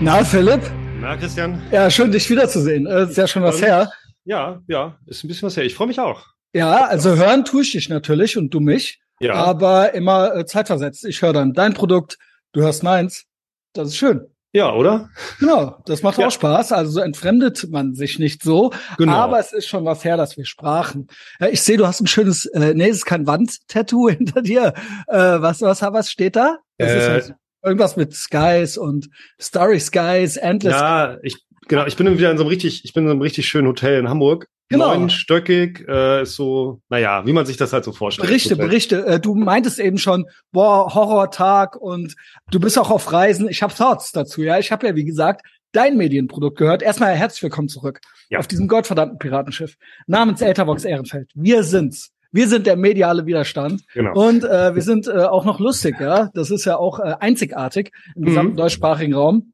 Na, 0.00 0.22
Philipp? 0.24 0.60
Na, 1.00 1.16
Christian? 1.16 1.60
Ja, 1.72 1.90
schön, 1.90 2.12
dich 2.12 2.28
wiederzusehen. 2.28 2.86
Äh, 2.86 3.04
ist 3.04 3.16
ja 3.16 3.26
schon 3.26 3.42
was 3.42 3.60
her. 3.62 3.90
Ja, 4.24 4.60
ja, 4.68 4.98
ist 5.06 5.24
ein 5.24 5.28
bisschen 5.28 5.46
was 5.46 5.56
her. 5.56 5.64
Ich 5.64 5.74
freue 5.74 5.86
mich 5.88 5.98
auch. 6.00 6.26
Ja, 6.52 6.84
also 6.86 7.16
hören 7.16 7.44
tue 7.44 7.62
ich 7.62 7.72
dich 7.72 7.88
natürlich 7.88 8.36
und 8.36 8.50
du 8.52 8.60
mich. 8.60 9.00
Ja. 9.20 9.34
Aber 9.34 9.94
immer 9.94 10.34
äh, 10.34 10.44
zeitversetzt. 10.46 11.04
Ich 11.06 11.22
höre 11.22 11.32
dann 11.32 11.52
dein 11.54 11.74
Produkt, 11.74 12.18
du 12.52 12.60
hörst 12.62 12.82
meins. 12.82 13.24
Das 13.72 13.88
ist 13.88 13.96
schön. 13.96 14.26
Ja, 14.52 14.72
oder? 14.72 15.10
Genau, 15.38 15.82
das 15.86 16.02
macht 16.02 16.18
Ja. 16.18 16.26
auch 16.28 16.30
Spaß. 16.30 16.72
Also 16.72 16.92
so 16.92 17.00
entfremdet 17.00 17.66
man 17.70 17.94
sich 17.94 18.18
nicht 18.18 18.42
so. 18.42 18.72
Genau. 18.98 19.12
Aber 19.14 19.38
es 19.38 19.52
ist 19.52 19.66
schon 19.66 19.84
was 19.84 20.04
her, 20.04 20.16
dass 20.16 20.36
wir 20.36 20.44
sprachen. 20.44 21.08
Äh, 21.40 21.50
ich 21.50 21.62
sehe, 21.62 21.76
du 21.78 21.86
hast 21.86 22.00
ein 22.00 22.06
schönes, 22.06 22.46
äh, 22.46 22.74
nee, 22.74 22.88
es 22.88 22.98
ist 22.98 23.06
kein 23.06 23.26
Wandtattoo 23.26 24.08
hinter 24.10 24.42
dir. 24.42 24.74
Äh, 25.08 25.16
was, 25.40 25.60
was, 25.62 25.80
was 25.82 26.10
steht 26.10 26.36
da? 26.36 26.58
Das 26.78 26.90
Äh, 26.90 27.18
ist 27.18 27.34
irgendwas 27.66 27.96
mit 27.96 28.14
Skies 28.14 28.78
und 28.78 29.08
Starry 29.40 29.80
Skies, 29.80 30.36
Endless. 30.36 30.72
Ja, 30.74 31.18
ich, 31.22 31.36
genau, 31.68 31.84
ich 31.86 31.96
bin 31.96 32.16
wieder 32.16 32.30
in 32.30 32.38
so 32.38 32.44
einem 32.44 32.48
richtig, 32.48 32.84
ich 32.84 32.92
bin 32.94 33.04
in 33.04 33.08
so 33.08 33.12
einem 33.12 33.22
richtig 33.22 33.46
schönen 33.48 33.66
Hotel 33.68 33.98
in 33.98 34.08
Hamburg. 34.08 34.46
Genau. 34.68 34.94
Neunstöckig, 34.94 35.84
äh, 35.88 36.22
ist 36.22 36.34
so, 36.34 36.80
naja, 36.88 37.24
wie 37.24 37.32
man 37.32 37.46
sich 37.46 37.56
das 37.56 37.72
halt 37.72 37.84
so 37.84 37.92
vorstellt. 37.92 38.26
Berichte. 38.28 38.56
Berichte. 38.56 39.06
Äh, 39.06 39.20
Du 39.20 39.34
meintest 39.36 39.78
eben 39.78 39.96
schon, 39.98 40.26
boah, 40.50 40.92
Horrortag 40.92 41.76
und 41.76 42.14
du 42.50 42.58
bist 42.58 42.76
auch 42.78 42.90
auf 42.90 43.12
Reisen. 43.12 43.48
Ich 43.48 43.62
habe 43.62 43.72
Thoughts 43.74 44.10
dazu, 44.10 44.42
ja. 44.42 44.58
Ich 44.58 44.72
habe 44.72 44.86
ja, 44.88 44.96
wie 44.96 45.04
gesagt, 45.04 45.46
dein 45.70 45.96
Medienprodukt 45.96 46.58
gehört. 46.58 46.82
Erstmal 46.82 47.14
herzlich 47.14 47.44
willkommen 47.44 47.68
zurück 47.68 48.00
Ja. 48.28 48.40
auf 48.40 48.48
diesem 48.48 48.66
gottverdammten 48.66 49.18
Piratenschiff 49.18 49.76
namens 50.08 50.40
Eltervox 50.40 50.84
Ehrenfeld. 50.84 51.30
Wir 51.34 51.62
sind's. 51.62 52.10
Wir 52.32 52.48
sind 52.48 52.66
der 52.66 52.76
mediale 52.76 53.26
Widerstand 53.26 53.82
Genau. 53.94 54.12
und 54.28 54.44
äh, 54.44 54.74
wir 54.74 54.82
sind 54.82 55.06
äh, 55.08 55.24
auch 55.24 55.44
noch 55.44 55.60
lustig, 55.60 55.96
ja. 56.00 56.30
Das 56.34 56.50
ist 56.50 56.64
ja 56.64 56.76
auch 56.76 56.98
äh, 57.00 57.14
einzigartig 57.20 57.92
im 58.14 58.22
Mhm. 58.22 58.26
gesamten 58.26 58.56
deutschsprachigen 58.56 59.14
Raum. 59.14 59.52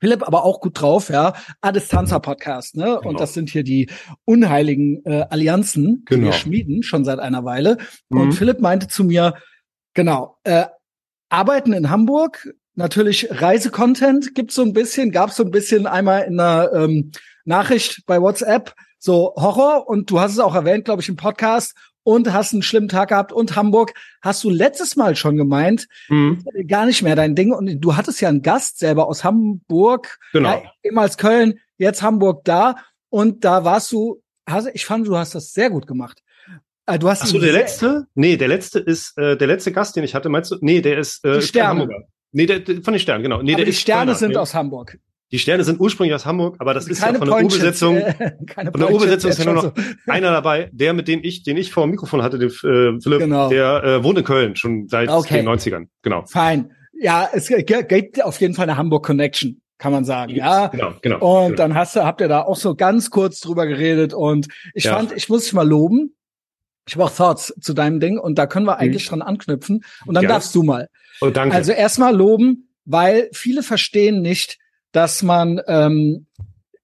Philipp 0.00 0.26
aber 0.26 0.44
auch 0.44 0.60
gut 0.60 0.80
drauf, 0.80 1.10
ja. 1.10 1.34
Adistanza 1.60 2.18
Podcast, 2.18 2.76
ne? 2.76 2.84
Genau. 2.84 3.00
Und 3.08 3.20
das 3.20 3.34
sind 3.34 3.50
hier 3.50 3.62
die 3.62 3.88
unheiligen 4.24 5.04
äh, 5.04 5.26
Allianzen, 5.30 6.04
die 6.08 6.14
Genau. 6.14 6.26
wir 6.26 6.32
schmieden, 6.32 6.82
schon 6.82 7.04
seit 7.04 7.18
einer 7.18 7.44
Weile. 7.44 7.76
Und 8.08 8.26
Mhm. 8.28 8.32
Philipp 8.32 8.60
meinte 8.60 8.88
zu 8.88 9.04
mir, 9.04 9.34
genau, 9.94 10.38
äh, 10.44 10.64
arbeiten 11.28 11.72
in 11.72 11.90
Hamburg, 11.90 12.52
natürlich 12.74 13.28
Reisecontent 13.30 14.34
gibt's 14.34 14.54
so 14.54 14.62
ein 14.62 14.72
bisschen, 14.72 15.12
gab's 15.12 15.36
so 15.36 15.44
ein 15.44 15.50
bisschen 15.50 15.86
einmal 15.86 16.22
in 16.24 16.40
einer 16.40 16.72
ähm, 16.72 17.12
Nachricht 17.44 18.02
bei 18.06 18.20
WhatsApp, 18.20 18.74
so 18.98 19.34
Horror 19.36 19.88
und 19.88 20.10
du 20.10 20.20
hast 20.20 20.32
es 20.32 20.38
auch 20.38 20.54
erwähnt, 20.54 20.84
glaube 20.84 21.02
ich, 21.02 21.08
im 21.08 21.16
Podcast 21.16 21.74
und 22.04 22.32
hast 22.32 22.52
einen 22.52 22.62
schlimmen 22.62 22.88
Tag 22.88 23.10
gehabt 23.10 23.32
und 23.32 23.54
Hamburg 23.56 23.94
hast 24.22 24.42
du 24.44 24.50
letztes 24.50 24.96
Mal 24.96 25.16
schon 25.16 25.36
gemeint, 25.36 25.86
Mhm. 26.08 26.44
gar 26.66 26.86
nicht 26.86 27.02
mehr 27.02 27.16
dein 27.16 27.34
Ding 27.34 27.52
und 27.52 27.80
du 27.80 27.96
hattest 27.96 28.20
ja 28.20 28.28
einen 28.28 28.42
Gast 28.42 28.78
selber 28.78 29.06
aus 29.06 29.24
Hamburg, 29.24 30.18
Genau. 30.32 30.50
ja, 30.50 30.62
ehemals 30.82 31.16
Köln, 31.16 31.58
jetzt 31.78 32.02
Hamburg 32.02 32.44
da 32.44 32.76
und 33.08 33.44
da 33.44 33.64
warst 33.64 33.92
du, 33.92 34.22
hast, 34.48 34.68
ich 34.74 34.84
fand, 34.84 35.06
du 35.06 35.16
hast 35.16 35.34
das 35.34 35.52
sehr 35.52 35.70
gut 35.70 35.86
gemacht. 35.86 36.22
Äh, 36.86 36.98
Du 36.98 37.08
hast 37.08 37.22
Ach 37.22 37.26
so, 37.26 37.38
der 37.38 37.52
letzte? 37.52 38.06
Nee, 38.14 38.36
der 38.36 38.48
letzte 38.48 38.80
ist, 38.80 39.16
äh, 39.16 39.36
der 39.36 39.46
letzte 39.46 39.70
Gast, 39.70 39.94
den 39.94 40.02
ich 40.02 40.14
hatte, 40.16 40.28
meinst 40.28 40.50
du? 40.50 40.56
Nee, 40.60 40.80
der 40.80 40.98
ist, 40.98 41.24
äh, 41.24 41.32
Die 41.34 41.38
ist 41.38 41.48
Sterne. 41.48 41.82
Hamburger. 41.82 42.04
Nee, 42.32 42.46
der, 42.46 42.60
der, 42.60 42.82
von 42.82 42.92
den 42.94 42.98
Sternen, 43.00 43.22
genau. 43.22 43.40
Nee, 43.42 43.52
aber 43.52 43.58
der 43.58 43.64
die 43.66 43.70
ist 43.70 43.80
Sterne 43.80 44.06
Kölner. 44.06 44.18
sind 44.18 44.30
nee. 44.30 44.36
aus 44.36 44.54
Hamburg. 44.54 44.98
Die 45.32 45.38
Sterne 45.38 45.64
sind 45.64 45.80
ursprünglich 45.80 46.14
aus 46.14 46.26
Hamburg, 46.26 46.56
aber 46.58 46.74
das 46.74 46.86
ist 46.86 47.00
ja 47.00 47.12
von 47.14 47.26
der 47.26 47.32
Pointchits, 47.34 47.82
Urbesetzung, 47.82 47.96
äh, 47.96 48.32
Von 48.70 48.80
der 48.80 48.92
Urbesetzung 48.92 49.30
ist 49.30 49.38
ja 49.38 49.44
nur 49.46 49.54
noch 49.54 49.62
so. 49.64 49.72
einer 50.06 50.30
dabei, 50.30 50.68
der 50.72 50.92
mit 50.92 51.08
dem 51.08 51.20
ich, 51.24 51.42
den 51.42 51.56
ich 51.56 51.72
vor 51.72 51.84
dem 51.86 51.90
Mikrofon 51.92 52.22
hatte, 52.22 52.38
den 52.38 52.50
äh, 52.50 53.00
Philipp, 53.00 53.20
Genau. 53.20 53.48
der 53.48 53.82
äh, 53.82 54.04
wohnt 54.04 54.18
in 54.18 54.24
Köln 54.24 54.56
schon 54.56 54.88
seit 54.88 55.08
Okay. 55.08 55.36
den 55.42 55.48
90ern. 55.48 55.86
Genau. 56.02 56.24
Fein. 56.26 56.72
Ja, 56.92 57.28
es 57.32 57.48
gibt 57.48 58.22
auf 58.22 58.40
jeden 58.40 58.54
Fall 58.54 58.64
eine 58.64 58.76
Hamburg 58.76 59.06
Connection, 59.06 59.60
kann 59.78 59.90
man 59.92 60.04
sagen. 60.04 60.34
Ja. 60.34 60.66
Genau, 60.68 60.92
genau. 61.00 61.18
Und 61.40 61.44
genau. 61.52 61.56
dann 61.56 61.74
hast 61.74 61.96
du, 61.96 62.04
habt 62.04 62.20
ihr 62.20 62.28
da 62.28 62.42
auch 62.42 62.56
so 62.56 62.74
ganz 62.74 63.08
kurz 63.10 63.40
drüber 63.40 63.66
geredet 63.66 64.12
und 64.12 64.48
ich 64.74 64.84
Ja. 64.84 64.96
fand, 64.96 65.12
ich 65.12 65.28
muss 65.30 65.44
dich 65.44 65.54
mal 65.54 65.66
loben. 65.66 66.14
Ich 66.86 66.94
habe 66.94 67.04
auch 67.04 67.10
Thoughts 67.14 67.54
zu 67.60 67.72
deinem 67.74 68.00
Ding 68.00 68.18
und 68.18 68.38
da 68.38 68.46
können 68.46 68.66
wir 68.66 68.78
eigentlich 68.78 69.06
dran 69.08 69.22
anknüpfen 69.22 69.82
und 70.04 70.14
dann 70.14 70.24
Mhm. 70.24 70.28
Ja. 70.28 70.34
darfst 70.34 70.54
du 70.54 70.62
mal. 70.62 70.88
oh, 71.22 71.30
danke. 71.30 71.54
Also 71.56 71.72
erstmal 71.72 72.14
loben, 72.14 72.68
weil 72.84 73.30
viele 73.32 73.62
verstehen 73.62 74.20
nicht, 74.20 74.58
dass 74.92 75.22
man 75.22 75.60
ähm, 75.66 76.26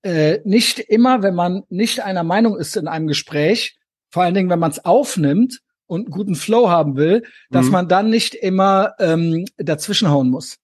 äh, 0.02 0.38
nicht 0.44 0.78
immer, 0.78 1.22
wenn 1.22 1.34
man 1.34 1.62
nicht 1.68 2.02
einer 2.02 2.24
Meinung 2.24 2.56
ist 2.56 2.76
in 2.76 2.88
einem 2.88 3.06
Gespräch, 3.06 3.78
vor 4.10 4.22
allen 4.22 4.34
Dingen, 4.34 4.50
wenn 4.50 4.58
man 4.58 4.70
es 4.70 4.84
aufnimmt 4.84 5.60
und 5.86 6.06
einen 6.06 6.10
guten 6.10 6.34
Flow 6.34 6.68
haben 6.70 6.96
will, 6.96 7.24
dass 7.50 7.66
Mhm. 7.66 7.72
man 7.72 7.88
dann 7.88 8.10
nicht 8.10 8.34
immer 8.34 8.94
ähm, 8.98 9.44
dazwischenhauen 9.56 10.30
muss. 10.30 10.56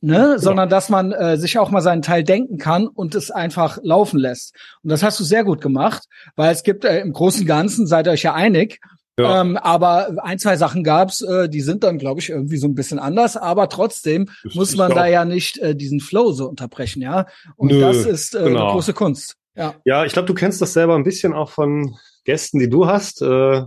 Ne? 0.00 0.38
Sondern 0.38 0.68
dass 0.68 0.88
man 0.90 1.10
äh, 1.10 1.36
sich 1.36 1.58
auch 1.58 1.70
mal 1.70 1.80
seinen 1.80 2.02
Teil 2.02 2.22
denken 2.22 2.58
kann 2.58 2.86
und 2.86 3.16
es 3.16 3.32
einfach 3.32 3.78
laufen 3.82 4.18
lässt. 4.20 4.54
Und 4.84 4.90
das 4.90 5.02
hast 5.02 5.18
du 5.18 5.24
sehr 5.24 5.42
gut 5.42 5.60
gemacht, 5.60 6.04
weil 6.36 6.52
es 6.52 6.62
gibt 6.62 6.84
äh, 6.84 7.00
im 7.00 7.12
Großen 7.12 7.42
und 7.42 7.46
Ganzen, 7.48 7.86
seid 7.88 8.06
ihr 8.06 8.12
euch 8.12 8.22
ja 8.22 8.32
einig, 8.34 8.80
ja. 9.18 9.40
ähm, 9.40 9.56
aber 9.56 10.16
ein, 10.22 10.38
zwei 10.38 10.56
Sachen 10.56 10.84
gab's, 10.84 11.20
äh, 11.20 11.48
die 11.48 11.60
sind 11.60 11.84
dann, 11.84 11.98
glaube 11.98 12.20
ich, 12.20 12.30
irgendwie 12.30 12.56
so 12.56 12.66
ein 12.66 12.74
bisschen 12.74 12.98
anders. 12.98 13.36
Aber 13.36 13.68
trotzdem 13.68 14.30
Das 14.44 14.54
muss 14.54 14.76
man 14.76 14.94
da 14.94 15.06
ja 15.06 15.24
nicht 15.24 15.58
äh, 15.58 15.74
diesen 15.74 16.00
Flow 16.00 16.32
so 16.32 16.48
unterbrechen, 16.48 17.02
ja. 17.02 17.26
Und 17.56 17.72
Nö, 17.72 17.80
das 17.80 18.06
ist 18.06 18.34
äh, 18.34 18.44
genau. 18.44 18.64
eine 18.64 18.72
große 18.72 18.94
Kunst. 18.94 19.36
Ja. 19.54 19.74
ja, 19.84 20.04
ich 20.04 20.12
glaube, 20.12 20.26
du 20.26 20.34
kennst 20.34 20.62
das 20.62 20.72
selber 20.72 20.94
ein 20.94 21.02
bisschen 21.04 21.32
auch 21.34 21.50
von 21.50 21.96
Gästen, 22.24 22.60
die 22.60 22.70
du 22.70 22.86
hast. 22.86 23.20
Äh, 23.22 23.62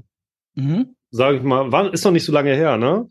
Mhm. 0.56 0.95
Sag 1.12 1.35
ich 1.35 1.44
mal, 1.44 1.72
war, 1.72 1.94
ist 1.94 2.06
noch 2.06 2.12
nicht 2.12 2.25
so 2.25 2.31
lange 2.31 2.53
her, 2.56 2.78
ne? 2.78 3.07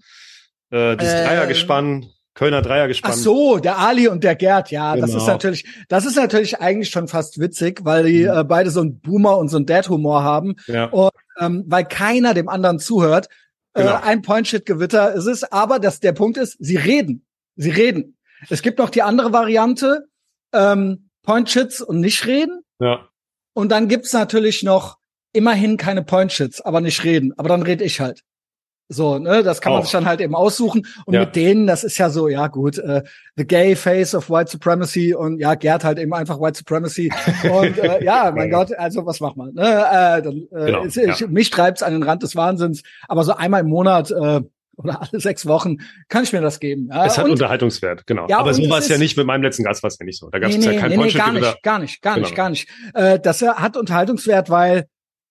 Äh, 0.71 0.97
dieses 0.97 1.15
Äh, 1.15 1.25
Dreiergespann, 1.25 2.07
Kölner 2.41 2.63
Dreiergespann. 2.63 3.13
Ach 3.13 3.17
so, 3.17 3.59
der 3.59 3.79
Ali 3.79 4.09
und 4.09 4.25
der 4.25 4.35
Gerd, 4.35 4.71
ja, 4.71 4.97
das 4.97 5.11
Genau. 5.11 5.23
ist 5.23 5.27
natürlich, 5.29 5.67
das 5.89 6.07
ist 6.07 6.17
natürlich 6.17 6.59
eigentlich 6.59 6.89
schon 6.89 7.07
fast 7.07 7.39
witzig, 7.39 7.81
weil 7.85 8.05
die 8.05 8.23
Mhm. 8.23 8.31
äh, 8.39 8.45
beide 8.45 8.71
so 8.71 8.81
einen 8.81 8.99
Boomer 8.99 9.37
und 9.37 9.49
so 9.51 9.59
einen 9.59 9.67
Dad-Humor 9.67 10.23
haben, 10.23 10.57
Ja. 10.67 10.91
ähm, 11.39 11.65
weil 11.67 11.85
keiner 11.85 12.33
dem 12.33 12.49
anderen 12.49 12.79
zuhört. 12.79 13.29
Genau. 13.75 13.91
Äh, 13.91 14.01
ein 14.05 14.23
Point-Shit-Gewitter 14.23 15.13
ist 15.13 15.27
es, 15.27 15.45
aber 15.45 15.79
das, 15.81 16.01
der 16.01 16.13
Punkt 16.13 16.39
ist, 16.39 16.57
sie 16.59 16.77
reden. 16.77 17.27
Sie 17.57 17.69
reden. 17.71 18.17
Es 18.49 18.63
gibt 18.63 18.79
noch 18.79 18.89
die 18.89 19.03
andere 19.03 19.35
Variante, 19.35 20.07
ähm, 20.55 21.11
Point-Shits 21.25 21.83
und 21.83 22.01
nicht 22.01 22.27
reden. 22.27 22.63
ja. 22.81 23.07
Und 23.53 23.71
dann 23.71 23.89
gibt's 23.89 24.15
natürlich 24.15 24.63
noch 24.63 24.97
immerhin 25.35 25.77
keine 25.77 26.03
Point-Shits, 26.03 26.63
aber 26.63 26.81
nicht 26.81 27.05
reden. 27.05 27.35
Aber 27.37 27.51
dann 27.51 27.63
rede 27.63 27.85
ich 27.85 28.01
halt. 28.01 28.23
So, 28.93 29.19
ne, 29.21 29.45
das 29.45 29.61
kann 29.61 29.73
man 29.73 29.81
Auch. 29.83 29.85
sich 29.85 29.93
dann 29.93 30.05
halt 30.05 30.21
eben 30.21 30.35
aussuchen. 30.35 30.85
Und 31.07 31.15
Ja. 31.15 31.21
mit 31.21 31.37
denen, 31.37 31.69
das 31.69 31.85
ist 31.85 31.97
ja 31.99 32.11
so, 32.11 32.27
ja 32.27 32.49
gut, 32.49 32.77
äh, 32.79 33.03
the 33.37 33.47
gay 33.47 33.77
face 33.77 34.17
of 34.17 34.29
white 34.29 34.51
supremacy 34.51 35.15
und 35.15 35.39
ja, 35.39 35.55
Gerd 35.55 35.85
halt 35.85 36.01
eben 36.01 36.13
einfach 36.13 36.41
white 36.41 36.59
supremacy. 36.59 37.09
Und 37.45 37.79
äh, 37.79 38.03
ja, 38.05 38.33
mein 38.35 38.51
Ja. 38.51 38.59
Gott, 38.59 38.77
also 38.77 39.07
was 39.07 39.21
macht 39.21 39.37
man? 39.37 39.55
Ne? 39.55 39.63
Äh, 39.63 40.23
dann, 40.23 40.43
äh, 40.51 40.67
Genau, 40.67 40.85
ich, 40.85 41.29
mich 41.29 41.51
treibt's 41.51 41.85
an 41.85 41.93
den 41.93 42.03
Rand 42.03 42.25
des 42.25 42.35
Wahnsinns, 42.35 42.83
aber 43.07 43.23
so 43.23 43.33
einmal 43.35 43.61
im 43.61 43.69
Monat 43.69 44.11
äh, 44.11 44.41
oder 44.77 45.03
alle 45.03 45.21
sechs 45.21 45.47
Wochen 45.47 45.77
kann 46.09 46.25
ich 46.25 46.33
mir 46.33 46.41
das 46.41 46.59
geben. 46.59 46.89
Ja? 46.93 47.05
Es 47.07 47.17
hat 47.17 47.27
Und- 47.27 47.33
Unterhaltungswert, 47.33 48.07
genau. 48.09 48.27
Ja, 48.29 48.39
Aber 48.41 48.53
so 48.55 48.69
war 48.71 48.79
es 48.79 48.89
ja 48.89 48.99
nicht 48.99 49.17
mit 49.17 49.27
meinem 49.27 49.43
letzten 49.43 49.63
Gast, 49.63 49.83
war 49.85 49.89
es 49.89 49.99
ja 50.01 50.05
nicht 50.05 50.19
so. 50.19 50.31
Da 50.31 50.39
gab 50.41 50.51
es 50.51 50.57
nee, 50.57 50.65
ja 50.65 50.81
kein 50.81 50.91
nee, 50.91 50.97
nee, 50.97 51.11
gar 51.13 51.33
nicht, 51.33 51.63
gar 51.63 51.79
nicht, 51.79 52.03
gar 52.03 52.17
nicht, 52.19 52.25
Genau. 52.31 52.37
gar 52.37 52.51
nicht. 52.51 52.69
Äh, 52.95 53.21
das 53.21 53.41
hat 53.43 53.77
Unterhaltungswert, 53.77 54.51
weil 54.51 54.87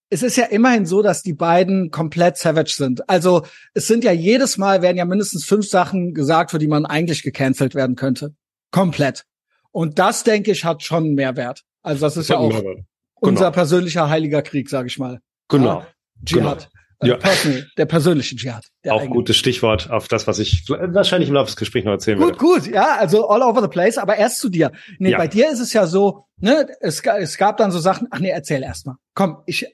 es 0.10 0.24
ist 0.24 0.38
ja 0.38 0.46
immerhin 0.46 0.86
so, 0.86 1.02
dass 1.02 1.22
die 1.22 1.34
beiden 1.34 1.92
komplett 1.92 2.38
savage 2.38 2.74
sind. 2.76 3.08
Also 3.10 3.44
es 3.74 3.88
sind 3.88 4.04
ja 4.04 4.12
jedes 4.12 4.58
Mal 4.58 4.82
werden 4.82 4.98
ja 4.98 5.06
mindestens 5.06 5.46
fünf 5.46 5.68
Sachen 5.68 6.14
gesagt, 6.14 6.52
für 6.52 6.60
die 6.60 6.68
man 6.68 6.86
eigentlich 6.86 7.22
gecancelt 7.24 7.76
werden 7.76 7.96
könnte. 7.96 8.34
Komplett. 8.72 9.26
Und 9.72 10.00
das, 10.00 10.24
denke 10.24 10.52
ich, 10.52 10.66
hat 10.66 10.82
schon 10.84 11.04
einen 11.06 11.16
Mehrwert. 11.16 11.64
Also 11.84 12.02
das 12.06 12.18
ist 12.18 12.30
ja 12.30 12.38
auch 12.38 12.50
Genau. 12.50 12.76
unser 13.22 13.52
persönlicher 13.52 14.10
heiliger 14.10 14.42
Krieg, 14.42 14.70
sage 14.70 14.88
ich 14.88 14.98
mal. 14.98 15.20
Genau. 15.48 15.86
Dschihad. 16.24 16.70
Ja. 17.02 17.16
Äh, 17.16 17.18
personal, 17.18 17.68
der 17.78 17.86
persönliche 17.86 18.36
Dschihad. 18.36 18.66
Der 18.84 18.94
Auch 18.94 19.00
eigene. 19.02 19.16
gutes 19.16 19.38
Stichwort 19.38 19.90
auf 19.90 20.08
das, 20.10 20.28
was 20.28 20.38
ich 20.40 20.68
wahrscheinlich 20.68 21.30
im 21.30 21.36
Laufe 21.36 21.46
des 21.48 21.56
Gesprächs 21.56 21.86
noch 21.86 21.94
erzählen 21.94 22.18
Gut, 22.20 22.28
werde. 22.32 22.38
gut, 22.40 22.68
ja, 22.68 22.98
also 22.98 23.30
all 23.30 23.42
over 23.42 23.62
the 23.62 23.70
place, 23.70 23.98
aber 23.98 24.18
erst 24.18 24.40
zu 24.40 24.50
dir. 24.50 24.72
Nee, 24.98 25.12
Ja. 25.12 25.18
bei 25.18 25.28
dir 25.28 25.50
ist 25.50 25.60
es 25.62 25.72
ja 25.72 25.88
so, 25.88 26.26
ne, 26.38 26.68
es, 26.82 27.00
es 27.02 27.38
gab 27.38 27.56
dann 27.58 27.72
so 27.72 27.80
Sachen, 27.80 28.08
ach 28.12 28.20
nee, 28.20 28.30
erzähl 28.30 28.64
erst 28.64 28.86
mal. 28.86 28.98
Komm, 29.14 29.38
ich, 29.46 29.66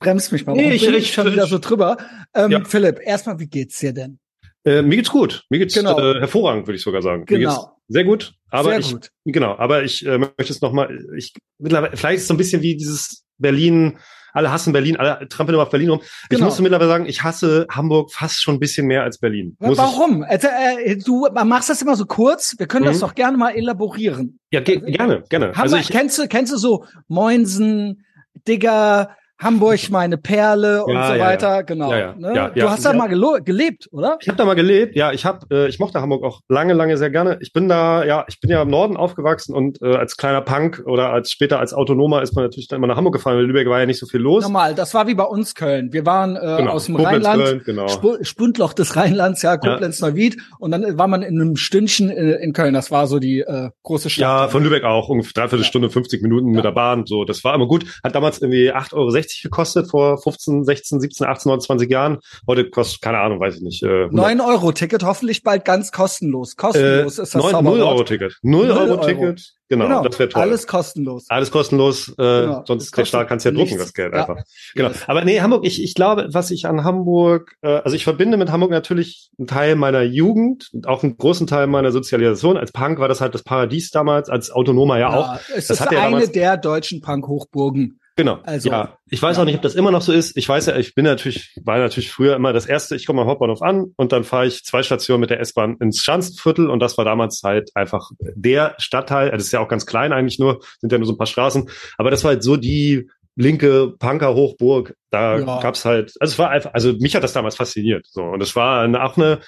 ich 0.00 0.04
bremse 0.04 0.32
mich 0.34 0.46
mal. 0.46 0.54
Nee, 0.54 0.72
ich- 0.72 0.86
ich- 0.88 1.12
schon 1.12 1.30
wieder 1.30 1.44
ich- 1.44 1.50
so 1.50 1.58
drüber. 1.58 1.96
Ähm, 2.34 2.50
Ja. 2.50 2.64
Philipp, 2.64 3.00
erstmal, 3.04 3.38
wie 3.38 3.46
geht's 3.46 3.78
dir 3.78 3.92
denn? 3.92 4.18
Äh, 4.64 4.82
mir 4.82 4.96
geht's 4.96 5.10
gut. 5.10 5.44
Mir 5.50 5.58
geht's 5.58 5.74
Genau. 5.74 5.98
äh, 5.98 6.18
hervorragend, 6.20 6.66
würde 6.66 6.76
ich 6.76 6.82
sogar 6.82 7.02
sagen. 7.02 7.20
Mir 7.28 7.38
geht's 7.38 7.54
Genau. 7.54 7.76
sehr 7.88 8.04
gut. 8.04 8.32
Aber 8.50 8.70
Sehr 8.70 8.78
ich, 8.80 8.92
gut. 8.92 9.10
genau. 9.24 9.56
Aber 9.56 9.84
ich 9.84 10.04
äh, 10.06 10.18
möchte 10.18 10.50
es 10.52 10.60
noch 10.60 10.72
mal. 10.72 10.98
Ich 11.16 11.32
mittlerweile 11.58 11.96
vielleicht 11.96 12.16
ist 12.16 12.22
es 12.22 12.28
so 12.28 12.34
ein 12.34 12.38
bisschen 12.38 12.62
wie 12.62 12.76
dieses 12.76 13.24
Berlin. 13.38 13.98
Alle 14.32 14.52
hassen 14.52 14.72
Berlin, 14.72 14.96
alle 14.96 15.26
trampeln 15.28 15.54
immer 15.54 15.64
auf 15.64 15.70
Berlin 15.70 15.90
rum. 15.90 16.00
Ich 16.02 16.28
Genau. 16.28 16.44
muss 16.44 16.60
mittlerweile 16.60 16.88
sagen, 16.88 17.06
ich 17.06 17.22
hasse 17.24 17.66
Hamburg 17.70 18.12
fast 18.12 18.40
schon 18.42 18.54
ein 18.56 18.60
bisschen 18.60 18.86
mehr 18.86 19.02
als 19.02 19.18
Berlin. 19.18 19.56
Muss 19.58 19.76
Warum? 19.78 20.22
Also, 20.22 20.46
äh, 20.48 20.96
du 20.96 21.26
machst 21.44 21.68
das 21.68 21.82
immer 21.82 21.96
so 21.96 22.04
kurz. 22.06 22.54
Wir 22.58 22.66
können 22.68 22.84
das 22.84 22.98
Mhm. 22.98 23.00
doch 23.00 23.14
gerne 23.14 23.36
mal 23.36 23.50
elaborieren. 23.50 24.38
Ich, 24.50 24.54
ja, 24.56 24.60
ge 24.60 24.78
gerne, 24.92 25.24
gerne. 25.28 25.46
Haben 25.48 25.60
also 25.62 25.76
ich, 25.76 25.88
kennst 25.88 26.16
du, 26.18 26.28
kennst 26.28 26.52
du 26.52 26.58
so 26.58 26.84
Moinsen, 27.08 28.04
Digger, 28.46 29.16
Hamburg 29.40 29.90
meine 29.90 30.18
Perle 30.18 30.84
und 30.84 30.92
Ja, 30.94 31.14
so 31.14 31.18
weiter, 31.20 31.48
ja. 31.56 31.62
genau. 31.62 31.92
Ja. 31.92 32.14
Ne? 32.16 32.52
Du 32.54 32.68
hast 32.68 32.84
da 32.84 32.92
mal 32.92 33.08
gelebt, 33.08 33.88
oder? 33.90 34.18
Ich 34.20 34.28
habe 34.28 34.36
da 34.36 34.44
mal 34.44 34.54
gelebt, 34.54 34.94
ja, 34.96 35.12
ich 35.12 35.24
habe, 35.24 35.46
äh, 35.50 35.68
ich 35.68 35.78
mochte 35.78 36.00
Hamburg 36.00 36.22
auch 36.24 36.40
lange, 36.48 36.74
lange 36.74 36.96
sehr 36.96 37.10
gerne. 37.10 37.38
Ich 37.40 37.52
bin 37.52 37.68
da, 37.68 38.04
ja, 38.04 38.24
ich 38.28 38.40
bin 38.40 38.50
ja 38.50 38.62
im 38.62 38.68
Norden 38.68 38.96
aufgewachsen 38.96 39.54
und 39.54 39.80
äh, 39.82 39.94
als 39.96 40.16
kleiner 40.16 40.42
Punk 40.42 40.82
oder 40.84 41.10
als 41.10 41.30
später 41.30 41.58
als 41.58 41.72
Autonomer 41.72 42.22
ist 42.22 42.34
man 42.34 42.44
natürlich 42.44 42.68
dann 42.68 42.76
immer 42.78 42.86
nach 42.86 42.96
Hamburg 42.96 43.14
gefahren, 43.14 43.36
weil 43.36 43.42
in 43.44 43.48
Lübeck 43.48 43.68
war 43.68 43.80
ja 43.80 43.86
nicht 43.86 43.98
so 43.98 44.06
viel 44.06 44.20
los. 44.20 44.42
Normal, 44.42 44.74
das 44.74 44.92
war 44.94 45.06
wie 45.06 45.14
bei 45.14 45.24
uns 45.24 45.54
Köln. 45.54 45.92
Wir 45.92 46.04
waren 46.06 46.36
äh, 46.36 46.56
Genau. 46.60 46.72
aus 46.72 46.86
dem 46.86 46.96
Koblenz, 46.96 47.26
Rheinland, 47.26 47.42
Köln, 47.44 47.62
genau. 47.64 47.86
Sp 47.88 48.20
Spundloch 48.22 48.72
des 48.74 48.96
Rheinlands, 48.96 49.42
ja, 49.42 49.56
Koblenz 49.56 50.00
Neuwied 50.00 50.36
und 50.58 50.70
dann 50.72 50.98
war 50.98 51.08
man 51.08 51.22
in 51.22 51.40
einem 51.40 51.56
Stündchen 51.56 52.10
in, 52.10 52.30
in 52.32 52.52
Köln. 52.52 52.74
Das 52.74 52.90
war 52.90 53.06
so 53.06 53.18
die 53.18 53.40
äh, 53.40 53.70
große 53.82 54.10
Stadt. 54.10 54.20
Ja, 54.22 54.48
von 54.48 54.62
Lübeck 54.62 54.84
auch, 54.84 55.08
ungefähr 55.08 55.32
dreiviertel 55.42 55.64
Stunde, 55.64 55.88
50 55.90 56.20
Minuten 56.22 56.50
mit 56.50 56.64
der 56.64 56.72
Bahn, 56.72 57.06
so, 57.06 57.24
das 57.24 57.42
war 57.44 57.54
immer 57.54 57.66
gut. 57.66 57.84
Hat 58.04 58.14
damals 58.14 58.42
irgendwie 58.42 58.72
8,60 58.72 58.92
Euro 58.94 59.10
gekostet, 59.42 59.90
vor 59.90 60.18
15, 60.20 60.64
16, 60.64 61.00
17, 61.00 61.26
18, 61.26 61.50
19, 61.50 61.90
Jahren. 61.90 62.18
Heute 62.46 62.68
kostet, 62.70 63.00
keine 63.02 63.18
Ahnung, 63.18 63.40
weiß 63.40 63.56
ich 63.56 63.62
nicht. 63.62 63.82
Äh, 63.82 64.04
100 64.04 64.12
9 64.12 64.40
Euro 64.40 64.72
Ticket, 64.72 65.02
hoffentlich 65.02 65.42
bald 65.42 65.64
ganz 65.64 65.92
kostenlos. 65.92 66.56
Kostenlos 66.56 67.18
ist 67.18 67.34
das 67.34 67.42
9, 67.42 67.42
0 67.42 67.50
Zauberwort. 67.52 67.80
Euro 67.88 68.04
Ticket. 68.04 68.38
0 68.42 68.66
Null 68.66 68.76
Euro 68.76 68.90
Euro. 68.92 69.06
Ticket. 69.06 69.52
Genau, 69.70 69.84
Genau, 69.86 70.02
das 70.02 70.18
wäre 70.18 70.28
toll. 70.28 70.42
alles 70.42 70.66
kostenlos. 70.66 71.26
Alles 71.28 71.50
kostenlos, 71.52 72.08
äh, 72.08 72.12
Genau. 72.16 72.64
sonst 72.66 72.96
der 72.96 73.04
Staat 73.04 73.28
kann 73.28 73.38
es 73.38 73.44
ja 73.44 73.52
drucken, 73.52 73.66
nichts. 73.68 73.84
das 73.84 73.94
Geld 73.94 74.12
Ja. 74.12 74.22
einfach. 74.26 74.42
Genau. 74.74 74.88
Yes. 74.88 75.08
Aber 75.08 75.24
nee, 75.24 75.40
Hamburg, 75.40 75.64
ich, 75.64 75.80
ich 75.80 75.94
glaube, 75.94 76.26
was 76.32 76.50
ich 76.50 76.66
an 76.66 76.82
Hamburg, 76.82 77.54
äh, 77.62 77.68
also 77.84 77.94
ich 77.94 78.02
verbinde 78.02 78.36
mit 78.36 78.50
Hamburg 78.50 78.72
natürlich 78.72 79.30
einen 79.38 79.46
Teil 79.46 79.76
meiner 79.76 80.02
Jugend 80.02 80.70
und 80.72 80.88
auch 80.88 81.04
einen 81.04 81.16
großen 81.16 81.46
Teil 81.46 81.68
meiner 81.68 81.92
Sozialisation. 81.92 82.56
Als 82.56 82.72
Punk 82.72 82.98
war 82.98 83.06
das 83.06 83.20
halt 83.20 83.32
das 83.32 83.44
Paradies 83.44 83.90
damals, 83.92 84.28
als 84.28 84.50
Autonomer 84.50 84.98
ja, 84.98 85.10
auch. 85.10 85.38
Es 85.54 85.68
Das 85.68 85.78
ist 85.78 85.92
ja 85.92 86.00
eine 86.04 86.26
der 86.26 86.56
deutschen 86.56 87.00
Punk-Hochburgen. 87.00 87.99
Genau. 88.20 88.38
Also, 88.42 88.68
ja, 88.68 88.98
ich 89.08 89.22
weiß 89.22 89.38
ja. 89.38 89.42
auch 89.42 89.46
nicht, 89.46 89.54
ob 89.54 89.62
das 89.62 89.74
immer 89.74 89.90
noch 89.90 90.02
so 90.02 90.12
ist. 90.12 90.36
Ich 90.36 90.46
weiß 90.46 90.66
ja, 90.66 90.76
ich 90.76 90.94
bin 90.94 91.06
natürlich, 91.06 91.56
war 91.64 91.78
natürlich 91.78 92.10
früher 92.12 92.36
immer 92.36 92.52
das 92.52 92.66
erste, 92.66 92.94
ich 92.94 93.06
komme 93.06 93.22
am 93.22 93.28
Hauptbahnhof 93.28 93.62
an 93.62 93.94
und 93.96 94.12
dann 94.12 94.24
fahre 94.24 94.46
ich 94.46 94.62
zwei 94.62 94.82
Stationen 94.82 95.22
mit 95.22 95.30
der 95.30 95.40
S-Bahn 95.40 95.78
ins 95.80 96.02
Schanzenviertel 96.04 96.68
und 96.68 96.80
das 96.80 96.98
war 96.98 97.06
damals 97.06 97.40
halt 97.42 97.70
einfach 97.74 98.10
der 98.20 98.74
Stadtteil. 98.76 99.30
Das 99.30 99.44
ist 99.44 99.52
ja 99.52 99.60
auch 99.60 99.68
ganz 99.68 99.86
klein 99.86 100.12
eigentlich 100.12 100.38
nur, 100.38 100.60
sind 100.80 100.92
ja 100.92 100.98
nur 100.98 101.06
so 101.06 101.14
ein 101.14 101.16
paar 101.16 101.26
Straßen, 101.26 101.70
aber 101.96 102.10
das 102.10 102.22
war 102.22 102.32
halt 102.32 102.42
so 102.42 102.58
die 102.58 103.08
linke 103.36 103.94
Punker-Hochburg. 103.98 104.94
Da 105.08 105.38
Ja. 105.38 105.60
gab's 105.62 105.86
halt, 105.86 106.12
also 106.20 106.32
es 106.32 106.38
war 106.38 106.50
einfach, 106.50 106.74
also 106.74 106.92
mich 107.00 107.16
hat 107.16 107.24
das 107.24 107.32
damals 107.32 107.56
fasziniert. 107.56 108.06
So 108.06 108.22
und 108.22 108.42
es 108.42 108.54
war 108.54 108.82
eine, 108.82 109.02
auch 109.02 109.16
eine, 109.16 109.40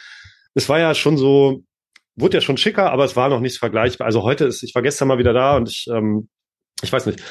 es 0.55 0.67
war 0.71 0.79
ja 0.79 0.95
schon 0.95 1.19
so, 1.19 1.63
wurde 2.17 2.39
ja 2.39 2.41
schon 2.41 2.57
schicker, 2.57 2.91
aber 2.91 3.05
es 3.05 3.17
war 3.17 3.29
noch 3.29 3.41
nichts 3.41 3.59
vergleichbar. 3.59 4.07
Also 4.07 4.23
heute 4.23 4.47
ist, 4.47 4.63
ich 4.63 4.75
war 4.75 4.81
gestern 4.81 5.09
mal 5.09 5.19
wieder 5.19 5.35
da 5.35 5.59
und 5.59 5.69
ich, 5.69 5.89
ähm, 5.93 6.31
ich 6.83 6.93
weiß 6.93 7.07
nicht, 7.07 7.23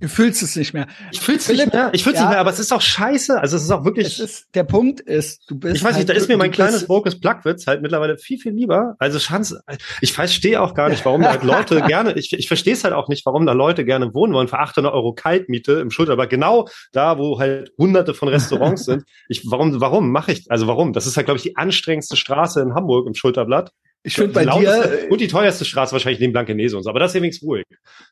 Du 0.00 0.08
fühlst 0.08 0.42
es 0.42 0.54
nicht 0.54 0.74
mehr. 0.74 0.86
ich 1.10 1.20
fühl's 1.20 1.46
Philipp, 1.46 1.66
nicht 1.66 1.74
mehr. 1.74 1.90
Ich 1.92 2.04
fühl's 2.04 2.16
ja. 2.16 2.22
nicht 2.22 2.30
mehr, 2.30 2.38
aber 2.40 2.50
es 2.50 2.60
ist 2.60 2.72
auch 2.72 2.80
scheiße. 2.80 3.40
Also 3.40 3.56
es 3.56 3.64
ist 3.64 3.70
auch 3.70 3.84
wirklich. 3.84 4.20
ist, 4.20 4.46
der 4.54 4.62
Punkt 4.62 5.00
ist, 5.00 5.42
du 5.48 5.58
bist. 5.58 5.76
ich 5.76 5.82
weiß 5.82 5.96
nicht, 5.96 6.08
da 6.08 6.12
halt- 6.12 6.22
ist 6.22 6.28
mir 6.28 6.36
mein 6.36 6.52
kleines 6.52 6.88
Vocus 6.88 7.18
Plugwitz 7.18 7.66
halt 7.66 7.82
mittlerweile 7.82 8.16
viel, 8.16 8.38
viel 8.38 8.52
lieber. 8.52 8.94
Also 8.98 9.18
Schanz, 9.18 9.56
ich 10.00 10.12
verstehe 10.12 10.60
auch 10.60 10.74
gar 10.74 10.88
nicht, 10.88 11.04
warum 11.04 11.22
da 11.22 11.30
halt 11.30 11.42
Leute 11.42 11.82
gerne, 11.82 12.12
ich, 12.12 12.32
ich 12.32 12.46
verstehe 12.46 12.74
es 12.74 12.84
halt 12.84 12.94
auch 12.94 13.08
nicht, 13.08 13.26
warum 13.26 13.44
da 13.44 13.52
Leute 13.52 13.84
gerne 13.84 14.14
wohnen 14.14 14.32
wollen 14.34 14.48
für 14.48 14.58
800 14.58 14.92
Euro 14.92 15.14
Kaltmiete 15.14 15.72
im 15.72 15.90
Schulter, 15.90 16.12
aber 16.12 16.28
genau 16.28 16.68
da, 16.92 17.18
wo 17.18 17.40
halt 17.40 17.72
hunderte 17.76 18.14
von 18.14 18.28
Restaurants 18.28 18.84
sind. 18.84 19.02
Ich, 19.28 19.42
warum, 19.50 19.80
warum 19.80 20.12
mache 20.12 20.32
ich, 20.32 20.50
also 20.50 20.68
warum? 20.68 20.92
Das 20.92 21.06
ist 21.06 21.16
halt, 21.16 21.26
glaube 21.26 21.38
ich, 21.38 21.42
die 21.42 21.56
anstrengendste 21.56 22.16
Straße 22.16 22.60
in 22.60 22.74
Hamburg 22.74 23.06
im 23.06 23.14
Schulterblatt. 23.14 23.72
Ich 24.04 24.16
finde 24.16 24.32
bei 24.32 24.44
dir, 24.44 25.06
Und 25.10 25.20
die 25.20 25.28
teuerste 25.28 25.64
Straße 25.64 25.92
wahrscheinlich 25.92 26.18
neben 26.18 26.32
Blankenese 26.32 26.76
und 26.76 26.82
so, 26.82 26.90
aber 26.90 26.98
das 26.98 27.12
ist 27.12 27.14
ja 27.14 27.22
wenigstens 27.22 27.48
ruhig. 27.48 27.64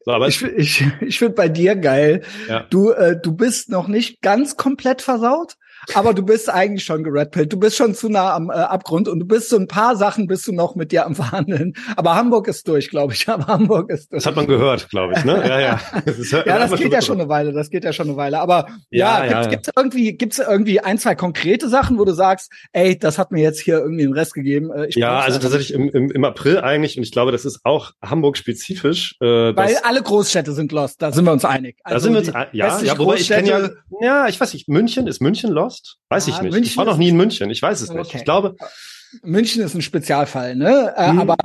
So, 0.05 0.13
aber 0.13 0.29
ich, 0.29 0.41
ich, 0.43 0.85
ich 1.01 1.19
finde 1.19 1.35
bei 1.35 1.49
dir 1.49 1.75
geil. 1.75 2.23
Ja. 2.49 2.67
Du, 2.71 2.91
äh, 2.91 3.19
du 3.21 3.33
bist 3.33 3.71
noch 3.71 3.89
nicht 3.89 4.21
ganz 4.23 4.57
komplett 4.57 5.03
versaut, 5.03 5.55
aber 5.94 6.15
du 6.15 6.23
bist 6.25 6.49
eigentlich 6.50 6.85
schon 6.85 7.03
geredpillt. 7.05 7.53
Du 7.53 7.59
bist 7.59 7.77
schon 7.77 7.94
zu 7.94 8.09
nah 8.09 8.35
am 8.35 8.50
äh, 8.50 8.55
Abgrund 8.55 9.09
und 9.09 9.21
du 9.21 9.27
bist 9.27 9.49
so 9.49 9.56
ein 9.56 9.67
paar 9.69 9.97
Sachen 9.97 10.27
bist 10.27 10.47
du 10.47 10.53
noch 10.53 10.75
mit 10.75 10.93
dir 10.93 11.06
am 11.06 11.15
Verhandeln. 11.15 11.75
Aber 11.97 12.15
Hamburg 12.15 12.49
ist 12.49 12.67
durch, 12.69 12.91
glaube 12.91 13.12
ich. 13.15 13.29
Aber 13.29 13.47
Hamburg 13.47 13.91
ist 13.91 14.12
durch. 14.12 14.23
das 14.23 14.27
hat 14.27 14.37
man 14.37 14.47
gehört, 14.47 14.88
glaube 14.91 15.15
ich, 15.17 15.25
ne? 15.25 15.43
Ja, 15.47 15.61
ja. 15.61 15.81
Das 16.05 16.19
ist- 16.19 16.32
ja, 16.32 16.38
das 16.43 16.47
geht 16.47 16.56
ja 16.56 16.69
mitbekommen. 16.69 17.03
schon 17.03 17.21
eine 17.21 17.29
Weile, 17.29 17.53
das 17.53 17.71
geht 17.71 17.85
ja 17.85 17.93
schon 17.93 18.09
eine 18.09 18.17
Weile. 18.17 18.41
Aber 18.41 18.67
ja, 18.91 19.19
Ja, 19.19 19.21
gibt, 19.21 19.32
ja, 19.32 19.43
ja. 19.43 19.49
gibt's 19.49 19.71
irgendwie, 19.77 20.12
gibt's 20.17 20.38
irgendwie 20.38 20.81
ein, 20.81 20.99
zwei 20.99 21.15
konkrete 21.15 21.69
Sachen, 21.69 21.99
wo 21.99 22.05
du 22.05 22.12
sagst, 22.12 22.50
ey, 22.73 22.99
das 22.99 23.19
hat 23.19 23.32
mir 23.32 23.43
jetzt 23.43 23.61
hier 23.61 23.79
irgendwie 23.79 24.05
den 24.05 24.12
Rest 24.15 24.35
gegeben. 24.35 24.71
Äh, 24.73 24.87
ich 24.87 24.97
Ja, 24.97 25.17
also 25.21 25.37
einfach 25.37 25.41
tatsächlich 25.43 25.73
im, 25.75 25.88
im, 25.91 26.11
im 26.11 26.25
April 26.25 26.59
eigentlich, 26.61 26.97
und 26.97 27.03
ich 27.03 27.12
glaube, 27.12 27.32
das 27.32 27.44
ist 27.44 27.61
auch 27.65 27.93
Hamburg-spezifisch. 28.03 29.17
Äh, 29.21 29.25
Weil 29.56 29.77
alle 29.82 30.03
Großstädte 30.03 30.53
sind 30.53 30.73
lost, 30.73 31.03
da 31.03 31.12
sind 31.12 31.25
wir 31.25 31.32
uns 31.32 31.44
einig. 31.44 31.77
da 31.85 31.99
sind 32.00 32.12
wir 32.12 32.21
uns, 32.21 32.29
ja, 32.53 32.81
ja, 32.81 32.99
wobei 32.99 33.17
ich 33.17 33.29
kenne 33.29 33.49
ja, 33.49 33.71
ja, 34.00 34.29
ich 34.29 34.41
weiß 34.41 34.53
nicht, 34.55 34.69
München, 34.69 35.06
ist 35.06 35.21
München 35.21 35.50
lost? 35.50 35.69
Weiß 36.08 36.26
Ja, 36.26 36.34
ich 36.34 36.43
nicht. 36.43 36.52
München 36.52 36.70
ich 36.70 36.76
war 36.76 36.84
noch 36.84 36.93
ist- 36.93 36.99
nie 36.99 37.08
in 37.11 37.17
München, 37.17 37.50
ich 37.50 37.62
weiß 37.62 37.81
es 37.81 37.90
nicht. 37.90 37.99
Okay. 38.06 38.17
Ich 38.19 38.25
glaube, 38.25 38.56
München 39.22 39.62
ist 39.62 39.75
ein 39.75 39.82
Spezialfall, 39.82 40.55
ne? 40.55 40.94
Äh, 40.96 41.12
Mhm. 41.12 41.19
Aber 41.20 41.37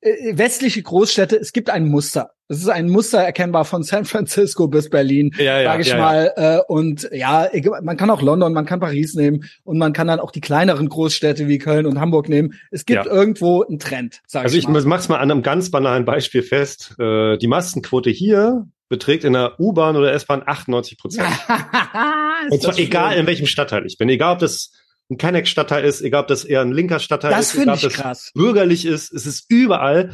äh, 0.00 0.36
westliche 0.36 0.82
Großstädte, 0.82 1.36
es 1.36 1.52
gibt 1.52 1.70
ein 1.70 1.86
Muster. 1.86 2.30
Es 2.48 2.58
ist 2.58 2.68
ein 2.68 2.88
Muster 2.90 3.18
erkennbar 3.20 3.64
von 3.64 3.82
San 3.84 4.04
Francisco 4.04 4.66
bis 4.66 4.90
Berlin, 4.90 5.32
ja, 5.38 5.60
ja, 5.60 5.70
sag 5.72 5.80
ich 5.80 5.86
ja, 5.88 5.96
mal. 5.98 6.32
Äh, 6.36 6.58
und 6.70 7.08
ja, 7.12 7.48
man 7.82 7.96
kann 7.96 8.10
auch 8.10 8.20
London, 8.20 8.52
man 8.52 8.66
kann 8.66 8.80
Paris 8.80 9.14
nehmen 9.14 9.44
und 9.62 9.78
man 9.78 9.92
kann 9.92 10.08
dann 10.08 10.18
auch 10.20 10.32
die 10.32 10.40
kleineren 10.40 10.88
Großstädte 10.88 11.46
wie 11.48 11.58
Köln 11.58 11.86
und 11.86 12.00
Hamburg 12.00 12.28
nehmen. 12.28 12.54
Es 12.72 12.84
gibt 12.84 13.06
Ja. 13.06 13.10
irgendwo 13.12 13.62
einen 13.62 13.78
Trend, 13.78 14.20
sag 14.26 14.42
Also 14.44 14.56
ich 14.56 14.64
ich 14.64 14.68
mal. 14.68 14.82
mach's 14.84 15.08
mal 15.08 15.18
an 15.18 15.30
einem 15.30 15.42
ganz 15.42 15.70
banalen 15.70 16.04
Beispiel 16.04 16.42
fest. 16.42 16.94
Äh, 16.98 17.38
die 17.38 17.46
Maskenquote 17.46 18.10
hier 18.10 18.66
beträgt 18.92 19.24
in 19.24 19.32
der 19.32 19.58
U-Bahn 19.58 19.96
oder 19.96 20.12
S-Bahn 20.12 20.42
98 20.44 20.98
Prozent. 20.98 21.26
Und 22.50 22.60
zwar 22.60 22.78
egal, 22.78 23.16
in 23.16 23.26
welchem 23.26 23.46
Stadtteil 23.46 23.86
ich 23.86 23.96
bin. 23.96 24.10
Egal, 24.10 24.34
ob 24.34 24.38
das 24.40 24.70
ein 25.10 25.16
Kenneck-Stadtteil 25.16 25.82
ist, 25.82 26.02
egal, 26.02 26.20
ob 26.20 26.28
das 26.28 26.44
eher 26.44 26.60
ein 26.60 26.72
linker 26.72 26.98
Stadtteil 26.98 27.30
Das 27.30 27.54
ist, 27.54 27.62
egal, 27.62 27.76
ob 27.76 27.80
das 27.80 27.92
krass. 27.94 28.30
bürgerlich 28.34 28.84
ist. 28.84 29.10
Es 29.10 29.24
ist 29.24 29.46
überall 29.48 30.12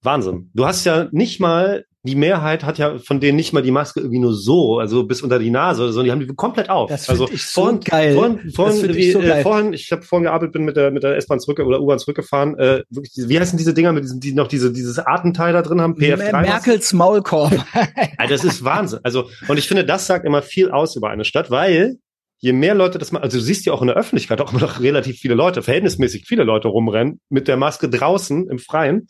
Wahnsinn. 0.00 0.50
Du 0.54 0.64
hast 0.64 0.86
ja 0.86 1.08
nicht 1.12 1.38
mal, 1.38 1.84
die 2.08 2.16
Mehrheit 2.16 2.64
hat 2.64 2.78
ja 2.78 2.98
von 2.98 3.20
denen 3.20 3.36
nicht 3.36 3.52
mal 3.52 3.62
die 3.62 3.70
Maske 3.70 4.00
irgendwie 4.00 4.18
nur 4.18 4.34
so, 4.34 4.78
also 4.78 5.04
bis 5.04 5.20
unter 5.22 5.38
die 5.38 5.50
Nase, 5.50 5.92
sondern 5.92 6.04
die 6.04 6.10
haben 6.12 6.20
die 6.20 6.34
komplett 6.34 6.70
auf. 6.70 6.88
Das 6.88 7.08
also 7.08 7.28
ich 7.30 7.44
so 7.44 7.78
geil. 7.84 8.14
Vorhin, 8.14 8.50
vorhin, 8.50 8.80
find 8.80 8.90
ich 8.92 8.96
wie, 8.96 9.12
so 9.12 9.20
äh, 9.20 9.42
vorhin 9.42 9.72
ich 9.72 9.92
habe 9.92 10.02
vorhin 10.02 10.24
gearbeitet, 10.24 10.52
bin 10.52 10.64
mit 10.64 10.76
der 10.76 10.90
mit 10.90 11.02
der 11.02 11.16
S-Bahn 11.16 11.40
zurück 11.40 11.58
oder 11.60 11.80
U-Bahn 11.80 11.98
zurückgefahren. 11.98 12.58
Äh, 12.58 12.82
wirklich, 12.88 13.12
wie 13.28 13.38
heißen 13.38 13.58
diese 13.58 13.74
Dinger 13.74 13.92
mit 13.92 14.04
diesem, 14.04 14.20
die 14.20 14.32
noch 14.32 14.48
diese 14.48 14.72
dieses 14.72 14.98
Atemteil 14.98 15.52
da 15.52 15.62
drin 15.62 15.80
haben? 15.80 15.94
PF3. 15.94 16.16
Mer- 16.16 16.40
Merkels 16.40 16.92
Maulkorb. 16.92 17.52
Also 18.16 18.34
das 18.34 18.44
ist 18.44 18.64
Wahnsinn. 18.64 19.00
Also, 19.02 19.28
und 19.48 19.58
ich 19.58 19.68
finde, 19.68 19.84
das 19.84 20.06
sagt 20.06 20.24
immer 20.24 20.42
viel 20.42 20.70
aus 20.70 20.96
über 20.96 21.10
eine 21.10 21.24
Stadt, 21.24 21.50
weil 21.50 21.98
je 22.38 22.52
mehr 22.52 22.74
Leute 22.74 22.98
das 22.98 23.12
mal, 23.12 23.20
also 23.20 23.38
du 23.38 23.42
siehst 23.42 23.66
ja 23.66 23.72
auch 23.72 23.80
in 23.80 23.88
der 23.88 23.96
Öffentlichkeit 23.96 24.40
auch 24.40 24.52
immer 24.52 24.60
noch 24.60 24.80
relativ 24.80 25.18
viele 25.18 25.34
Leute, 25.34 25.62
verhältnismäßig 25.62 26.24
viele 26.26 26.44
Leute 26.44 26.68
rumrennen 26.68 27.20
mit 27.28 27.48
der 27.48 27.56
Maske 27.56 27.88
draußen 27.88 28.48
im 28.48 28.58
Freien. 28.58 29.08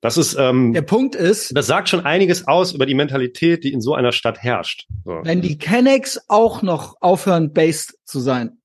Das 0.00 0.16
ist, 0.16 0.36
ähm, 0.38 0.72
Der 0.72 0.82
Punkt 0.82 1.16
ist, 1.16 1.56
das 1.56 1.66
sagt 1.66 1.88
schon 1.88 2.04
einiges 2.04 2.46
aus 2.46 2.72
über 2.72 2.86
die 2.86 2.94
Mentalität, 2.94 3.64
die 3.64 3.72
in 3.72 3.80
so 3.80 3.94
einer 3.94 4.12
Stadt 4.12 4.38
herrscht. 4.38 4.86
So. 5.04 5.20
wenn 5.24 5.40
die 5.40 5.58
Kennex 5.58 6.20
auch 6.28 6.62
noch 6.62 6.96
aufhören, 7.00 7.52
based 7.52 7.98
zu 8.04 8.20
sein, 8.20 8.57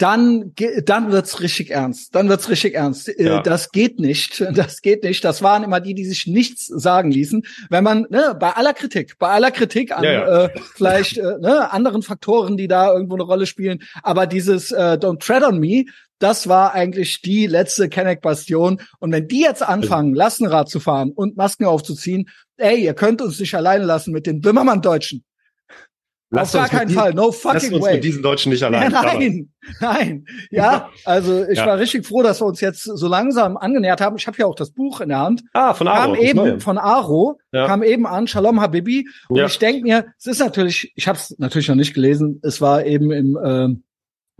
dann, 0.00 0.54
dann 0.86 1.12
wird's 1.12 1.40
richtig 1.40 1.70
ernst. 1.70 2.14
Dann 2.14 2.30
wird's 2.30 2.48
richtig 2.48 2.74
ernst. 2.74 3.08
Äh, 3.08 3.22
Ja. 3.22 3.42
Das 3.42 3.70
geht 3.70 3.98
nicht. 4.00 4.40
Das 4.60 4.80
geht 4.82 5.04
nicht. 5.04 5.24
Das 5.24 5.42
waren 5.42 5.62
immer 5.62 5.80
die, 5.80 5.94
die 5.94 6.04
sich 6.04 6.26
nichts 6.26 6.66
sagen 6.66 7.10
ließen. 7.10 7.42
Wenn 7.68 7.84
man, 7.84 8.06
ne, 8.10 8.36
bei 8.38 8.52
aller 8.52 8.72
Kritik, 8.72 9.18
bei 9.18 9.28
aller 9.28 9.50
Kritik 9.50 9.92
an 9.92 10.04
Ja, 10.04 10.12
ja. 10.12 10.44
Äh, 10.44 10.50
vielleicht 10.74 11.18
äh, 11.18 11.38
ne, 11.40 11.70
anderen 11.72 12.02
Faktoren, 12.02 12.56
die 12.56 12.68
da 12.68 12.92
irgendwo 12.92 13.14
eine 13.14 13.24
Rolle 13.24 13.46
spielen, 13.46 13.80
aber 14.02 14.26
dieses 14.26 14.72
äh, 14.72 14.98
Don't 15.00 15.20
Tread 15.20 15.42
on 15.42 15.58
Me, 15.58 15.84
das 16.18 16.48
war 16.48 16.74
eigentlich 16.74 17.22
die 17.22 17.46
letzte 17.46 17.88
Kenneck-Bastion. 17.88 18.80
Und 18.98 19.12
wenn 19.12 19.28
die 19.28 19.40
jetzt 19.40 19.62
anfangen, 19.62 20.14
Lastenrad 20.14 20.68
zu 20.68 20.78
fahren 20.80 21.12
und 21.12 21.36
Masken 21.36 21.64
aufzuziehen, 21.64 22.28
ey, 22.56 22.84
ihr 22.84 22.94
könnt 22.94 23.22
uns 23.22 23.40
nicht 23.40 23.54
alleine 23.54 23.84
lassen 23.84 24.12
mit 24.12 24.26
den 24.26 24.40
Böhmermann-Deutschen. 24.40 25.24
Lasst 26.32 26.54
Auf 26.54 26.62
gar 26.62 26.68
keinen 26.70 26.86
diesen- 26.88 27.00
Fall, 27.00 27.12
no 27.12 27.32
fucking 27.32 27.72
uns 27.74 27.84
way. 27.84 27.94
mit 27.94 28.04
diesen 28.04 28.22
Deutschen 28.22 28.50
nicht 28.52 28.60
Ja, 28.60 28.68
allein. 28.68 28.92
nein, 28.92 29.50
nein. 29.80 30.24
Ja, 30.52 30.88
also 31.04 31.44
ich 31.44 31.58
Ja. 31.58 31.66
war 31.66 31.78
richtig 31.78 32.06
froh, 32.06 32.22
dass 32.22 32.40
wir 32.40 32.46
uns 32.46 32.60
jetzt 32.60 32.84
so 32.84 33.08
langsam 33.08 33.56
angenähert 33.56 34.00
haben. 34.00 34.14
Ich 34.16 34.28
habe 34.28 34.36
ja 34.38 34.46
auch 34.46 34.54
das 34.54 34.70
Buch 34.70 35.00
in 35.00 35.08
der 35.08 35.18
Hand. 35.18 35.42
Ah, 35.54 35.74
von 35.74 35.88
Kam 35.88 35.96
Aro. 35.96 36.14
das 36.14 36.22
eben 36.24 36.60
von 36.60 36.78
Aro, 36.78 37.38
Ja. 37.52 37.66
kam 37.66 37.82
eben 37.82 38.06
an, 38.06 38.28
Shalom 38.28 38.60
Habibi. 38.60 39.08
Und 39.28 39.38
Ja. 39.38 39.46
ich 39.46 39.58
denk 39.58 39.82
mir, 39.82 40.06
es 40.18 40.26
ist 40.26 40.38
natürlich, 40.38 40.92
ich 40.94 41.08
habe 41.08 41.18
es 41.18 41.34
natürlich 41.38 41.66
noch 41.68 41.74
nicht 41.74 41.94
gelesen, 41.94 42.38
es 42.44 42.60
war 42.60 42.86
eben 42.86 43.10
im 43.10 43.36
ähm, 43.44 43.82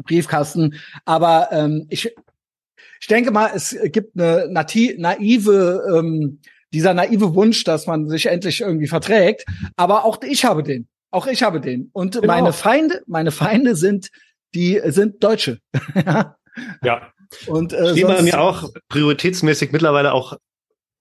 Briefkasten, 0.04 0.75
aber 1.04 1.49
ähm, 1.50 1.87
ich, 1.90 2.14
ich 3.00 3.06
denke 3.09 3.32
mal, 3.32 3.50
es 3.54 3.76
gibt 3.87 4.16
eine 4.18 4.47
nati 4.49 4.94
naive, 4.99 5.82
ähm, 5.92 6.40
dieser 6.73 6.94
naive 6.94 7.35
Wunsch, 7.35 7.64
dass 7.64 7.87
man 7.88 8.09
sich 8.09 8.26
endlich 8.26 8.61
irgendwie 8.61 8.87
verträgt. 8.87 9.44
Aber 9.76 10.04
auch 10.04 10.20
ich 10.23 10.44
habe 10.44 10.62
den. 10.62 10.87
Auch 11.10 11.26
ich 11.26 11.42
habe 11.42 11.60
den. 11.60 11.90
Und 11.92 12.14
Genau. 12.14 12.26
meine 12.26 12.52
Feinde, 12.52 13.02
meine 13.06 13.30
Feinde 13.30 13.74
sind 13.76 14.08
die 14.54 14.80
sind 14.86 15.22
Deutsche. 15.22 15.58
Ja. 16.82 17.12
Und 17.46 17.72
äh, 17.72 17.92
nehme 17.92 18.08
sonst- 18.16 18.22
mir 18.24 18.40
auch 18.40 18.70
prioritätsmäßig 18.88 19.70
mittlerweile 19.72 20.12
auch 20.12 20.36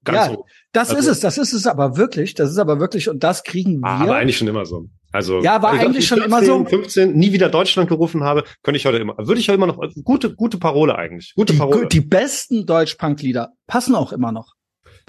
Ganz 0.05 0.27
ja, 0.27 0.31
hoch. 0.37 0.45
das 0.71 0.89
Also- 0.91 0.99
ist 1.01 1.07
es, 1.07 1.19
das 1.19 1.37
ist 1.37 1.51
es 1.53 1.65
aber 1.67 1.97
wirklich, 1.97 2.33
das 2.35 2.51
ist 2.51 2.57
aber 2.59 2.79
wirklich 2.79 3.09
und 3.09 3.23
das 3.23 3.43
kriegen 3.43 3.79
wir. 3.81 3.87
Ah, 3.87 4.01
aber 4.01 4.15
eigentlich 4.17 4.37
schon 4.37 4.47
immer 4.47 4.65
so. 4.65 4.85
Also 5.11 5.41
Ja, 5.41 5.61
war 5.63 5.71
eigentlich 5.71 6.07
schon 6.07 6.21
immer 6.21 6.43
so. 6.45 6.63
15 6.63 7.13
nie 7.17 7.33
wieder 7.33 7.49
Deutschland 7.49 7.89
gerufen 7.89 8.23
habe, 8.23 8.43
könnte 8.63 8.77
ich 8.77 8.85
heute 8.85 8.99
immer, 8.99 9.17
würde 9.17 9.41
ich 9.41 9.49
heute 9.49 9.55
immer 9.55 9.67
noch 9.67 9.79
gute 10.03 10.35
gute 10.35 10.57
Parole 10.59 10.95
eigentlich, 10.95 11.33
gute 11.35 11.53
die, 11.53 11.59
Parole. 11.59 11.87
die 11.87 11.99
besten 12.01 12.65
Deutsch-Punk-Lieder 12.67 13.51
passen 13.67 13.95
auch 13.95 14.13
immer 14.13 14.31
noch, 14.31 14.53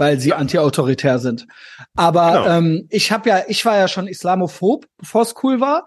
weil 0.00 0.18
sie 0.18 0.32
anti-autoritär 0.32 1.18
sind. 1.18 1.46
Aber 1.94 2.32
Genau. 2.32 2.48
ähm, 2.56 2.86
ich 2.88 3.12
habe 3.12 3.28
ja, 3.28 3.42
ich 3.48 3.66
war 3.66 3.76
ja 3.76 3.86
schon 3.86 4.08
Islamophob, 4.08 4.86
bevor 4.96 5.20
es 5.22 5.34
cool 5.42 5.60
war. 5.60 5.86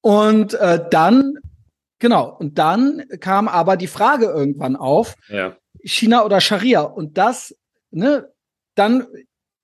Und 0.00 0.54
äh, 0.54 0.88
dann, 0.88 1.34
genau, 1.98 2.36
und 2.38 2.56
dann 2.58 3.02
kam 3.18 3.48
aber 3.48 3.76
die 3.76 3.88
Frage 3.88 4.26
irgendwann 4.26 4.76
auf, 4.76 5.16
ja. 5.28 5.56
China 5.82 6.24
oder 6.24 6.40
Scharia. 6.40 6.82
Und 6.82 7.18
das, 7.18 7.52
ne, 7.90 8.32
dann, 8.76 9.08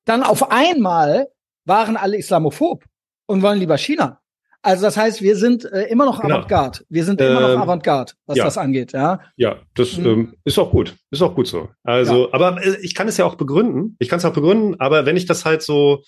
dann 0.07 0.25
auf 0.25 0.51
einmal 0.51 1.29
waren 1.65 1.97
alle 1.97 2.17
Islamophob 2.17 2.83
und 3.27 3.43
wollen 3.43 3.61
lieber 3.61 3.79
China. 3.79 4.21
Also 4.65 4.83
das 4.83 4.97
heißt, 4.97 5.21
wir 5.23 5.37
sind 5.37 5.65
äh, 5.67 5.83
immer 5.85 6.07
noch 6.07 6.21
Genau. 6.23 6.37
Avantgarde. 6.37 6.81
Wir 6.89 7.05
sind 7.05 7.21
immer 7.21 7.41
noch 7.41 7.49
Ähm, 7.51 7.61
Avantgarde, 7.61 8.13
was 8.27 8.39
ja. 8.39 8.45
das 8.45 8.57
angeht, 8.59 8.93
ja. 8.93 9.21
Ja, 9.37 9.57
das 9.75 9.99
Mhm. 9.99 10.07
ähm, 10.07 10.35
ist 10.45 10.59
auch 10.59 10.71
gut. 10.71 10.95
Ist 11.11 11.23
auch 11.23 11.35
gut 11.35 11.47
so. 11.47 11.69
Also, 11.83 12.33
aber 12.33 12.65
äh, 12.65 12.77
ich 12.81 12.95
kann 12.95 13.07
es 13.07 13.17
ja 13.19 13.27
auch 13.27 13.35
begründen. 13.35 13.95
Ich 13.99 14.09
kann 14.09 14.19
es 14.19 14.25
auch 14.25 14.33
begründen, 14.33 14.81
aber 14.81 15.05
wenn 15.07 15.17
ich 15.17 15.27
das 15.27 15.45
halt 15.45 15.63
so 15.63 16.03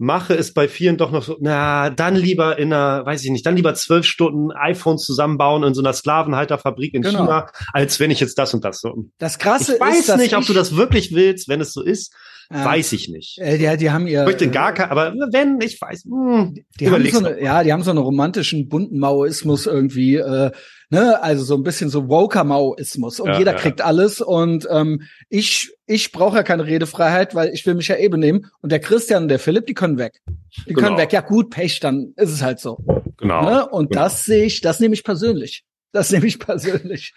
mache, 0.00 0.32
ist 0.34 0.54
bei 0.54 0.68
vielen 0.68 0.96
doch 0.96 1.10
noch 1.10 1.24
so, 1.24 1.36
na, 1.40 1.90
dann 1.90 2.14
lieber 2.16 2.58
in 2.58 2.72
einer, 2.72 3.04
weiß 3.04 3.24
ich 3.24 3.30
nicht, 3.30 3.44
dann 3.44 3.56
lieber 3.56 3.74
zwölf 3.74 4.06
Stunden 4.06 4.52
iPhones 4.52 5.04
zusammenbauen 5.04 5.64
in 5.64 5.74
so 5.74 5.82
einer 5.82 5.92
Sklavenhalterfabrik 5.92 6.94
in 6.94 7.02
Genau. 7.02 7.18
China, 7.24 7.50
als 7.72 7.98
wenn 8.00 8.10
ich 8.10 8.20
jetzt 8.20 8.38
das 8.38 8.54
und 8.54 8.64
das 8.64 8.80
so. 8.80 8.94
Das 9.18 9.38
Krasse 9.38 9.74
Ich 9.74 9.80
weiß 9.80 10.08
ist, 10.08 10.16
nicht, 10.16 10.36
ob 10.36 10.46
du 10.46 10.52
das 10.54 10.76
wirklich 10.76 11.12
willst, 11.14 11.48
wenn 11.48 11.60
es 11.60 11.72
so 11.72 11.82
ist. 11.82 12.14
Ja. 12.50 12.64
Weiß 12.64 12.92
ich 12.92 13.10
nicht. 13.10 13.38
Äh, 13.38 13.58
die, 13.58 13.76
die 13.76 13.90
haben 13.90 14.06
ihr, 14.06 14.20
Ich 14.22 14.26
möchte 14.26 14.48
gar 14.50 14.72
kein, 14.72 14.88
aber 14.90 15.12
wenn, 15.32 15.60
ich 15.60 15.78
weiß, 15.78 16.04
hm, 16.04 16.54
die 16.80 16.90
haben 16.90 17.04
so 17.10 17.18
eine, 17.18 17.42
ja, 17.42 17.62
die 17.62 17.72
haben 17.74 17.82
so 17.82 17.90
einen 17.90 17.98
romantischen 17.98 18.68
bunten 18.70 18.98
Maoismus 18.98 19.66
irgendwie, 19.66 20.16
äh, 20.16 20.50
ne, 20.88 21.22
also 21.22 21.44
so 21.44 21.56
ein 21.56 21.62
bisschen 21.62 21.90
so 21.90 22.08
woker 22.08 22.44
Maoismus 22.44 23.20
und 23.20 23.28
Ja, 23.28 23.38
jeder 23.38 23.52
ja. 23.52 23.58
kriegt 23.58 23.82
alles 23.82 24.22
und 24.22 24.66
ähm, 24.70 25.02
ich 25.28 25.74
ich 25.86 26.10
brauche 26.10 26.36
ja 26.38 26.42
keine 26.42 26.64
Redefreiheit, 26.64 27.34
weil 27.34 27.50
ich 27.52 27.66
will 27.66 27.74
mich 27.74 27.88
ja 27.88 27.96
eh 27.96 28.08
benehmen 28.08 28.46
und 28.62 28.72
der 28.72 28.80
Christian 28.80 29.24
und 29.24 29.28
der 29.28 29.38
Philipp, 29.38 29.66
die 29.66 29.74
können 29.74 29.98
weg. 29.98 30.20
Die 30.66 30.72
Genau. 30.72 30.86
können 30.86 30.96
weg. 30.98 31.12
Ja 31.12 31.20
gut, 31.20 31.50
Pech, 31.50 31.80
dann 31.80 32.14
ist 32.16 32.30
es 32.32 32.42
halt 32.42 32.60
so. 32.60 32.78
Genau. 33.18 33.44
Ne? 33.44 33.68
Und 33.68 33.90
genau. 33.90 34.04
das 34.04 34.24
sehe 34.24 34.44
ich, 34.46 34.62
das 34.62 34.80
nehme 34.80 34.94
ich 34.94 35.04
persönlich. 35.04 35.64
Das 35.92 36.10
nehme 36.12 36.26
ich 36.26 36.38
persönlich. 36.38 37.12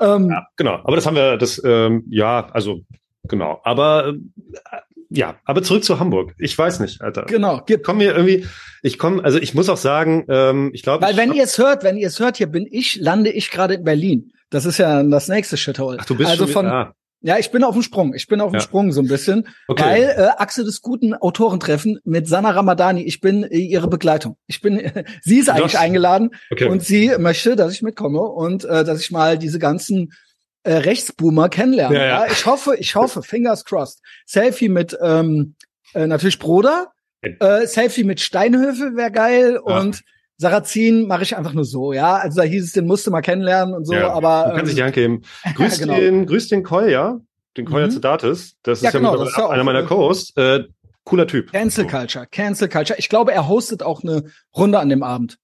Ähm, 0.00 0.30
Ja, 0.30 0.46
genau. 0.56 0.74
Aber 0.84 0.94
das 0.94 1.06
haben 1.06 1.16
wir, 1.16 1.36
das, 1.38 1.60
ähm, 1.64 2.04
ja, 2.08 2.48
also, 2.52 2.82
genau. 3.28 3.60
Aber, 3.64 4.08
äh, 4.08 4.76
ja, 5.08 5.36
aber 5.44 5.62
zurück 5.62 5.84
zu 5.84 6.00
Hamburg. 6.00 6.34
Ich 6.38 6.56
weiß 6.58 6.80
nicht, 6.80 7.00
Alter. 7.00 7.22
Genau, 7.26 7.62
gibt. 7.64 7.84
Komm 7.84 7.98
mir 7.98 8.14
irgendwie, 8.14 8.46
ich 8.82 8.98
komme, 8.98 9.22
also 9.24 9.38
ich 9.38 9.54
muss 9.54 9.68
auch 9.68 9.76
sagen, 9.76 10.24
ähm, 10.28 10.70
ich 10.74 10.82
glaube, 10.82 11.04
Weil 11.04 11.16
wenn 11.16 11.32
ihr 11.32 11.44
es 11.44 11.58
hört, 11.58 11.84
wenn 11.84 11.96
ihr 11.96 12.08
es 12.08 12.18
hört, 12.18 12.36
hier 12.38 12.48
bin 12.48 12.66
ich, 12.70 12.96
lande 12.96 13.30
ich 13.30 13.50
gerade 13.50 13.74
in 13.74 13.84
Berlin. 13.84 14.32
Das 14.50 14.64
ist 14.64 14.78
ja 14.78 15.02
das 15.02 15.28
nächste 15.28 15.56
Shithole. 15.56 15.98
ach, 16.00 16.06
du 16.06 16.16
bist 16.16 16.30
also 16.30 16.44
schon, 16.46 16.52
von, 16.52 16.66
ah, 16.66 16.92
ja, 17.20 17.38
ich 17.38 17.50
bin 17.50 17.64
auf 17.64 17.74
dem 17.74 17.82
Sprung. 17.82 18.14
Ich 18.14 18.26
bin 18.28 18.40
auf 18.40 18.50
dem 18.50 18.56
Ja. 18.56 18.60
Sprung 18.60 18.92
so 18.92 19.00
ein 19.00 19.08
bisschen, 19.08 19.48
okay. 19.68 19.82
weil 19.84 20.02
äh, 20.02 20.28
Achse 20.38 20.64
des 20.64 20.82
guten 20.82 21.14
Autorentreffen 21.14 21.98
mit 22.04 22.28
Sana 22.28 22.50
Ramadani. 22.50 23.02
Ich 23.02 23.20
bin 23.20 23.42
äh, 23.44 23.58
ihre 23.58 23.88
Begleitung. 23.88 24.36
Ich 24.46 24.60
bin, 24.60 24.80
sie 25.22 25.38
ist 25.38 25.48
eigentlich 25.48 25.72
Das- 25.72 25.80
eingeladen 25.80 26.30
okay. 26.50 26.66
und 26.68 26.82
sie 26.82 27.12
möchte, 27.18 27.56
dass 27.56 27.72
ich 27.72 27.82
mitkomme 27.82 28.20
und 28.20 28.64
äh, 28.64 28.84
dass 28.84 29.00
ich 29.00 29.10
mal 29.10 29.38
diese 29.38 29.58
ganzen 29.58 30.12
äh, 30.66 30.74
Rechtsboomer 30.78 31.48
kennenlerne. 31.48 31.94
Ja, 31.96 32.02
Ja, 32.04 32.26
ja. 32.26 32.32
Ich 32.32 32.44
hoffe, 32.46 32.76
ich 32.78 32.94
hoffe, 32.94 33.22
fingers 33.22 33.64
crossed. 33.64 34.00
Selfie 34.26 34.68
mit 34.68 34.96
ähm, 35.02 35.54
äh, 35.94 36.06
natürlich 36.06 36.38
Broder, 36.38 36.92
äh, 37.22 37.66
Selfie 37.66 38.04
mit 38.04 38.20
Steinhöfe 38.20 38.94
wäre 38.96 39.10
geil 39.10 39.54
Ja. 39.66 39.78
und 39.80 40.02
Sarrazin 40.38 41.06
mache 41.06 41.22
ich 41.22 41.34
einfach 41.36 41.54
nur 41.54 41.64
so, 41.64 41.92
ja. 41.94 42.16
Also 42.16 42.40
da 42.42 42.46
hieß 42.46 42.64
es, 42.64 42.72
den 42.72 42.86
musste 42.86 43.10
mal 43.10 43.22
kennenlernen 43.22 43.74
und 43.74 43.86
so, 43.86 43.94
ja, 43.94 44.12
aber 44.12 44.50
du 44.50 44.56
kannst 44.56 44.60
ähm, 44.60 44.66
dich 44.66 44.74
die 44.74 44.82
Hand 44.82 44.94
geben. 44.94 45.22
Grüß 45.54 45.78
genau. 45.78 45.94
den, 45.94 46.26
grüß 46.26 46.48
den 46.48 46.62
Kolja, 46.62 47.20
den 47.56 47.64
Kolja 47.64 47.86
Mhm. 47.86 47.90
Zetatis. 47.92 48.56
Das 48.62 48.78
ist 48.78 48.84
Ja, 48.84 48.90
genau, 48.90 49.16
das 49.16 49.30
ist 49.30 49.38
einer 49.38 49.64
meiner 49.64 49.84
Co-Hosts. 49.84 50.36
Äh, 50.36 50.64
cooler 51.04 51.26
Typ. 51.26 51.52
Cancel 51.52 51.86
Culture, 51.86 52.26
Cancel 52.30 52.68
Culture. 52.68 52.98
Ich 52.98 53.08
glaube, 53.08 53.32
er 53.32 53.48
hostet 53.48 53.82
auch 53.82 54.02
eine 54.02 54.24
Runde 54.54 54.78
an 54.78 54.88
dem 54.90 55.02
Abend. 55.02 55.38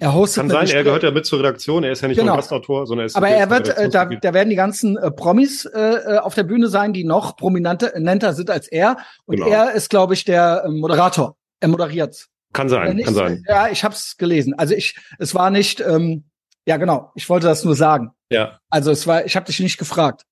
Er 0.00 0.14
hostet 0.14 0.40
Kann 0.42 0.50
sein, 0.50 0.68
er 0.68 0.82
gehört 0.82 1.02
ja 1.02 1.10
mit 1.10 1.26
zur 1.26 1.40
Redaktion. 1.40 1.84
Er 1.84 1.92
ist 1.92 2.00
ja 2.00 2.08
nicht 2.08 2.16
Genau. 2.18 2.32
nur 2.32 2.36
Gastautor, 2.36 2.86
sondern 2.86 3.04
er 3.04 3.06
ist 3.06 3.16
Aber 3.16 3.28
er 3.28 3.50
wird, 3.50 3.68
äh, 3.76 3.90
da, 3.90 4.06
da 4.06 4.32
werden 4.32 4.48
die 4.48 4.56
ganzen 4.56 4.96
äh, 4.96 5.10
Promis 5.10 5.66
äh, 5.66 5.78
äh, 5.78 6.18
auf 6.18 6.34
der 6.34 6.44
Bühne 6.44 6.68
sein, 6.68 6.94
die 6.94 7.04
noch 7.04 7.36
prominenter 7.36 8.32
sind 8.32 8.48
als 8.50 8.66
er. 8.68 8.96
Und 9.26 9.36
Genau. 9.36 9.48
er 9.48 9.72
ist, 9.72 9.90
glaube 9.90 10.14
ich, 10.14 10.24
der 10.24 10.64
äh, 10.64 10.70
Moderator. 10.70 11.36
Er 11.60 11.68
moderiert. 11.68 12.28
Kann 12.54 12.68
Äh, 12.68 12.70
sein, 12.70 12.96
nicht- 12.96 13.04
kann 13.04 13.14
sein. 13.14 13.44
Ja, 13.46 13.68
ich 13.68 13.84
habe 13.84 13.94
es 13.94 14.16
gelesen. 14.16 14.54
Also 14.54 14.72
ich, 14.74 14.96
es 15.18 15.34
war 15.34 15.50
nicht, 15.50 15.80
ähm, 15.80 16.24
ja 16.66 16.78
genau. 16.78 17.12
Ich 17.14 17.28
wollte 17.28 17.46
das 17.46 17.62
nur 17.64 17.74
sagen. 17.74 18.12
Ja, 18.30 18.58
Also 18.70 18.90
es 18.90 19.06
war, 19.06 19.26
ich 19.26 19.36
habe 19.36 19.44
dich 19.46 19.60
nicht 19.60 19.76
gefragt. 19.76 20.22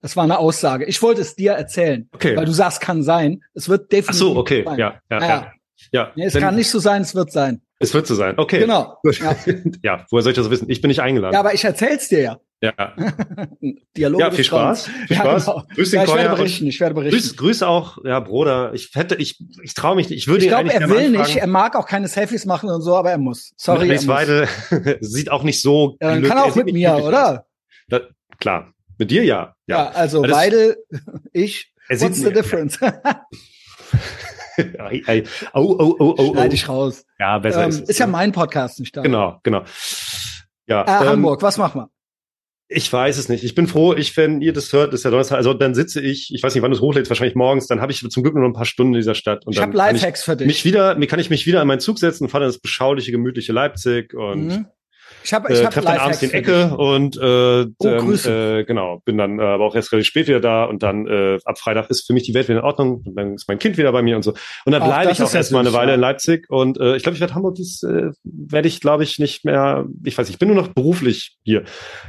Das 0.00 0.16
war 0.16 0.24
eine 0.24 0.38
Aussage. 0.38 0.84
Ich 0.86 1.00
wollte 1.00 1.20
es 1.20 1.36
dir 1.36 1.52
erzählen, 1.52 2.08
okay. 2.12 2.36
weil 2.36 2.44
du 2.44 2.50
sagst, 2.52 2.80
kann 2.80 3.04
sein. 3.04 3.44
Es 3.54 3.68
wird 3.68 3.82
Ach 3.84 3.88
definitiv. 3.90 4.18
so, 4.18 4.36
okay. 4.36 4.64
sein. 4.66 4.78
Ja, 4.80 5.00
ja, 5.10 5.20
Ja, 5.20 5.52
ja. 5.92 6.12
ja. 6.16 6.24
Es 6.26 6.34
kann 6.34 6.56
nicht 6.56 6.70
so 6.70 6.80
sein, 6.80 7.02
es 7.02 7.14
wird 7.14 7.30
sein. 7.30 7.62
Es 7.82 7.92
wird 7.94 8.06
so 8.06 8.14
sein. 8.14 8.38
Okay. 8.38 8.60
Genau. 8.60 8.98
Ja. 9.04 9.36
ja, 9.82 10.06
woher 10.10 10.22
soll 10.22 10.32
ich 10.32 10.36
das 10.38 10.50
wissen? 10.50 10.70
Ich 10.70 10.80
bin 10.80 10.88
nicht 10.88 11.00
eingeladen. 11.00 11.34
Ja, 11.34 11.40
aber 11.40 11.52
ich 11.54 11.64
erzähl's 11.64 12.08
dir 12.08 12.20
ja. 12.20 12.40
Ja, 12.62 12.94
Dialog 13.96 14.20
ja 14.20 14.30
viel 14.30 14.44
Spaß. 14.44 14.86
Viel 14.86 15.16
Ja, 15.16 15.16
Spaß. 15.16 15.44
genau. 15.46 15.62
Grüß 15.74 15.90
den 15.90 15.96
Ja, 15.98 16.04
ich 16.04 16.14
werde 16.14 16.36
berichten, 16.36 16.66
ich 16.68 16.80
werde 16.80 16.94
berichten. 16.94 17.18
Grüß, 17.18 17.36
grüß 17.36 17.62
auch, 17.64 17.98
ja, 18.04 18.20
Bruder. 18.20 18.72
Ich 18.72 18.90
hätte, 18.94 19.16
ich, 19.16 19.42
ich 19.64 19.74
traue 19.74 19.96
mich 19.96 20.08
nicht. 20.08 20.18
Ich 20.20 20.28
würde 20.28 20.44
ich 20.44 20.48
glaube, 20.48 20.72
er 20.72 20.88
will 20.88 21.10
nicht, 21.10 21.36
er 21.36 21.46
mag 21.48 21.74
auch 21.74 21.86
keine 21.86 22.06
Selfies 22.06 22.46
machen 22.46 22.70
und 22.70 22.82
so, 22.82 22.94
aber 22.96 23.10
er 23.10 23.18
muss. 23.18 23.52
Sorry, 23.56 23.88
er 23.88 23.94
muss. 23.96 24.06
Weide 24.06 24.46
sieht 25.00 25.30
auch 25.30 25.42
nicht 25.42 25.60
so. 25.60 25.96
Ja, 26.00 26.10
dann 26.14 26.22
kann 26.22 26.38
er 26.38 26.44
auch 26.44 26.54
mit 26.54 26.72
mir, 26.72 26.94
oder? 27.02 27.46
Da, 27.88 28.00
klar. 28.38 28.72
Mit 28.96 29.10
dir 29.10 29.24
ja. 29.24 29.56
Ja, 29.66 29.76
Ja. 29.84 29.90
also 29.90 30.22
Weidel, 30.22 30.76
ich, 31.32 31.72
Er 31.88 32.00
what's 32.00 32.20
the 32.20 32.32
difference? 32.32 32.78
Ei, 34.78 35.02
ei. 35.06 35.22
Oh, 35.54 35.76
oh, 35.78 35.96
oh, 35.98 36.34
oh, 36.36 36.44
ich 36.50 36.68
raus. 36.68 37.04
Ja, 37.18 37.38
besser 37.38 37.64
Ähm, 37.64 37.70
ist 37.70 37.82
es. 37.82 37.88
ist 37.90 37.98
ja 37.98 38.06
ne? 38.06 38.12
mein 38.12 38.32
Podcast, 38.32 38.80
nicht 38.80 38.96
da. 38.96 39.02
Genau, 39.02 39.38
genau. 39.42 39.62
Ja, 40.66 40.82
Äh, 40.82 41.02
ähm, 41.04 41.08
Hamburg, 41.10 41.42
was 41.42 41.58
machen 41.58 41.80
wir? 41.82 41.88
Ich 42.68 42.90
weiß 42.90 43.18
es 43.18 43.28
nicht. 43.28 43.44
Ich 43.44 43.54
bin 43.54 43.66
froh, 43.66 43.92
ich, 43.94 44.16
wenn 44.16 44.40
ihr 44.40 44.54
das 44.54 44.72
hört, 44.72 44.94
ist 44.94 45.04
ja 45.04 45.10
Donnerstag. 45.10 45.36
Also 45.36 45.52
dann 45.52 45.74
sitze 45.74 46.00
ich, 46.00 46.32
ich 46.34 46.42
weiß 46.42 46.54
nicht, 46.54 46.62
wann 46.62 46.70
du 46.70 46.76
es 46.76 46.80
hochlädst, 46.80 47.10
wahrscheinlich 47.10 47.34
morgens, 47.34 47.66
dann 47.66 47.82
habe 47.82 47.92
ich 47.92 48.00
zum 48.08 48.22
Glück 48.22 48.34
nur 48.34 48.42
noch 48.44 48.50
ein 48.50 48.54
paar 48.56 48.64
Stunden 48.64 48.94
in 48.94 49.00
dieser 49.00 49.14
Stadt. 49.14 49.44
Und 49.46 49.52
Ich 49.52 49.58
dann 49.58 49.68
habe 49.68 49.76
kann 49.78 49.94
Lifehacks 49.94 50.22
für 50.24 50.32
ich 50.32 50.38
dich. 50.38 50.46
mich 50.46 50.64
wieder, 50.64 50.94
mir 50.94 51.06
kann 51.06 51.18
ich 51.20 51.28
mich 51.28 51.44
wieder 51.46 51.60
an 51.60 51.66
meinen 51.66 51.80
Zug 51.80 51.98
setzen, 51.98 52.28
fahre 52.30 52.44
in 52.44 52.48
das 52.48 52.58
beschauliche, 52.58 53.12
gemütliche 53.12 53.52
Leipzig 53.52 54.14
und 54.14 54.46
Mhm. 54.46 54.66
Ich 55.24 55.32
habe 55.32 55.52
ich 55.52 55.60
äh, 55.60 55.64
hab 55.64 55.72
treffe 55.72 55.86
dann 55.86 55.98
abends 55.98 56.20
den 56.20 56.30
Ecke 56.32 56.76
und 56.76 57.16
äh, 57.16 57.66
Oh, 57.78 58.12
äh, 58.12 58.64
genau, 58.64 59.00
bin 59.04 59.18
dann 59.18 59.38
äh, 59.38 59.42
aber 59.42 59.64
auch 59.64 59.74
erst 59.74 59.92
relativ 59.92 60.08
spät 60.08 60.28
wieder 60.28 60.40
da 60.40 60.64
und 60.64 60.82
dann 60.82 61.06
äh, 61.06 61.38
ab 61.44 61.58
Freitag 61.58 61.90
ist 61.90 62.06
für 62.06 62.12
mich 62.12 62.24
die 62.24 62.34
Welt 62.34 62.48
wieder 62.48 62.60
in 62.60 62.64
Ordnung 62.64 63.02
und 63.06 63.14
dann 63.16 63.34
ist 63.34 63.48
mein 63.48 63.58
Kind 63.58 63.76
wieder 63.78 63.92
bei 63.92 64.02
mir 64.02 64.16
und 64.16 64.22
so. 64.22 64.34
Und 64.64 64.72
dann 64.72 64.82
bleibe 64.82 65.12
ich 65.12 65.20
auch 65.22 65.26
ist 65.26 65.34
erstmal 65.34 65.60
eine 65.60 65.72
Weile 65.72 65.94
in 65.94 66.00
Leipzig 66.00 66.48
und 66.50 66.78
äh, 66.80 66.96
ich 66.96 67.02
glaube, 67.02 67.14
ich 67.14 67.20
werde 67.20 67.34
Hamburg, 67.34 67.56
das 67.56 67.82
äh, 67.82 68.10
werde 68.24 68.68
ich, 68.68 68.80
glaube 68.80 69.04
ich, 69.04 69.18
nicht 69.18 69.44
mehr, 69.44 69.86
ich 70.04 70.16
weiß 70.16 70.26
nicht, 70.26 70.34
ich 70.34 70.38
bin 70.38 70.48
nur 70.48 70.56
noch 70.56 70.68
beruflich 70.68 71.36
hier. 71.42 71.64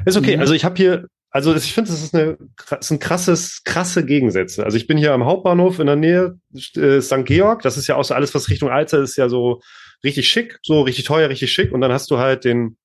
Ist 0.05 0.17
okay, 0.17 0.35
Mhm. 0.35 0.41
also 0.41 0.53
ich 0.53 0.65
habe 0.65 0.75
hier 0.75 1.07
also 1.35 1.55
ich 1.55 1.73
finde, 1.73 1.89
das 1.89 2.03
ist 2.03 2.13
eine 2.13 2.37
das 2.69 2.87
sind 2.87 3.01
krasses, 3.01 3.63
krasse 3.63 4.05
Gegensätze. 4.05 4.63
Also 4.63 4.77
ich 4.77 4.85
bin 4.85 4.99
hier 4.99 5.13
am 5.13 5.25
Hauptbahnhof 5.25 5.79
in 5.79 5.87
der 5.87 5.95
Nähe 5.95 6.35
äh, 6.75 7.01
St. 7.01 7.25
Georg. 7.25 7.63
Das 7.63 7.75
ist 7.75 7.87
ja 7.87 7.95
auch 7.95 8.03
so 8.03 8.13
alles, 8.13 8.35
was 8.35 8.49
Richtung 8.49 8.69
Alster 8.69 9.01
ist, 9.01 9.17
ja 9.17 9.27
so 9.29 9.59
richtig 10.03 10.27
schick, 10.27 10.59
so 10.61 10.81
richtig 10.81 11.05
teuer, 11.05 11.29
richtig 11.29 11.51
schick. 11.51 11.71
Und 11.71 11.81
dann 11.81 11.91
hast 11.91 12.11
du 12.11 12.19
halt 12.19 12.45
den 12.45 12.77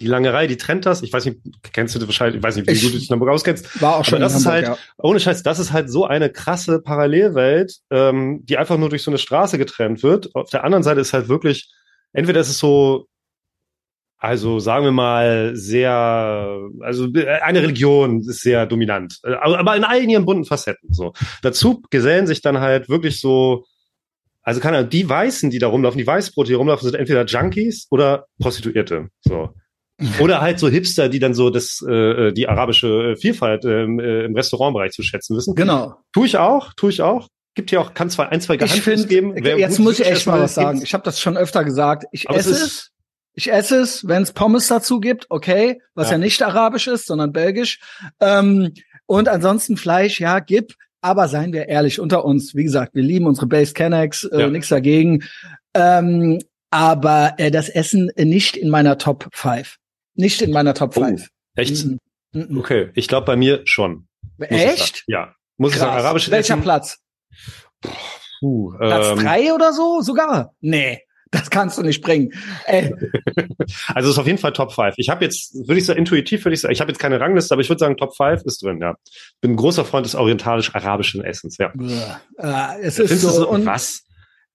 die 0.00 0.06
lange 0.06 0.32
Reihe, 0.32 0.48
die 0.48 0.56
trennt 0.56 0.86
das. 0.86 1.02
Ich 1.02 1.12
weiß 1.12 1.24
nicht, 1.26 1.38
kennst 1.72 1.94
du 1.94 1.98
das 1.98 2.08
wahrscheinlich, 2.08 2.38
ich 2.38 2.42
weiß 2.42 2.56
nicht, 2.56 2.66
wie 2.68 2.72
Ich- 2.72 2.82
gut 2.82 2.94
du 2.94 2.98
dich 2.98 3.08
in 3.08 3.12
Hamburg 3.14 3.30
auskennst. 3.30 3.80
War 3.82 3.96
auch 3.96 4.04
schon 4.04 4.14
Aber 4.16 4.24
das 4.24 4.32
in 4.32 4.38
ist 4.40 4.46
Hamburg, 4.46 4.66
halt- 4.68 4.78
ja. 4.78 4.84
Ohne 4.98 5.20
Scheiß, 5.20 5.42
das 5.42 5.58
ist 5.58 5.72
halt 5.72 5.90
so 5.90 6.06
eine 6.06 6.30
krasse 6.30 6.80
Parallelwelt, 6.80 7.76
ähm, 7.90 8.40
die 8.46 8.56
einfach 8.58 8.78
nur 8.78 8.88
durch 8.88 9.02
so 9.02 9.10
eine 9.10 9.18
Straße 9.18 9.58
getrennt 9.58 10.02
wird. 10.02 10.34
Auf 10.34 10.50
der 10.50 10.64
anderen 10.64 10.82
Seite 10.82 11.00
ist 11.00 11.12
halt 11.12 11.28
wirklich, 11.28 11.70
entweder 12.12 12.40
ist 12.40 12.48
es 12.48 12.58
so, 12.58 13.06
also 14.22 14.58
sagen 14.58 14.84
wir 14.84 14.92
mal, 14.92 15.52
sehr, 15.56 15.90
also 16.80 17.04
eine 17.42 17.62
Religion 17.62 18.20
ist 18.20 18.42
sehr 18.42 18.66
dominant, 18.66 19.18
äh, 19.24 19.32
aber 19.32 19.76
in 19.76 19.84
allen 19.84 20.10
ihren 20.10 20.26
bunten 20.26 20.44
Facetten. 20.44 20.92
So. 20.92 21.12
Dazu 21.42 21.82
gesellen 21.90 22.26
sich 22.26 22.42
dann 22.42 22.60
halt 22.60 22.88
wirklich 22.90 23.18
so, 23.20 23.64
also 24.42 24.60
keine 24.60 24.78
Ahnung, 24.78 24.90
die 24.90 25.08
Weißen, 25.08 25.50
die 25.50 25.58
da 25.58 25.68
rumlaufen, 25.68 25.98
die 25.98 26.06
Weißbrote, 26.06 26.48
die 26.48 26.54
rumlaufen, 26.54 26.90
sind 26.90 26.98
entweder 26.98 27.24
Junkies 27.24 27.86
oder 27.90 28.26
Prostituierte. 28.40 29.08
So. 29.20 29.50
Oder 30.20 30.40
halt 30.40 30.58
so 30.58 30.68
Hipster, 30.68 31.08
die 31.08 31.18
dann 31.18 31.34
so 31.34 31.50
das, 31.50 31.82
äh, 31.88 32.32
die 32.32 32.48
arabische 32.48 33.16
Vielfalt 33.16 33.64
ähm, 33.64 33.98
äh, 34.00 34.24
im 34.24 34.34
Restaurantbereich 34.34 34.92
zu 34.92 35.02
schätzen 35.02 35.36
wissen. 35.36 35.54
Genau. 35.54 35.94
Tue 36.12 36.26
ich 36.26 36.36
auch, 36.36 36.72
tue 36.74 36.90
ich 36.90 37.02
auch. 37.02 37.28
Gibt 37.54 37.70
hier 37.70 37.80
auch, 37.80 37.94
kann 37.94 38.08
zwar 38.10 38.30
ein, 38.30 38.40
zwei 38.40 38.56
Geheimtipps 38.56 39.08
geben. 39.08 39.34
Wer 39.36 39.58
jetzt 39.58 39.78
muss 39.78 39.94
ich 39.98 40.06
ist, 40.06 40.12
echt 40.12 40.26
mal 40.26 40.40
was 40.40 40.54
sagen. 40.54 40.72
gibt's. 40.78 40.84
Ich 40.88 40.94
habe 40.94 41.02
das 41.04 41.20
schon 41.20 41.36
öfter 41.36 41.64
gesagt. 41.64 42.04
Ich 42.12 42.28
Aber 42.28 42.38
es 42.38 42.46
esse 42.46 42.54
ist- 42.56 42.62
es. 42.62 42.90
Ich 43.34 43.52
esse 43.52 43.78
es, 43.78 44.06
wenn 44.08 44.22
es 44.24 44.32
Pommes 44.32 44.66
dazu 44.66 44.98
gibt, 44.98 45.26
okay, 45.30 45.80
was 45.94 46.08
ja. 46.08 46.12
Ja. 46.12 46.18
nicht 46.18 46.42
arabisch 46.42 46.88
ist, 46.88 47.06
sondern 47.06 47.32
belgisch. 47.32 47.78
Ähm, 48.20 48.72
und 49.06 49.28
ansonsten 49.28 49.76
Fleisch, 49.76 50.20
ja, 50.20 50.40
gib. 50.40 50.74
Aber 51.00 51.28
seien 51.28 51.52
wir 51.52 51.68
ehrlich 51.68 52.00
unter 52.00 52.24
uns, 52.24 52.54
wie 52.54 52.64
gesagt, 52.64 52.94
wir 52.94 53.02
lieben 53.04 53.26
unsere 53.26 53.46
Base 53.46 53.72
Kennex, 53.72 54.24
äh, 54.24 54.40
Ja. 54.40 54.48
nichts 54.48 54.68
dagegen. 54.68 55.22
Ähm, 55.74 56.40
aber 56.70 57.34
äh, 57.38 57.50
das 57.50 57.68
Essen 57.68 58.10
nicht 58.16 58.56
in 58.56 58.68
meiner 58.68 58.98
Top 58.98 59.28
5. 59.32 59.76
Nicht 60.14 60.42
in 60.42 60.50
meiner 60.50 60.74
Top 60.74 60.96
Oh, 60.96 61.04
5. 61.04 61.28
Echt? 61.56 61.84
Mhm. 61.86 61.98
Mhm. 62.32 62.58
Okay, 62.58 62.90
ich 62.94 63.08
glaube 63.08 63.26
bei 63.26 63.36
mir 63.36 63.62
schon. 63.64 64.06
Echt? 64.38 65.04
Ja. 65.06 65.34
Muss 65.56 65.72
ich 65.72 65.78
sagen, 65.78 65.92
Krass. 65.92 66.04
arabisches 66.04 66.30
Welcher 66.30 66.54
Essen. 66.54 66.62
Platz? 66.62 66.98
Puh, 68.40 68.72
Platz 68.78 69.06
ähm, 69.08 69.18
drei 69.18 69.52
oder 69.52 69.72
so 69.72 70.00
sogar? 70.00 70.54
Nee, 70.60 71.00
das 71.30 71.50
kannst 71.50 71.76
du 71.78 71.82
nicht 71.82 72.02
bringen. 72.02 72.32
Ey, 72.66 72.94
Also 73.88 74.08
es 74.08 74.14
ist 74.14 74.18
auf 74.18 74.26
jeden 74.26 74.38
Fall 74.38 74.52
Top 74.52 74.72
5. 74.72 74.94
Ich 74.96 75.08
habe 75.10 75.24
jetzt, 75.24 75.54
würde 75.66 75.78
ich 75.78 75.84
sagen, 75.86 75.98
intuitiv 75.98 76.44
würde 76.44 76.54
ich 76.54 76.60
sagen, 76.60 76.72
ich 76.72 76.80
habe 76.80 76.90
jetzt 76.90 76.98
keine 76.98 77.20
Rangliste, 77.20 77.54
aber 77.54 77.62
ich 77.62 77.68
würde 77.68 77.80
sagen, 77.80 77.96
Top 77.96 78.16
5 78.16 78.42
ist 78.44 78.62
drin, 78.62 78.80
ja. 78.80 78.94
Bin 79.40 79.52
ein 79.52 79.56
großer 79.56 79.84
Freund 79.84 80.06
des 80.06 80.14
orientalisch-arabischen 80.14 81.22
Essens, 81.24 81.58
ja. 81.58 81.72
äh, 82.38 82.80
es 82.80 82.98
ist 82.98 83.08
Findest 83.08 83.24
du 83.24 83.28
so 83.30 83.48
und 83.48 83.66
was? 83.66 84.02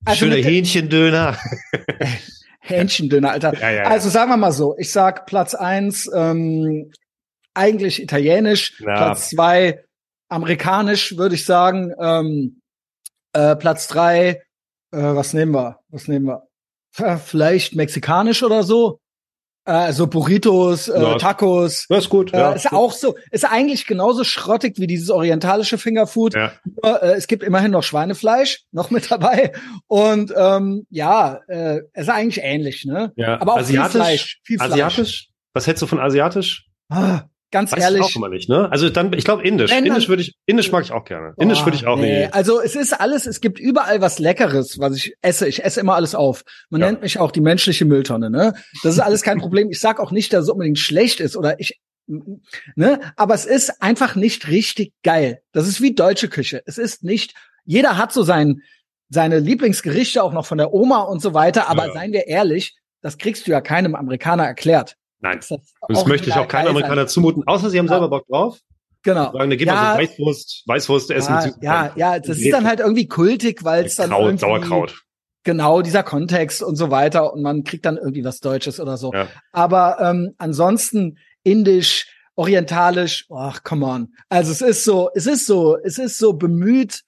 Also 0.06 0.20
Schöner 0.20 0.36
mit- 0.36 0.46
Hähnchendöner. 2.68 3.30
Hähnchendünner, 3.30 3.32
Alter. 3.32 3.54
Ja, 3.54 3.70
ja, 3.70 3.84
ja. 3.84 3.90
Also 3.90 4.10
sagen 4.10 4.32
wir 4.32 4.38
mal 4.38 4.52
so, 4.52 4.76
ich 4.78 4.92
sag 4.92 5.26
Platz 5.26 5.54
eins 5.56 6.10
ähm, 6.14 6.92
eigentlich 7.54 8.02
italienisch. 8.02 8.78
Platz 8.78 9.30
zwei 9.30 9.84
amerikanisch, 10.30 11.18
würde 11.18 11.36
ich 11.36 11.46
sagen. 11.46 11.94
Ähm, 12.00 12.62
äh, 13.34 13.56
Platz 13.56 13.88
drei, 13.88 14.42
äh, 14.92 14.98
was 14.98 15.34
nehmen 15.34 15.54
wir? 15.54 15.80
Was 15.90 16.08
nehmen 16.08 16.26
wir? 16.26 16.48
Äh, 16.98 17.18
Vielleicht 17.18 17.76
mexikanisch 17.76 18.44
oder 18.44 18.64
so. 18.64 19.00
Äh, 19.68 19.94
so 19.94 20.06
Burritos, 20.08 20.88
äh, 20.88 21.02
Ja. 21.02 21.16
Tacos. 21.18 21.88
Das 21.90 22.04
ist 22.06 22.10
gut, 22.10 22.32
Äh, 22.34 22.38
ja. 22.38 22.52
ist 22.52 22.72
auch 22.72 22.92
so, 22.92 23.16
ist 23.32 23.46
eigentlich 23.46 23.88
genauso 23.88 24.24
schrottig 24.24 24.78
wie 24.78 24.86
dieses 24.88 25.10
orientalische 25.10 25.78
Fingerfood. 25.80 26.36
ja. 26.36 26.52
Nur, 26.84 27.02
äh, 27.04 27.14
es 27.16 27.26
gibt 27.28 27.42
immerhin 27.44 27.72
noch 27.72 27.82
Schweinefleisch 27.84 28.64
noch 28.72 28.92
mit 28.92 29.10
dabei. 29.10 29.54
Und 29.88 30.32
ähm, 30.38 30.86
ja, 30.92 31.40
äh, 31.48 31.80
es 31.94 32.04
ist 32.04 32.10
eigentlich 32.10 32.44
ähnlich, 32.44 32.86
ne? 32.86 33.12
ja. 33.16 33.42
Aber 33.42 33.54
auch 33.54 33.58
asiatisch, 33.58 33.92
viel 33.92 34.02
Fleisch. 34.02 34.40
Viel 34.44 34.58
Fleisch. 34.60 34.72
asiatisch? 34.72 35.30
Was 35.54 35.66
hältst 35.68 35.82
du 35.82 35.88
von 35.88 36.00
asiatisch? 36.00 36.68
Ah, 36.90 37.22
ganz 37.56 37.72
Weiß 37.72 37.78
ich 37.80 37.84
ehrlich. 37.86 38.02
auch 38.02 38.16
immer 38.18 38.28
nicht, 38.28 38.50
ne? 38.50 38.70
Also 38.70 38.90
dann, 38.90 39.14
ich 39.14 39.24
glaube 39.24 39.48
Indisch. 39.48 39.72
Wenn 39.72 39.86
Indisch 39.86 40.10
würde 40.10 40.22
ich, 40.24 40.36
Indisch 40.46 40.70
mag 40.74 40.84
ich 40.84 40.92
auch 40.92 41.06
gerne. 41.06 41.34
Indisch 41.38 41.60
Boah, 41.60 41.66
würde 41.68 41.78
ich 41.78 41.88
auch 41.88 41.96
nee. 41.98 42.26
nee. 42.26 42.30
Also 42.34 42.60
es 42.60 42.76
ist 42.76 42.92
alles, 43.00 43.26
es 43.28 43.40
gibt 43.40 43.58
überall 43.60 44.02
was 44.02 44.20
Leckeres, 44.20 44.78
was 44.78 44.98
ich 44.98 45.16
esse. 45.22 45.48
Ich 45.48 45.64
esse 45.64 45.80
immer 45.80 45.96
alles 45.96 46.16
auf. 46.16 46.44
Man 46.70 46.82
Ja. 46.82 46.88
nennt 46.88 47.02
mich 47.02 47.18
auch 47.18 47.32
die 47.32 47.40
menschliche 47.40 47.86
Mülltonne, 47.86 48.30
ne? 48.30 48.54
Das 48.84 48.94
ist 48.94 49.00
alles 49.00 49.22
kein 49.22 49.38
Problem. 49.46 49.70
Ich 49.72 49.80
sag 49.80 50.02
auch 50.02 50.12
nicht, 50.12 50.34
dass 50.34 50.44
es 50.44 50.50
unbedingt 50.50 50.80
schlecht 50.80 51.22
ist 51.22 51.38
oder 51.38 51.58
ich, 51.62 51.80
ne? 52.76 53.00
Aber 53.16 53.34
es 53.34 53.46
ist 53.46 53.82
einfach 53.82 54.16
nicht 54.16 54.48
richtig 54.50 54.92
geil. 55.04 55.40
Das 55.54 55.68
ist 55.68 55.82
wie 55.82 55.96
deutsche 55.96 56.28
Küche. 56.28 56.62
Es 56.66 56.78
ist 56.78 57.04
nicht, 57.04 57.34
jeder 57.64 57.98
hat 57.98 58.12
so 58.12 58.24
sein, 58.24 58.62
seine 59.10 59.40
Lieblingsgerichte 59.40 60.22
auch 60.24 60.34
noch 60.34 60.46
von 60.46 60.58
der 60.58 60.74
Oma 60.74 61.02
und 61.04 61.22
so 61.22 61.34
weiter. 61.34 61.70
Aber 61.70 61.88
Ja. 61.88 61.94
seien 61.94 62.12
wir 62.12 62.28
ehrlich, 62.28 62.76
das 63.02 63.18
kriegst 63.18 63.48
du 63.48 63.52
ja 63.52 63.62
keinem 63.62 63.96
Amerikaner 63.96 64.46
erklärt. 64.46 64.96
Nein. 65.20 65.40
Das, 65.40 65.60
das 65.88 66.06
möchte 66.06 66.30
ich 66.30 66.36
auch 66.36 66.48
keinem 66.48 66.70
Amerikaner 66.70 67.08
zumuten, 67.08 67.44
außer 67.48 67.70
sie 67.70 67.80
haben 67.80 67.88
selber 67.88 68.10
Bock 68.10 68.28
drauf. 68.28 68.60
Genau. 69.04 69.32
Sagen, 69.32 69.50
da 69.50 69.56
geht 69.56 69.68
Ja. 69.68 69.74
man 69.76 69.94
so 69.94 70.02
Weißwurst, 70.02 70.64
Weißwurst 70.66 71.12
essen. 71.12 71.34
Ja, 71.34 71.52
ja, 71.62 71.94
ja, 71.96 72.20
das 72.20 72.38
ist 72.40 72.52
dann 72.52 72.66
halt 72.68 72.80
irgendwie 72.80 73.08
kultig, 73.08 73.64
weil 73.64 73.86
es 73.86 73.96
dann 73.96 74.10
Kraut, 74.10 74.40
Sauerkraut. 74.40 75.04
genau 75.44 75.82
dieser 75.84 76.02
Kontext 76.04 76.64
und 76.64 76.76
so 76.76 76.90
weiter 76.90 77.32
und 77.34 77.42
man 77.44 77.64
kriegt 77.64 77.86
dann 77.86 77.98
irgendwie 77.98 78.24
was 78.24 78.40
Deutsches 78.40 78.80
oder 78.80 78.98
so. 78.98 79.14
Ja. 79.14 79.28
Aber 79.52 79.98
ähm, 80.02 80.34
ansonsten 80.40 81.20
indisch, 81.44 82.08
orientalisch, 82.34 83.28
ach 83.32 83.64
come 83.64 83.86
on. 83.86 84.14
Also 84.30 84.52
es 84.52 84.62
ist 84.62 84.84
so, 84.84 85.10
es 85.14 85.28
ist 85.28 85.46
so, 85.46 85.78
es 85.84 85.98
ist 86.00 86.18
so 86.18 86.34
bemüht. 86.34 87.02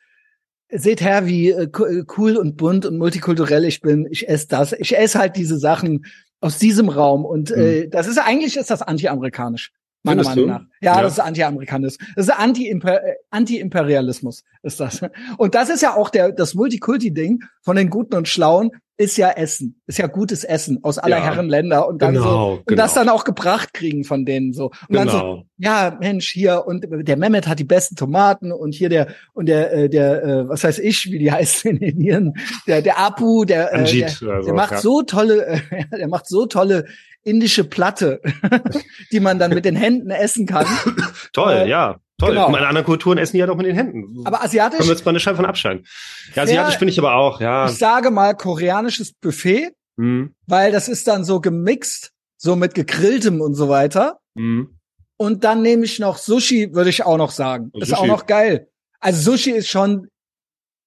Seht 0.70 1.02
her, 1.02 1.26
wie 1.26 1.50
äh, 1.50 1.64
äh, 1.64 2.04
cool 2.18 2.38
und 2.38 2.58
bunt 2.58 2.86
und 2.86 2.98
multikulturell 2.98 3.64
ich 3.66 3.82
bin. 3.82 4.08
Ich 4.12 4.28
esse 4.30 4.48
das. 4.50 4.74
Ich 4.74 4.96
esse 4.98 5.18
halt 5.18 5.36
diese 5.38 5.58
Sachen 5.58 6.06
aus 6.40 6.60
diesem 6.60 6.90
Raum 6.90 7.26
und 7.26 7.52
äh, 7.52 7.88
das 7.88 8.08
ist 8.08 8.18
eigentlich 8.20 8.58
ist 8.58 8.70
das 8.70 8.82
anti-amerikanisch. 8.82 9.72
Meiner 10.08 10.24
Findest 10.24 10.30
Meinung 10.38 10.46
du? 10.46 10.54
nach. 10.66 10.66
Ja, 10.82 10.96
Ja. 10.96 11.02
das 11.04 11.14
ist 11.14 11.20
anti-amerikanisch. 11.20 11.96
Das 12.16 12.28
ist 12.28 12.34
äh, 12.34 13.14
Anti-Imperialismus 13.30 14.44
ist 14.64 14.80
das. 14.80 15.02
Und 15.38 15.56
das 15.56 15.70
ist 15.70 15.82
ja 15.82 15.96
auch 15.96 16.10
der 16.10 16.32
das 16.32 16.54
Multikulti-Ding 16.56 17.44
von 17.62 17.76
den 17.76 17.90
Guten 17.90 18.16
und 18.16 18.28
Schlauen 18.28 18.72
ist 19.00 19.16
ja 19.18 19.30
Essen, 19.30 19.80
ist 19.86 20.00
ja 20.00 20.08
gutes 20.08 20.44
Essen 20.44 20.84
aus 20.84 20.98
aller 20.98 21.18
Ja. 21.20 21.24
Herren 21.26 21.50
Länder 21.50 21.88
und 21.88 22.02
dann 22.02 22.16
so 22.16 22.22
Genau, 22.24 22.54
und 22.56 22.66
genau. 22.68 22.82
das 22.82 22.96
dann 22.96 23.10
auch 23.10 23.26
gebracht 23.26 23.72
kriegen 23.76 24.04
von 24.04 24.26
denen 24.26 24.54
so. 24.54 24.72
Und 24.90 24.96
dann 24.96 25.08
so, 25.08 25.20
Genau. 25.20 25.44
ja, 25.58 25.96
Mensch, 26.00 26.30
hier 26.32 26.64
und 26.66 26.84
der 27.08 27.16
Mehmet 27.16 27.48
hat 27.48 27.60
die 27.60 27.64
besten 27.64 27.96
Tomaten 27.96 28.52
und 28.52 28.74
hier 28.74 28.90
der 28.90 29.10
und 29.34 29.48
der 29.48 29.72
äh, 29.72 29.90
der 29.90 30.24
äh, 30.24 30.50
was 30.50 30.64
weiß 30.64 30.80
ich, 30.80 31.12
wie 31.12 31.20
die 31.20 31.32
heißen 31.38 31.78
in 31.78 31.78
Indien, 31.78 32.34
der 32.66 32.82
der 32.82 32.98
Apu, 32.98 33.46
der 33.46 33.72
äh, 33.72 33.84
der, 33.84 34.10
der 34.20 34.44
so, 34.44 34.54
macht 34.54 34.80
so 34.80 35.04
tolle 35.04 35.46
äh, 35.70 35.84
der 35.96 36.08
macht 36.08 36.28
so 36.28 36.48
tolle 36.48 36.86
indische 37.28 37.64
Platte, 37.64 38.22
die 39.12 39.20
man 39.20 39.38
dann 39.40 39.54
mit 39.54 39.66
den 39.66 39.76
Händen 39.76 40.10
essen 40.12 40.46
kann. 40.46 40.66
Toll, 41.34 41.54
Äh, 41.54 41.70
ja. 41.70 42.00
Toll. 42.20 42.30
genau. 42.32 42.50
Meine 42.50 42.66
anderen 42.68 42.86
Kulturen 42.86 43.20
essen 43.20 43.36
die 43.38 43.42
halt 43.44 43.52
auch 43.52 43.58
mit 43.58 43.68
den 43.68 43.76
Händen. 43.76 44.22
Aber 44.26 44.38
können 44.38 44.46
asiatisch, 44.48 44.80
wir 44.80 44.88
jetzt 44.88 45.06
mal 45.06 45.10
eine 45.12 45.20
Scheibe 45.20 45.36
von 45.36 45.46
abschneiden. 45.46 45.86
Ja, 46.34 46.44
asiatisch 46.44 46.80
bin 46.80 46.88
ich 46.88 46.98
aber 46.98 47.14
auch, 47.16 47.40
ja. 47.42 47.68
ich 47.70 47.78
sage 47.78 48.10
mal 48.10 48.34
koreanisches 48.36 49.14
Buffet, 49.14 49.72
Hm, 50.00 50.36
weil 50.48 50.72
das 50.72 50.88
ist 50.90 51.08
dann 51.08 51.24
so 51.26 51.40
gemixt, 51.42 52.12
so 52.38 52.56
mit 52.56 52.74
gegrilltem 52.76 53.42
und 53.42 53.54
so 53.56 53.68
weiter. 53.70 54.20
hm. 54.38 54.74
Und 55.20 55.44
dann 55.44 55.64
nehme 55.64 55.84
ich 55.86 55.98
noch 55.98 56.18
Sushi, 56.20 56.74
würde 56.76 56.92
ich 56.92 57.04
auch 57.04 57.18
noch 57.18 57.32
sagen. 57.32 57.72
Ist 57.74 57.92
auch 57.96 58.06
noch 58.06 58.28
geil. 58.28 58.70
Also 59.00 59.32
Sushi 59.32 59.50
ist 59.50 59.68
schon 59.68 60.08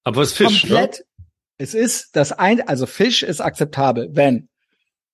Aber 0.05 0.21
was 0.21 0.29
ist 0.29 0.37
Fisch, 0.37 0.63
ne? 0.63 0.69
komplett. 0.69 1.05
Es 1.57 1.73
ist 1.73 2.15
das 2.15 2.31
ein, 2.31 2.65
also 2.67 2.85
Fisch 2.85 3.23
ist 3.23 3.41
akzeptabel, 3.41 4.07
wenn 4.13 4.47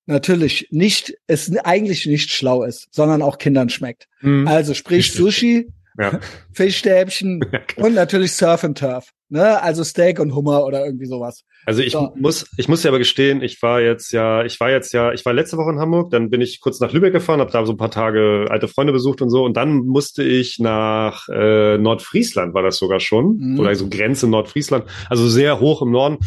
natürlich 0.08 0.68
nicht, 0.72 1.14
es 1.28 1.56
eigentlich 1.58 2.06
nicht 2.08 2.32
schlau 2.32 2.64
ist, 2.64 2.88
sondern 2.92 3.22
auch 3.22 3.38
Kindern 3.38 3.70
schmeckt. 3.70 4.08
Hm. 4.20 4.48
Also 4.48 4.74
sprich 4.74 5.06
Richtig. 5.10 5.18
Sushi, 5.18 5.68
Ja. 6.00 6.20
Fischstäbchen 6.54 7.42
und 7.78 7.94
natürlich 7.94 8.32
Surf 8.34 8.64
and 8.64 8.78
Turf. 8.78 9.10
Ne? 9.30 9.62
Also 9.62 9.84
Steak 9.84 10.20
und 10.20 10.34
Hummer 10.34 10.64
oder 10.64 10.86
irgendwie 10.86 11.06
sowas. 11.06 11.44
Also 11.66 11.82
ich 11.82 11.92
So. 11.92 12.14
muss, 12.16 12.46
ich 12.56 12.70
muss 12.70 12.84
ja 12.84 12.92
aber 12.92 12.98
gestehen, 12.98 13.42
ich 13.42 13.62
war 13.62 13.82
jetzt 13.82 14.14
ja, 14.14 14.46
ich 14.46 14.58
war 14.62 14.70
jetzt 14.72 14.94
ja, 14.94 15.12
ich 15.12 15.26
war 15.26 15.34
letzte 15.34 15.58
Woche 15.58 15.72
in 15.72 15.80
Hamburg, 15.80 16.12
dann 16.12 16.30
bin 16.30 16.40
ich 16.40 16.62
kurz 16.62 16.80
nach 16.80 16.94
Lübeck 16.94 17.12
gefahren, 17.12 17.42
habe 17.42 17.52
da 17.52 17.66
so 17.66 17.74
ein 17.74 17.78
paar 17.78 17.92
Tage 17.92 18.46
alte 18.50 18.70
Freunde 18.70 18.94
besucht 18.94 19.22
und 19.22 19.30
so, 19.30 19.44
und 19.44 19.58
dann 19.58 19.80
musste 19.86 20.24
ich 20.24 20.60
nach 20.60 21.28
äh, 21.28 21.78
Nordfriesland, 21.78 22.54
war 22.54 22.64
das 22.64 22.78
sogar 22.78 23.02
schon, 23.02 23.36
Mhm. 23.38 23.60
oder 23.60 23.76
so 23.76 23.90
Grenze 23.90 24.30
Nordfriesland, 24.30 24.86
also 25.10 25.28
sehr 25.28 25.60
hoch 25.60 25.82
im 25.82 25.92
Norden. 25.92 26.20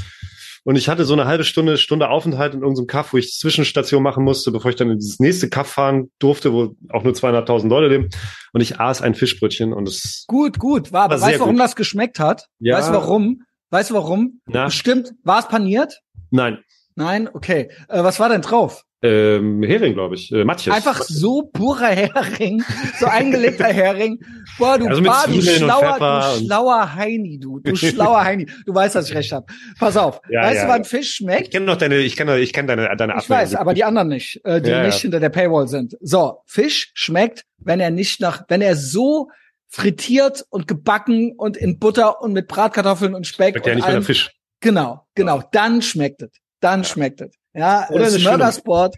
Und 0.64 0.77
ich 0.77 0.88
hatte 0.88 1.05
so 1.05 1.14
eine 1.14 1.25
halbe 1.27 1.44
Stunde, 1.44 1.79
Stunde 1.79 2.09
Aufenthalt 2.11 2.55
in 2.55 2.61
irgendeinem 2.61 2.87
Kaff, 2.87 3.12
wo 3.12 3.16
ich 3.16 3.33
Zwischenstation 3.38 4.03
machen 4.03 4.25
musste, 4.25 4.53
bevor 4.53 4.70
ich 4.70 4.77
dann 4.77 4.90
in 4.90 4.99
dieses 4.99 5.18
nächste 5.18 5.49
Kaff 5.49 5.68
fahren 5.68 6.11
durfte, 6.18 6.53
wo 6.53 6.75
auch 6.90 7.03
nur 7.03 7.14
zweieinhalbtausend 7.14 7.70
Leute 7.70 7.88
leben. 7.88 8.09
Und 8.53 8.61
ich 8.61 8.79
aß 8.79 9.01
ein 9.03 9.14
Fischbrötchen 9.14 9.73
und 9.73 9.88
es, 9.88 10.25
Gut, 10.27 10.59
gut. 10.59 10.92
War, 10.92 11.05
aber 11.05 11.20
War 11.20 11.29
weißt 11.29 11.37
du, 11.37 11.40
warum 11.40 11.55
gut. 11.57 11.62
das 11.64 11.77
geschmeckt 11.77 12.18
hat? 12.20 12.46
Ja. 12.59 12.77
Weißt 12.77 12.88
du 12.90 12.92
warum? 12.92 13.42
Weißt 13.70 13.90
du 13.90 13.94
warum? 13.94 14.40
na, 14.46 14.66
Bestimmt. 14.66 15.12
War 15.25 15.38
es 15.40 15.49
paniert? 15.49 16.01
nein, 16.31 16.59
Nein? 16.96 17.29
Okay. 17.33 17.70
Äh, 17.88 18.03
was 18.05 18.20
war 18.20 18.29
denn 18.29 18.42
drauf? 18.42 18.83
Ähm, 19.02 19.62
Hering, 19.62 19.94
glaube 19.94 20.14
ich, 20.14 20.30
äh, 20.30 20.44
Matjes. 20.44 20.74
Einfach 20.74 21.02
so 21.02 21.42
purer 21.42 21.88
Hering, 21.88 22.62
so 22.98 23.06
eingelegter 23.06 23.64
Hering. 23.72 24.18
Boah, 24.58 24.78
du, 24.78 24.86
Also 24.88 25.02
Bar, 25.02 25.26
du 25.26 25.40
schlauer, 25.40 25.98
du 26.38 26.44
schlauer 26.44 26.94
Heini, 26.94 27.38
du, 27.38 27.60
du 27.60 27.74
schlauer 27.76 28.22
Heini. 28.24 28.46
Du 28.66 28.74
weißt, 28.74 28.94
dass 28.94 29.08
ich 29.08 29.14
recht 29.14 29.32
habe. 29.32 29.46
Pass 29.78 29.96
auf. 29.96 30.20
Ja, 30.28 30.42
weißt 30.42 30.56
ja, 30.56 30.62
du, 30.64 30.68
wann 30.70 30.82
ja. 30.82 30.88
Fisch 30.88 31.08
Ich 31.10 31.16
schmeckt? 31.16 31.50
kenne 31.50 31.66
doch 31.66 31.76
deine, 31.76 31.98
ich 31.98 32.16
kenne, 32.16 32.38
ich 32.38 32.52
kenne 32.52 32.68
deine, 32.76 32.94
deine 32.96 33.14
Ich 33.18 33.30
weiß, 33.30 33.54
aber 33.54 33.72
die 33.74 33.84
anderen 33.84 34.08
nicht, 34.08 34.40
äh, 34.44 34.60
die 34.60 34.68
Ja, 34.70 34.78
ja. 34.78 34.86
nicht 34.86 35.00
hinter 35.00 35.20
der 35.20 35.30
Paywall 35.30 35.66
sind. 35.68 35.96
So, 36.00 36.42
Fisch 36.46 36.90
schmeckt, 36.94 37.44
wenn 37.58 37.80
er 37.80 37.90
nicht 37.90 38.20
nach, 38.20 38.42
wenn 38.48 38.60
er 38.60 38.76
so 38.76 39.28
frittiert 39.68 40.44
und 40.50 40.66
gebacken 40.68 41.32
und 41.38 41.56
in 41.56 41.78
Butter 41.78 42.20
und 42.20 42.32
mit 42.32 42.48
Bratkartoffeln 42.48 43.14
und 43.14 43.26
Speck 43.26 43.54
Schmeckt 43.54 43.66
ja 43.66 43.72
und 43.72 43.76
nicht 43.76 43.84
mehr 43.86 43.94
allem 43.94 44.02
Fisch. 44.04 44.30
Genau, 44.60 45.06
genau. 45.14 45.42
Dann 45.52 45.80
schmeckt 45.80 46.22
es. 46.22 46.30
Dann 46.60 46.84
schmeckt 46.84 47.20
es. 47.22 47.30
Ja, 47.54 47.88
Oder 47.90 48.04
das 48.04 48.12
schöne- 48.14 48.24
Mördersport. 48.30 48.94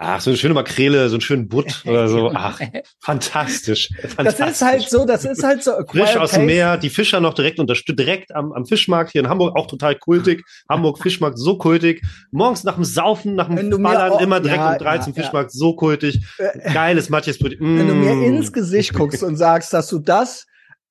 Ach, 0.00 0.20
so 0.20 0.30
eine 0.30 0.36
schöne 0.36 0.54
Makrele, 0.54 1.08
so 1.08 1.16
einen 1.16 1.20
schönen 1.22 1.48
Butt 1.48 1.82
oder 1.84 2.06
so. 2.06 2.30
Ach, 2.32 2.60
fantastisch. 3.00 3.88
Das 4.00 4.14
fantastisch. 4.14 4.46
ist 4.50 4.62
halt 4.62 4.88
so, 4.90 5.04
das 5.04 5.24
ist 5.24 5.42
halt 5.42 5.64
so. 5.64 5.72
Frisch 5.88 6.16
aus 6.16 6.30
dem. 6.30 6.46
Meer, 6.46 6.76
die 6.76 6.88
Fischer 6.88 7.18
noch 7.20 7.34
direkt 7.34 7.58
unterstützt, 7.58 7.98
direkt 7.98 8.32
am, 8.34 8.52
am 8.52 8.64
Fischmarkt 8.64 9.10
hier 9.10 9.22
in 9.22 9.28
Hamburg, 9.28 9.56
auch 9.56 9.66
total 9.66 9.96
kultig. 9.96 10.44
Hamburg 10.70 11.00
Fischmarkt, 11.02 11.36
so 11.38 11.58
kultig. 11.58 12.02
Morgens 12.30 12.62
nach 12.62 12.76
dem 12.76 12.84
Saufen, 12.84 13.34
nach 13.34 13.48
dem 13.48 13.82
Ballern, 13.82 14.12
auch- 14.12 14.20
immer 14.20 14.38
direkt 14.40 14.60
ja, 14.60 14.72
um 14.74 14.78
drei 14.78 14.98
zum 14.98 15.14
ja, 15.14 15.22
Fischmarkt, 15.22 15.50
so 15.50 15.74
kultig. 15.74 16.20
Äh, 16.38 16.72
Geiles 16.72 17.08
Matjes 17.10 17.38
Brötchen. 17.40 17.78
Wenn 17.78 17.88
du 17.88 17.94
mir 17.94 18.14
Mm. 18.14 18.22
ins 18.36 18.52
Gesicht 18.52 18.94
guckst 18.94 19.24
und 19.24 19.36
sagst, 19.36 19.72
dass 19.72 19.88
du 19.88 19.98
das 19.98 20.46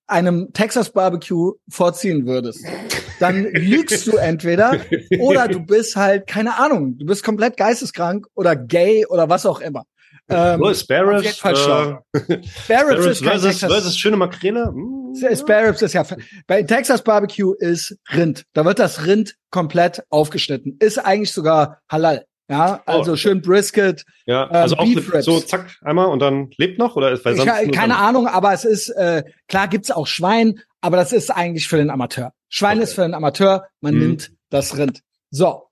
einem 0.07 0.51
Texas 0.53 0.89
Barbecue 0.91 1.53
vorziehen 1.69 2.25
würdest, 2.25 2.65
dann 3.19 3.43
lügst 3.43 4.07
du 4.07 4.17
entweder 4.17 4.79
oder 5.19 5.47
du 5.47 5.59
bist 5.59 5.95
halt, 5.95 6.27
keine 6.27 6.57
Ahnung, 6.57 6.97
du 6.97 7.05
bist 7.05 7.23
komplett 7.23 7.57
geisteskrank 7.57 8.27
oder 8.33 8.55
gay 8.55 9.05
oder 9.05 9.29
was 9.29 9.45
auch 9.45 9.59
immer. 9.59 9.83
Ähm, 10.29 10.61
oh, 10.61 10.73
Sparrows. 10.73 11.25
Äh, 11.25 11.31
Sparrows 11.31 13.05
ist 13.05 13.23
versus, 13.23 13.59
versus 13.59 13.97
schöne 13.97 14.17
Makrele. 14.17 14.71
Mm, 14.73 15.15
Sparrows 15.15 15.81
ist 15.81 15.93
ja, 15.93 16.05
bei 16.47 16.63
Texas 16.63 17.01
Barbecue 17.01 17.53
ist 17.53 17.97
Rind. 18.13 18.43
Da 18.53 18.65
wird 18.65 18.79
das 18.79 19.05
Rind 19.05 19.35
komplett 19.51 20.03
aufgeschnitten. 20.09 20.75
Ist 20.79 20.97
eigentlich 20.97 21.31
sogar 21.31 21.79
halal. 21.89 22.25
Ja, 22.49 22.81
also 22.85 23.13
oh, 23.13 23.15
schön 23.17 23.41
Brisket. 23.41 24.05
Ja, 24.25 24.45
ähm, 24.45 24.55
also 24.55 24.77
ähm, 24.77 25.05
auch 25.09 25.21
so 25.21 25.39
zack 25.39 25.77
einmal 25.81 26.07
und 26.07 26.19
dann 26.19 26.49
lebt 26.57 26.79
noch 26.79 26.95
oder 26.95 27.11
ist 27.11 27.25
weil 27.25 27.35
sonst 27.35 27.51
ich, 27.63 27.71
keine 27.71 27.97
Ahnung, 27.97 28.27
aber 28.27 28.53
es 28.53 28.63
ist 28.63 28.89
äh, 28.89 29.23
klar 29.47 29.67
gibt's 29.67 29.91
auch 29.91 30.07
Schwein, 30.07 30.61
aber 30.79 30.95
das 30.95 31.11
ist 31.11 31.29
eigentlich 31.29 31.67
für 31.67 31.77
den 31.77 31.89
Amateur. 31.89 32.33
Schwein 32.47 32.77
okay. 32.77 32.83
ist 32.83 32.93
für 32.93 33.01
den 33.01 33.13
Amateur, 33.13 33.67
man 33.81 33.93
hm. 33.93 33.99
nimmt 33.99 34.31
das 34.49 34.77
Rind. 34.77 35.01
So, 35.29 35.63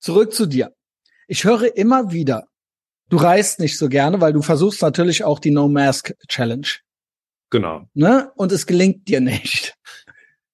zurück 0.00 0.32
zu 0.32 0.46
dir. 0.46 0.72
Ich 1.28 1.44
höre 1.44 1.76
immer 1.76 2.12
wieder, 2.12 2.46
du 3.10 3.18
reist 3.18 3.60
nicht 3.60 3.76
so 3.76 3.88
gerne, 3.88 4.20
weil 4.20 4.32
du 4.32 4.40
versuchst 4.40 4.80
natürlich 4.80 5.24
auch 5.24 5.38
die 5.38 5.50
No 5.50 5.68
Mask 5.68 6.14
Challenge. 6.28 6.68
Genau. 7.50 7.88
Ne? 7.92 8.30
Und 8.36 8.52
es 8.52 8.66
gelingt 8.66 9.08
dir 9.08 9.20
nicht. 9.20 9.74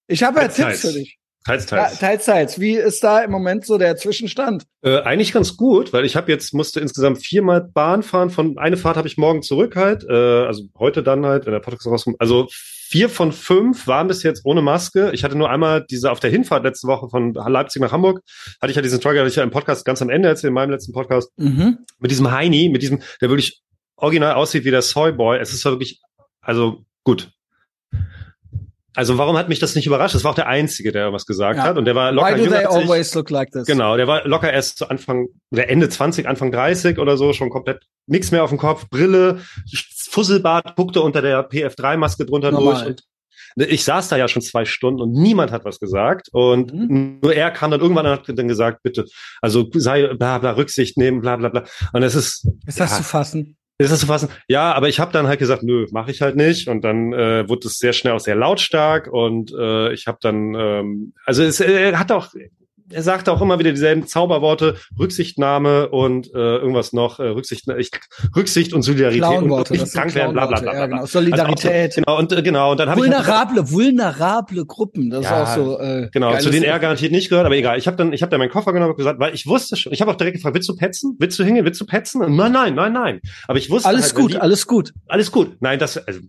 Ich 0.09 0.23
habe 0.25 0.41
ja 0.41 0.49
Tipps 0.49 0.81
für 0.81 0.93
dich. 0.93 1.19
Teils, 1.45 1.67
teils. 1.67 1.93
Ja, 1.93 1.99
teils, 1.99 2.25
teils. 2.25 2.61
Wie 2.61 2.75
ist 2.75 3.03
da 3.03 3.21
im 3.21 3.31
Moment 3.31 3.67
so 3.67 3.77
der 3.77 3.97
Zwischenstand? 3.97 4.65
Äh, 4.83 5.01
eigentlich 5.01 5.33
ganz 5.33 5.57
gut, 5.57 5.93
weil 5.93 6.05
ich 6.05 6.15
habe 6.15 6.31
jetzt 6.31 6.55
musste 6.55 6.79
insgesamt 6.79 7.25
viermal 7.25 7.63
Bahn 7.63 8.03
fahren. 8.03 8.31
Von 8.31 8.59
eine 8.59 8.77
Fahrt 8.77 8.97
habe 8.97 9.09
ich 9.09 9.17
morgen 9.17 9.43
zurück 9.43 9.75
halt, 9.75 10.05
äh, 10.09 10.13
also 10.13 10.65
heute 10.79 11.03
dann 11.03 11.27
halt, 11.27 11.47
wenn 11.47 11.53
der 11.53 11.61
Podcast 11.61 11.89
rauskommt. 11.89 12.21
Also 12.21 12.47
vier 12.51 13.09
von 13.09 13.33
fünf 13.33 13.87
waren 13.87 14.07
bis 14.07 14.23
jetzt 14.23 14.43
ohne 14.45 14.63
Maske. 14.63 15.11
Ich 15.15 15.25
hatte 15.25 15.37
nur 15.37 15.51
einmal 15.51 15.85
diese 15.91 16.13
auf 16.13 16.21
der 16.21 16.31
Hinfahrt 16.31 16.63
letzte 16.63 16.87
Woche 16.87 17.09
von 17.09 17.35
Leipzig 17.35 17.83
nach 17.83 17.91
Hamburg 17.91 18.21
hatte 18.61 18.71
ich 18.71 18.77
ja 18.77 18.83
diesen 18.83 19.01
Struggle, 19.01 19.21
hatte 19.21 19.31
ich 19.31 19.37
ja 19.37 19.43
im 19.43 19.51
Podcast 19.51 19.85
ganz 19.85 20.01
am 20.03 20.11
Ende 20.11 20.29
erzählt, 20.29 20.51
in 20.51 20.55
meinem 20.55 20.71
letzten 20.71 20.93
Podcast 20.93 21.31
mhm. 21.37 21.79
mit 21.99 22.11
diesem 22.11 22.31
Heini, 22.31 22.69
mit 22.69 22.83
diesem, 22.83 23.01
der 23.21 23.31
wirklich 23.31 23.63
original 23.97 24.35
aussieht 24.35 24.65
wie 24.65 24.71
der 24.71 24.83
Soyboy. 24.83 25.39
Es 25.39 25.53
ist 25.53 25.65
wirklich, 25.65 26.01
also 26.41 26.85
gut, 27.03 27.33
also 28.95 29.17
warum 29.19 29.37
hat 29.37 29.49
mich 29.49 29.59
das 29.59 29.75
nicht 29.75 29.87
überrascht? 29.87 30.15
Das 30.15 30.25
war 30.25 30.33
auch 30.33 30.37
der 30.37 30.49
Einzige, 30.49 30.93
der 30.93 31.13
was 31.13 31.27
gesagt 31.27 31.59
ja. 31.59 31.65
hat. 31.65 31.79
Und 31.79 31.87
der 31.87 31.95
war 31.95 32.13
locker 32.13 32.37
Why 32.37 32.45
do 32.45 32.51
they 32.51 32.65
always 32.65 33.15
look 33.15 33.31
like 33.31 33.51
this? 33.51 33.67
Genau, 33.67 33.97
der 33.97 34.07
war 34.07 34.27
locker 34.27 34.53
erst 34.53 34.79
zu 34.79 34.89
Anfang, 34.89 35.29
oder 35.51 35.69
Ende 35.69 35.89
20, 35.89 36.29
Anfang 36.29 36.53
30 36.53 36.99
oder 36.99 37.17
so, 37.17 37.33
schon 37.33 37.51
komplett 37.51 37.85
nichts 38.07 38.31
mehr 38.31 38.45
auf 38.45 38.51
dem 38.51 38.59
Kopf, 38.59 38.89
Brille, 38.91 39.41
Fusselbart, 40.11 40.77
guckte 40.77 41.01
unter 41.01 41.23
der 41.23 41.49
PF3-Maske 41.49 42.27
drunter 42.27 42.53
Normal. 42.53 42.75
durch. 42.75 42.87
Und 42.87 43.03
ich 43.57 43.85
saß 43.85 44.09
da 44.09 44.17
ja 44.17 44.29
schon 44.29 44.43
zwei 44.43 44.65
Stunden 44.65 45.01
und 45.01 45.13
niemand 45.13 45.53
hat 45.53 45.65
was 45.65 45.79
gesagt. 45.79 46.29
Und 46.33 46.73
mhm. 46.73 47.19
nur 47.23 47.35
er 47.35 47.51
kam 47.51 47.71
dann 47.71 47.81
irgendwann 47.81 48.07
und 48.07 48.13
hat 48.13 48.39
dann 48.39 48.49
gesagt, 48.49 48.83
bitte, 48.83 49.07
also 49.41 49.69
sei 49.75 50.15
bla 50.15 50.39
bla 50.39 50.53
Rücksicht 50.53 50.97
nehmen, 50.97 51.21
bla 51.21 51.37
bla 51.37 51.49
bla. 51.49 51.65
Und 51.93 52.03
es 52.03 52.15
ist. 52.15 52.49
Ist 52.67 52.81
das 52.81 52.91
ja, 52.93 52.97
zu 52.99 53.03
fassen? 53.03 53.57
Ist 53.85 53.93
das 53.93 54.01
zu 54.01 54.07
fassen? 54.07 54.29
Ja, 54.49 54.73
aber 54.73 54.89
ich 54.89 55.01
habe 55.01 55.13
dann 55.13 55.27
halt 55.27 55.39
gesagt, 55.39 55.63
nö, 55.63 55.87
mache 55.91 56.11
ich 56.11 56.23
halt 56.23 56.37
nicht. 56.37 56.69
Und 56.69 56.83
dann 56.83 57.13
äh, 57.13 57.49
wurde 57.49 57.69
es 57.69 57.79
sehr 57.79 57.93
schnell 57.93 58.15
auch 58.15 58.21
sehr 58.21 58.35
lautstark 58.35 59.09
und 59.09 59.53
äh, 59.53 59.93
ich 59.93 60.07
habe 60.07 60.19
dann, 60.21 60.55
ähm, 60.55 61.13
also 61.25 61.43
es 61.43 61.61
äh, 61.61 61.95
hat 61.95 62.13
auch 62.13 62.29
er 62.91 63.03
sagt 63.03 63.29
auch 63.29 63.41
immer 63.41 63.59
wieder 63.59 63.71
dieselben 63.71 64.07
Zauberworte, 64.07 64.77
Rücksichtnahme 64.99 65.89
und 65.89 66.29
äh, 66.35 66.39
irgendwas 66.39 66.93
noch, 66.93 67.19
äh, 67.19 67.25
Rücksicht, 67.25 67.69
ich, 67.79 67.91
Rücksicht 68.37 68.73
und 68.73 68.83
Solidarität 68.83 69.43
und 69.43 69.71
nicht 69.71 69.93
krank 69.93 70.15
werden, 70.15 70.33
bla 70.33 70.47
bla 70.47 70.61
bla. 70.61 70.75
Ja, 70.75 70.87
genau. 70.87 71.07
Solidarität. 71.07 71.99
Also 71.99 72.03
auch, 72.03 72.05
genau, 72.05 72.19
und 72.19 72.33
äh, 72.33 72.43
genau, 72.43 72.71
und 72.73 72.81
dann 72.81 72.89
habe 72.89 73.01
ich. 73.01 73.07
Vulnerable, 73.07 73.71
vulnerable 73.71 74.67
Gruppen, 74.67 75.11
das 75.11 75.25
ja, 75.25 75.43
ist 75.43 75.51
auch 75.51 75.55
so. 75.55 75.79
Äh, 75.79 76.09
genau, 76.13 76.37
zu 76.39 76.51
denen 76.51 76.65
er 76.65 76.79
garantiert 76.79 77.13
nicht 77.13 77.29
gehört, 77.29 77.47
aber 77.47 77.57
egal. 77.57 77.79
Ich 77.79 77.87
habe 77.87 77.97
dann, 77.97 78.13
ich 78.13 78.23
habe 78.23 78.31
dann 78.31 78.39
meinen 78.39 78.51
Koffer 78.51 78.73
genommen 78.73 78.93
und 78.93 78.97
gesagt, 78.97 79.19
weil 79.19 79.35
ich 79.35 79.47
wusste 79.47 79.77
schon, 79.77 79.93
ich 79.93 80.01
habe 80.01 80.11
auch 80.11 80.17
direkt 80.17 80.37
gefragt, 80.37 80.55
willst 80.55 80.69
du 80.69 80.77
petzen? 80.77 81.17
Willst 81.19 81.39
du 81.39 81.45
hingehen? 81.45 81.65
Willst 81.65 81.81
du 81.81 81.87
petzen? 81.87 82.23
Und 82.23 82.37
nein, 82.37 82.53
nein, 82.53 82.75
nein, 82.75 82.93
nein. 82.93 83.21
Aber 83.49 83.59
ich 83.59 83.71
wusste. 83.71 83.89
Alles 83.89 84.07
halt, 84.07 84.15
gut, 84.15 84.33
die, 84.33 84.39
alles 84.39 84.67
gut. 84.67 84.93
Alles 85.09 85.33
gut. 85.33 85.57
Nein, 85.61 85.79
das, 85.79 85.99
also, 85.99 86.21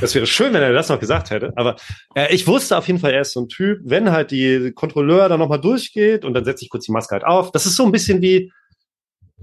das 0.00 0.14
wäre 0.14 0.26
schön, 0.26 0.52
wenn 0.52 0.62
er 0.62 0.72
das 0.72 0.88
noch 0.88 1.00
gesagt 1.00 1.30
hätte. 1.30 1.52
Aber 1.56 1.76
äh, 2.14 2.34
ich 2.34 2.46
wusste 2.46 2.76
auf 2.76 2.86
jeden 2.86 3.00
Fall, 3.00 3.12
er 3.12 3.22
ist 3.22 3.32
so 3.32 3.40
ein 3.40 3.48
Typ, 3.48 3.80
wenn 3.84 4.10
halt 4.10 4.30
die 4.30 4.72
Kontrolleur 4.74 5.28
dann 5.28 5.40
nochmal 5.40 5.60
durchgeht 5.88 6.24
und 6.24 6.34
dann 6.34 6.44
setzt 6.44 6.60
sich 6.60 6.70
kurz 6.70 6.84
die 6.84 6.92
Maske 6.92 7.12
halt 7.12 7.24
auf. 7.24 7.52
Das 7.52 7.66
ist 7.66 7.76
so 7.76 7.84
ein 7.84 7.92
bisschen 7.92 8.22
wie 8.22 8.52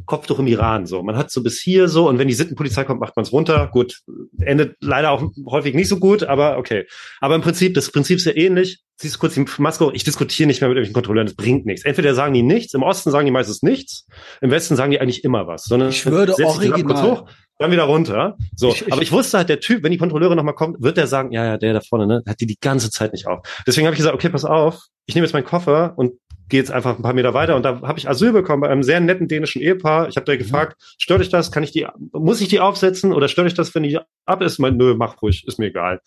Kopftuch 0.06 0.40
im 0.40 0.48
Iran. 0.48 0.86
So, 0.86 1.02
man 1.04 1.16
hat 1.16 1.32
so 1.32 1.42
bis 1.42 1.62
hier 1.62 1.88
so 1.88 2.10
und 2.10 2.20
wenn 2.20 2.28
die 2.28 2.34
Sittenpolizei 2.34 2.84
kommt, 2.84 3.00
macht 3.00 3.16
man 3.16 3.24
es 3.24 3.32
runter. 3.32 3.70
Gut, 3.72 4.02
endet 4.40 4.76
leider 4.82 5.12
auch 5.12 5.32
häufig 5.46 5.74
nicht 5.74 5.88
so 5.88 5.98
gut, 5.98 6.24
aber 6.24 6.58
okay. 6.58 6.86
Aber 7.22 7.36
im 7.36 7.42
Prinzip, 7.42 7.74
das 7.74 7.92
Prinzip 7.92 8.18
ist 8.18 8.26
ja 8.26 8.36
ähnlich. 8.36 8.82
Siehst 8.98 9.16
du 9.16 9.20
kurz 9.20 9.34
die 9.34 9.46
Maske, 9.58 9.90
ich 9.94 10.06
diskutiere 10.06 10.48
nicht 10.48 10.62
mehr 10.62 10.70
mit 10.70 10.78
irgendwelchen 10.78 10.94
Kontrolleuren, 10.94 11.28
das 11.28 11.36
bringt 11.36 11.66
nichts. 11.66 11.84
Entweder 11.84 12.14
sagen 12.14 12.34
die 12.34 12.44
nichts, 12.44 12.74
im 12.74 12.84
Osten 12.84 13.12
sagen 13.12 13.26
die 13.26 13.32
meistens 13.32 13.62
nichts, 13.62 14.06
im 14.42 14.52
Westen 14.52 14.78
sagen 14.78 14.92
die 14.92 15.02
eigentlich 15.02 15.24
immer 15.24 15.48
was. 15.48 15.66
Sondern 15.66 15.90
ich 15.90 16.06
würde 16.06 16.34
original. 16.46 16.84
Kurz 16.84 17.02
hoch, 17.02 17.30
dann 17.58 17.72
wieder 17.72 17.84
runter. 17.84 18.38
So, 18.56 18.70
ich, 18.70 18.88
ich, 18.88 18.94
aber 18.94 19.02
ich 19.02 19.12
wusste 19.12 19.38
halt, 19.38 19.50
der 19.50 19.60
Typ, 19.60 19.84
wenn 19.84 19.92
die 19.92 19.98
Kontrolleure 19.98 20.36
nochmal 20.36 20.56
kommt, 20.56 20.82
wird 20.82 20.98
der 20.98 21.08
sagen, 21.08 21.32
ja, 21.32 21.46
ja, 21.46 21.58
der 21.58 21.74
da 21.74 21.82
vorne, 21.82 22.08
ne, 22.08 22.24
hat 22.28 22.40
die 22.40 22.46
die 22.46 22.60
ganze 22.60 22.90
Zeit 22.90 23.14
nicht 23.14 23.28
auf. 23.28 23.46
Deswegen 23.68 23.88
habe 23.88 23.96
ich 23.96 24.00
gesagt, 24.00 24.16
okay, 24.16 24.30
pass 24.30 24.46
auf, 24.46 24.86
ich 25.06 25.16
nehme 25.16 25.26
jetzt 25.26 25.34
meinen 25.34 25.46
Koffer 25.46 25.94
und 25.98 26.14
gehe 26.50 26.60
jetzt 26.60 26.72
einfach 26.72 26.98
ein 26.98 27.02
paar 27.02 27.14
Meter 27.14 27.34
weiter 27.34 27.56
und 27.56 27.64
da 27.64 27.82
habe 27.82 27.98
ich 27.98 28.08
Asyl 28.08 28.32
bekommen 28.32 28.62
bei 28.62 28.70
einem 28.70 28.84
sehr 28.84 29.00
netten 29.00 29.28
dänischen 29.28 29.62
Ehepaar. 29.62 30.08
Ich 30.10 30.16
habe 30.16 30.26
da 30.26 30.34
mhm. 30.34 30.38
gefragt, 30.38 30.78
stört 30.98 31.22
euch 31.22 31.30
das? 31.30 31.52
Kann 31.52 31.64
ich 31.64 31.72
die, 31.72 31.88
muss 32.12 32.42
ich 32.42 32.48
die 32.48 32.60
aufsetzen 32.60 33.14
oder 33.14 33.28
stört 33.28 33.48
euch 33.48 33.54
das, 33.54 33.74
wenn 33.74 33.84
die 33.84 34.00
ab 34.26 34.42
ist? 34.42 34.60
Mein, 34.60 34.78
nö, 34.78 34.96
mach 34.96 35.22
ruhig, 35.22 35.46
ist 35.48 35.60
mir 35.60 35.68
egal. 35.68 36.02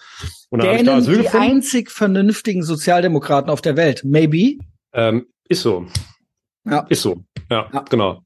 Und 0.51 0.63
dann 0.63 0.69
Dänen, 0.69 0.81
ich 0.81 0.87
da 0.87 0.97
Asyl 0.97 1.17
die 1.19 1.23
gefunden. 1.25 1.51
einzig 1.51 1.91
vernünftigen 1.91 2.63
Sozialdemokraten 2.63 3.51
auf 3.51 3.61
der 3.61 3.77
Welt. 3.77 4.03
Maybe? 4.05 4.63
Ähm, 4.93 5.27
ist 5.49 5.63
so. 5.63 5.87
Ja. 6.71 6.87
Ist 6.89 7.03
so. 7.03 7.23
Ja, 7.51 7.69
ja. 7.73 7.85
genau. 7.89 8.23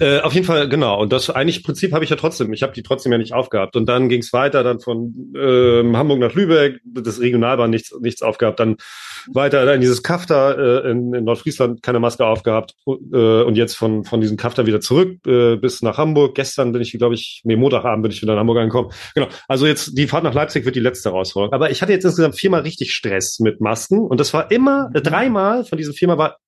Äh, 0.00 0.20
auf 0.20 0.32
jeden 0.32 0.46
Fall, 0.46 0.68
genau. 0.68 1.00
Und 1.00 1.12
das 1.12 1.30
eigentlich 1.30 1.62
Prinzip 1.62 1.92
habe 1.92 2.04
ich 2.04 2.10
ja 2.10 2.16
trotzdem. 2.16 2.52
Ich 2.52 2.62
habe 2.62 2.72
die 2.72 2.82
trotzdem 2.82 3.12
ja 3.12 3.18
nicht 3.18 3.32
aufgehabt. 3.32 3.76
Und 3.76 3.86
dann 3.86 4.08
ging 4.08 4.20
es 4.20 4.32
weiter, 4.32 4.62
dann 4.64 4.80
von 4.80 5.32
äh, 5.36 5.84
Hamburg 5.94 6.18
nach 6.18 6.34
Lübeck, 6.34 6.80
das 6.84 7.20
Regionalbahn 7.20 7.70
nichts, 7.70 7.94
nichts 8.00 8.22
aufgehabt. 8.22 8.58
Dann 8.58 8.76
weiter 9.32 9.72
in 9.72 9.80
dieses 9.80 10.02
Kafta 10.02 10.52
äh, 10.52 10.90
in, 10.90 11.14
in 11.14 11.24
Nordfriesland 11.24 11.82
keine 11.82 12.00
Maske 12.00 12.26
aufgehabt. 12.26 12.74
Äh, 12.86 13.42
und 13.42 13.56
jetzt 13.56 13.76
von, 13.76 14.04
von 14.04 14.20
diesem 14.20 14.36
Kafta 14.36 14.66
wieder 14.66 14.80
zurück 14.80 15.24
äh, 15.26 15.56
bis 15.56 15.82
nach 15.82 15.98
Hamburg. 15.98 16.34
Gestern 16.34 16.72
bin 16.72 16.82
ich, 16.82 16.92
glaube 16.92 17.14
ich, 17.14 17.42
nee, 17.44 17.56
Montagabend 17.56 18.02
bin 18.02 18.12
ich 18.12 18.22
wieder 18.22 18.32
in 18.32 18.38
Hamburg 18.38 18.58
angekommen. 18.58 18.90
Genau. 19.14 19.28
Also 19.46 19.66
jetzt 19.66 19.96
die 19.96 20.08
Fahrt 20.08 20.24
nach 20.24 20.34
Leipzig 20.34 20.64
wird 20.64 20.74
die 20.74 20.80
letzte 20.80 21.10
Herausforderung. 21.10 21.52
Aber 21.52 21.70
ich 21.70 21.80
hatte 21.80 21.92
jetzt 21.92 22.04
insgesamt 22.04 22.36
viermal 22.36 22.62
richtig 22.62 22.92
Stress 22.92 23.38
mit 23.38 23.60
Masken. 23.60 24.00
Und 24.00 24.18
das 24.18 24.34
war 24.34 24.50
immer, 24.50 24.90
äh, 24.94 25.00
dreimal 25.00 25.64
von 25.64 25.78
diesen 25.78 25.94
viermal 25.94 26.18
war 26.18 26.38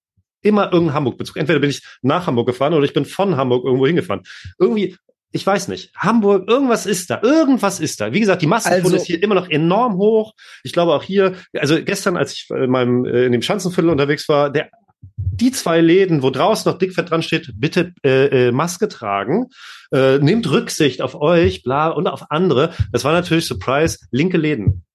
immer 0.47 0.73
irgendein 0.73 0.95
Hamburg-Bezug. 0.95 1.37
Entweder 1.37 1.59
bin 1.59 1.71
ich 1.71 1.83
nach 2.03 2.27
Hamburg 2.27 2.47
gefahren 2.47 2.75
oder 2.75 2.85
ich 2.85 2.95
bin 2.95 3.05
von 3.05 3.37
Hamburg 3.37 3.65
irgendwo 3.65 3.87
hingefahren. 3.87 4.23
Irgendwie, 4.59 4.97
ich 5.33 5.47
weiß 5.47 5.69
nicht, 5.69 5.93
Hamburg, 5.97 6.49
irgendwas 6.49 6.87
ist 6.87 7.11
da, 7.11 7.21
irgendwas 7.23 7.81
ist 7.81 8.01
da. 8.01 8.13
Wie 8.13 8.21
gesagt, 8.21 8.43
die 8.43 8.47
Massenfunde 8.47 8.85
also, 8.85 8.97
ist 8.97 9.07
hier 9.07 9.23
immer 9.23 9.35
noch 9.35 9.51
enorm 9.51 9.97
hoch. 9.97 10.35
Ich 10.63 10.73
glaube 10.73 10.95
auch 10.95 11.03
hier, 11.03 11.35
also 11.55 11.83
gestern, 11.83 12.17
als 12.17 12.33
ich 12.33 12.49
in 12.51 12.71
meinem 12.71 13.05
äh, 13.05 13.27
in 13.27 13.33
dem 13.33 13.43
Schanzenviertel 13.43 13.91
unterwegs 13.91 14.29
war, 14.29 14.51
der 14.51 14.71
die 15.17 15.51
zwei 15.51 15.81
Läden, 15.81 16.23
wo 16.23 16.31
draußen 16.31 16.71
noch 16.71 16.79
dickfett 16.79 17.11
dran 17.11 17.23
steht, 17.23 17.53
bitte 17.57 17.93
äh, 18.03 18.49
äh, 18.49 18.53
Maske 18.53 18.89
tragen, 18.89 19.47
äh, 19.93 20.19
nehmt 20.19 20.51
Rücksicht 20.51 21.03
auf 21.03 21.15
euch, 21.15 21.63
bla 21.63 21.89
und 21.89 22.07
auf 22.07 22.31
andere. 22.31 22.71
Das 22.93 23.05
war 23.05 23.13
natürlich 23.13 23.47
Surprise, 23.47 23.99
linke 24.11 24.39
Läden 24.39 24.86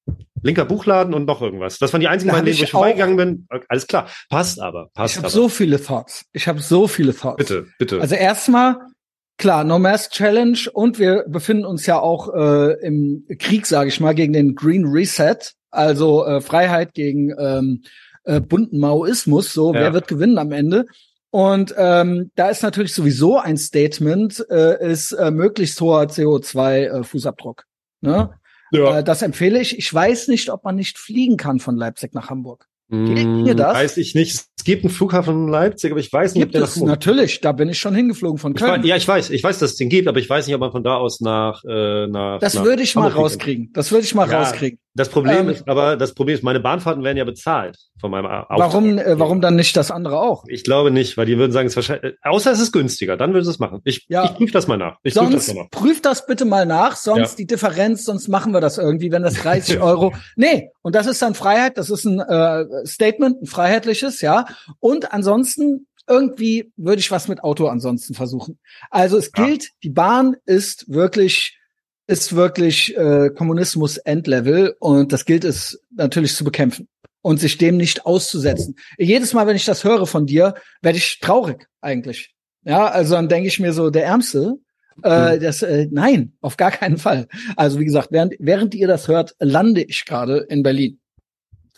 linker 0.41 0.65
Buchladen 0.65 1.13
und 1.13 1.25
noch 1.25 1.41
irgendwas. 1.41 1.77
Das 1.80 1.93
waren 1.93 2.01
die 2.01 2.08
einzigen 2.08 2.32
beiden 2.32 2.45
Läden, 2.45 2.60
wo 2.60 2.63
ich 2.63 2.71
vorbeigegangen 2.71 3.17
bin. 3.17 3.47
Alles 3.67 3.88
klar, 3.88 4.08
passt 4.30 4.60
aber. 4.60 4.89
Passt 4.93 5.15
ich 5.15 5.17
habe 5.19 5.30
so 5.30 5.49
viele 5.49 5.82
Thoughts. 5.82 6.25
Ich 6.34 6.47
habe 6.47 6.60
so 6.60 6.88
viele 6.88 7.15
Thoughts. 7.15 7.38
Bitte, 7.38 7.67
bitte. 7.77 8.01
Also 8.01 8.15
erstmal, 8.15 8.77
klar, 9.38 9.63
No 9.63 9.80
Mask 9.80 10.12
Challenge 10.12 10.60
und 10.73 10.99
wir 10.99 11.25
befinden 11.27 11.65
uns 11.65 11.86
ja 11.86 11.99
auch 11.99 12.34
äh, 12.34 12.73
im 12.86 13.25
Krieg, 13.39 13.65
sage 13.65 13.89
ich 13.89 13.99
mal, 13.99 14.13
gegen 14.13 14.34
den 14.34 14.56
Green 14.56 14.86
Reset, 14.86 15.38
also 15.69 16.25
äh, 16.25 16.41
Freiheit 16.41 16.93
gegen 16.93 17.34
ähm, 17.38 17.84
äh, 18.23 18.39
bunten 18.39 18.80
Maoismus. 18.80 19.54
So, 19.54 19.73
ja. 19.73 19.82
wer 19.82 19.93
wird 19.93 20.08
gewinnen 20.08 20.38
am 20.38 20.51
Ende? 20.51 20.86
Und 21.32 21.73
ähm, 21.77 22.30
da 22.36 22.49
ist 22.49 22.62
natürlich 22.62 22.93
sowieso 22.93 23.39
ein 23.39 23.56
Statement, 23.56 24.45
äh, 24.49 24.91
ist 24.91 25.13
äh, 25.13 25.32
möglichst 25.32 25.80
hoher 25.80 26.04
CO2-Fußabdruck. 26.04 27.62
Äh, 28.04 28.08
ne? 28.08 28.32
Ja. 28.71 28.99
Äh, 28.99 29.03
das 29.03 29.21
empfehle 29.21 29.62
ich. 29.62 29.77
Ich 29.77 29.93
weiß 29.93 30.27
nicht, 30.27 30.49
ob 30.49 30.63
man 30.63 30.75
nicht 30.75 30.97
fliegen 30.97 31.38
kann 31.38 31.60
von 31.60 31.77
Leipzig 31.77 32.13
nach 32.13 32.29
Hamburg. 32.29 32.67
Geht 32.91 33.57
das? 33.57 33.73
Weiß 33.73 33.97
ich 33.97 34.15
nicht. 34.15 34.34
Es 34.34 34.65
gibt 34.65 34.84
einen 34.84 34.93
Flughafen 34.93 35.45
in 35.45 35.47
Leipzig, 35.47 35.91
aber 35.91 36.01
ich 36.01 36.12
weiß 36.12 36.36
nicht, 36.36 36.41
gibt 36.41 36.55
ob 36.55 36.60
der 36.60 36.63
es, 36.63 36.75
nach 36.75 36.88
Natürlich, 36.88 37.39
da 37.39 37.53
bin 37.53 37.69
ich 37.69 37.79
schon 37.79 37.95
hingeflogen 37.95 38.38
von 38.38 38.53
Köln. 38.53 38.69
Ich 38.69 38.79
weiß, 38.79 38.86
ja, 38.86 38.95
ich 38.97 39.07
weiß, 39.07 39.29
ich 39.29 39.43
weiß, 39.43 39.60
dass 39.60 39.71
es 39.71 39.77
den 39.77 39.88
gibt, 39.88 40.10
aber 40.10 40.19
ich 40.19 40.29
weiß 40.29 40.45
nicht, 40.45 40.53
ob 40.53 40.60
man 40.60 40.71
von 40.71 40.84
da 40.84 40.97
aus 40.97 41.21
nach 41.21 41.63
äh, 41.63 42.07
nach. 42.07 42.39
Das 42.39 42.55
nach 42.55 42.65
würde 42.65 42.84
ich 42.84 42.93
mal 42.95 43.07
rauskriegen. 43.07 43.71
Das 43.73 43.91
würde 43.91 44.03
ich 44.03 44.13
mal 44.13 44.29
ja, 44.29 44.39
rauskriegen. 44.39 44.77
Das 44.93 45.08
Problem 45.08 45.47
ähm, 45.47 45.49
ist, 45.49 45.69
aber 45.69 45.95
das 45.95 46.13
Problem 46.13 46.36
ist, 46.36 46.43
meine 46.43 46.60
Bahnfahrten 46.60 47.04
werden 47.04 47.17
ja 47.17 47.23
bezahlt 47.23 47.77
von 47.99 48.12
meinem 48.12 48.25
Auftrag. 48.25 48.60
Warum, 48.60 48.97
äh, 48.97 49.17
warum 49.17 49.39
dann 49.39 49.56
nicht 49.56 49.77
das 49.77 49.89
andere 49.89 50.19
auch? 50.19 50.43
Ich 50.47 50.65
glaube 50.65 50.91
nicht, 50.91 51.15
weil 51.15 51.25
die 51.25 51.38
würden 51.38 51.54
sagen, 51.54 51.67
es 51.67 51.73
ist 51.73 51.77
wahrscheinlich, 51.77 52.13
äh, 52.13 52.17
außer 52.23 52.51
es 52.51 52.60
ist 52.60 52.73
günstiger, 52.73 53.15
dann 53.15 53.34
würden 53.34 53.45
sie 53.45 53.51
es 53.51 53.60
machen. 53.60 53.80
Ich, 53.86 54.06
ja. 54.10 54.25
ich 54.25 54.34
prüfe 54.34 54.51
das 54.51 54.67
mal 54.67 54.77
nach. 54.77 54.97
Ich 55.04 55.13
sonst 55.13 55.34
das 55.34 55.54
mal 55.54 55.63
nach. 55.63 55.69
prüf 55.71 56.01
das 56.01 56.25
bitte 56.25 56.43
mal 56.43 56.65
nach, 56.65 56.97
sonst 56.97 57.32
ja. 57.32 57.38
die 57.38 57.47
Differenz, 57.47 58.04
sonst 58.04 58.27
machen 58.27 58.54
wir 58.54 58.60
das 58.60 58.77
irgendwie, 58.77 59.12
wenn 59.12 59.23
das 59.23 59.34
30 59.41 59.80
Euro. 59.80 60.13
Nee, 60.36 60.71
und 60.82 60.93
das 60.93 61.08
ist 61.08 61.21
dann 61.21 61.36
Freiheit, 61.36 61.77
das 61.77 61.89
ist 61.89 62.04
ein 62.04 62.19
äh, 62.19 62.65
Statement, 62.86 63.41
ein 63.41 63.47
freiheitliches, 63.47 64.19
ja. 64.19 64.45
Und 64.80 65.13
ansonsten 65.13 65.88
irgendwie 66.08 66.73
würde 66.75 66.99
ich 66.99 67.12
was 67.12 67.30
mit 67.30 67.43
Auto 67.43 67.67
ansonsten 67.67 68.13
versuchen. 68.13 68.60
Also 68.89 69.17
es 69.17 69.32
Ja. 69.38 69.45
gilt, 69.45 69.69
die 69.84 69.89
Bahn 69.89 70.36
ist 70.45 70.91
wirklich 70.91 71.58
ist 72.12 72.36
wirklich 72.36 72.95
äh, 72.97 73.30
Kommunismus 73.30 73.97
Endlevel 73.97 74.76
und 74.80 75.13
das 75.13 75.26
gilt 75.26 75.45
es 75.45 75.82
natürlich 75.95 76.36
zu 76.36 76.43
bekämpfen 76.43 76.88
und 77.21 77.39
sich 77.39 77.58
dem 77.58 77.78
nicht 77.78 78.06
auszusetzen. 78.06 78.76
Jedes 78.97 79.34
Mal, 79.34 79.47
wenn 79.47 79.56
ich 79.56 79.65
das 79.65 79.84
höre 79.84 80.06
von 80.06 80.26
dir, 80.26 80.56
werde 80.82 80.97
ich 80.97 81.19
traurig 81.21 81.67
eigentlich. 81.80 82.36
Ja, 82.63 82.88
also 82.88 83.15
dann 83.15 83.30
denke 83.30 83.47
ich 83.47 83.60
mir 83.60 83.74
so, 83.74 83.89
der 83.89 84.06
Ärmste, 84.06 84.58
äh, 85.04 85.39
das, 85.39 85.62
äh, 85.62 85.88
nein, 85.89 86.34
auf 86.41 86.58
gar 86.58 86.71
keinen 86.71 86.97
Fall. 86.97 87.28
Also 87.56 87.80
wie 87.80 87.86
gesagt, 87.86 88.10
während, 88.12 88.34
während 88.39 88.76
ihr 88.76 88.88
das 88.88 89.08
hört, 89.08 89.36
lande 89.39 89.82
ich 89.82 90.06
gerade 90.06 90.45
in 90.50 90.63
Berlin. 90.63 91.00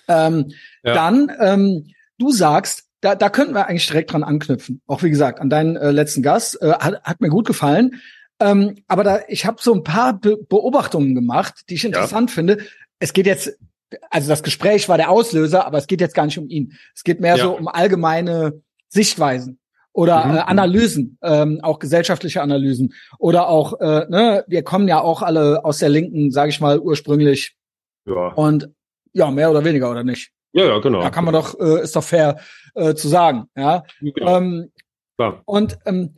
Ähm, 0.07 0.51
Ja. 0.83 0.93
Dann, 0.95 1.31
ähm, 1.39 1.87
du 2.17 2.31
sagst, 2.31 2.85
da, 3.01 3.15
da 3.15 3.29
könnten 3.29 3.53
wir 3.53 3.67
eigentlich 3.67 3.87
direkt 3.87 4.13
dran 4.13 4.23
anknüpfen. 4.23 4.81
Auch 4.87 5.03
wie 5.03 5.09
gesagt, 5.09 5.39
an 5.39 5.49
deinen 5.49 5.75
äh, 5.75 5.91
letzten 5.91 6.23
Gast. 6.23 6.61
Äh, 6.61 6.71
hat, 6.71 7.03
hat 7.03 7.21
mir 7.21 7.29
gut 7.29 7.45
gefallen. 7.45 8.01
Ähm, 8.43 8.75
aber 8.87 9.03
da, 9.03 9.19
ich 9.27 9.45
habe 9.45 9.57
so 9.61 9.73
ein 9.73 9.83
paar 9.83 10.19
Be 10.19 10.37
Beobachtungen 10.37 11.15
gemacht, 11.15 11.61
die 11.69 11.75
ich 11.75 11.85
interessant 11.85 12.29
finde. 12.31 12.57
Es 12.99 13.13
geht 13.13 13.25
jetzt, 13.25 13.57
also 14.09 14.27
das 14.29 14.43
Gespräch 14.43 14.89
war 14.89 14.97
der 14.97 15.09
Auslöser, 15.09 15.65
aber 15.65 15.77
es 15.77 15.87
geht 15.87 16.01
jetzt 16.01 16.15
gar 16.15 16.25
nicht 16.25 16.37
um 16.37 16.49
ihn. 16.49 16.73
Es 16.95 17.03
geht 17.03 17.19
mehr 17.21 17.37
Ja. 17.37 17.43
so 17.45 17.57
um 17.57 17.67
allgemeine 17.67 18.61
Sichtweisen 18.89 19.59
oder 19.93 20.25
Mhm. 20.25 20.35
äh, 20.35 20.39
Analysen, 20.39 21.17
ähm, 21.21 21.59
auch 21.61 21.79
gesellschaftliche 21.79 22.41
Analysen 22.41 22.93
oder 23.19 23.47
auch, 23.47 23.79
äh, 23.79 24.05
ne, 24.09 24.43
wir 24.47 24.63
kommen 24.63 24.87
ja 24.87 24.99
auch 25.01 25.21
alle 25.21 25.63
aus 25.65 25.77
der 25.79 25.89
Linken, 25.89 26.31
sage 26.31 26.49
ich 26.49 26.59
mal, 26.59 26.79
ursprünglich 26.79 27.55
Ja, 28.05 28.27
und 28.33 28.69
ja, 29.13 29.29
mehr 29.31 29.49
oder 29.51 29.63
weniger 29.63 29.89
oder 29.91 30.03
nicht. 30.03 30.31
ja, 30.53 30.65
ja 30.65 30.79
genau. 30.79 31.01
Da 31.01 31.09
kann 31.11 31.23
man 31.25 31.33
doch, 31.33 31.59
äh, 31.59 31.81
ist 31.83 31.95
doch 31.95 32.03
fair 32.03 32.39
äh, 32.75 32.95
zu 32.95 33.07
sagen, 33.07 33.45
ja. 33.55 33.83
Genau. 34.01 34.37
Ähm, 34.37 34.71
Klar. 35.17 35.41
und 35.45 35.77
ähm, 35.85 36.15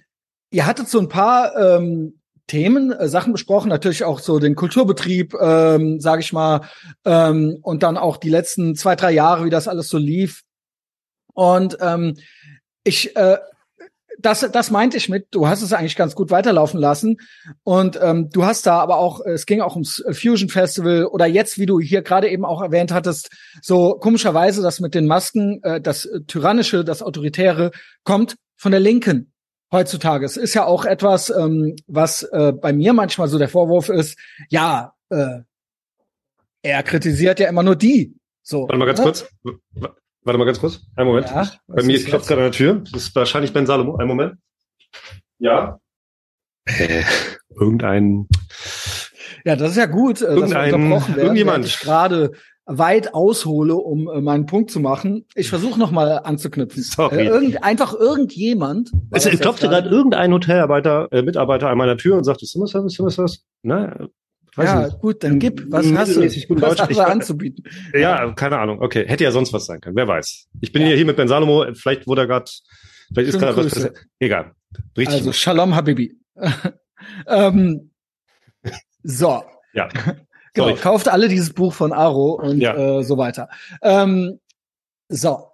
ihr 0.56 0.66
hattet 0.66 0.88
so 0.88 1.00
ein 1.00 1.10
paar 1.10 1.54
ähm, 1.58 2.18
Themen, 2.48 2.94
äh, 2.94 3.10
Sachen 3.10 3.34
besprochen, 3.34 3.68
natürlich 3.68 4.06
auch 4.06 4.20
so 4.20 4.40
den 4.40 4.56
Kulturbetrieb, 4.56 5.34
ähm, 5.34 6.00
sage 6.00 6.22
ich 6.22 6.32
mal, 6.32 6.62
ähm, 7.04 7.58
und 7.62 7.84
dann 7.84 7.98
auch 7.98 8.16
die 8.16 8.30
letzten 8.30 8.76
zwei, 8.76 8.96
drei 8.96 9.12
Jahre, 9.12 9.44
wie 9.44 9.50
das 9.50 9.68
alles 9.68 9.90
so 9.90 9.98
lief. 9.98 10.44
Und 11.34 11.78
ähm, 11.82 12.16
ich, 12.86 13.18
äh, 13.18 13.38
das, 14.18 14.50
das 14.50 14.72
meinte 14.72 14.96
ich 14.96 15.10
mit, 15.10 15.28
du 15.32 15.50
hast 15.50 15.62
es 15.62 15.74
eigentlich 15.74 15.98
ganz 15.98 16.16
gut 16.16 16.32
weiterlaufen 16.32 16.80
lassen. 16.80 17.18
Und 17.64 18.00
ähm, 18.02 18.30
du 18.30 18.46
hast 18.46 18.66
da 18.66 18.80
aber 18.80 18.98
auch, 18.98 19.20
es 19.26 19.46
ging 19.46 19.60
auch 19.60 19.74
ums 19.74 20.02
Fusion 20.12 20.48
Festival 20.48 21.08
oder 21.08 21.26
jetzt, 21.26 21.60
wie 21.60 21.66
du 21.66 21.82
hier 21.82 22.02
gerade 22.02 22.30
eben 22.30 22.46
auch 22.46 22.62
erwähnt 22.62 22.94
hattest, 22.94 23.30
so 23.62 23.96
komischerweise 23.96 24.62
das 24.62 24.80
mit 24.80 24.96
den 24.96 25.06
Masken, 25.06 25.62
äh, 25.64 25.82
das 25.82 26.08
Tyrannische, 26.28 26.86
das 26.86 27.04
Autoritäre 27.04 27.72
kommt 28.06 28.38
von 28.56 28.72
der 28.72 28.80
Linken 28.80 29.34
heutzutage. 29.72 30.26
Es 30.26 30.38
ist 30.38 30.54
ja 30.54 30.66
auch 30.66 30.86
etwas, 30.86 31.30
ähm, 31.30 31.76
was 31.88 32.24
äh, 32.24 32.54
bei 32.54 32.74
mir 32.74 32.94
manchmal 32.94 33.28
so 33.28 33.38
der 33.38 33.50
Vorwurf 33.50 33.90
ist, 33.90 34.18
ja, 34.50 34.94
äh, 35.10 35.40
er 36.62 36.84
kritisiert 36.84 37.40
ja 37.40 37.48
immer 37.50 37.64
nur 37.64 37.76
die. 37.76 38.16
So, 38.42 38.64
Warte 38.64 38.78
mal 38.78 38.86
ganz 38.86 39.00
ne? 39.00 39.06
kurz. 39.06 39.28
Warte 40.24 40.38
mal 40.40 40.46
ganz 40.46 40.60
kurz. 40.60 40.82
Einen 40.96 41.08
Moment. 41.08 41.28
Ja, 41.30 41.52
Bei 41.68 41.84
mir 41.84 41.96
ist 41.96 42.08
klopft 42.08 42.28
gerade 42.28 42.42
an 42.42 42.46
der 42.46 42.52
Tür. 42.52 42.84
Das 42.92 43.04
ist 43.04 43.16
wahrscheinlich 43.16 43.54
Ben 43.54 43.66
Salomo. 43.68 43.98
Einen 43.98 44.08
Moment. 44.08 44.36
Ja. 45.40 45.80
Äh, 46.66 47.04
irgendein. 47.60 48.28
Ja, 49.44 49.56
das 49.56 49.72
ist 49.72 49.78
ja 49.78 49.86
gut, 49.86 50.22
äh, 50.22 50.26
dass 50.26 50.36
wir 50.36 50.42
Irgendein- 50.42 50.74
unterbrochen 50.74 51.16
werden, 51.16 51.22
irgendjemand. 51.26 51.80
gerade 51.82 52.32
weit 52.66 53.14
aushole, 53.14 53.76
um 53.76 54.08
äh, 54.10 54.22
meinen 54.22 54.46
Punkt 54.48 54.72
zu 54.72 54.80
machen. 54.80 55.26
Ich 55.36 55.50
versuche 55.50 55.80
noch 55.80 55.92
mal 55.92 56.20
anzuknüpfen. 56.24 56.82
Sorry. 56.84 57.18
Äh, 57.18 57.26
irgend, 57.28 57.64
einfach 57.64 57.94
irgendjemand. 57.94 58.92
Es 59.12 59.26
klopfte 59.40 59.70
gerade 59.70 59.90
irgendein 59.90 60.34
Hotelarbeiter, 60.34 61.08
äh, 61.12 61.22
Mitarbeiter 61.22 61.70
an 61.70 61.78
meiner 61.78 61.98
Tür 61.98 62.18
und 62.18 62.24
sagte, 62.24 62.46
Zimmerservice, 62.46 62.94
Zimmerservice? 62.96 63.44
Na, 63.62 63.96
weiß 64.56 64.70
Ja, 64.70 64.86
nicht. 64.86 65.00
gut, 65.00 65.24
dann 65.24 65.38
gib. 65.40 65.66
Was 65.72 65.86
hast 65.94 66.16
du? 66.16 66.22
Was 66.22 66.80
hast 66.80 66.92
du 66.96 67.02
anzubieten? 67.06 67.66
Ja, 67.94 68.32
keine 68.34 68.58
Ahnung. 68.58 68.82
Okay, 68.82 69.06
hätte 69.08 69.24
ja 69.24 69.32
sonst 69.32 69.54
was 69.54 69.66
sein 69.66 69.80
können. 69.82 69.96
Wer 69.96 70.08
weiß. 70.08 70.48
Ich 70.62 70.72
bin 70.72 70.82
Ja. 70.84 70.96
hier 70.96 71.06
mit 71.06 71.18
Ben 71.18 71.28
Salomo. 71.28 71.66
Vielleicht 71.74 72.08
wurde 72.08 72.22
er 72.22 72.28
gerade, 72.28 72.50
vielleicht 73.14 73.30
ist 73.30 73.40
gerade 73.40 73.58
was. 73.58 73.92
Egal. 74.20 74.54
Richtig. 74.98 75.18
Also 75.18 75.32
Shalom 75.34 75.76
Habibi. 75.76 76.18
ähm, 77.28 77.92
so. 79.04 79.44
Ja. 79.74 79.88
Genau, 80.56 80.70
Sorry. 80.70 80.80
kauft 80.80 81.08
alle 81.08 81.28
dieses 81.28 81.54
Buch 81.54 81.74
von 81.74 81.94
Aro 81.94 82.32
und 82.42 82.60
Ja. 82.60 82.76
äh, 83.00 83.04
so 83.04 83.18
weiter. 83.18 83.50
Ähm, 83.84 84.40
so. 85.10 85.50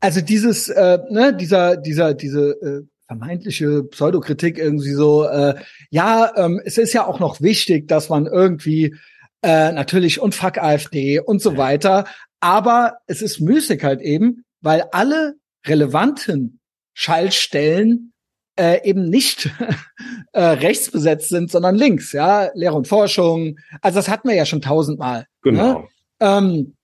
Also 0.00 0.20
dieses, 0.20 0.68
äh, 0.68 0.98
ne, 1.10 1.34
dieser, 1.34 1.76
dieser, 1.76 2.14
diese 2.14 2.50
äh, 2.62 2.82
vermeintliche 3.06 3.82
Pseudokritik 3.84 4.58
irgendwie 4.58 4.92
so, 4.92 5.24
äh, 5.24 5.54
ja, 5.90 6.32
ähm, 6.36 6.60
es 6.64 6.78
ist 6.78 6.92
ja 6.92 7.06
auch 7.06 7.20
noch 7.20 7.40
wichtig, 7.40 7.88
dass 7.88 8.08
man 8.08 8.26
irgendwie 8.26 8.94
äh, 9.42 9.72
natürlich 9.72 10.20
und 10.20 10.34
fuck 10.34 10.58
AfD 10.58 11.20
und 11.20 11.40
so 11.42 11.56
weiter, 11.56 12.06
aber 12.40 12.98
es 13.06 13.22
ist 13.22 13.40
müßig 13.40 13.82
halt 13.84 14.00
eben, 14.00 14.44
weil 14.60 14.84
alle 14.92 15.34
relevanten 15.66 16.60
Schaltstellen 16.94 18.12
äh, 18.58 18.88
eben 18.88 19.08
nicht 19.08 19.50
äh, 20.32 20.40
rechts 20.42 20.90
besetzt 20.90 21.28
sind, 21.28 21.50
sondern 21.50 21.74
links, 21.76 22.12
ja, 22.12 22.50
Lehre 22.54 22.74
und 22.74 22.88
Forschung. 22.88 23.58
Also 23.80 23.96
das 23.98 24.08
hatten 24.08 24.28
wir 24.28 24.34
ja 24.36 24.46
schon 24.46 24.60
tausendmal. 24.62 25.26
genau. 25.42 25.80
Ne? 25.80 25.88
Ähm, 26.20 26.76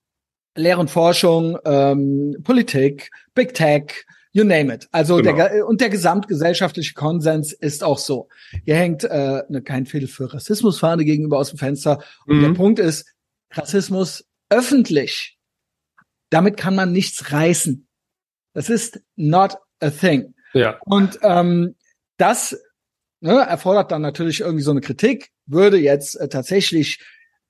Lehre 0.55 0.81
und 0.81 0.91
Forschung, 0.91 1.57
ähm, 1.65 2.37
Politik, 2.45 3.11
Big 3.35 3.55
Tech, 3.55 4.05
you 4.35 4.45
name 4.45 4.75
it. 4.75 4.87
Also 4.93 5.17
Genau. 5.17 5.35
der 5.35 5.67
und 5.67 5.81
der 5.81 5.89
gesamtgesellschaftliche 5.89 6.93
Konsens 6.93 7.53
ist 7.55 7.83
auch 7.83 7.99
so. 7.99 8.29
Hier 8.67 8.77
hängt 8.77 9.05
äh, 9.05 9.43
eine 9.49 9.63
kein 9.63 9.87
Fehler 9.87 10.09
für 10.09 10.33
Rassismusfahne 10.33 11.05
gegenüber 11.07 11.39
aus 11.39 11.49
dem 11.51 11.59
Fenster. 11.59 12.03
Und 12.27 12.41
der 12.43 12.51
Mhm. 12.51 12.55
Punkt 12.55 12.79
ist, 12.81 13.11
Rassismus 13.51 14.27
öffentlich. 14.51 15.39
Damit 16.29 16.59
kann 16.59 16.75
man 16.75 16.93
nichts 16.93 17.33
reißen. 17.33 17.87
Das 18.55 18.69
ist 18.69 19.01
not 19.17 19.57
a 19.81 19.89
thing. 19.91 20.35
Ja. 20.55 20.79
Und 20.85 21.19
ähm, 21.23 21.77
das 22.17 22.59
ne, 23.21 23.41
erfordert 23.41 23.91
dann 23.93 24.03
natürlich 24.03 24.41
irgendwie 24.41 24.63
so 24.65 24.71
eine 24.71 24.81
Kritik. 24.81 25.31
Würde 25.47 25.79
jetzt 25.79 26.15
äh, 26.21 26.29
tatsächlich 26.29 27.01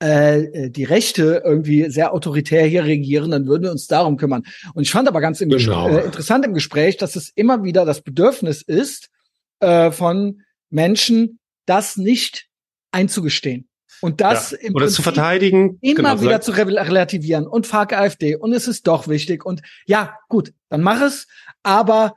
äh, 0.02 0.42
äh, 0.42 0.70
die 0.70 0.82
Rechte 0.82 1.42
irgendwie 1.44 1.88
sehr 1.88 2.12
autoritär 2.12 2.66
hier 2.66 2.82
regieren, 2.84 3.30
dann 3.30 3.46
würden 3.46 3.62
wir 3.62 3.70
uns 3.70 3.86
darum 3.86 4.16
kümmern. 4.16 4.42
Und 4.74 4.82
ich 4.82 4.90
fand 4.90 5.06
aber 5.06 5.20
ganz 5.20 5.40
im 5.40 5.48
Genau. 5.48 5.88
äh, 5.88 6.04
interessant 6.04 6.44
im 6.44 6.54
Gespräch, 6.54 6.96
dass 6.96 7.14
es 7.14 7.30
immer 7.36 7.62
wieder 7.62 7.84
das 7.84 8.00
Bedürfnis 8.00 8.62
ist 8.62 9.10
äh, 9.60 9.92
von 9.92 10.42
Menschen, 10.70 11.38
das 11.66 11.96
nicht 11.96 12.48
einzugestehen. 12.90 13.68
Und 14.00 14.20
das 14.20 14.50
ja. 14.50 14.58
im 14.62 14.74
Oder 14.74 14.88
zu 14.88 15.02
Prinzip 15.02 15.04
verteidigen. 15.04 15.78
immer 15.80 16.16
genau, 16.16 16.20
wieder 16.20 16.40
zu 16.40 16.50
re 16.50 16.66
relativieren 16.66 17.46
und 17.46 17.68
fuck 17.68 17.92
AfD 17.92 18.34
und 18.34 18.52
es 18.52 18.66
ist 18.66 18.88
doch 18.88 19.06
wichtig 19.06 19.46
und 19.46 19.62
ja, 19.86 20.18
gut, 20.28 20.52
dann 20.68 20.82
mach 20.82 21.00
es, 21.00 21.28
aber 21.62 22.14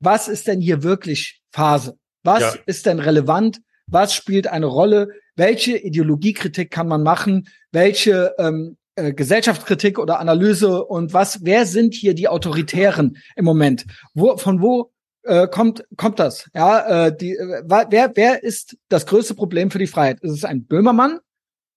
was 0.00 0.28
ist 0.28 0.46
denn 0.46 0.60
hier 0.60 0.82
wirklich 0.82 1.40
Phase? 1.52 1.96
Was 2.24 2.40
Ja. 2.40 2.54
ist 2.66 2.86
denn 2.86 2.98
relevant? 2.98 3.60
Was 3.86 4.14
spielt 4.14 4.46
eine 4.46 4.66
Rolle? 4.66 5.08
Welche 5.36 5.76
Ideologiekritik 5.78 6.70
kann 6.70 6.88
man 6.88 7.02
machen? 7.02 7.48
Welche 7.72 8.34
ähm, 8.38 8.76
äh, 8.96 9.12
Gesellschaftskritik 9.12 9.98
oder 9.98 10.18
Analyse 10.20 10.84
und 10.84 11.12
was, 11.14 11.44
wer 11.44 11.64
sind 11.66 11.94
hier 11.94 12.14
die 12.14 12.28
Autoritären 12.28 13.16
im 13.36 13.44
Moment? 13.44 13.86
Wo, 14.14 14.36
von 14.36 14.60
wo 14.60 14.90
äh, 15.22 15.46
kommt, 15.48 15.84
kommt 15.96 16.18
das? 16.18 16.48
Ja, 16.54 17.06
äh, 17.06 17.16
die, 17.16 17.32
äh, 17.36 17.62
wer, 17.66 18.12
wer 18.14 18.42
ist 18.42 18.76
das 18.88 19.06
größte 19.06 19.34
Problem 19.34 19.70
für 19.70 19.78
die 19.78 19.86
Freiheit? 19.86 20.20
Ist 20.20 20.32
es 20.32 20.44
ein 20.44 20.64
Böhmermann 20.66 21.18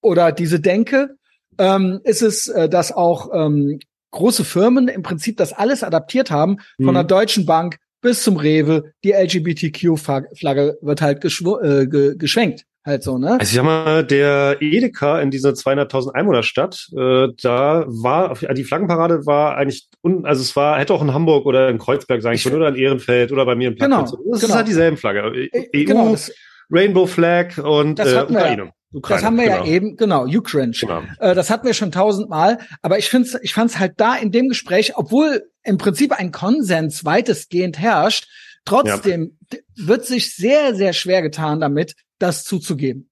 oder 0.01 0.31
diese 0.31 0.59
Denke? 0.59 1.15
Ähm, 1.57 1.99
ist 2.03 2.21
es, 2.21 2.47
äh, 2.47 2.67
dass 2.69 2.91
auch 2.91 3.29
ähm, 3.33 3.79
große 4.11 4.43
Firmen 4.43 4.87
im 4.87 5.03
Prinzip 5.03 5.37
das 5.37 5.53
alles 5.53 5.83
adaptiert 5.83 6.31
haben, 6.31 6.57
von 6.77 6.87
Mhm. 6.87 6.93
der 6.95 7.03
Deutschen 7.03 7.45
Bank 7.45 7.77
bis 8.01 8.23
zum 8.23 8.37
Rewe, 8.37 8.93
die 9.03 9.11
LGBTQ-Flagge 9.11 10.77
wird 10.81 11.01
halt 11.01 11.23
äh, 11.23 11.87
ge 11.87 12.15
geschwenkt, 12.17 12.65
halt 12.83 13.03
so, 13.03 13.17
ne? 13.17 13.33
Also 13.33 13.43
ich 13.43 13.53
sag 13.53 13.63
mal, 13.63 14.03
der 14.03 14.57
Edeka 14.59 15.21
in 15.21 15.31
dieser 15.31 15.51
200.000 15.51 16.13
Einwohnerstadt, 16.13 16.89
äh, 16.93 17.27
da 17.41 17.85
war 17.87 18.35
die 18.35 18.63
Flaggenparade 18.63 19.25
war 19.25 19.55
eigentlich, 19.57 19.87
un, 20.01 20.25
also 20.25 20.41
es 20.41 20.55
war 20.55 20.79
hätte 20.79 20.93
auch 20.93 21.01
in 21.01 21.13
Hamburg 21.13 21.45
oder 21.45 21.69
in 21.69 21.77
Kreuzberg 21.77 22.21
sein 22.21 22.37
können 22.37 22.55
oder 22.55 22.69
in 22.69 22.75
Ehrenfeld 22.75 23.31
oder 23.31 23.45
bei 23.45 23.55
mir 23.55 23.69
im 23.69 23.75
Genau, 23.75 23.99
Platz. 23.99 24.11
Das 24.11 24.37
ist 24.37 24.41
genau. 24.41 24.55
halt 24.55 24.67
dieselben 24.67 24.97
Flagge. 24.97 25.49
Äh, 25.51 25.69
EU, 25.75 25.85
genau, 25.85 26.11
das, 26.11 26.31
Rainbow 26.71 27.05
Flag 27.05 27.57
und 27.57 27.99
Das 27.99 28.13
äh. 28.13 28.23
Ukraine. 28.23 28.71
Ukraine. 28.93 29.21
das 29.21 29.25
haben 29.25 29.37
wir 29.37 29.43
genau. 29.45 29.65
ja 29.65 29.65
eben, 29.65 29.95
genau, 29.95 30.25
Ukraine. 30.25 30.73
Genau. 30.79 31.01
Äh, 31.19 31.33
das 31.35 31.49
hatten 31.49 31.65
wir 31.65 31.73
schon 31.73 31.91
tausendmal. 31.91 32.59
Aber 32.81 32.97
ich 32.97 33.09
finde 33.09 33.29
ich 33.41 33.53
fand's 33.53 33.79
halt 33.79 33.93
da 33.97 34.15
in 34.15 34.31
dem 34.31 34.49
Gespräch, 34.49 34.97
obwohl 34.97 35.49
im 35.63 35.77
Prinzip 35.77 36.11
ein 36.13 36.31
Konsens 36.31 37.05
weitestgehend 37.05 37.79
herrscht, 37.79 38.27
trotzdem 38.65 39.37
d- 39.51 39.63
wird 39.75 40.05
sich 40.05 40.35
sehr, 40.35 40.75
sehr 40.75 40.93
schwer 40.93 41.21
getan 41.21 41.59
damit, 41.59 41.95
das 42.19 42.43
zuzugeben. 42.43 43.09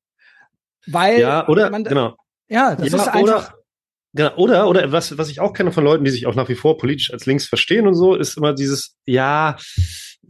Weil 0.87 1.19
Ja, 1.19 1.47
oder 1.47 1.69
man, 1.69 1.83
genau. 1.83 2.15
ja, 2.47 2.75
das 2.75 2.91
ja, 2.91 2.97
ist 2.97 3.07
einfach 3.07 3.21
oder, 3.21 3.53
genau, 4.13 4.35
oder, 4.37 4.67
oder 4.67 4.91
was, 4.91 5.17
was 5.17 5.29
ich 5.29 5.39
auch 5.39 5.53
kenne 5.53 5.71
von 5.71 5.83
Leuten, 5.83 6.03
die 6.03 6.11
sich 6.11 6.25
auch 6.25 6.35
nach 6.35 6.49
wie 6.49 6.55
vor 6.55 6.77
politisch 6.77 7.11
als 7.13 7.25
links 7.25 7.45
verstehen 7.45 7.87
und 7.87 7.95
so, 7.95 8.15
ist 8.15 8.37
immer 8.37 8.53
dieses, 8.53 8.95
ja, 9.05 9.57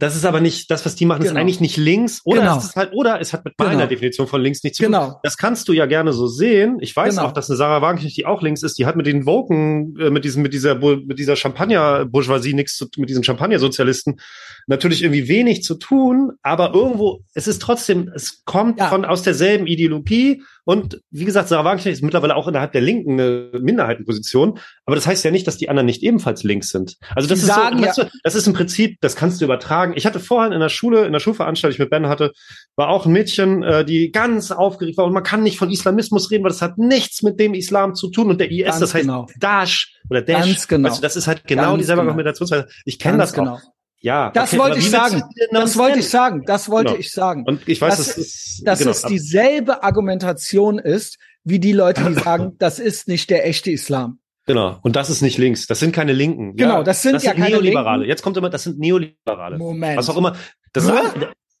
das 0.00 0.16
ist 0.16 0.24
aber 0.24 0.40
nicht, 0.40 0.70
das, 0.70 0.86
was 0.86 0.94
die 0.94 1.04
machen, 1.04 1.20
genau. 1.20 1.32
ist 1.32 1.36
eigentlich 1.36 1.60
nicht 1.60 1.76
links. 1.76 2.22
Oder 2.24 2.40
genau. 2.40 2.56
es 2.56 2.64
ist 2.64 2.76
halt, 2.76 2.92
oder 2.94 3.20
es 3.20 3.34
hat 3.34 3.44
mit 3.44 3.58
meiner 3.58 3.72
genau. 3.72 3.86
Definition 3.86 4.26
von 4.26 4.40
links 4.40 4.64
nichts 4.64 4.78
zu 4.78 4.84
tun. 4.84 4.92
Genau. 4.92 5.20
Das 5.22 5.36
kannst 5.36 5.68
du 5.68 5.74
ja 5.74 5.84
gerne 5.84 6.14
so 6.14 6.26
sehen. 6.26 6.78
Ich 6.80 6.96
weiß 6.96 7.16
genau. 7.16 7.28
auch, 7.28 7.32
dass 7.32 7.50
eine 7.50 7.58
Sarah 7.58 7.82
Wagenknecht, 7.82 8.16
die 8.16 8.24
auch 8.24 8.40
links 8.40 8.62
ist, 8.62 8.78
die 8.78 8.86
hat 8.86 8.96
mit 8.96 9.06
den 9.06 9.26
Woken, 9.26 9.94
äh, 10.00 10.10
mit 10.10 10.24
diesem, 10.24 10.42
mit 10.42 10.54
dieser, 10.54 10.76
mit 10.76 11.18
dieser 11.18 11.36
Champagner-Bourgeoisie 11.36 12.54
nichts 12.54 12.76
zu, 12.76 12.88
mit 12.96 13.10
diesen 13.10 13.22
Champagner-Sozialisten 13.22 14.20
natürlich 14.66 15.02
irgendwie 15.02 15.28
wenig 15.28 15.62
zu 15.64 15.74
tun. 15.74 16.32
Aber 16.42 16.72
irgendwo, 16.74 17.22
es 17.34 17.46
ist 17.46 17.60
trotzdem, 17.60 18.10
es 18.14 18.42
kommt 18.46 18.80
ja. 18.80 18.88
von, 18.88 19.04
aus 19.04 19.22
derselben 19.22 19.66
Ideologie 19.66 20.42
und 20.70 21.02
wie 21.10 21.24
gesagt, 21.24 21.48
Sarah 21.48 21.64
Wagenknecht 21.64 21.96
ist 21.96 22.02
mittlerweile 22.04 22.36
auch 22.36 22.46
innerhalb 22.46 22.70
der 22.70 22.80
Linken 22.80 23.14
eine 23.14 23.50
Minderheitenposition. 23.60 24.60
Aber 24.84 24.94
das 24.94 25.04
heißt 25.04 25.24
ja 25.24 25.32
nicht, 25.32 25.48
dass 25.48 25.56
die 25.56 25.68
anderen 25.68 25.86
nicht 25.86 26.04
ebenfalls 26.04 26.44
links 26.44 26.68
sind. 26.68 26.96
Also 27.16 27.28
das 27.28 27.40
die 27.40 27.46
ist 27.46 27.52
sagen, 27.52 27.78
so, 27.78 27.84
ja. 27.84 27.92
du, 27.92 28.10
das 28.22 28.36
ist 28.36 28.46
im 28.46 28.52
Prinzip, 28.52 29.00
das 29.00 29.16
kannst 29.16 29.40
du 29.40 29.46
übertragen. 29.46 29.94
Ich 29.96 30.06
hatte 30.06 30.20
vorhin 30.20 30.52
in 30.52 30.60
der 30.60 30.68
Schule, 30.68 31.06
in 31.06 31.12
der 31.12 31.18
Schulveranstaltung, 31.18 31.72
die 31.72 31.74
ich 31.74 31.80
mit 31.80 31.90
Ben 31.90 32.06
hatte, 32.06 32.30
war 32.76 32.88
auch 32.88 33.04
ein 33.04 33.10
Mädchen, 33.10 33.64
äh, 33.64 33.84
die 33.84 34.12
ganz 34.12 34.52
aufgeregt 34.52 34.96
war. 34.96 35.06
Und 35.06 35.12
man 35.12 35.24
kann 35.24 35.42
nicht 35.42 35.58
von 35.58 35.72
Islamismus 35.72 36.30
reden, 36.30 36.44
weil 36.44 36.52
das 36.52 36.62
hat 36.62 36.78
nichts 36.78 37.24
mit 37.24 37.40
dem 37.40 37.54
Islam 37.54 37.96
zu 37.96 38.08
tun. 38.08 38.30
Und 38.30 38.40
der 38.40 38.52
IS, 38.52 38.66
ganz 38.66 38.78
das 38.78 38.94
heißt 38.94 39.06
genau. 39.06 39.26
Daesh 39.40 39.98
oder 40.08 40.22
Daesh. 40.22 40.46
Ganz 40.46 40.68
genau. 40.68 40.88
Also 40.88 41.02
das 41.02 41.16
ist 41.16 41.26
halt 41.26 41.48
genau 41.48 41.70
ganz 41.70 41.78
dieselbe 41.78 42.02
genau. 42.02 42.10
Argumentationsweise. 42.10 42.68
Ich 42.84 43.00
kenne 43.00 43.18
das 43.18 43.32
genau. 43.32 43.54
auch. 43.54 43.60
Ja, 44.02 44.30
das 44.30 44.52
okay, 44.52 44.62
wollte 44.62 44.78
ich 44.78 44.90
sagen. 44.90 45.22
Das 45.52 45.76
wollte 45.76 45.98
ich 45.98 46.08
sagen. 46.08 46.44
Das 46.46 46.70
wollte 46.70 46.92
genau. 46.92 47.00
ich 47.00 47.12
sagen. 47.12 47.44
Und 47.46 47.68
ich 47.68 47.80
weiß, 47.80 47.98
dass, 47.98 48.06
das 48.06 48.16
ist, 48.16 48.62
dass 48.64 48.78
genau. 48.78 48.90
es 48.92 49.02
dieselbe 49.02 49.82
Argumentation 49.82 50.78
ist, 50.78 51.18
wie 51.44 51.58
die 51.58 51.72
Leute, 51.72 52.04
die 52.04 52.14
sagen, 52.20 52.56
das 52.58 52.78
ist 52.78 53.08
nicht 53.08 53.28
der 53.28 53.46
echte 53.46 53.70
Islam. 53.70 54.18
Genau. 54.46 54.78
Und 54.82 54.96
das 54.96 55.10
ist 55.10 55.20
nicht 55.20 55.38
links. 55.38 55.66
Das 55.66 55.80
sind 55.80 55.92
keine 55.92 56.12
Linken. 56.12 56.56
Genau, 56.56 56.78
ja, 56.78 56.82
das 56.82 57.02
sind 57.02 57.14
das 57.14 57.24
ja 57.24 57.32
sind 57.32 57.42
keine 57.42 57.56
Neoliberale. 57.56 57.98
Linken. 57.98 58.08
Jetzt 58.08 58.22
kommt 58.22 58.36
immer, 58.36 58.50
das 58.50 58.62
sind 58.62 58.78
Neoliberale. 58.78 59.58
Moment. 59.58 59.98
Was 59.98 60.08
auch 60.08 60.16
immer. 60.16 60.34
Das 60.72 60.84
ist, 60.84 60.92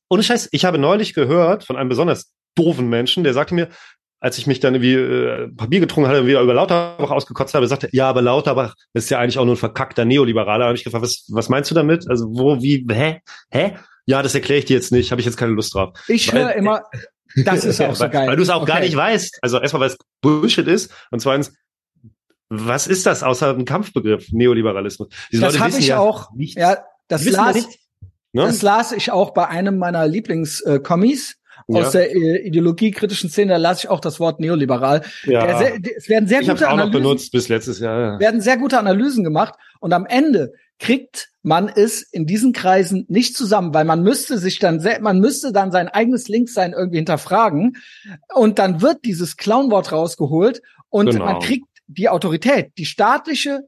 ohne 0.08 0.22
Scheiß. 0.22 0.48
Ich 0.52 0.64
habe 0.64 0.78
neulich 0.78 1.14
gehört 1.14 1.64
von 1.64 1.76
einem 1.76 1.88
besonders 1.88 2.32
doofen 2.54 2.88
Menschen, 2.88 3.22
der 3.22 3.34
sagte 3.34 3.54
mir, 3.54 3.68
als 4.20 4.36
ich 4.36 4.46
mich 4.46 4.60
dann 4.60 4.74
irgendwie 4.74 4.94
äh, 4.94 5.48
Papier 5.48 5.80
getrunken 5.80 6.08
hatte 6.08 6.20
und 6.20 6.26
wieder 6.26 6.42
über 6.42 6.54
Lauterbach 6.54 7.10
ausgekotzt 7.10 7.54
habe, 7.54 7.66
sagte, 7.66 7.88
ja, 7.92 8.08
aber 8.08 8.20
Lauterbach 8.20 8.74
ist 8.92 9.10
ja 9.10 9.18
eigentlich 9.18 9.38
auch 9.38 9.46
nur 9.46 9.54
ein 9.54 9.58
verkackter 9.58 10.04
Neoliberaler. 10.04 10.58
Da 10.58 10.66
habe 10.66 10.76
ich 10.76 10.84
gefragt, 10.84 11.02
was, 11.02 11.24
was 11.28 11.48
meinst 11.48 11.70
du 11.70 11.74
damit? 11.74 12.08
Also 12.08 12.26
wo, 12.26 12.62
wie, 12.62 12.86
hä? 12.90 13.20
Hä? 13.50 13.76
Ja, 14.04 14.22
das 14.22 14.34
erkläre 14.34 14.58
ich 14.58 14.66
dir 14.66 14.74
jetzt 14.74 14.92
nicht, 14.92 15.10
habe 15.10 15.20
ich 15.20 15.26
jetzt 15.26 15.36
keine 15.36 15.52
Lust 15.52 15.74
drauf. 15.74 15.98
Ich 16.06 16.32
höre 16.32 16.54
immer, 16.54 16.82
das 17.44 17.64
ist 17.64 17.80
auch 17.80 17.94
so 17.94 18.08
geil. 18.10 18.28
Weil 18.28 18.36
du 18.36 18.42
es 18.42 18.50
auch 18.50 18.62
okay. 18.62 18.72
gar 18.72 18.80
nicht 18.80 18.94
weißt. 18.94 19.38
Also 19.40 19.58
erstmal, 19.58 19.80
weil 19.80 19.88
es 19.88 19.98
Bullshit 20.20 20.66
ist 20.66 20.92
und 21.10 21.20
zweitens, 21.20 21.52
was 22.50 22.88
ist 22.88 23.06
das 23.06 23.22
außer 23.22 23.50
einem 23.50 23.64
Kampfbegriff, 23.64 24.32
Neoliberalismus? 24.32 25.08
Diese 25.32 25.42
das 25.42 25.58
habe 25.58 25.78
ich 25.78 25.86
ja 25.86 25.98
auch, 25.98 26.32
nichts. 26.34 26.60
ja, 26.60 26.84
das 27.08 27.24
las, 27.24 27.54
nicht, 27.54 27.68
ne? 28.32 28.42
das 28.42 28.60
las 28.60 28.92
ich 28.92 29.12
auch 29.12 29.30
bei 29.30 29.46
einem 29.46 29.78
meiner 29.78 30.06
Lieblingskommis. 30.06 31.36
Ja. 31.72 31.82
Aus 31.86 31.92
der 31.92 32.14
äh, 32.14 32.46
ideologiekritischen 32.46 33.30
Szene, 33.30 33.52
da 33.52 33.58
lasse 33.58 33.86
ich 33.86 33.90
auch 33.90 34.00
das 34.00 34.20
Wort 34.20 34.40
neoliberal. 34.40 35.02
Ja. 35.24 35.58
Sehr, 35.58 35.78
es 35.96 36.08
werden 36.08 36.28
sehr 36.28 36.40
ich 36.40 36.48
gute 36.48 36.66
auch 36.66 36.72
Analysen, 36.72 36.92
noch 36.92 36.98
benutzt 37.00 37.32
bis 37.32 37.48
letztes 37.48 37.78
Jahr. 37.80 38.00
Ja. 38.00 38.20
Werden 38.20 38.40
sehr 38.40 38.56
gute 38.56 38.78
Analysen 38.78 39.24
gemacht 39.24 39.54
und 39.80 39.92
am 39.92 40.06
Ende 40.06 40.52
kriegt 40.78 41.28
man 41.42 41.68
es 41.68 42.02
in 42.02 42.26
diesen 42.26 42.52
Kreisen 42.52 43.04
nicht 43.08 43.36
zusammen, 43.36 43.72
weil 43.74 43.84
man 43.84 44.02
müsste 44.02 44.38
sich 44.38 44.58
dann, 44.58 44.82
man 45.00 45.20
müsste 45.20 45.52
dann 45.52 45.70
sein 45.70 45.88
eigenes 45.88 46.28
Linkssein 46.28 46.72
irgendwie 46.72 46.98
hinterfragen 46.98 47.76
und 48.34 48.58
dann 48.58 48.82
wird 48.82 49.04
dieses 49.04 49.36
Clownwort 49.36 49.92
rausgeholt 49.92 50.62
und 50.88 51.10
genau. 51.10 51.26
man 51.26 51.40
kriegt 51.40 51.66
die 51.86 52.08
Autorität, 52.08 52.72
die 52.78 52.86
staatliche, 52.86 53.60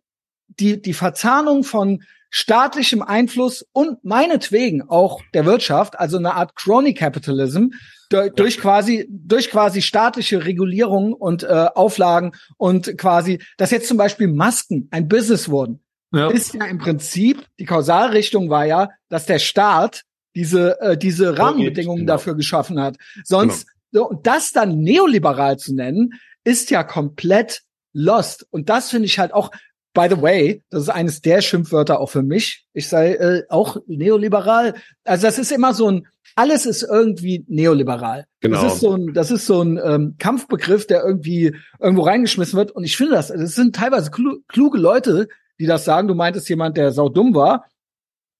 die, 0.49 0.81
die 0.81 0.95
Verzahnung 0.95 1.65
von 1.65 2.03
staatlichem 2.33 3.03
Einfluss 3.03 3.64
und 3.73 4.03
meinetwegen 4.05 4.88
auch 4.88 5.21
der 5.35 5.45
Wirtschaft, 5.45 6.01
also 6.01 6.16
eine 6.16 6.35
Art 6.35 6.57
Crony 6.57 6.95
Capitalism, 6.95 7.66
durch 8.35 8.59
quasi 8.59 9.07
durch 9.11 9.51
quasi 9.51 9.81
staatliche 9.83 10.45
Regulierung 10.45 11.12
und 11.12 11.45
äh, 11.45 11.68
Auflagen 11.75 12.33
und 12.57 12.97
quasi, 12.99 13.40
dass 13.59 13.71
jetzt 13.71 13.87
zum 13.87 13.99
Beispiel 13.99 14.29
Masken 14.29 14.88
ein 14.90 15.09
Business 15.09 15.49
wurden, 15.49 15.81
ja. 16.12 16.29
ist 16.31 16.55
ja 16.55 16.64
im 16.64 16.79
Prinzip 16.79 17.45
die 17.59 17.64
Kausalrichtung 17.64 18.51
war 18.51 18.64
ja, 18.64 18.88
dass 19.09 19.27
der 19.27 19.38
Staat 19.38 20.03
diese 20.35 20.81
äh, 20.81 20.97
diese 20.97 21.38
Rahmenbedingungen 21.38 22.01
genau. 22.01 22.14
dafür 22.14 22.35
geschaffen 22.35 22.81
hat. 22.81 22.97
Sonst 23.25 23.66
genau. 23.92 24.05
so, 24.05 24.11
und 24.11 24.27
das 24.27 24.53
dann 24.53 24.79
neoliberal 24.79 25.59
zu 25.59 25.75
nennen, 25.75 26.14
ist 26.45 26.71
ja 26.71 26.83
komplett 26.83 27.62
lost. 27.92 28.47
Und 28.51 28.71
das 28.71 28.90
finde 28.90 29.07
ich 29.07 29.18
halt 29.18 29.33
auch, 29.35 29.51
by 29.94 30.07
the 30.09 30.20
way, 30.20 30.62
das 30.70 30.83
ist 30.83 30.88
eines 30.88 31.20
der 31.20 31.40
Schimpfwörter 31.40 32.00
auch 32.00 32.11
für 32.11 32.22
mich. 32.22 32.66
Ich 32.72 32.88
sei 32.88 33.14
äh, 33.14 33.42
auch 33.48 33.76
neoliberal. 33.87 34.74
Also 35.05 35.26
das 35.26 35.38
ist 35.38 35.52
immer 35.52 35.74
so 35.74 35.90
ein, 35.90 36.07
alles 36.35 36.66
ist 36.66 36.83
irgendwie 36.83 37.44
neoliberal. 37.48 38.26
Genau. 38.40 38.62
Das 38.62 38.74
ist 38.74 38.81
so 38.81 38.94
ein, 38.96 39.12
das 39.12 39.31
ist 39.31 39.46
so 39.46 39.62
ein 39.62 39.78
ähm, 39.83 40.16
Kampfbegriff, 40.18 40.87
der 40.87 41.05
irgendwie 41.05 41.57
irgendwo 41.78 42.02
reingeschmissen 42.02 42.57
wird. 42.57 42.70
Und 42.70 42.85
ich 42.85 42.96
finde 42.96 43.14
das, 43.14 43.28
das 43.28 43.55
sind 43.55 43.76
teilweise 43.76 44.11
klu 44.11 44.38
kluge 44.48 44.78
Leute, 44.78 45.28
die 45.61 45.66
das 45.66 45.85
sagen. 45.85 46.09
Du 46.09 46.14
meintest 46.14 46.48
jemand, 46.48 46.76
der 46.76 46.92
saudumm 46.92 47.35
war. 47.35 47.66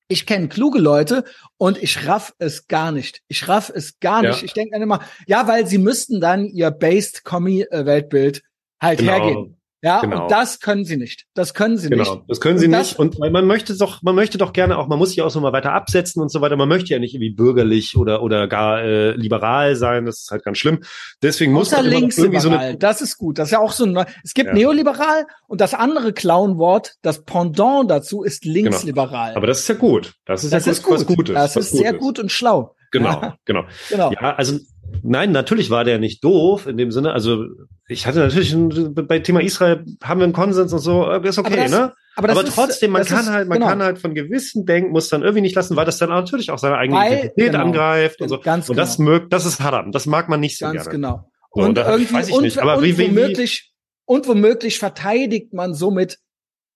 Ich 0.09 0.27
kenne 0.27 0.49
kluge 0.49 0.79
Leute 0.79 1.25
und 1.57 1.83
ich 1.83 2.07
raff 2.07 2.35
es 2.39 2.67
gar 2.67 2.93
nicht. 2.93 3.23
Ich 3.29 3.49
raff 3.49 3.73
es 3.75 3.99
gar 3.99 4.23
nicht. 4.23 4.41
Ja. 4.41 4.45
Ich 4.45 4.53
denke 4.53 4.73
dann 4.73 4.83
immer, 4.83 5.01
ja, 5.27 5.47
weil 5.49 5.67
sie 5.67 5.79
müssten 5.79 6.21
dann 6.21 6.47
ihr 6.47 6.71
Based 6.71 7.25
Commie-Weltbild 7.25 8.43
halt 8.81 8.99
genau. 8.99 9.13
hergeben. 9.13 9.62
Ja, 9.85 10.01
genau. 10.01 10.23
und 10.23 10.31
das 10.31 10.61
können 10.61 10.85
sie 10.85 10.97
nicht. 10.97 11.27
Das 11.35 11.55
können 11.55 11.77
sie 11.77 11.91
genau. 11.91 12.03
nicht. 12.03 12.13
Genau, 12.13 12.25
das 12.29 12.41
können 12.41 12.59
sie 12.59 12.67
und 12.67 12.71
nicht. 12.71 12.99
Und 13.01 13.19
man 13.19 13.47
möchte 13.47 13.77
doch, 13.77 14.01
man 14.03 14.15
möchte 14.15 14.39
doch 14.39 14.53
gerne 14.53 14.79
auch, 14.79 14.87
man 14.87 14.97
muss 14.97 15.09
sich 15.09 15.23
auch 15.23 15.31
so 15.31 15.41
mal 15.41 15.53
weiter 15.53 15.73
absetzen 15.73 16.23
und 16.23 16.31
so 16.31 16.41
weiter. 16.41 16.57
Man 16.57 16.69
möchte 16.69 16.93
ja 16.93 17.01
nicht 17.01 17.15
irgendwie 17.15 17.31
bürgerlich 17.31 17.97
oder 17.97 18.23
oder 18.23 18.47
gar 18.47 18.81
äh, 18.81 19.11
liberal 19.13 19.75
sein. 19.75 20.07
Das 20.07 20.21
ist 20.21 20.31
halt 20.31 20.45
ganz 20.45 20.59
schlimm. 20.59 20.85
Deswegen 21.21 21.53
muss 21.53 21.73
man 21.73 21.85
links 21.85 22.17
irgendwie 22.17 22.39
so 22.39 22.51
eine. 22.51 22.77
Das 22.77 23.01
ist 23.01 23.19
gut. 23.19 23.41
Das 23.41 23.49
ist 23.49 23.53
ja 23.53 23.59
auch 23.59 23.73
so 23.73 23.85
ein. 23.85 24.07
Es 24.23 24.35
gibt 24.35 24.49
ja. 24.49 24.55
neoliberal 24.55 25.27
und 25.49 25.61
das 25.61 25.75
andere 25.75 26.13
Clownwort, 26.13 26.95
das 27.03 27.25
Pendant 27.25 27.91
dazu 27.91 28.23
ist 28.23 28.43
genau. 28.43 28.55
linksliberal. 28.55 29.31
Genau. 29.31 29.39
Aber 29.39 29.49
das 29.49 29.61
ist 29.61 29.69
ja 29.69 29.75
gut. 29.75 30.15
Das 30.27 30.45
ist 30.45 30.53
das 30.53 30.67
ja 30.67 30.73
ist 30.73 30.85
gut. 30.85 30.95
was 30.95 31.07
Gutes. 31.07 31.35
Das 31.35 31.57
ist 31.57 31.73
sehr 31.73 31.93
gut 31.93 32.21
und 32.21 32.31
schlau. 32.31 32.77
Genau, 32.93 33.21
genau. 33.45 33.65
genau. 33.89 34.13
Ja, 34.13 34.37
also 34.37 34.61
Nein, 35.03 35.33
natürlich 35.33 35.71
war 35.71 35.85
der 35.85 35.99
nicht 35.99 36.23
doof 36.23 36.67
in 36.67 36.77
dem 36.77 36.93
Sinne. 36.93 37.13
Also 37.13 37.47
ich 37.93 38.07
hatte 38.07 38.21
natürlich 38.21 38.53
ein, 38.53 38.95
bei 38.95 39.19
Thema 39.21 39.41
Israel 39.41 39.85
haben 40.03 40.21
wir 40.21 40.25
einen 40.25 40.33
Konsens 40.33 40.73
und 40.73 40.79
so, 40.79 41.09
äh, 41.11 41.29
ist 41.29 41.39
okay, 41.39 41.53
aber 41.53 41.63
das, 41.63 41.71
ne? 41.71 41.93
Aber, 42.15 42.31
aber 42.31 42.45
trotzdem, 42.45 42.91
man 42.91 43.05
kann 43.05 43.21
ist, 43.21 43.31
halt, 43.31 43.49
man 43.49 43.59
genau. 43.59 43.71
kann 43.71 43.83
halt 43.83 43.99
von 43.99 44.15
gewissen 44.15 44.67
Denken 44.67 44.91
muss 44.91 45.09
dann 45.09 45.23
irgendwie 45.23 45.41
nicht 45.41 45.55
lassen, 45.55 45.77
weil 45.77 45.87
das 45.87 45.99
dann 45.99 46.11
natürlich 46.11 46.51
auch 46.51 46.59
seine 46.59 46.77
eigene 46.77 46.99
weil, 46.99 47.13
Identität 47.13 47.53
genau, 47.53 47.65
angreift 47.65 48.21
und 48.21 48.29
so. 48.29 48.39
Ganz 48.41 48.69
und 48.69 48.77
das 48.77 48.97
genau. 48.97 49.11
mögt, 49.11 49.33
das 49.33 49.47
ist 49.47 49.61
Haram, 49.61 49.93
das 49.93 50.07
mag 50.07 50.29
man 50.29 50.41
nicht 50.41 50.59
so 50.59 50.67
ganz 50.67 50.85
gerne. 50.85 50.91
genau. 50.91 51.31
So, 51.55 51.63
und, 51.63 51.79
und 51.79 51.87
irgendwie, 51.87 52.15
weiß 52.15 52.29
ich 52.29 52.35
und, 52.35 52.43
nicht. 52.43 52.59
Aber 52.59 52.79
und 52.79 52.85
wie, 52.85 52.99
wie, 52.99 53.09
womöglich, 53.09 53.73
und 54.05 54.29
womöglich 54.29 54.79
verteidigt 54.79 55.53
man 55.53 55.75
somit 55.75 56.19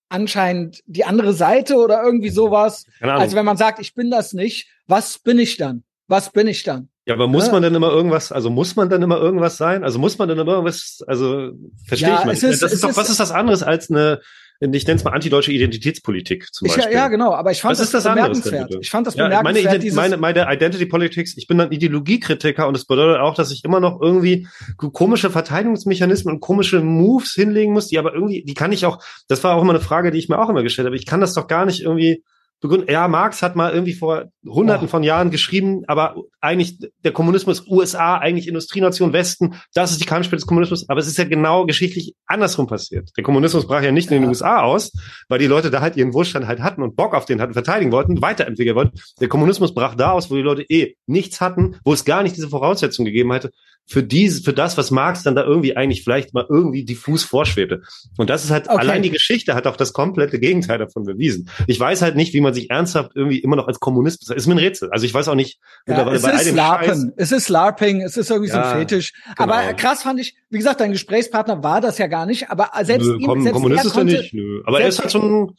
anscheinend 0.09 0.83
die 0.87 1.05
andere 1.05 1.33
Seite 1.33 1.77
oder 1.77 2.03
irgendwie 2.03 2.31
sowas. 2.31 2.87
Also 3.01 3.37
wenn 3.37 3.45
man 3.45 3.57
sagt, 3.57 3.81
ich 3.81 3.95
bin 3.95 4.11
das 4.11 4.33
nicht, 4.33 4.69
was 4.87 5.19
bin 5.19 5.39
ich 5.39 5.57
dann? 5.57 5.85
Was 6.07 6.31
bin 6.31 6.47
ich 6.47 6.63
dann? 6.63 6.89
Ja, 7.07 7.15
aber 7.15 7.29
muss 7.29 7.47
ja. 7.47 7.53
man 7.53 7.63
denn 7.63 7.75
immer 7.75 7.91
irgendwas, 7.91 8.33
also 8.33 8.51
muss 8.51 8.75
man 8.75 8.91
dann 8.91 9.01
immer 9.01 9.19
irgendwas 9.19 9.57
sein? 9.57 9.85
Also 9.85 10.01
muss 10.01 10.19
man 10.19 10.29
dann 10.29 10.41
immer 10.41 10.55
irgendwas, 10.55 11.05
also 11.07 11.53
verstehe 11.87 12.09
ja, 12.09 12.19
ich 12.19 12.25
mal. 12.25 12.33
Ist, 12.33 12.43
das 12.43 12.73
ist 12.73 12.83
doch, 12.83 12.91
ist, 12.91 12.97
was 12.97 13.11
ist 13.11 13.21
das 13.21 13.31
anderes 13.31 13.63
als 13.63 13.89
eine, 13.91 14.21
ich 14.59 14.87
nenne 14.87 14.97
es 14.97 15.05
mal 15.05 15.13
antideutsche 15.13 15.53
Identitätspolitik 15.53 16.53
zum 16.53 16.67
Beispiel. 16.67 16.85
ja, 16.85 16.91
ja, 16.91 17.09
genau, 17.09 17.33
aber 17.33 17.53
ich 17.53 17.61
fand 17.61 17.79
was 17.79 17.91
das, 17.91 18.03
das 18.03 18.13
bemerkenswert. 18.13 18.75
Ich 18.81 18.91
fand 18.91 19.07
das 19.07 19.15
ja, 19.15 19.29
bemerkenswert. 19.29 19.95
Meine, 19.95 20.17
meine, 20.17 20.43
meine 20.43 20.53
Identity 20.53 20.87
Politics, 20.87 21.37
ich 21.37 21.47
bin 21.47 21.59
dann 21.59 21.71
Ideologiekritiker 21.71 22.67
und 22.67 22.77
das 22.77 22.87
bedeutet 22.87 23.21
auch, 23.21 23.35
dass 23.35 23.53
ich 23.53 23.63
immer 23.63 23.79
noch 23.79 24.01
irgendwie 24.01 24.49
komische 24.77 25.31
Verteidigungsmechanismen 25.31 26.35
und 26.35 26.41
komische 26.41 26.81
Moves 26.81 27.35
hinlegen 27.35 27.73
muss, 27.73 27.87
die 27.87 28.01
aber 28.01 28.15
irgendwie, 28.15 28.43
die 28.43 28.55
kann 28.55 28.73
ich 28.73 28.85
auch, 28.85 28.99
das 29.29 29.45
war 29.45 29.55
auch 29.55 29.63
immer 29.63 29.75
eine 29.75 29.81
Frage, 29.81 30.11
die 30.11 30.19
ich 30.19 30.29
mir 30.29 30.41
auch 30.41 30.49
immer 30.49 30.65
gestellt 30.65 30.87
habe. 30.87 30.97
Ich 30.97 31.07
kann 31.07 31.21
das 31.21 31.35
doch 31.35 31.47
gar 31.47 31.67
nicht 31.67 31.83
irgendwie, 31.83 32.25
begründet. 32.61 32.91
Ja, 32.91 33.09
Marx 33.09 33.43
hat 33.43 33.57
mal 33.57 33.73
irgendwie 33.73 33.95
vor 33.95 34.27
hunderten 34.47 34.87
oh. 34.87 34.91
von 34.91 35.03
Jahren 35.03 35.31
geschrieben, 35.31 35.83
aber 35.87 36.17
eigentlich 36.41 36.79
der 37.05 37.13
Kommunismus 37.13 37.67
USA, 37.67 38.17
eigentlich 38.19 38.49
Industrienation 38.49 39.13
Westen, 39.13 39.55
das 39.75 39.93
ist 39.93 40.01
die 40.01 40.07
Kernspitze 40.07 40.37
des 40.37 40.47
Kommunismus, 40.47 40.89
aber 40.89 41.01
es 41.01 41.07
ist 41.07 41.19
ja 41.19 41.25
genau 41.25 41.67
geschichtlich 41.67 42.15
andersrum 42.27 42.67
passiert. 42.67 43.11
Der 43.17 43.25
Kommunismus 43.25 43.67
brach 43.67 43.83
ja 43.83 43.93
nicht 43.93 44.11
in 44.11 44.21
den 44.21 44.29
USA 44.29 44.63
aus, 44.63 44.93
weil 45.29 45.39
die 45.39 45.47
Leute 45.47 45.71
da 45.71 45.81
halt 45.81 45.97
ihren 45.97 46.15
Wohlstand 46.15 46.47
halt 46.47 46.61
hatten 46.61 46.83
und 46.83 46.97
Bock 46.97 47.15
auf 47.15 47.25
den 47.25 47.41
hatten, 47.41 47.53
verteidigen 47.53 47.93
wollten, 47.93 48.23
weiterentwickeln 48.23 48.77
wollten. 48.77 48.99
Der 49.21 49.29
Kommunismus 49.29 49.75
brach 49.75 49.95
da 49.95 50.13
aus, 50.13 50.31
wo 50.31 50.35
die 50.35 50.43
Leute 50.43 50.63
eh 50.69 50.97
nichts 51.07 51.41
hatten, 51.41 51.77
wo 51.85 51.93
es 51.93 52.05
gar 52.05 52.23
nicht 52.23 52.37
diese 52.37 52.49
Voraussetzungen 52.49 53.07
gegeben 53.07 53.33
hätte, 53.33 53.51
für 53.89 54.03
diese, 54.03 54.43
für 54.43 54.53
das, 54.53 54.77
was 54.77 54.91
Marx 54.91 55.23
dann 55.23 55.37
da 55.37 55.45
irgendwie 55.45 55.77
eigentlich 55.77 56.03
vielleicht 56.03 56.35
mal 56.35 56.45
irgendwie 56.49 56.85
diffus 56.85 57.23
vorschwebte. 57.23 57.83
Und 58.17 58.31
das 58.31 58.45
ist 58.45 58.51
halt, 58.51 58.69
okay. 58.69 58.79
allein 58.79 59.03
die 59.03 59.11
Geschichte 59.11 59.55
hat 59.55 59.67
auch 59.67 59.77
das 59.77 59.93
komplette 59.93 60.41
Gegenteil 60.41 60.79
davon 60.79 61.05
bewiesen. 61.05 61.49
Ich 61.69 61.79
weiß 61.79 62.03
halt 62.03 62.17
nicht, 62.17 62.35
wie 62.35 62.41
man 62.41 62.53
sich 62.53 62.71
ernsthaft 62.71 63.13
irgendwie 63.15 63.39
immer 63.39 63.55
noch 63.55 63.69
als 63.69 63.79
Kommunist 63.79 64.21
bezeichnet. 64.21 64.41
Ist 64.41 64.47
mir 64.49 64.55
ein 64.55 64.59
Rätsel. 64.59 64.91
Also 64.91 65.07
ich 65.07 65.15
weiß 65.15 65.29
auch 65.29 65.37
nicht, 65.37 65.61
ja, 65.87 65.95
mittlerweile 65.95 66.21
bei 66.21 66.33
all 66.35 66.45
dem 66.45 66.57
Larpen. 66.57 66.89
Scheiß. 66.89 67.07
Es 67.17 67.33
ist 67.33 67.49
LARPing, 67.49 68.03
es 68.03 68.17
ist 68.17 68.31
irgendwie 68.31 68.51
ja, 68.51 68.55
so 68.55 68.61
ein 68.61 68.79
Fetisch. 68.81 69.13
Genau. 69.37 69.53
Aber 69.55 69.73
krass 69.75 70.03
fand 70.03 70.19
ich, 70.19 70.35
wie 70.51 70.59
gesagt, 70.59 70.81
dein 70.81 70.93
Gesprächspartner 70.93 71.63
war 71.63 71.81
das 71.81 71.99
ja 71.99 72.09
gar 72.09 72.27
nicht, 72.27 72.51
aber 72.51 72.71
selbst 72.83 73.07
Nö, 73.07 73.19
ihm, 73.19 73.43
selbst 73.43 73.53
Kommunist 73.53 73.85
ist 73.85 73.97
er 73.97 74.05
nicht, 74.05 74.35
nö. 74.35 74.63
Aber 74.65 74.81
er 74.81 74.89
ist 74.89 74.99
halt 74.99 75.13
schon, 75.13 75.55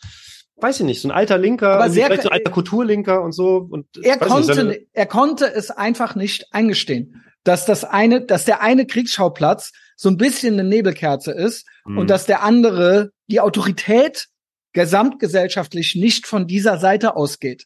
weiß 0.57 0.81
ich 0.81 0.85
nicht, 0.85 1.01
so 1.01 1.07
ein 1.07 1.11
alter 1.11 1.37
Linker, 1.37 1.75
Aber 1.75 1.89
sehr- 1.89 2.07
vielleicht 2.07 2.23
so 2.23 2.29
ein 2.29 2.33
alter 2.33 2.51
Kulturlinker 2.51 3.21
und 3.21 3.31
so. 3.31 3.67
Und 3.69 3.85
er 4.01 4.17
konnte, 4.17 4.63
nicht, 4.65 4.81
er 4.91 5.05
konnte 5.05 5.45
es 5.45 5.71
einfach 5.71 6.15
nicht 6.15 6.47
eingestehen, 6.51 7.23
dass 7.47 7.65
das 7.65 7.83
eine, 7.83 8.21
dass 8.21 8.45
der 8.45 8.61
eine 8.61 8.85
Kriegsschauplatz 8.85 9.71
so 9.95 10.09
ein 10.09 10.17
bisschen 10.17 10.53
eine 10.59 10.67
Nebelkerze 10.67 11.31
ist 11.31 11.65
Mhm. 11.85 11.97
und 11.99 12.09
dass 12.09 12.25
der 12.25 12.43
andere 12.43 13.11
die 13.27 13.39
Autorität 13.39 14.27
gesamtgesellschaftlich 14.73 15.95
nicht 15.95 16.27
von 16.27 16.47
dieser 16.47 16.77
Seite 16.77 17.15
ausgeht. 17.15 17.65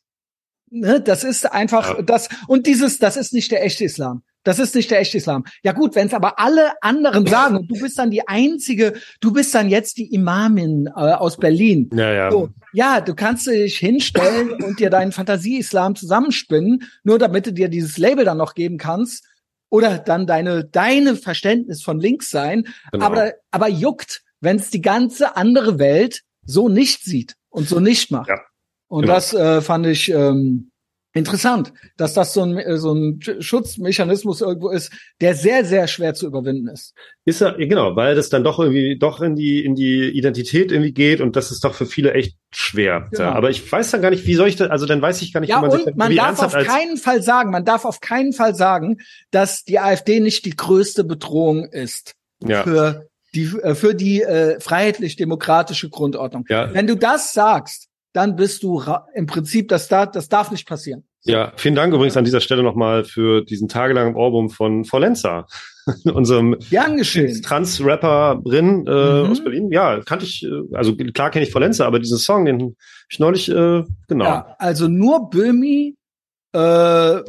Ne, 0.69 1.01
das 1.01 1.23
ist 1.23 1.51
einfach 1.51 1.97
Ja. 1.97 2.01
das 2.01 2.29
und 2.47 2.65
dieses, 2.67 2.97
das 2.99 3.17
ist 3.17 3.33
nicht 3.33 3.51
der 3.51 3.63
echte 3.65 3.83
Islam. 3.83 4.23
Das 4.43 4.57
ist 4.57 4.73
nicht 4.73 4.89
der 4.89 4.99
echte 5.01 5.17
Islam. 5.17 5.43
Ja 5.63 5.71
gut, 5.71 5.93
wenn 5.95 6.07
es 6.07 6.13
aber 6.15 6.39
alle 6.39 6.71
anderen 6.81 7.27
sagen 7.27 7.57
und 7.57 7.67
du 7.69 7.79
bist 7.79 7.99
dann 7.99 8.09
die 8.09 8.27
einzige, 8.27 8.93
du 9.19 9.31
bist 9.33 9.53
dann 9.53 9.69
jetzt 9.69 9.97
die 9.97 10.11
Imamin 10.13 10.87
äh, 10.87 10.91
aus 10.91 11.37
Berlin. 11.37 11.89
ja, 11.93 12.11
ja. 12.11 12.31
So, 12.31 12.49
ja, 12.73 13.01
du 13.01 13.13
kannst 13.13 13.45
dich 13.47 13.77
hinstellen 13.77 14.51
und 14.63 14.79
dir 14.79 14.89
deinen 14.89 15.11
Fantasie-Islam 15.11 15.95
zusammenspinnen, 15.95 16.83
nur 17.03 17.19
damit 17.19 17.45
du 17.45 17.53
dir 17.53 17.67
dieses 17.69 17.97
Label 17.97 18.23
dann 18.25 18.37
noch 18.37 18.55
geben 18.55 18.77
kannst. 18.77 19.25
Oder 19.71 19.99
dann 19.99 20.27
deine, 20.27 20.65
deine 20.65 21.15
Verständnis 21.15 21.81
von 21.81 21.99
links 21.99 22.29
sein. 22.29 22.67
Genau. 22.91 23.05
Aber, 23.05 23.33
aber 23.51 23.69
juckt, 23.69 24.21
wenn 24.41 24.57
es 24.57 24.69
die 24.69 24.81
ganze 24.81 25.37
andere 25.37 25.79
Welt 25.79 26.21
so 26.45 26.67
nicht 26.67 27.03
sieht 27.03 27.35
und 27.49 27.69
so 27.69 27.79
nicht 27.79 28.11
macht. 28.11 28.27
Ja, 28.27 28.41
und 28.87 29.03
genau. 29.03 29.13
das 29.13 29.33
äh, 29.33 29.61
fand 29.61 29.87
ich 29.87 30.09
ähm, 30.09 30.70
interessant, 31.13 31.73
dass 31.97 32.13
das 32.13 32.33
so 32.33 32.41
ein, 32.41 32.57
äh, 32.57 32.77
so 32.77 32.93
ein 32.93 33.19
Sch- 33.19 33.41
Schutzmechanismus 33.41 34.41
irgendwo 34.41 34.69
ist, 34.69 34.91
der 35.19 35.35
sehr, 35.35 35.65
sehr 35.65 35.87
schwer 35.87 36.13
zu 36.13 36.25
überwinden 36.25 36.67
ist. 36.69 36.93
Ist 37.25 37.41
er, 37.41 37.53
genau, 37.53 37.95
weil 37.95 38.15
das 38.15 38.29
dann 38.29 38.43
doch 38.43 38.59
irgendwie 38.59 38.97
doch 38.97 39.21
in 39.21 39.35
die, 39.35 39.63
in 39.63 39.75
die 39.75 40.09
Identität 40.09 40.71
irgendwie 40.71 40.93
geht 40.93 41.21
und 41.21 41.35
das 41.35 41.51
ist 41.51 41.63
doch 41.63 41.73
für 41.73 41.85
viele 41.85 42.13
echt 42.13 42.37
schwer. 42.53 43.07
Genau. 43.11 43.23
Ja, 43.23 43.31
aber 43.33 43.49
ich 43.49 43.69
weiß 43.71 43.91
dann 43.91 44.01
gar 44.01 44.09
nicht, 44.09 44.25
wie 44.25 44.35
soll 44.35 44.47
ich 44.47 44.55
das, 44.55 44.69
also 44.69 44.85
dann 44.85 45.01
weiß 45.01 45.21
ich 45.21 45.33
gar 45.33 45.41
nicht, 45.41 45.49
Ja, 45.49 45.57
wie 45.57 45.61
man 45.67 45.71
sich 45.71 45.85
und 45.87 45.97
man 45.97 46.11
wie 46.11 46.15
darf 46.15 46.39
auf 46.41 46.53
keinen 46.53 46.97
Fall 46.97 47.21
sagen, 47.21 47.51
man 47.51 47.65
darf 47.65 47.85
auf 47.85 47.99
keinen 47.99 48.33
Fall 48.33 48.55
sagen, 48.55 48.97
dass 49.31 49.63
die 49.63 49.79
AfD 49.79 50.19
nicht 50.19 50.45
die 50.45 50.55
größte 50.55 51.03
Bedrohung 51.03 51.65
ist 51.65 52.13
ja, 52.43 52.63
für 52.63 53.07
die, 53.35 53.43
äh, 53.61 53.75
für 53.75 53.93
die 53.95 54.21
äh, 54.21 54.59
freiheitlich-demokratische 54.59 55.89
Grundordnung. 55.89 56.45
ja, 56.49 56.73
Wenn 56.73 56.87
du 56.87 56.95
das 56.95 57.33
sagst, 57.33 57.87
dann 58.13 58.35
bist 58.35 58.63
du 58.63 58.83
im 59.13 59.25
Prinzip, 59.25 59.67
das, 59.69 59.87
da, 59.87 60.05
das 60.05 60.27
darf 60.29 60.51
nicht 60.51 60.67
passieren. 60.67 61.03
ja. 61.23 61.53
Vielen 61.55 61.75
Dank 61.75 61.93
übrigens 61.93 62.17
an 62.17 62.25
dieser 62.25 62.41
Stelle 62.41 62.63
nochmal 62.63 63.03
für 63.05 63.43
diesen 63.43 63.67
tagelangen 63.67 64.15
Ohrwurm 64.15 64.49
von 64.49 64.83
Forlenza, 64.85 65.45
unserem. 66.13 66.57
Trans-Rapperin 67.41 68.85
äh, 68.87 69.23
Mhm. 69.23 69.31
aus 69.31 69.43
Berlin. 69.43 69.71
Ja, 69.71 69.99
kannte 70.01 70.25
ich, 70.25 70.43
äh, 70.43 70.75
also 70.75 70.95
klar 70.95 71.29
kenne 71.31 71.45
ich 71.45 71.51
Forlenza, 71.51 71.85
aber 71.85 71.99
diesen 71.99 72.17
Song, 72.17 72.45
den 72.45 72.75
ich 73.09 73.19
neulich, 73.19 73.49
äh, 73.49 73.83
genau. 74.07 74.25
Ja, 74.25 74.55
also 74.59 74.87
nur 74.87 75.29
Böhmi, 75.29 75.95
äh, 76.53 77.19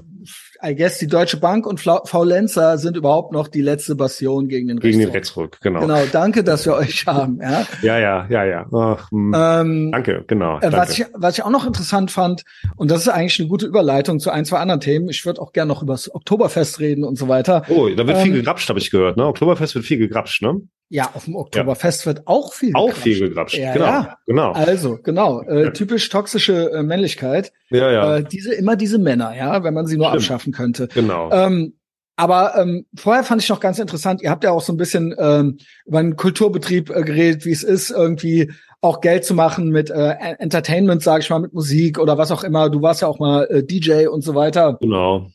I 0.64 0.74
guess 0.74 0.98
die 0.98 1.06
Deutsche 1.06 1.38
Bank 1.38 1.66
und 1.66 1.80
Faulenzer 1.80 2.78
sind 2.78 2.96
überhaupt 2.96 3.32
noch 3.32 3.48
die 3.48 3.60
letzte 3.60 3.94
Bastion 3.94 4.48
gegen 4.48 4.68
den 4.68 4.78
Gegen 4.80 4.98
den 4.98 5.10
Rechtsruck. 5.10 5.54
Rechtsruck, 5.54 5.60
genau. 5.60 5.80
Genau, 5.80 6.00
danke, 6.12 6.44
dass 6.44 6.66
wir 6.66 6.74
euch 6.74 7.06
haben. 7.06 7.40
Ja. 7.42 7.66
Ja, 7.82 7.98
ja, 7.98 8.26
ja, 8.28 8.44
ja. 8.44 8.66
Ach, 8.72 9.10
hm. 9.10 9.34
Ähm, 9.36 9.92
danke, 9.92 10.24
genau. 10.26 10.58
Äh, 10.58 10.70
danke. 10.70 10.76
was, 10.76 10.98
ich, 10.98 11.06
was 11.14 11.38
ich 11.38 11.44
auch 11.44 11.50
noch 11.50 11.66
interessant 11.66 12.10
fand, 12.10 12.44
und 12.76 12.90
das 12.90 13.02
ist 13.02 13.08
eigentlich 13.08 13.38
eine 13.40 13.48
gute 13.48 13.66
Überleitung 13.66 14.20
zu 14.20 14.30
ein, 14.30 14.44
zwei 14.44 14.58
anderen 14.58 14.80
Themen. 14.80 15.08
Ich 15.08 15.24
würde 15.26 15.40
auch 15.40 15.52
gerne 15.52 15.68
noch 15.68 15.82
über 15.82 15.94
das 15.94 16.12
Oktoberfest 16.14 16.80
reden 16.80 17.04
und 17.04 17.16
so 17.16 17.28
weiter. 17.28 17.64
oh, 17.68 17.88
da 17.88 18.06
wird 18.06 18.18
viel 18.18 18.28
ähm, 18.28 18.34
gegrapscht, 18.34 18.68
habe 18.68 18.78
ich 18.78 18.90
gehört. 18.90 19.16
Ne? 19.16 19.26
Oktoberfest 19.26 19.74
wird 19.74 19.84
viel 19.84 19.98
gegrapscht, 19.98 20.42
ne? 20.42 20.60
Ja, 20.88 21.10
auf 21.14 21.24
dem 21.24 21.36
Oktoberfest 21.36 22.04
wird 22.04 22.26
auch 22.26 22.52
viel 22.52 22.72
Auch 22.74 22.88
gequatscht. 22.88 23.02
viel 23.02 23.18
gegrapscht. 23.20 23.56
Ja, 23.56 23.72
genau, 23.72 23.86
ja. 23.86 24.18
genau. 24.26 24.52
Also, 24.52 24.98
genau, 25.02 25.40
äh, 25.40 25.72
typisch 25.72 26.06
toxische 26.10 26.70
äh, 26.70 26.82
Männlichkeit. 26.82 27.50
Ja, 27.70 27.90
ja, 27.90 28.16
Äh, 28.18 28.24
diese, 28.24 28.52
immer 28.52 28.76
diese 28.76 28.98
Männer, 28.98 29.34
ja, 29.34 29.64
wenn 29.64 29.72
man 29.72 29.86
sie 29.86 29.96
nur. 29.96 30.11
Abschaffen 30.12 30.52
könnte. 30.52 30.88
genau. 30.88 31.30
Ähm, 31.32 31.74
aber 32.16 32.56
ähm, 32.56 32.86
vorher 32.94 33.24
fand 33.24 33.42
ich 33.42 33.48
noch 33.48 33.60
ganz 33.60 33.78
interessant, 33.78 34.22
ihr 34.22 34.30
habt 34.30 34.44
ja 34.44 34.50
auch 34.50 34.60
so 34.60 34.72
ein 34.72 34.76
bisschen 34.76 35.14
ähm, 35.18 35.58
über 35.86 35.98
einen 35.98 36.16
Kulturbetrieb 36.16 36.90
äh, 36.90 37.02
geredet, 37.02 37.44
wie 37.46 37.52
es 37.52 37.62
ist, 37.62 37.90
irgendwie 37.90 38.52
auch 38.80 39.00
Geld 39.00 39.24
zu 39.24 39.34
machen 39.34 39.70
mit 39.70 39.90
äh, 39.90 40.14
Entertainment, 40.38 41.02
sage 41.02 41.22
ich 41.22 41.30
mal, 41.30 41.40
mit 41.40 41.54
Musik 41.54 41.98
oder 41.98 42.18
was 42.18 42.30
auch 42.30 42.44
immer. 42.44 42.68
Du 42.68 42.82
warst 42.82 43.00
ja 43.00 43.08
auch 43.08 43.18
mal 43.18 43.44
äh, 43.46 43.64
DJ 43.64 44.08
und 44.08 44.22
so 44.22 44.34
weiter. 44.34 44.76
genau. 44.80 45.30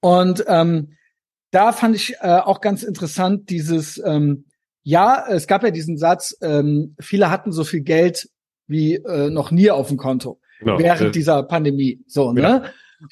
Und 0.00 0.44
ähm, 0.48 0.96
da 1.50 1.72
fand 1.72 1.96
ich 1.96 2.14
äh, 2.20 2.38
auch 2.38 2.60
ganz 2.60 2.82
interessant 2.82 3.50
dieses, 3.50 4.00
ähm, 4.04 4.44
ja, 4.82 5.24
es 5.28 5.46
gab 5.46 5.62
ja 5.62 5.70
diesen 5.70 5.98
Satz, 5.98 6.36
ähm, 6.40 6.94
viele 7.00 7.30
hatten 7.30 7.52
so 7.52 7.64
viel 7.64 7.80
Geld 7.80 8.28
wie 8.66 8.96
äh, 8.96 9.30
noch 9.30 9.50
nie 9.50 9.70
auf 9.70 9.88
dem 9.88 9.96
Konto 9.96 10.40
genau. 10.60 10.78
während 10.78 11.08
Äh, 11.08 11.10
dieser 11.10 11.42
Pandemie. 11.42 12.00
So, 12.06 12.34
Ja. 12.36 12.64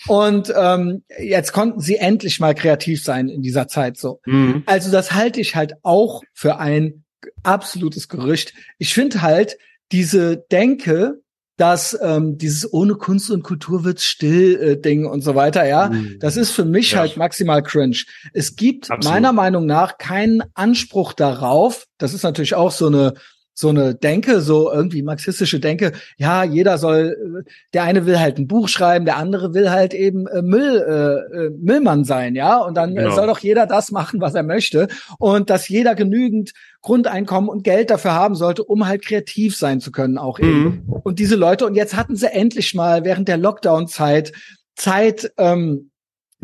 Und 0.06 0.52
ähm, 0.56 1.04
jetzt 1.18 1.52
konnten 1.52 1.80
sie 1.80 1.96
endlich 1.96 2.40
mal 2.40 2.54
kreativ 2.54 3.02
sein 3.02 3.28
in 3.28 3.42
dieser 3.42 3.68
Zeit 3.68 3.96
so. 3.96 4.20
mhm. 4.26 4.62
Also 4.66 4.90
das 4.90 5.12
halte 5.12 5.40
ich 5.40 5.54
halt 5.56 5.74
auch 5.82 6.22
für 6.34 6.58
ein 6.58 7.04
absolutes 7.42 8.08
Gerücht. 8.08 8.52
Ich 8.78 8.94
finde 8.94 9.22
halt 9.22 9.56
diese 9.92 10.36
Denke, 10.50 11.20
dass 11.58 11.98
ähm, 12.02 12.36
dieses 12.36 12.70
ohne 12.70 12.96
Kunst 12.96 13.30
und 13.30 13.42
Kultur 13.42 13.82
wird's 13.84 14.04
still 14.04 14.56
äh, 14.60 14.80
Ding 14.80 15.06
und 15.06 15.22
so 15.22 15.34
weiter, 15.34 15.66
ja, 15.66 15.88
Mhm. 15.88 16.18
das 16.20 16.36
ist 16.36 16.50
für 16.50 16.66
mich 16.66 16.92
Ja. 16.92 16.98
halt 16.98 17.16
maximal 17.16 17.62
cringe. 17.62 17.96
Es 18.34 18.56
gibt 18.56 18.90
Absolut. 18.90 19.04
meiner 19.14 19.32
Meinung 19.32 19.64
nach 19.64 19.96
keinen 19.96 20.42
Anspruch 20.54 21.14
darauf. 21.14 21.86
Das 21.96 22.12
ist 22.12 22.24
natürlich 22.24 22.54
auch 22.54 22.72
so 22.72 22.88
eine 22.88 23.14
so 23.58 23.70
eine 23.70 23.94
Denke, 23.94 24.42
so 24.42 24.70
irgendwie 24.70 25.00
marxistische 25.00 25.60
Denke. 25.60 25.92
Ja, 26.18 26.44
jeder 26.44 26.76
soll. 26.76 27.42
äh, 27.46 27.50
Der 27.72 27.84
eine 27.84 28.04
will 28.04 28.20
halt 28.20 28.36
ein 28.38 28.46
Buch 28.46 28.68
schreiben, 28.68 29.06
der 29.06 29.16
andere 29.16 29.54
will 29.54 29.70
halt 29.70 29.94
eben 29.94 30.26
äh, 30.26 30.42
Müll 30.42 30.76
äh, 30.86 31.36
äh, 31.46 31.50
Müllmann 31.58 32.04
sein, 32.04 32.34
ja. 32.34 32.58
Und 32.58 32.74
dann 32.76 32.94
Genau. 32.94 33.14
soll 33.14 33.26
doch 33.26 33.38
jeder 33.38 33.66
das 33.66 33.90
machen, 33.90 34.20
was 34.20 34.34
er 34.34 34.42
möchte. 34.42 34.88
Und 35.18 35.48
dass 35.48 35.68
jeder 35.70 35.94
genügend 35.94 36.52
Grundeinkommen 36.82 37.48
und 37.48 37.64
Geld 37.64 37.88
dafür 37.88 38.12
haben 38.12 38.34
sollte, 38.34 38.62
um 38.62 38.86
halt 38.86 39.02
kreativ 39.02 39.56
sein 39.56 39.80
zu 39.80 39.90
können, 39.90 40.18
auch 40.18 40.38
eben. 40.38 40.84
Mhm. 40.86 40.92
Und 41.02 41.18
diese 41.18 41.34
Leute, 41.36 41.64
und 41.66 41.74
jetzt 41.76 41.96
hatten 41.96 42.14
sie 42.14 42.30
endlich 42.30 42.74
mal 42.74 43.04
während 43.04 43.26
der 43.26 43.38
Lockdown-Zeit 43.38 44.32
Zeit, 44.76 45.32
ähm, 45.38 45.90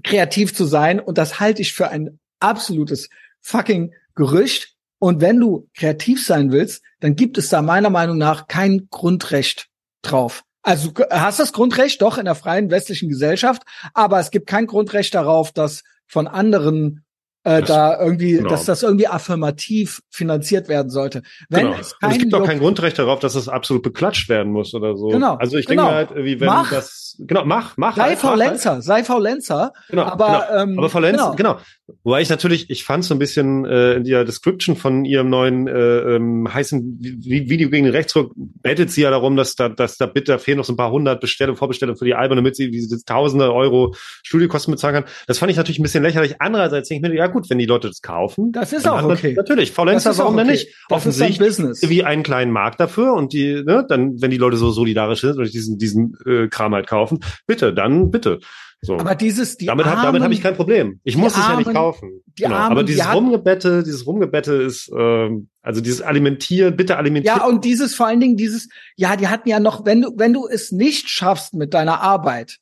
kreativ 0.02 0.54
zu 0.54 0.64
sein. 0.64 0.98
Und 0.98 1.18
das 1.18 1.40
halte 1.40 1.60
ich 1.60 1.74
für 1.74 1.88
ein 1.90 2.18
absolutes 2.40 3.10
fucking 3.42 3.92
Gerücht. 4.14 4.74
Und 5.02 5.20
wenn 5.20 5.40
du 5.40 5.68
kreativ 5.76 6.24
sein 6.24 6.52
willst, 6.52 6.80
dann 7.00 7.16
gibt 7.16 7.36
es 7.36 7.48
da 7.48 7.60
meiner 7.60 7.90
Meinung 7.90 8.18
nach 8.18 8.46
kein 8.46 8.86
Grundrecht 8.88 9.66
drauf. 10.00 10.44
Also 10.62 10.92
du 10.92 11.02
hast 11.10 11.40
das 11.40 11.52
Grundrecht 11.52 12.00
doch 12.02 12.18
in 12.18 12.24
der 12.24 12.36
freien 12.36 12.70
westlichen 12.70 13.08
Gesellschaft, 13.08 13.64
aber 13.94 14.20
es 14.20 14.30
gibt 14.30 14.46
kein 14.46 14.68
Grundrecht 14.68 15.12
darauf, 15.16 15.50
dass 15.50 15.82
von 16.06 16.28
anderen 16.28 17.04
äh, 17.44 17.60
Das- 17.60 17.68
da 17.68 18.00
irgendwie, 18.00 18.32
genau. 18.34 18.48
dass 18.50 18.64
das 18.64 18.82
irgendwie 18.82 19.08
affirmativ 19.08 20.00
finanziert 20.10 20.68
werden 20.68 20.90
sollte. 20.90 21.22
Wenn 21.48 21.66
genau. 21.66 21.76
es 21.80 21.94
Und 22.02 22.10
es 22.12 22.18
gibt 22.18 22.34
auch 22.34 22.40
Juck- 22.40 22.46
kein 22.46 22.58
Grundrecht 22.58 22.98
darauf, 22.98 23.18
dass 23.20 23.34
es 23.34 23.48
absolut 23.48 23.82
beklatscht 23.82 24.28
werden 24.28 24.52
muss 24.52 24.74
oder 24.74 24.96
so. 24.96 25.08
Genau, 25.08 25.34
Also 25.36 25.56
ich 25.56 25.66
genau. 25.66 25.82
denke 25.90 25.94
halt, 26.14 26.24
wie 26.24 26.38
wenn 26.40 26.46
Mach. 26.46 26.70
das, 26.70 27.16
genau, 27.18 27.44
mach, 27.44 27.76
mach. 27.76 27.96
sei 27.96 28.02
halt, 28.02 28.10
mach 28.22 28.30
halt. 28.30 28.38
Faulenzer, 28.40 28.82
sei 28.82 29.04
Faulenzer, 29.04 29.72
Genau, 29.88 30.02
aber 30.04 30.46
genau. 30.48 30.62
ähm, 30.62 30.78
aber 30.78 30.88
Faulenz, 30.90 31.16
genau. 31.18 31.34
genau. 31.34 31.58
Wobei 32.04 32.22
ich 32.22 32.30
natürlich, 32.30 32.70
ich 32.70 32.84
fand 32.84 33.04
so 33.04 33.14
ein 33.14 33.18
bisschen 33.18 33.64
äh, 33.64 33.94
in 33.94 34.04
der 34.04 34.24
Description 34.24 34.76
von 34.76 35.04
ihrem 35.04 35.28
neuen 35.28 35.66
äh, 35.68 35.72
ähm, 35.72 36.48
heißen 36.52 36.98
Vi- 37.00 37.48
Video 37.48 37.68
gegen 37.70 37.84
den 37.84 37.92
Rechtsruck 37.94 38.32
bettelt 38.36 38.90
sie 38.90 39.02
ja 39.02 39.10
darum, 39.10 39.36
dass 39.36 39.56
da, 39.56 39.68
dass 39.68 39.98
da 39.98 40.06
bitte 40.06 40.32
da 40.32 40.38
fehlen 40.38 40.58
noch 40.58 40.64
so 40.64 40.72
ein 40.72 40.76
paar 40.76 40.90
hundert 40.90 41.20
Bestellungen, 41.20 41.56
Vorbestellungen 41.58 41.98
für 41.98 42.04
die 42.04 42.14
Alben, 42.14 42.36
damit 42.36 42.56
sie 42.56 42.70
diese 42.70 43.04
tausende 43.04 43.52
Euro 43.52 43.94
Studiokosten 44.22 44.72
bezahlen 44.72 44.94
kann. 44.94 45.04
Das 45.26 45.38
fand 45.38 45.50
ich 45.50 45.56
natürlich 45.58 45.78
ein 45.78 45.82
bisschen 45.82 46.02
lächerlich. 46.02 46.36
Andererseits 46.40 46.88
denke 46.88 47.06
ich 47.06 47.12
mir, 47.12 47.18
ja 47.18 47.26
gut, 47.32 47.48
wenn 47.50 47.58
die 47.58 47.66
Leute 47.66 47.88
das 47.88 48.00
kaufen, 48.02 48.52
Das 48.52 48.72
ist 48.72 48.86
auch 48.88 49.02
man- 49.02 49.12
okay. 49.12 49.34
Natürlich, 49.34 49.72
Faulenzer, 49.72 50.10
ist 50.10 50.18
warum 50.18 50.36
denn 50.36 50.46
okay. 50.46 50.52
nicht? 50.52 50.66
Das 50.66 50.74
ist 50.74 50.90
Offensichtlich 51.08 51.38
Business. 51.38 51.82
wie 51.88 52.04
einen 52.04 52.22
kleinen 52.22 52.52
Markt 52.52 52.78
dafür 52.80 53.14
und 53.14 53.32
die, 53.32 53.62
ne, 53.64 53.84
dann, 53.88 54.20
wenn 54.20 54.30
die 54.30 54.36
Leute 54.38 54.56
so 54.56 54.70
solidarisch 54.70 55.22
sind 55.22 55.38
und 55.38 55.52
diesen, 55.52 55.78
diesen 55.78 56.16
äh, 56.26 56.48
Kram 56.48 56.74
halt 56.74 56.86
kaufen, 56.86 57.18
bitte, 57.46 57.72
dann 57.74 58.10
bitte. 58.10 58.40
So. 58.84 58.96
Aber 58.98 59.14
dieses, 59.14 59.56
die 59.56 59.66
damit 59.66 59.86
hab, 59.86 60.02
damit 60.02 60.22
habe 60.22 60.34
ich 60.34 60.42
kein 60.42 60.56
Problem. 60.56 60.98
Ich 61.04 61.14
die 61.14 61.20
muss 61.20 61.36
es 61.38 61.46
ja 61.46 61.54
nicht 61.56 61.72
kaufen. 61.72 62.20
die 62.36 62.42
genau. 62.42 62.56
Armen, 62.56 62.72
Aber 62.72 62.82
die 62.82 62.94
dieses 62.94 63.06
hat- 63.06 63.14
Rumgebette, 63.14 63.84
dieses 63.84 64.04
Rumgebette 64.08 64.54
ist, 64.54 64.90
ähm, 64.98 65.48
also 65.62 65.80
dieses 65.80 66.02
Alimentieren, 66.02 66.76
bitte 66.76 66.96
alimentieren. 66.96 67.38
Ja, 67.38 67.46
und 67.46 67.64
dieses 67.64 67.94
vor 67.94 68.08
allen 68.08 68.18
Dingen 68.18 68.36
dieses, 68.36 68.68
ja, 68.96 69.14
die 69.14 69.28
hatten 69.28 69.48
ja 69.48 69.60
noch, 69.60 69.84
wenn 69.86 70.02
du, 70.02 70.10
wenn 70.16 70.32
du 70.32 70.48
es 70.48 70.72
nicht 70.72 71.08
schaffst 71.10 71.54
mit 71.54 71.74
deiner 71.74 72.00
Arbeit, 72.00 72.56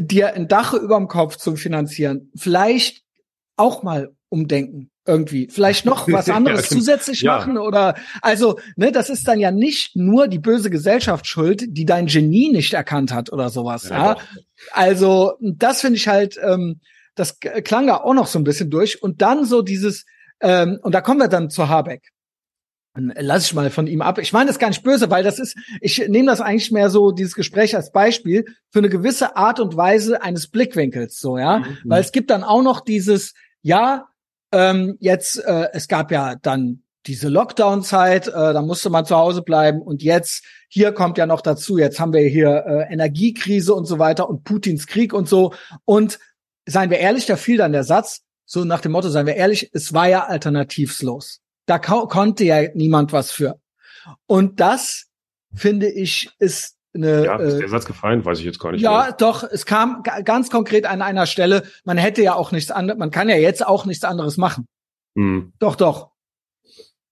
dir 0.00 0.34
ein 0.34 0.48
Dach 0.48 0.72
überm 0.72 1.08
Kopf 1.08 1.36
zu 1.36 1.56
finanzieren, 1.56 2.30
vielleicht 2.34 3.03
auch 3.56 3.82
mal 3.82 4.14
umdenken 4.28 4.90
irgendwie, 5.06 5.48
vielleicht 5.50 5.84
noch 5.84 6.08
was 6.08 6.28
anderes 6.30 6.68
zusätzlich 6.68 7.20
Ja. 7.22 7.36
machen 7.36 7.58
oder 7.58 7.94
also, 8.22 8.58
ne, 8.76 8.90
das 8.90 9.10
ist 9.10 9.28
dann 9.28 9.38
ja 9.38 9.50
nicht 9.50 9.94
nur 9.96 10.28
die 10.28 10.38
böse 10.38 10.70
Gesellschaft 10.70 11.26
schuld, 11.26 11.64
die 11.68 11.84
dein 11.84 12.06
Genie 12.06 12.50
nicht 12.50 12.72
erkannt 12.72 13.12
hat 13.12 13.30
oder 13.32 13.50
sowas, 13.50 13.88
ja. 13.90 14.14
Ja. 14.14 14.16
Also, 14.72 15.34
das 15.40 15.82
finde 15.82 15.98
ich 15.98 16.08
halt, 16.08 16.38
ähm, 16.42 16.80
das 17.14 17.38
klang 17.38 17.86
da 17.86 17.98
auch 17.98 18.14
noch 18.14 18.26
so 18.26 18.38
ein 18.38 18.44
bisschen 18.44 18.70
durch 18.70 19.02
und 19.02 19.20
dann 19.22 19.44
so 19.44 19.62
dieses 19.62 20.04
ähm, 20.40 20.78
und 20.82 20.94
da 20.94 21.00
kommen 21.00 21.20
wir 21.20 21.28
dann 21.28 21.48
zu 21.50 21.68
Habeck. 21.68 22.10
lass 22.96 23.46
ich 23.46 23.54
mal 23.54 23.70
von 23.70 23.86
ihm 23.86 24.02
ab. 24.02 24.18
Ich 24.18 24.32
meine 24.32 24.46
das 24.48 24.58
gar 24.58 24.68
nicht 24.68 24.82
böse, 24.82 25.10
weil 25.10 25.22
das 25.24 25.38
ist, 25.38 25.56
ich 25.80 26.06
nehme 26.08 26.26
das 26.26 26.40
eigentlich 26.40 26.70
mehr 26.70 26.90
so, 26.90 27.10
dieses 27.12 27.34
Gespräch 27.34 27.74
als 27.76 27.92
Beispiel 27.92 28.44
für 28.70 28.78
eine 28.80 28.88
gewisse 28.88 29.36
Art 29.36 29.60
und 29.60 29.76
Weise 29.76 30.22
eines 30.22 30.48
Blickwinkels, 30.48 31.18
so, 31.18 31.36
ja. 31.38 31.58
Mhm. 31.60 31.76
Weil 31.84 32.00
es 32.00 32.12
gibt 32.12 32.30
dann 32.30 32.42
auch 32.44 32.62
noch 32.62 32.80
dieses, 32.80 33.34
ja, 33.64 34.08
ähm, 34.52 34.96
jetzt, 35.00 35.42
äh, 35.42 35.70
es 35.72 35.88
gab 35.88 36.12
ja 36.12 36.36
dann 36.36 36.82
diese 37.06 37.28
Lockdown-Zeit, 37.28 38.28
äh, 38.28 38.30
da 38.30 38.60
musste 38.62 38.90
man 38.90 39.06
zu 39.06 39.16
Hause 39.16 39.42
bleiben 39.42 39.80
und 39.80 40.02
jetzt, 40.02 40.44
hier 40.68 40.92
kommt 40.92 41.16
ja 41.18 41.26
noch 41.26 41.40
dazu, 41.40 41.78
jetzt 41.78 41.98
haben 41.98 42.12
wir 42.12 42.28
hier 42.28 42.64
äh, 42.66 42.92
Energiekrise 42.92 43.74
und 43.74 43.86
so 43.86 43.98
weiter 43.98 44.28
und 44.28 44.44
Putins 44.44 44.86
Krieg 44.86 45.14
und 45.14 45.28
so. 45.28 45.54
Und 45.86 46.18
seien 46.66 46.90
wir 46.90 46.98
ehrlich, 46.98 47.24
da 47.26 47.36
fiel 47.36 47.56
dann 47.56 47.72
der 47.72 47.84
Satz, 47.84 48.20
so 48.44 48.64
nach 48.64 48.80
dem 48.80 48.92
Motto, 48.92 49.08
seien 49.08 49.26
wir 49.26 49.36
ehrlich, 49.36 49.70
es 49.72 49.94
war 49.94 50.08
ja 50.08 50.26
alternativslos. 50.26 51.40
Da 51.64 51.78
konnte 51.78 52.44
ja 52.44 52.68
niemand 52.74 53.14
was 53.14 53.30
für. 53.30 53.58
Und 54.26 54.60
das, 54.60 55.06
finde 55.54 55.90
ich, 55.90 56.30
ist 56.38 56.73
eine. 56.94 57.24
Ja, 57.24 57.36
ist 57.36 57.58
der 57.58 57.66
äh, 57.66 57.68
Satz 57.68 57.84
gefallen, 57.86 58.24
weiß 58.24 58.38
ich 58.38 58.44
jetzt 58.44 58.58
gar 58.58 58.72
nicht. 58.72 58.82
Ja, 58.82 59.04
mehr. 59.04 59.12
doch, 59.12 59.42
es 59.42 59.66
kam 59.66 60.02
ganz 60.24 60.50
konkret 60.50 60.86
an 60.86 61.02
einer 61.02 61.26
Stelle, 61.26 61.64
man 61.84 61.98
hätte 61.98 62.22
ja 62.22 62.34
auch 62.34 62.52
nichts 62.52 62.70
anderes, 62.70 62.98
man 62.98 63.10
kann 63.10 63.28
ja 63.28 63.36
jetzt 63.36 63.66
auch 63.66 63.86
nichts 63.86 64.04
anderes 64.04 64.36
machen. 64.36 64.66
Hm. 65.16 65.52
Doch, 65.58 65.76
doch. 65.76 66.10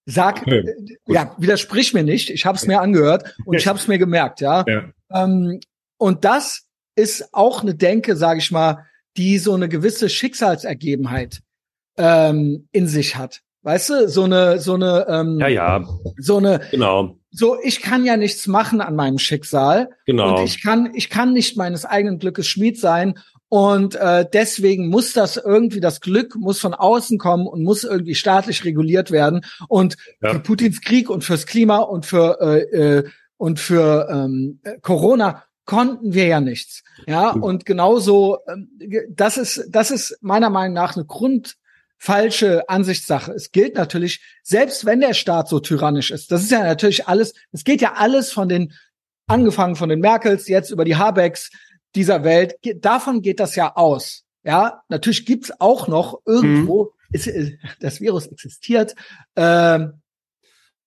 Sag, 0.05 0.43
okay, 0.43 0.59
äh, 0.59 0.97
ja, 1.07 1.35
widersprich 1.39 1.95
mir 1.95 2.03
nicht. 2.03 2.31
Ich 2.31 2.45
habe 2.45 2.57
es 2.57 2.67
mir 2.67 2.81
angehört 2.81 3.37
und 3.45 3.57
ich 3.57 3.67
habe 3.69 3.79
es 3.79 3.87
mir 3.87 3.99
gemerkt, 3.99 4.41
ja. 4.41 4.65
ja. 4.67 4.85
Ähm, 5.11 5.61
und 5.97 6.25
das 6.25 6.67
ist 6.97 7.33
auch 7.33 7.63
eine 7.63 7.75
Denke, 7.75 8.17
sage 8.17 8.41
ich 8.41 8.51
mal, 8.51 8.87
die 9.17 9.39
so 9.39 9.55
eine 9.55 9.69
gewisse 9.69 10.09
Schicksalsergebenheit 10.09 11.41
ähm, 11.97 12.69
in 12.73 12.89
sich 12.89 13.17
hat. 13.17 13.43
Weißt 13.63 13.91
du, 13.91 14.09
so 14.09 14.25
eine, 14.25 14.59
so 14.59 14.75
eine, 14.75 15.07
ähm, 15.09 15.39
ja, 15.39 15.49
ja, 15.49 15.85
so 16.19 16.39
eine, 16.39 16.61
genau. 16.71 17.17
So, 17.31 17.57
ich 17.63 17.81
kann 17.81 18.05
ja 18.05 18.17
nichts 18.17 18.47
machen 18.47 18.81
an 18.81 18.95
meinem 18.95 19.19
Schicksal. 19.19 19.89
Genau. 20.05 20.37
Und 20.37 20.45
ich 20.45 20.63
kann, 20.63 20.93
ich 20.95 21.09
kann 21.09 21.33
nicht 21.33 21.57
meines 21.57 21.85
eigenen 21.85 22.19
Glückes 22.19 22.47
Schmied 22.47 22.79
sein. 22.79 23.19
Und 23.49 23.95
äh, 23.95 24.27
deswegen 24.31 24.89
muss 24.89 25.13
das 25.13 25.37
irgendwie, 25.37 25.81
das 25.81 26.01
Glück 26.01 26.37
muss 26.37 26.59
von 26.59 26.75
außen 26.75 27.19
kommen 27.19 27.47
und 27.47 27.63
muss 27.63 27.85
irgendwie 27.85 28.15
staatlich 28.15 28.65
reguliert 28.65 29.11
werden. 29.11 29.45
Und 29.69 29.97
ja. 30.21 30.33
für 30.33 30.41
Putins 30.41 30.81
Krieg 30.81 31.09
und 31.09 31.23
fürs 31.23 31.47
Klima 31.47 31.79
und 31.79 32.05
für 32.05 32.39
äh, 32.41 32.99
äh, 32.99 33.05
und 33.37 33.59
für 33.59 34.09
ähm, 34.11 34.61
Corona 34.83 35.43
konnten 35.65 36.15
wir 36.15 36.27
ja 36.27 36.41
nichts. 36.41 36.83
Ja, 37.07 37.35
mhm. 37.35 37.43
und 37.43 37.67
genauso, 37.67 38.39
äh, 38.47 39.03
das 39.11 39.37
ist, 39.37 39.67
das 39.69 39.91
ist 39.91 40.17
meiner 40.21 40.49
Meinung 40.49 40.75
nach 40.75 40.97
eine 40.97 41.05
Grund 41.05 41.57
falsche 42.03 42.69
Ansichtssache. 42.69 43.31
Es 43.31 43.53
gilt 43.53 43.77
natürlich, 43.77 44.21
selbst 44.43 44.85
wenn 44.85 45.01
der 45.01 45.15
Staat 45.15 45.49
so 45.49 45.61
tyrannisch 45.61 46.11
ist, 46.11 46.33
das 46.33 46.43
ist 46.43 46.51
ja 46.51 46.65
natürlich 46.65 47.07
alles, 47.07 47.33
es 47.53 47.63
geht 47.63 47.81
ja 47.81 47.93
alles 47.93 48.33
von 48.33 48.49
den, 48.49 48.73
angefangen 49.29 49.77
von 49.77 49.89
den 49.89 50.01
Merkels, 50.01 50.49
jetzt 50.49 50.73
über 50.73 50.85
die 50.85 50.97
Habecks 50.97 51.53
dieser 51.95 52.25
Welt, 52.25 52.57
davon 52.81 53.23
geht 53.23 53.39
das 53.39 53.55
ja 53.55 53.77
aus. 53.77 54.25
Ja, 54.43 54.83
natürlich 54.89 55.27
gibt's 55.27 55.53
auch 55.61 55.87
noch 55.87 56.21
irgendwo, 56.27 56.93
mhm. 57.11 57.15
ist, 57.15 57.31
das 57.79 58.01
Virus 58.01 58.27
existiert, 58.27 58.97
ähm, 59.37 60.03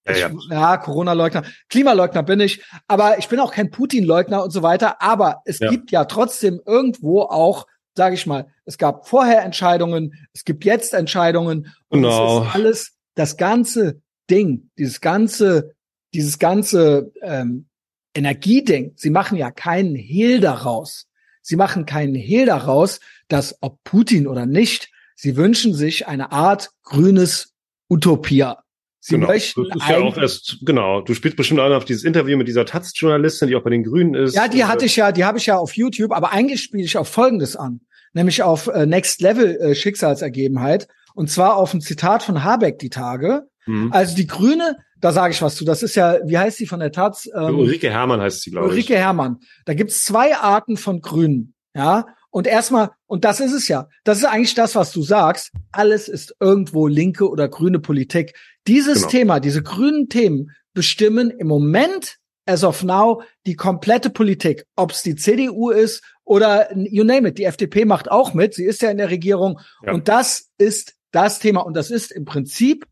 ja, 0.06 0.18
ja. 0.18 0.32
ja 0.50 0.78
Corona-Leugner, 0.78 1.44
Klimaleugner 1.70 2.24
bin 2.24 2.42
ich, 2.42 2.62
aber 2.90 3.20
ich 3.20 3.30
bin 3.30 3.40
auch 3.40 3.54
kein 3.54 3.72
Putin-Leugner 3.72 4.44
und 4.44 4.52
so 4.52 4.62
weiter. 4.64 5.02
Aber 5.02 5.42
es 5.46 5.60
ja. 5.60 5.70
gibt 5.70 5.92
ja 5.92 6.04
trotzdem 6.04 6.62
irgendwo 6.66 7.22
auch 7.22 7.68
sage 7.96 8.16
ich 8.16 8.26
mal, 8.26 8.48
es 8.66 8.78
gab 8.78 9.08
vorher 9.08 9.44
Entscheidungen, 9.44 10.14
es 10.34 10.44
gibt 10.44 10.66
jetzt 10.66 10.94
Entscheidungen 10.94 11.74
und 11.88 12.02
genau. 12.02 12.42
es 12.42 12.48
ist 12.48 12.56
alles 12.56 12.92
das 13.16 13.38
ganze 13.38 14.02
Ding, 14.30 14.70
dieses 14.78 15.02
ganze, 15.02 15.74
dieses 16.14 16.40
ganze 16.40 17.12
ähm, 17.22 17.68
Energieding. 18.14 18.94
Sie 18.96 19.10
machen 19.10 19.38
ja 19.38 19.52
keinen 19.52 19.96
Hehl 19.96 20.40
daraus. 20.40 21.08
Sie 21.42 21.56
machen 21.56 21.86
keinen 21.86 22.16
Hehl 22.16 22.46
daraus, 22.46 23.00
dass 23.28 23.58
ob 23.62 23.84
Putin 23.84 24.28
oder 24.28 24.46
nicht, 24.46 24.90
sie 25.16 25.38
wünschen 25.38 25.74
sich 25.74 26.08
eine 26.08 26.32
Art 26.32 26.72
grünes 26.84 27.54
Utopia. 27.90 28.65
Sie 29.06 29.16
genau. 29.16 29.28
möchten 29.28 29.66
das 29.70 29.84
ist 29.84 29.90
ja 29.90 30.00
auch 30.00 30.18
erst, 30.18 30.58
genau. 30.62 31.02
Du 31.02 31.14
spielst 31.14 31.38
bestimmt 31.38 31.60
auch 31.60 31.70
auf 31.70 31.86
dieses 31.86 32.04
Interview 32.04 32.38
mit 32.38 32.48
dieser 32.48 32.66
Taz-Journalistin, 32.66 33.48
die 33.48 33.56
auch 33.56 33.64
bei 33.64 33.70
den 33.70 33.84
Grünen 33.84 34.16
ist. 34.16 34.36
Ja, 34.36 34.48
die 34.48 34.66
hatte 34.66 34.86
ich 34.86 34.96
ja, 34.96 35.12
die 35.12 35.26
habe 35.26 35.38
ich 35.38 35.46
ja 35.46 35.58
auf 35.58 35.76
YouTube, 35.76 36.12
aber 36.12 36.32
eigentlich 36.32 36.62
spiele 36.62 36.84
ich 36.84 36.98
auf 36.98 37.08
Folgendes 37.08 37.56
an 37.56 37.82
nämlich 38.16 38.42
auf 38.42 38.68
äh, 38.68 38.88
Next 38.88 39.22
Level 39.22 39.58
äh, 39.58 39.76
Schicksalsergebenheit 39.76 40.88
und 41.14 41.30
zwar 41.30 41.58
auf 41.58 41.74
ein 41.74 41.82
Zitat 41.82 42.24
von 42.24 42.44
Habeck 42.44 42.80
die 42.80 42.90
Tage. 42.90 43.44
Mhm. 43.68 43.92
Also 43.92 44.16
die 44.16 44.26
Grüne, 44.26 44.78
da 45.00 45.12
sage 45.12 45.34
ich 45.34 45.42
was 45.42 45.56
zu. 45.56 45.66
Das 45.66 45.84
ist 45.84 45.96
ja, 45.96 46.18
wie 46.26 46.38
heißt 46.38 46.58
sie 46.58 46.66
von 46.66 46.80
der 46.80 46.92
Taz? 46.92 47.30
Ähm, 47.36 47.60
Ulrike 47.60 47.90
Hermann 47.92 48.22
heißt 48.22 48.42
sie, 48.42 48.52
glaube 48.52 48.68
ich. 48.68 48.74
Ulrike 48.74 48.96
Hermann. 48.96 49.38
Da 49.66 49.74
gibt's 49.74 50.04
zwei 50.04 50.36
Arten 50.36 50.78
von 50.78 51.02
Grünen, 51.02 51.54
ja. 51.76 52.08
Und 52.32 52.48
erstmal, 52.48 52.90
und 53.06 53.24
das 53.24 53.40
ist 53.40 53.54
es 53.54 53.70
ja, 53.70 53.88
das 54.04 54.18
ist 54.18 54.26
eigentlich 54.26 54.56
das, 54.56 54.76
was 54.76 54.92
du 54.92 55.04
sagst. 55.04 55.52
Alles 55.72 56.10
ist 56.10 56.36
irgendwo 56.42 56.88
linke 56.88 57.30
oder 57.30 57.48
grüne 57.48 57.80
Politik. 57.80 58.34
Dieses 58.68 59.00
genau. 59.00 59.10
Thema, 59.10 59.40
diese 59.40 59.64
grünen 59.64 60.10
Themen 60.10 60.52
bestimmen 60.74 61.30
im 61.30 61.48
Moment 61.48 62.18
as 62.46 62.64
of 62.64 62.84
now 62.84 63.24
die 63.46 63.56
komplette 63.56 64.10
Politik, 64.10 64.66
ob 64.76 64.92
es 64.92 65.04
die 65.04 65.16
CDU 65.16 65.72
ist 65.72 66.04
oder 66.24 66.76
you 66.76 67.04
name 67.04 67.30
it, 67.30 67.38
die 67.38 67.46
FDP 67.46 67.86
macht 67.86 68.10
auch 68.10 68.34
mit, 68.34 68.54
sie 68.54 68.66
ist 68.66 68.82
ja 68.82 68.92
in 68.92 68.98
der 68.98 69.10
Regierung 69.10 69.60
ja. 69.84 69.94
und 69.94 70.08
das 70.08 70.52
ist 70.58 70.96
das 71.12 71.40
Thema 71.40 71.62
und 71.62 71.76
das 71.76 71.92
ist 71.92 72.12
im 72.12 72.26
Prinzip 72.26 72.86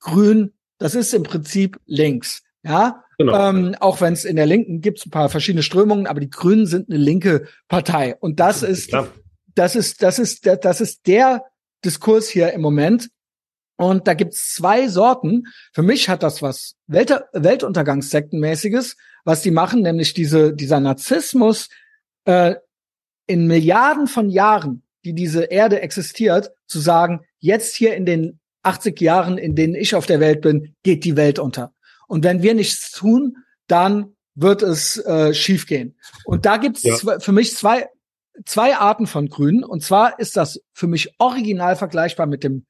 grün, 0.00 0.52
das 0.78 0.94
ist 0.94 1.12
im 1.14 1.22
Prinzip 1.22 1.78
links, 1.86 2.42
ja. 2.62 3.04
Genau. 3.18 3.50
Ähm, 3.50 3.76
auch 3.80 4.00
wenn 4.00 4.14
es 4.14 4.24
in 4.24 4.36
der 4.36 4.46
Linken 4.46 4.80
gibt 4.80 5.04
ein 5.04 5.10
paar 5.10 5.28
verschiedene 5.28 5.62
Strömungen, 5.62 6.06
aber 6.06 6.20
die 6.20 6.30
Grünen 6.30 6.64
sind 6.66 6.88
eine 6.88 6.98
linke 6.98 7.46
Partei 7.68 8.16
und 8.16 8.40
das 8.40 8.62
ist, 8.62 8.94
das 9.54 9.76
ist, 9.76 10.02
das 10.02 10.18
ist, 10.18 10.46
das 10.46 10.80
ist 10.80 11.06
der 11.06 11.44
Diskurs 11.84 12.30
hier 12.30 12.52
im 12.54 12.62
Moment. 12.62 13.10
Und 13.80 14.06
da 14.06 14.12
gibt's 14.12 14.52
zwei 14.52 14.88
Sorten. 14.88 15.44
Für 15.72 15.80
mich 15.80 16.10
hat 16.10 16.22
das 16.22 16.42
was 16.42 16.76
Welt 16.86 17.18
Weltuntergangssektenmäßiges, 17.32 18.94
was 19.24 19.40
die 19.40 19.50
machen, 19.50 19.80
nämlich 19.80 20.12
diese, 20.12 20.52
dieser 20.52 20.80
Narzissmus 20.80 21.70
äh, 22.26 22.56
in 23.26 23.46
Milliarden 23.46 24.06
von 24.06 24.28
Jahren, 24.28 24.82
die 25.02 25.14
diese 25.14 25.44
Erde 25.44 25.80
existiert, 25.80 26.50
zu 26.66 26.78
sagen, 26.78 27.22
jetzt 27.38 27.74
hier 27.74 27.94
in 27.94 28.04
den 28.04 28.38
80 28.64 29.00
Jahren, 29.00 29.38
in 29.38 29.54
denen 29.54 29.74
ich 29.74 29.94
auf 29.94 30.04
der 30.04 30.20
Welt 30.20 30.42
bin, 30.42 30.74
geht 30.82 31.04
die 31.04 31.16
Welt 31.16 31.38
unter. 31.38 31.72
Und 32.06 32.22
wenn 32.22 32.42
wir 32.42 32.52
nichts 32.52 32.92
tun, 32.92 33.38
dann 33.66 34.14
wird 34.34 34.60
es 34.60 34.98
äh, 34.98 35.32
schiefgehen. 35.32 35.96
Und 36.26 36.44
da 36.44 36.58
gibt's 36.58 36.82
ja. 36.82 37.18
für 37.18 37.32
mich 37.32 37.56
zwei, 37.56 37.88
zwei 38.44 38.76
Arten 38.76 39.06
von 39.06 39.30
Grünen. 39.30 39.64
Und 39.64 39.82
zwar 39.82 40.18
ist 40.18 40.36
das 40.36 40.60
für 40.74 40.86
mich 40.86 41.14
original 41.18 41.76
vergleichbar 41.76 42.26
mit 42.26 42.44
dem 42.44 42.66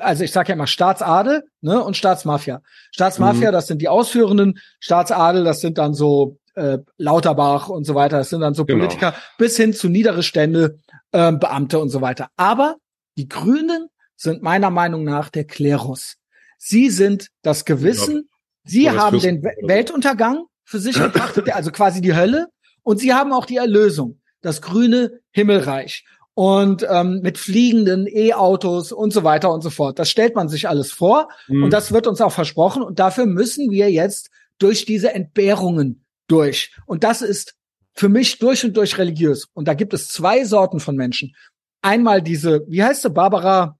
also 0.00 0.24
ich 0.24 0.32
sage 0.32 0.48
ja 0.48 0.54
immer 0.54 0.66
Staatsadel 0.66 1.44
ne, 1.60 1.82
und 1.82 1.96
Staatsmafia. 1.96 2.62
Staatsmafia, 2.90 3.50
mhm. 3.50 3.52
das 3.52 3.66
sind 3.66 3.82
die 3.82 3.88
Ausführenden, 3.88 4.58
Staatsadel, 4.80 5.44
das 5.44 5.60
sind 5.60 5.78
dann 5.78 5.94
so 5.94 6.38
äh, 6.54 6.78
Lauterbach 6.96 7.68
und 7.68 7.84
so 7.84 7.94
weiter, 7.94 8.18
das 8.18 8.30
sind 8.30 8.40
dann 8.40 8.54
so 8.54 8.64
genau. 8.64 8.80
Politiker, 8.80 9.14
bis 9.38 9.56
hin 9.56 9.72
zu 9.72 9.88
niedere 9.88 10.22
Stände, 10.22 10.78
äh, 11.12 11.32
Beamte 11.32 11.78
und 11.78 11.90
so 11.90 12.00
weiter. 12.00 12.28
Aber 12.36 12.76
die 13.16 13.28
Grünen 13.28 13.88
sind 14.16 14.42
meiner 14.42 14.70
Meinung 14.70 15.04
nach 15.04 15.28
der 15.28 15.44
Klerus. 15.44 16.16
Sie 16.58 16.90
sind 16.90 17.28
das 17.42 17.64
Gewissen, 17.64 18.28
sie 18.64 18.84
ja, 18.84 18.96
haben 18.96 19.20
den 19.20 19.42
Weltuntergang 19.42 20.44
für 20.64 20.78
sich 20.78 20.98
betrachtet, 20.98 21.52
also 21.54 21.70
quasi 21.70 22.00
die 22.00 22.14
Hölle, 22.14 22.46
und 22.82 22.98
sie 22.98 23.12
haben 23.12 23.32
auch 23.32 23.46
die 23.46 23.56
Erlösung, 23.56 24.20
das 24.40 24.62
grüne 24.62 25.20
Himmelreich 25.32 26.04
und 26.34 26.86
ähm, 26.90 27.20
mit 27.22 27.38
fliegenden 27.38 28.06
E-Autos 28.06 28.92
und 28.92 29.12
so 29.12 29.24
weiter 29.24 29.52
und 29.52 29.62
so 29.62 29.70
fort. 29.70 29.98
Das 29.98 30.10
stellt 30.10 30.34
man 30.34 30.48
sich 30.48 30.68
alles 30.68 30.92
vor 30.92 31.28
mhm. 31.48 31.64
und 31.64 31.72
das 31.72 31.92
wird 31.92 32.06
uns 32.06 32.20
auch 32.20 32.32
versprochen 32.32 32.82
und 32.82 32.98
dafür 32.98 33.26
müssen 33.26 33.70
wir 33.70 33.90
jetzt 33.90 34.30
durch 34.58 34.84
diese 34.84 35.14
Entbehrungen 35.14 36.04
durch. 36.26 36.74
Und 36.86 37.04
das 37.04 37.22
ist 37.22 37.54
für 37.94 38.08
mich 38.08 38.38
durch 38.38 38.64
und 38.64 38.76
durch 38.76 38.98
religiös. 38.98 39.46
Und 39.54 39.68
da 39.68 39.74
gibt 39.74 39.94
es 39.94 40.08
zwei 40.08 40.44
Sorten 40.44 40.80
von 40.80 40.96
Menschen. 40.96 41.34
Einmal 41.82 42.22
diese, 42.22 42.64
wie 42.68 42.82
heißt 42.82 43.02
sie, 43.02 43.10
Barbara? 43.10 43.78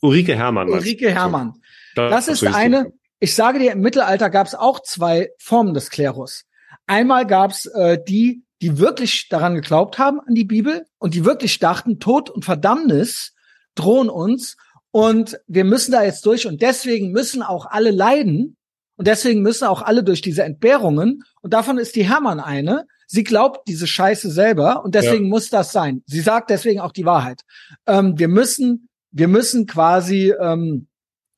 Ulrike 0.00 0.34
Hermann. 0.34 0.68
Ulrike 0.68 1.10
Hermann. 1.10 1.54
Das, 1.94 2.26
das 2.26 2.42
ist 2.42 2.46
eine, 2.46 2.92
ich 3.18 3.34
sage 3.34 3.58
dir, 3.58 3.72
im 3.72 3.80
Mittelalter 3.80 4.30
gab 4.30 4.46
es 4.46 4.54
auch 4.54 4.80
zwei 4.80 5.30
Formen 5.38 5.74
des 5.74 5.90
Klerus. 5.90 6.44
Einmal 6.86 7.26
gab 7.26 7.50
es 7.50 7.66
äh, 7.66 7.98
die, 8.06 8.44
die 8.62 8.78
wirklich 8.78 9.28
daran 9.28 9.54
geglaubt 9.54 9.98
haben, 9.98 10.20
an 10.20 10.34
die 10.34 10.44
Bibel, 10.44 10.86
und 10.98 11.14
die 11.14 11.24
wirklich 11.24 11.58
dachten, 11.58 11.98
Tod 11.98 12.30
und 12.30 12.44
Verdammnis 12.44 13.34
drohen 13.74 14.08
uns 14.08 14.56
und 14.90 15.38
wir 15.46 15.64
müssen 15.64 15.92
da 15.92 16.02
jetzt 16.02 16.24
durch 16.24 16.46
und 16.46 16.62
deswegen 16.62 17.12
müssen 17.12 17.42
auch 17.42 17.66
alle 17.66 17.90
leiden 17.90 18.56
und 18.96 19.06
deswegen 19.06 19.42
müssen 19.42 19.66
auch 19.66 19.82
alle 19.82 20.02
durch 20.02 20.22
diese 20.22 20.42
Entbehrungen 20.42 21.22
und 21.42 21.52
davon 21.52 21.76
ist 21.76 21.96
die 21.96 22.08
Hermann 22.08 22.40
eine. 22.40 22.86
Sie 23.06 23.22
glaubt 23.22 23.68
diese 23.68 23.86
Scheiße 23.86 24.30
selber 24.30 24.82
und 24.84 24.94
deswegen 24.94 25.24
ja. 25.24 25.30
muss 25.30 25.50
das 25.50 25.70
sein. 25.70 26.02
Sie 26.06 26.20
sagt 26.20 26.50
deswegen 26.50 26.80
auch 26.80 26.92
die 26.92 27.04
Wahrheit. 27.04 27.42
Ähm, 27.86 28.18
wir 28.18 28.28
müssen, 28.28 28.88
wir 29.10 29.28
müssen 29.28 29.66
quasi 29.66 30.32
ähm, 30.40 30.88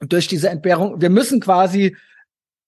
durch 0.00 0.28
diese 0.28 0.48
Entbehrung, 0.48 1.00
wir 1.00 1.10
müssen 1.10 1.40
quasi 1.40 1.96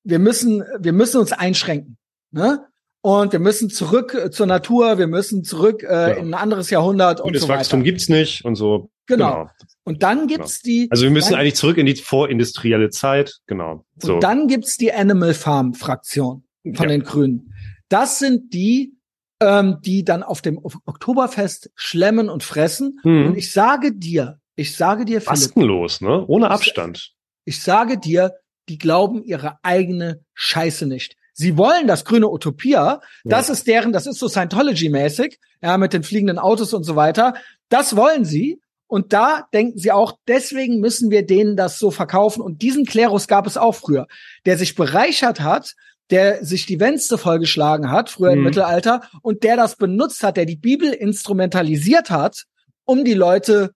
wir 0.05 0.19
müssen, 0.19 0.65
wir 0.79 0.93
müssen 0.93 1.21
uns 1.21 1.33
einschränken. 1.33 1.97
Ne? 2.31 2.67
Und 3.03 3.33
wir 3.33 3.39
müssen 3.39 3.71
zurück 3.71 4.15
äh, 4.15 4.31
zur 4.31 4.47
Natur, 4.47 4.99
wir 4.99 5.07
müssen 5.07 5.43
zurück 5.43 5.83
äh, 5.83 5.87
ja. 5.87 6.09
in 6.09 6.29
ein 6.29 6.35
anderes 6.35 6.69
Jahrhundert 6.69 7.21
und 7.21 7.35
das 7.35 7.43
so 7.43 7.49
Wachstum 7.49 7.83
gibt's 7.83 8.09
nicht 8.09 8.45
und 8.45 8.57
so. 8.57 8.91
Genau. 9.07 9.31
genau. 9.31 9.51
Und 9.85 10.03
dann 10.03 10.27
gibt's 10.27 10.63
genau. 10.63 10.71
die. 10.73 10.89
Also 10.91 11.05
wir 11.05 11.11
müssen 11.11 11.35
eigentlich 11.35 11.55
zurück 11.55 11.79
in 11.79 11.87
die 11.87 11.97
vorindustrielle 11.97 12.91
Zeit. 12.91 13.39
Genau. 13.47 13.87
So. 13.97 14.15
Und 14.15 14.23
dann 14.23 14.49
gibt's 14.49 14.77
die 14.77 14.93
Animal 14.93 15.33
Farm 15.33 15.73
Fraktion 15.75 16.45
von 16.63 16.75
ja. 16.75 16.87
den 16.87 17.03
Grünen. 17.03 17.55
Das 17.89 18.19
sind 18.19 18.53
die, 18.53 18.93
ähm, 19.41 19.79
die 19.81 20.05
dann 20.05 20.23
auf 20.23 20.43
dem 20.43 20.59
Oktoberfest 20.63 21.71
schlemmen 21.75 22.29
und 22.29 22.43
fressen. 22.43 23.01
Mhm. 23.03 23.27
Und 23.27 23.39
ich 23.39 23.51
sage 23.51 23.95
dir, 23.95 24.39
ich 24.57 24.77
sage 24.77 25.07
dir, 25.07 25.23
Philipp, 25.23 25.41
Bastenlos, 25.41 26.03
ne? 26.03 26.25
Ohne 26.27 26.51
Abstand. 26.51 27.15
Ich 27.47 27.63
sage 27.63 27.99
dir, 27.99 28.35
die 28.69 28.77
glauben 28.77 29.25
ihre 29.25 29.59
eigene 29.63 30.23
Scheiße 30.35 30.87
nicht. 30.87 31.17
Sie 31.41 31.57
wollen 31.57 31.87
das 31.87 32.05
grüne 32.05 32.29
Utopia. 32.29 33.01
Das 33.25 33.49
ja. 33.49 33.55
ist 33.55 33.67
deren, 33.67 33.95
das 33.95 34.07
ist 34.07 34.19
so 34.19 34.29
Scientology-mäßig, 34.29 35.39
ja, 35.63 35.79
mit 35.79 35.95
den 35.95 36.03
fliegenden 36.03 36.39
Autos 36.39 36.75
und 36.75 36.85
so 36.85 36.97
weiter. 36.97 37.33
Das 37.71 37.97
wollen 37.97 38.27
sie. 38.27 38.61
Und 38.87 39.15
da 39.15 39.49
denken 39.55 39.79
sie 39.79 39.91
auch, 39.91 40.19
deswegen 40.29 40.81
müssen 40.81 41.11
wir 41.11 41.25
denen 41.25 41.57
das 41.57 41.79
so 41.79 41.91
verkaufen. 41.91 42.43
Und 42.43 42.61
diesen 42.61 42.85
Klerus 42.85 43.27
gab 43.27 43.47
es 43.47 43.57
auch 43.57 43.75
früher, 43.75 44.07
der 44.45 44.59
sich 44.59 44.75
bereichert 44.75 45.41
hat, 45.41 45.77
der 46.11 46.45
sich 46.45 46.67
die 46.67 46.79
Wänste 46.79 47.17
vollgeschlagen 47.17 47.91
hat, 47.91 48.11
früher 48.11 48.33
mhm. 48.33 48.39
im 48.39 48.45
Mittelalter, 48.45 49.01
und 49.23 49.43
der 49.43 49.57
das 49.57 49.77
benutzt 49.77 50.23
hat, 50.23 50.37
der 50.37 50.45
die 50.45 50.57
Bibel 50.57 50.93
instrumentalisiert 50.93 52.11
hat, 52.11 52.45
um 52.85 53.03
die 53.03 53.15
Leute 53.15 53.71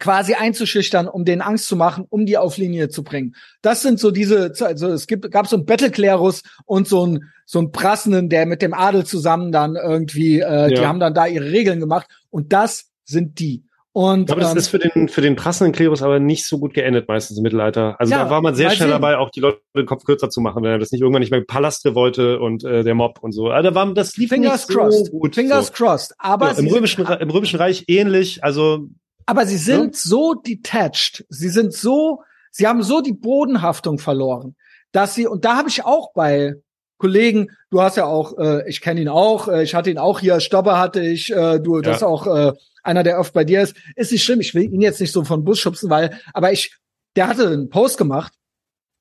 quasi 0.00 0.34
einzuschüchtern, 0.34 1.06
um 1.06 1.24
denen 1.24 1.42
Angst 1.42 1.68
zu 1.68 1.76
machen, 1.76 2.06
um 2.08 2.26
die 2.26 2.36
auf 2.36 2.56
Linie 2.56 2.88
zu 2.88 3.04
bringen. 3.04 3.36
Das 3.62 3.82
sind 3.82 4.00
so 4.00 4.10
diese, 4.10 4.52
also 4.60 4.88
es 4.88 5.06
gibt, 5.06 5.30
gab 5.30 5.46
so 5.46 5.56
einen 5.56 5.66
Battleclerus 5.66 6.42
und 6.64 6.88
so 6.88 7.04
einen, 7.04 7.30
so 7.46 7.60
einen 7.60 7.70
Prassenden, 7.70 8.28
der 8.28 8.46
mit 8.46 8.62
dem 8.62 8.74
Adel 8.74 9.04
zusammen 9.04 9.52
dann 9.52 9.76
irgendwie, 9.76 10.40
äh, 10.40 10.62
ja. 10.62 10.68
die 10.68 10.86
haben 10.86 10.98
dann 10.98 11.14
da 11.14 11.26
ihre 11.26 11.52
Regeln 11.52 11.78
gemacht 11.78 12.08
und 12.30 12.52
das 12.52 12.90
sind 13.04 13.38
die. 13.38 13.64
Und, 13.92 14.20
ich 14.20 14.26
glaube, 14.26 14.42
das 14.42 14.52
ähm, 14.52 14.58
ist 14.58 14.68
für 14.68 14.78
den, 14.78 15.08
für 15.08 15.20
den 15.20 15.34
prassenden 15.34 15.72
Klerus 15.72 16.00
aber 16.00 16.20
nicht 16.20 16.46
so 16.46 16.58
gut 16.58 16.74
geendet 16.74 17.08
meistens 17.08 17.36
im 17.36 17.42
Mittelalter. 17.42 17.96
Also 17.98 18.12
ja, 18.12 18.24
da 18.24 18.30
war 18.30 18.40
man 18.40 18.54
sehr 18.54 18.70
schnell 18.70 18.88
dabei, 18.88 19.18
auch 19.18 19.30
die 19.30 19.40
Leute 19.40 19.60
den 19.76 19.84
Kopf 19.84 20.04
kürzer 20.04 20.30
zu 20.30 20.40
machen, 20.40 20.62
wenn 20.62 20.70
er 20.70 20.78
das 20.78 20.92
nicht 20.92 21.00
irgendwann 21.00 21.20
nicht 21.20 21.32
mehr 21.32 21.40
Palastre 21.40 21.96
wollte 21.96 22.38
und 22.38 22.62
äh, 22.62 22.84
der 22.84 22.94
Mob 22.94 23.18
und 23.20 23.32
so. 23.32 23.48
Also 23.48 23.70
da 23.70 23.74
war, 23.74 23.92
das 23.92 24.16
lief 24.16 24.30
Fingers 24.30 24.68
nicht 24.68 24.78
crossed. 24.78 25.06
so 25.06 25.10
gut. 25.12 25.34
Fingers 25.34 25.66
so. 25.66 25.72
crossed. 25.72 26.14
Aber 26.18 26.52
ja, 26.52 26.58
im, 26.58 26.68
Römischen, 26.68 27.04
im 27.04 27.30
Römischen 27.30 27.58
Reich 27.58 27.84
ähnlich, 27.88 28.44
also 28.44 28.86
aber 29.26 29.46
sie 29.46 29.56
sind 29.56 29.84
hm? 29.84 29.92
so 29.92 30.34
detached, 30.34 31.24
sie 31.28 31.48
sind 31.48 31.72
so, 31.72 32.22
sie 32.50 32.66
haben 32.66 32.82
so 32.82 33.00
die 33.00 33.12
Bodenhaftung 33.12 33.98
verloren, 33.98 34.56
dass 34.92 35.14
sie, 35.14 35.26
und 35.26 35.44
da 35.44 35.56
habe 35.56 35.68
ich 35.68 35.84
auch 35.84 36.12
bei 36.12 36.54
Kollegen, 36.98 37.50
du 37.70 37.80
hast 37.80 37.96
ja 37.96 38.04
auch, 38.04 38.38
äh, 38.38 38.68
ich 38.68 38.80
kenne 38.80 39.00
ihn 39.00 39.08
auch, 39.08 39.48
äh, 39.48 39.62
ich 39.62 39.74
hatte 39.74 39.90
ihn 39.90 39.98
auch 39.98 40.20
hier, 40.20 40.38
Stopper 40.40 40.78
hatte 40.78 41.00
ich, 41.00 41.32
äh, 41.32 41.58
du, 41.58 41.76
ja. 41.76 41.82
das 41.82 41.98
ist 41.98 42.02
auch 42.02 42.26
äh, 42.26 42.52
einer, 42.82 43.02
der 43.02 43.18
oft 43.18 43.32
bei 43.32 43.44
dir 43.44 43.62
ist. 43.62 43.74
Ist 43.96 44.12
nicht 44.12 44.22
schlimm, 44.22 44.40
ich 44.40 44.54
will 44.54 44.64
ihn 44.64 44.80
jetzt 44.80 45.00
nicht 45.00 45.12
so 45.12 45.24
von 45.24 45.44
Bus 45.44 45.58
schubsen, 45.58 45.90
weil, 45.90 46.20
aber 46.34 46.52
ich, 46.52 46.76
der 47.16 47.28
hatte 47.28 47.48
einen 47.48 47.70
Post 47.70 47.98
gemacht 47.98 48.34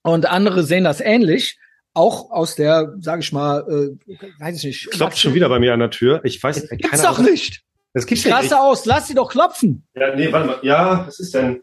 und 0.01 0.25
andere 0.25 0.63
sehen 0.63 0.85
das 0.85 1.01
ähnlich 1.01 1.59
auch 1.93 2.31
aus 2.31 2.55
der, 2.55 2.95
sage 2.99 3.21
ich 3.21 3.33
mal, 3.33 3.65
äh, 3.67 4.13
weiß 4.39 4.57
ich 4.57 4.63
nicht. 4.63 4.91
Klopft 4.91 5.19
schon 5.19 5.33
wieder 5.33 5.49
bei 5.49 5.59
mir 5.59 5.73
an 5.73 5.79
der 5.79 5.89
Tür. 5.89 6.21
Ich 6.23 6.41
weiß, 6.41 6.69
gibt's 6.69 7.01
doch 7.01 7.19
nicht. 7.19 7.63
Das 7.93 8.05
gibt's 8.05 8.23
ja 8.23 8.41
nicht. 8.41 8.53
aus, 8.53 8.85
lass 8.85 9.07
sie 9.07 9.15
doch 9.15 9.29
klopfen. 9.29 9.87
Ja, 9.95 10.15
nee, 10.15 10.31
warte 10.31 10.47
mal. 10.47 10.59
Ja, 10.61 11.07
was 11.07 11.19
ist 11.19 11.33
denn? 11.33 11.61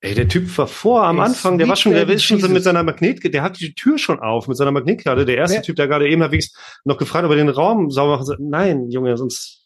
Ey, 0.00 0.14
der 0.14 0.26
Typ 0.26 0.58
war 0.58 0.66
vor 0.66 1.04
am 1.04 1.20
Anfang, 1.20 1.58
der 1.58 1.68
war 1.68 1.76
schon, 1.76 1.92
der 1.92 2.08
ist 2.08 2.24
schon 2.24 2.40
so 2.40 2.48
mit 2.48 2.64
seiner 2.64 2.82
Magnet, 2.82 3.22
der 3.32 3.42
hat 3.42 3.60
die 3.60 3.72
Tür 3.72 3.98
schon 3.98 4.18
auf 4.18 4.48
mit 4.48 4.56
seiner 4.56 4.72
Magnetkarte. 4.72 5.24
Der 5.24 5.36
erste 5.36 5.58
Wer? 5.58 5.62
Typ, 5.62 5.76
der 5.76 5.86
gerade 5.86 6.08
eben 6.08 6.22
halbwegs 6.22 6.52
noch 6.84 6.98
gefragt, 6.98 7.24
ob 7.24 7.30
er 7.30 7.36
den 7.36 7.48
Raum 7.48 7.88
sauber 7.90 8.14
machen 8.14 8.26
soll. 8.26 8.38
Nein, 8.40 8.90
Junge, 8.90 9.16
sonst 9.16 9.62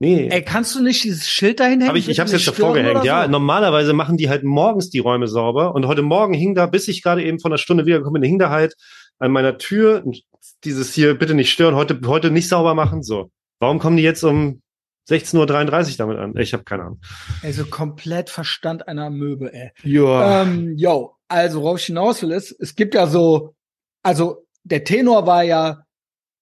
Nee. 0.00 0.28
Ey, 0.28 0.42
kannst 0.42 0.74
du 0.74 0.82
nicht 0.82 1.04
dieses 1.04 1.28
Schild 1.28 1.60
dahin 1.60 1.80
hängen? 1.80 1.88
Hab 1.88 1.96
ich 1.96 2.08
ich 2.08 2.20
hab's 2.20 2.32
jetzt 2.32 2.46
davor 2.46 2.74
gehängt. 2.74 2.98
So? 2.98 3.06
Ja, 3.06 3.28
normalerweise 3.28 3.92
machen 3.92 4.16
die 4.16 4.28
halt 4.28 4.42
morgens 4.42 4.90
die 4.90 4.98
Räume 4.98 5.28
sauber. 5.28 5.74
Und 5.74 5.86
heute 5.86 6.02
Morgen 6.02 6.34
hing 6.34 6.54
da, 6.54 6.66
bis 6.66 6.88
ich 6.88 7.02
gerade 7.02 7.24
eben 7.24 7.38
von 7.38 7.52
einer 7.52 7.58
Stunde 7.58 7.86
wiedergekommen 7.86 8.20
bin, 8.20 8.28
hing 8.28 8.38
da 8.38 8.50
halt 8.50 8.74
an 9.18 9.30
meiner 9.30 9.56
Tür 9.56 10.04
dieses 10.64 10.92
hier 10.92 11.14
bitte 11.14 11.34
nicht 11.34 11.50
stören, 11.50 11.74
heute, 11.74 11.98
heute 12.06 12.30
nicht 12.30 12.48
sauber 12.48 12.74
machen. 12.74 13.02
So. 13.02 13.30
Warum 13.64 13.78
kommen 13.78 13.96
die 13.96 14.02
jetzt 14.02 14.22
um 14.22 14.60
16.33 15.08 15.92
Uhr 15.92 15.96
damit 15.96 16.18
an? 16.18 16.36
Ich 16.36 16.52
habe 16.52 16.64
keine 16.64 16.82
Ahnung. 16.82 17.00
Also 17.42 17.64
komplett 17.64 18.28
Verstand 18.28 18.88
einer 18.88 19.08
Möbel, 19.08 19.48
ey. 19.54 19.70
Ja. 19.82 20.42
Ähm, 20.42 20.76
yo, 20.76 21.16
also 21.28 21.62
worauf 21.62 21.78
ich 21.78 21.86
hinaus 21.86 22.20
will 22.20 22.32
ist, 22.32 22.54
es 22.60 22.74
gibt 22.74 22.94
ja 22.94 23.06
so, 23.06 23.54
also 24.02 24.46
der 24.64 24.84
Tenor 24.84 25.26
war 25.26 25.44
ja, 25.44 25.86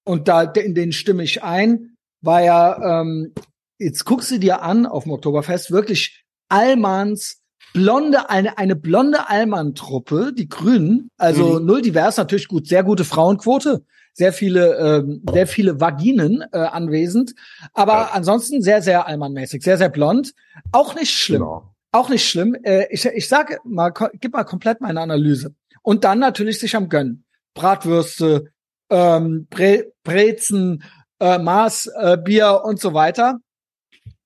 und 0.03 0.27
da 0.27 0.41
in 0.41 0.75
den 0.75 0.91
stimme 0.91 1.23
ich 1.23 1.41
ein, 1.43 1.95
war 2.19 2.41
ja, 2.41 3.01
ähm, 3.01 3.33
jetzt 3.79 4.03
guckst 4.03 4.29
du 4.31 4.37
dir 4.37 4.61
an 4.61 4.85
auf 4.85 5.03
dem 5.03 5.13
Oktoberfest, 5.13 5.71
wirklich 5.71 6.25
Allmanns 6.49 7.41
blonde, 7.71 8.29
eine, 8.29 8.57
eine 8.57 8.75
blonde 8.75 9.29
Allmann-Truppe, 9.29 10.33
die 10.37 10.49
Grünen, 10.49 11.09
also 11.17 11.61
mhm. 11.61 11.65
null 11.67 11.81
divers, 11.81 12.17
natürlich 12.17 12.49
gut, 12.49 12.67
sehr 12.67 12.83
gute 12.83 13.05
Frauenquote, 13.05 13.85
sehr 14.13 14.33
viele, 14.33 14.77
ähm, 14.77 15.23
sehr 15.31 15.47
viele 15.47 15.81
Vaginen 15.81 16.43
äh, 16.51 16.59
anwesend, 16.59 17.33
aber 17.73 17.93
ja. 17.93 18.09
ansonsten 18.13 18.61
sehr, 18.61 18.81
sehr 18.81 19.07
allmannmäßig, 19.07 19.63
sehr, 19.63 19.77
sehr 19.77 19.89
blond. 19.89 20.33
Auch 20.71 20.95
nicht 20.95 21.11
schlimm. 21.11 21.41
Genau. 21.41 21.73
Auch 21.91 22.09
nicht 22.09 22.27
schlimm. 22.27 22.55
Äh, 22.63 22.87
ich, 22.91 23.05
ich 23.05 23.27
sage 23.27 23.59
mal, 23.63 23.91
gib 24.19 24.33
mal 24.33 24.43
komplett 24.43 24.81
meine 24.81 25.01
Analyse. 25.01 25.55
Und 25.81 26.03
dann 26.03 26.19
natürlich 26.19 26.59
sich 26.59 26.75
am 26.75 26.89
Gönnen. 26.89 27.25
Bratwürste, 27.53 28.51
ähm, 28.89 29.47
Bre 29.49 29.91
Brezen, 30.03 30.83
äh, 31.19 31.37
Maß, 31.37 31.91
äh, 31.95 32.17
Bier 32.17 32.61
und 32.63 32.79
so 32.79 32.93
weiter. 32.93 33.39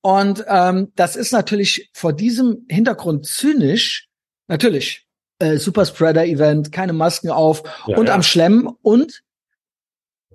Und 0.02 0.46
ähm, 0.48 0.92
das 0.96 1.16
ist 1.16 1.34
natürlich 1.34 1.90
vor 1.94 2.14
diesem 2.14 2.66
Hintergrund 2.70 3.26
zynisch. 3.26 4.08
Natürlich, 4.48 5.06
äh, 5.40 5.58
Superspreader-Event, 5.58 6.72
keine 6.72 6.94
Masken 6.94 7.30
auf 7.30 7.64
ja, 7.86 7.98
und 7.98 8.08
ja. 8.08 8.16
am 8.16 8.24
Schlemmen 8.24 8.70
und 8.82 9.24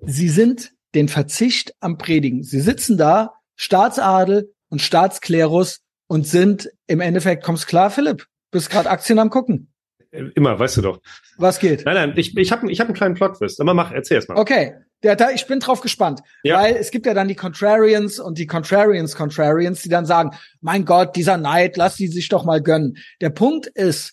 sie 0.04 0.28
sind 0.28 0.72
den 0.94 1.08
Verzicht 1.08 1.74
am 1.80 1.98
Predigen. 1.98 2.42
Sie 2.42 2.60
sitzen 2.60 2.96
da, 2.96 3.34
Staatsadel 3.56 4.52
und 4.68 4.82
Staatsklerus 4.82 5.80
und 6.06 6.26
sind 6.26 6.70
im 6.86 7.00
Endeffekt, 7.00 7.44
kommst 7.44 7.66
klar, 7.66 7.90
Philipp? 7.90 8.26
Bist 8.50 8.70
gerade 8.70 8.90
Aktien 8.90 9.18
am 9.18 9.30
gucken. 9.30 9.72
Immer, 10.10 10.58
weißt 10.58 10.76
du 10.76 10.82
doch. 10.82 11.00
Was 11.38 11.58
geht? 11.58 11.86
Nein, 11.86 11.94
nein, 11.94 12.12
ich, 12.16 12.36
ich 12.36 12.52
habe 12.52 12.70
ich 12.70 12.80
hab 12.80 12.88
einen 12.88 12.94
kleinen 12.94 13.14
Plot-Twist. 13.14 13.60
Aber 13.62 13.72
mach, 13.72 13.92
erzähl 13.92 14.16
erst 14.16 14.28
mal. 14.28 14.36
Okay, 14.36 14.74
ja, 15.02 15.16
da, 15.16 15.30
ich 15.30 15.46
bin 15.46 15.58
drauf 15.58 15.80
gespannt. 15.80 16.20
Ja. 16.42 16.58
Weil 16.58 16.76
es 16.76 16.90
gibt 16.90 17.06
ja 17.06 17.14
dann 17.14 17.28
die 17.28 17.34
Contrarians 17.34 18.20
und 18.20 18.36
die 18.36 18.46
Contrarians 18.46 19.16
Contrarians, 19.16 19.80
die 19.80 19.88
dann 19.88 20.04
sagen, 20.04 20.32
mein 20.60 20.84
Gott, 20.84 21.16
dieser 21.16 21.38
Neid, 21.38 21.78
lass 21.78 21.96
die 21.96 22.08
sich 22.08 22.28
doch 22.28 22.44
mal 22.44 22.60
gönnen. 22.60 22.98
Der 23.22 23.30
Punkt 23.30 23.66
ist, 23.66 24.12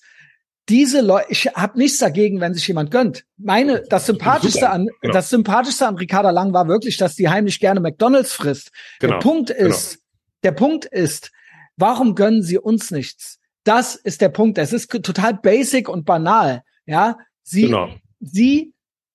diese 0.70 1.02
Leute, 1.02 1.26
ich 1.30 1.48
habe 1.48 1.78
nichts 1.78 1.98
dagegen, 1.98 2.40
wenn 2.40 2.54
sich 2.54 2.68
jemand 2.68 2.92
gönnt. 2.92 3.26
Meine, 3.38 3.84
das 3.90 4.06
sympathischste 4.06 4.62
Super, 4.62 4.72
an, 4.72 4.90
genau. 5.02 5.14
das 5.14 5.30
sympathischste 5.30 5.88
an 5.88 5.96
Ricarda 5.96 6.30
Lang 6.30 6.54
war 6.54 6.68
wirklich, 6.68 6.98
dass 6.98 7.16
die 7.16 7.28
heimlich 7.28 7.60
gerne 7.60 7.80
McDonalds 7.80 8.34
frisst. 8.34 8.72
Genau, 9.00 9.14
der 9.14 9.20
Punkt 9.20 9.50
genau. 9.50 9.70
ist, 9.70 9.94
genau. 9.94 10.04
der 10.44 10.52
Punkt 10.52 10.86
ist, 10.86 11.32
warum 11.76 12.16
gönnen 12.16 12.44
sie 12.44 12.60
uns 12.60 12.92
nichts? 12.92 13.40
Das 13.64 13.96
ist 13.96 14.22
der 14.22 14.30
Punkt. 14.30 14.58
Es 14.58 14.72
ist 14.72 14.90
total 14.90 15.34
basic 15.34 15.90
und 15.90 16.06
banal. 16.06 16.64
Ja, 16.86 17.18
sie, 17.44 17.64
genau. 17.64 17.90
sie 18.20 18.74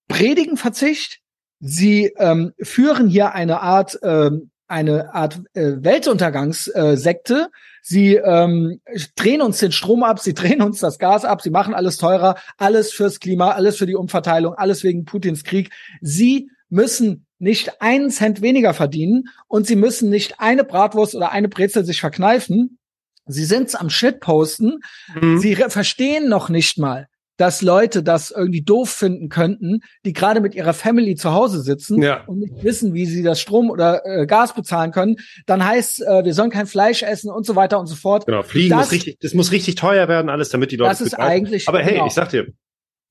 predigen 0.08 0.56
Verzicht. 0.56 1.20
Sie 1.60 2.12
ähm, 2.18 2.52
führen 2.60 3.08
hier 3.08 3.32
eine 3.32 3.60
Art, 3.60 3.98
ähm, 4.02 4.50
eine 4.66 5.14
Art 5.14 5.40
äh, 5.54 5.72
Weltuntergangssekte. 5.78 7.34
Äh, 7.34 7.56
Sie 7.86 8.14
ähm, 8.14 8.80
drehen 9.14 9.42
uns 9.42 9.58
den 9.58 9.70
Strom 9.70 10.04
ab, 10.04 10.18
sie 10.18 10.32
drehen 10.34 10.62
uns 10.62 10.80
das 10.80 10.98
Gas 10.98 11.26
ab, 11.26 11.42
sie 11.42 11.50
machen 11.50 11.74
alles 11.74 11.98
teurer, 11.98 12.36
alles 12.56 12.92
fürs 12.92 13.20
Klima, 13.20 13.50
alles 13.50 13.76
für 13.76 13.84
die 13.84 13.94
Umverteilung, 13.94 14.54
alles 14.54 14.82
wegen 14.84 15.04
Putins 15.04 15.44
Krieg. 15.44 15.70
Sie 16.00 16.48
müssen 16.70 17.26
nicht 17.38 17.82
einen 17.82 18.08
Cent 18.08 18.40
weniger 18.40 18.72
verdienen 18.72 19.24
und 19.48 19.66
sie 19.66 19.76
müssen 19.76 20.08
nicht 20.08 20.40
eine 20.40 20.64
Bratwurst 20.64 21.14
oder 21.14 21.30
eine 21.30 21.50
Brezel 21.50 21.84
sich 21.84 22.00
verkneifen. 22.00 22.78
Sie 23.26 23.44
sind's 23.44 23.74
am 23.74 23.90
Shitposten. 23.90 24.80
Mhm. 25.20 25.38
Sie 25.38 25.54
verstehen 25.54 26.30
noch 26.30 26.48
nicht 26.48 26.78
mal, 26.78 27.08
dass 27.36 27.62
Leute 27.62 28.02
das 28.02 28.30
irgendwie 28.30 28.62
doof 28.62 28.90
finden 28.90 29.28
könnten, 29.28 29.80
die 30.04 30.12
gerade 30.12 30.40
mit 30.40 30.54
ihrer 30.54 30.72
Family 30.72 31.16
zu 31.16 31.32
Hause 31.32 31.60
sitzen 31.60 32.02
ja. 32.02 32.24
und 32.26 32.38
nicht 32.40 32.62
wissen, 32.62 32.94
wie 32.94 33.06
sie 33.06 33.22
das 33.22 33.40
Strom 33.40 33.70
oder 33.70 34.02
äh, 34.04 34.26
Gas 34.26 34.54
bezahlen 34.54 34.92
können, 34.92 35.16
dann 35.46 35.64
heißt, 35.64 36.02
äh, 36.02 36.24
wir 36.24 36.34
sollen 36.34 36.50
kein 36.50 36.66
Fleisch 36.66 37.02
essen 37.02 37.30
und 37.30 37.44
so 37.44 37.56
weiter 37.56 37.80
und 37.80 37.86
so 37.86 37.96
fort. 37.96 38.26
Genau, 38.26 38.42
Fliegen 38.42 38.70
das, 38.70 38.86
muss 38.86 38.92
richtig, 38.92 39.18
das 39.20 39.34
muss 39.34 39.52
richtig 39.52 39.74
teuer 39.74 40.08
werden, 40.08 40.28
alles, 40.28 40.50
damit 40.50 40.70
die 40.70 40.76
Leute. 40.76 40.90
Das 40.90 41.00
ist 41.00 41.14
eigentlich. 41.14 41.68
Aber 41.68 41.80
hey, 41.80 41.94
genau. 41.94 42.06
ich 42.06 42.14
sag 42.14 42.28
dir. 42.28 42.46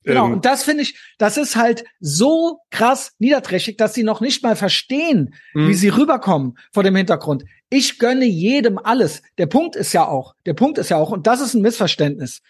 Genau, 0.04 0.26
ähm, 0.26 0.34
und 0.34 0.44
das 0.44 0.62
finde 0.62 0.82
ich, 0.82 0.98
das 1.18 1.36
ist 1.36 1.56
halt 1.56 1.84
so 1.98 2.60
krass 2.70 3.12
niederträchtig, 3.18 3.78
dass 3.78 3.94
sie 3.94 4.04
noch 4.04 4.20
nicht 4.20 4.42
mal 4.42 4.54
verstehen, 4.54 5.34
wie 5.54 5.60
mhm. 5.60 5.74
sie 5.74 5.88
rüberkommen 5.88 6.58
vor 6.72 6.82
dem 6.82 6.94
Hintergrund. 6.94 7.44
Ich 7.70 7.98
gönne 7.98 8.26
jedem 8.26 8.78
alles. 8.78 9.22
Der 9.38 9.46
Punkt 9.46 9.76
ist 9.76 9.92
ja 9.94 10.06
auch, 10.06 10.34
der 10.44 10.54
Punkt 10.54 10.78
ist 10.78 10.90
ja 10.90 10.98
auch, 10.98 11.10
und 11.10 11.26
das 11.26 11.40
ist 11.40 11.54
ein 11.54 11.62
Missverständnis. 11.62 12.42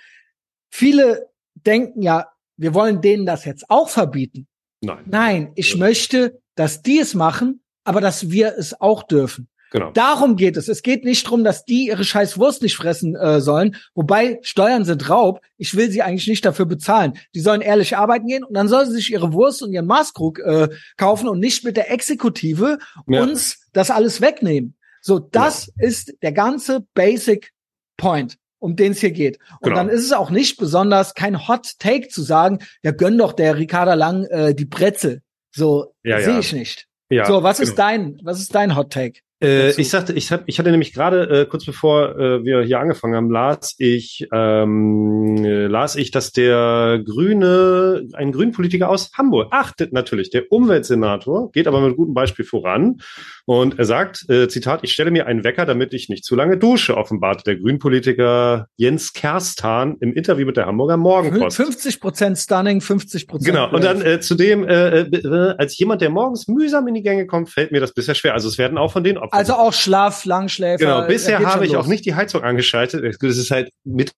Viele 0.69 1.29
denken 1.67 2.03
ja, 2.03 2.27
wir 2.57 2.75
wollen 2.75 3.01
denen 3.01 3.27
das 3.27 3.45
jetzt 3.45 3.69
auch 3.69 3.89
verbieten. 3.89 4.47
Nein. 4.81 5.05
Nein, 5.07 5.53
ich 5.55 5.73
ja. 5.73 5.79
möchte, 5.79 6.41
dass 6.55 6.83
die 6.83 6.99
es 6.99 7.15
machen, 7.15 7.63
aber 7.85 8.01
dass 8.01 8.31
wir 8.31 8.55
es 8.57 8.81
auch 8.81 9.03
dürfen. 9.03 9.49
Genau. 9.75 9.91
Darum 9.91 10.37
geht 10.37 10.57
es. 10.57 10.69
Es 10.69 10.83
geht 10.83 11.05
nicht 11.05 11.27
darum, 11.27 11.43
dass 11.43 11.65
die 11.65 11.89
ihre 11.89 12.05
scheiß 12.05 12.39
Wurst 12.39 12.63
nicht 12.63 12.77
fressen 12.77 13.17
äh, 13.17 13.41
sollen. 13.41 13.75
Wobei 13.95 14.39
Steuern 14.43 14.85
sind 14.85 15.11
Raub. 15.11 15.41
Ich 15.57 15.75
will 15.75 15.91
sie 15.91 16.01
eigentlich 16.01 16.29
nicht 16.29 16.45
dafür 16.45 16.67
bezahlen. 16.67 17.15
Die 17.35 17.41
sollen 17.41 17.61
ehrlich 17.61 17.97
arbeiten 17.97 18.29
gehen 18.29 18.45
und 18.45 18.55
dann 18.55 18.69
sollen 18.69 18.87
sie 18.87 18.95
sich 18.95 19.11
ihre 19.11 19.33
Wurst 19.33 19.65
und 19.65 19.73
ihren 19.73 19.87
Maßkrug 19.87 20.39
äh, 20.39 20.69
kaufen 20.97 21.29
und 21.29 21.41
nicht 21.41 21.65
mit 21.65 21.77
der 21.77 21.91
Exekutive 21.91 22.79
ja. 23.09 23.23
uns 23.23 23.67
das 23.73 23.91
alles 23.91 24.21
wegnehmen. 24.21 24.77
So, 25.01 25.19
das 25.19 25.73
ja. 25.77 25.89
ist 25.89 26.15
der 26.23 26.31
ganze 26.31 26.87
Basic 26.95 27.53
Point 27.97 28.39
um 28.65 28.77
den 28.77 28.93
es 28.93 29.01
hier 29.01 29.11
geht. 29.11 29.39
Und 29.61 29.71
genau. 29.71 29.77
dann 29.77 29.89
ist 29.91 30.05
es 30.05 30.13
auch 30.13 30.31
nicht 30.31 30.57
besonders 30.57 31.15
kein 31.15 31.47
Hot 31.47 31.79
Take 31.79 32.09
zu 32.09 32.23
sagen, 32.23 32.61
ja, 32.83 32.93
gönn 32.93 33.19
doch 33.19 33.35
der 33.35 33.59
Ricarda 33.59 33.93
Lang 33.93 34.25
äh, 34.25 34.55
die 34.55 34.65
Brezel. 34.65 35.21
So 35.55 35.95
ja, 36.03 36.21
sehe 36.21 36.33
ja. 36.33 36.39
ich 36.41 36.53
nicht. 36.55 36.87
Ja, 37.11 37.27
so, 37.27 37.43
was 37.43 37.59
genau. 37.59 37.69
ist 37.69 37.79
dein, 37.79 38.19
was 38.23 38.41
ist 38.41 38.55
dein 38.55 38.75
Hot 38.75 38.91
Take? 38.91 39.21
Äh, 39.43 39.71
ich 39.81 39.91
sagte, 39.91 40.13
ich, 40.13 40.31
hab, 40.31 40.45
ich 40.47 40.59
hatte 40.59 40.71
nämlich 40.71 40.93
gerade 40.93 41.43
äh, 41.43 41.47
kurz 41.47 41.65
bevor 41.65 42.19
äh, 42.19 42.45
wir 42.45 42.63
hier 42.63 42.79
angefangen 42.79 43.15
haben, 43.15 43.31
las 43.31 43.75
ich 43.79 44.29
ähm, 44.33 45.45
äh, 45.45 45.67
las 45.67 45.97
ich, 45.97 46.11
dass 46.11 46.33
der 46.33 47.03
Grüne, 47.05 48.07
ein 48.13 48.33
Grünpolitiker 48.33 48.89
aus 48.89 49.11
Hamburg, 49.17 49.49
achtet 49.51 49.93
natürlich, 49.93 50.31
der 50.31 50.53
Umweltsenator, 50.53 51.51
geht 51.53 51.67
aber 51.67 51.81
mit 51.81 51.97
gutem 51.97 52.15
Beispiel 52.15 52.45
voran 52.45 52.99
und 53.47 53.79
er 53.79 53.85
sagt, 53.85 54.29
äh, 54.31 54.49
Zitat, 54.49 54.81
ich 54.85 54.93
stelle 54.93 55.11
mir 55.11 55.27
einen 55.27 55.45
Wecker, 55.45 55.67
damit 55.67 55.93
ich 55.93 56.09
nicht 56.09 56.25
zu 56.25 56.37
lange 56.37 56.57
dusche, 56.57 56.97
offenbarte 56.97 57.45
der 57.45 57.57
Grünpolitiker 57.57 58.69
Jens 58.77 59.13
Kerstan 59.13 59.97
im 60.01 60.15
Interview 60.15 60.47
mit 60.47 60.57
der 60.57 60.67
Hamburger 60.67 60.97
Morgenpost. 60.97 61.57
50 61.57 62.01
Prozent 62.01 62.39
Stunning, 62.39 62.81
50 62.81 63.27
Prozent. 63.27 63.55
Genau. 63.55 63.71
Und 63.71 63.85
dann 63.85 64.01
äh, 64.01 64.21
zudem, 64.21 64.65
äh, 64.67 65.01
äh, 65.01 65.55
als 65.59 65.77
jemand, 65.77 66.01
der 66.01 66.11
morgens 66.11 66.49
mühsam 66.49 66.89
in 66.89 66.95
die 66.95 67.03
Gänge 67.03 67.27
kommt, 67.27 67.51
fällt 67.51 67.73
mir 67.73 67.81
das 67.81 67.93
bisher 67.93 68.15
schwer. 68.15 68.33
Also 68.33 68.49
es 68.49 68.57
werden 68.57 68.79
auch 68.79 68.93
von 68.93 69.05
den 69.05 69.19
Opfern. 69.25 69.39
Also 69.39 69.55
auch 69.55 69.73
Schlaf, 69.73 70.25
Langschläfer. 70.25 70.79
Genau. 70.79 71.07
Bisher 71.07 71.41
habe 71.41 71.67
ich 71.67 71.73
los. 71.73 71.85
auch 71.85 71.89
nicht 71.89 72.05
die 72.05 72.15
Heizung 72.15 72.43
angeschaltet. 72.43 73.05
Es 73.23 73.39
ist 73.39 73.51
halt 73.51 73.71
mit 73.85 74.13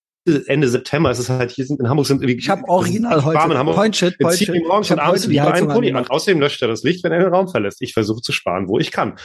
Ende 0.46 0.68
September. 0.68 1.10
Es 1.10 1.18
ist 1.18 1.28
halt 1.28 1.50
hier 1.50 1.64
sind 1.64 1.80
in 1.80 1.88
Hamburg 1.88 2.06
sind 2.06 2.22
ich 2.22 2.48
habe 2.48 2.62
original 2.68 3.24
heute 3.24 3.38
warm 3.38 3.52
in 3.52 3.58
Hamburg. 3.58 3.76
Point 3.76 3.96
shit, 3.96 4.18
point 4.18 4.36
shit. 4.36 4.66
morgens 4.66 4.90
und 4.90 4.98
abends 4.98 5.26
lieber 5.26 5.52
einen 5.52 5.68
Pulli 5.68 5.92
an. 5.92 6.06
Außerdem 6.06 6.40
löscht 6.40 6.60
er 6.62 6.68
das 6.68 6.82
Licht, 6.82 7.04
wenn 7.04 7.12
er 7.12 7.20
den 7.20 7.32
Raum 7.32 7.48
verlässt. 7.48 7.80
Ich 7.80 7.92
versuche 7.92 8.20
zu 8.20 8.32
sparen, 8.32 8.68
wo 8.68 8.78
ich 8.78 8.90
kann. 8.90 9.16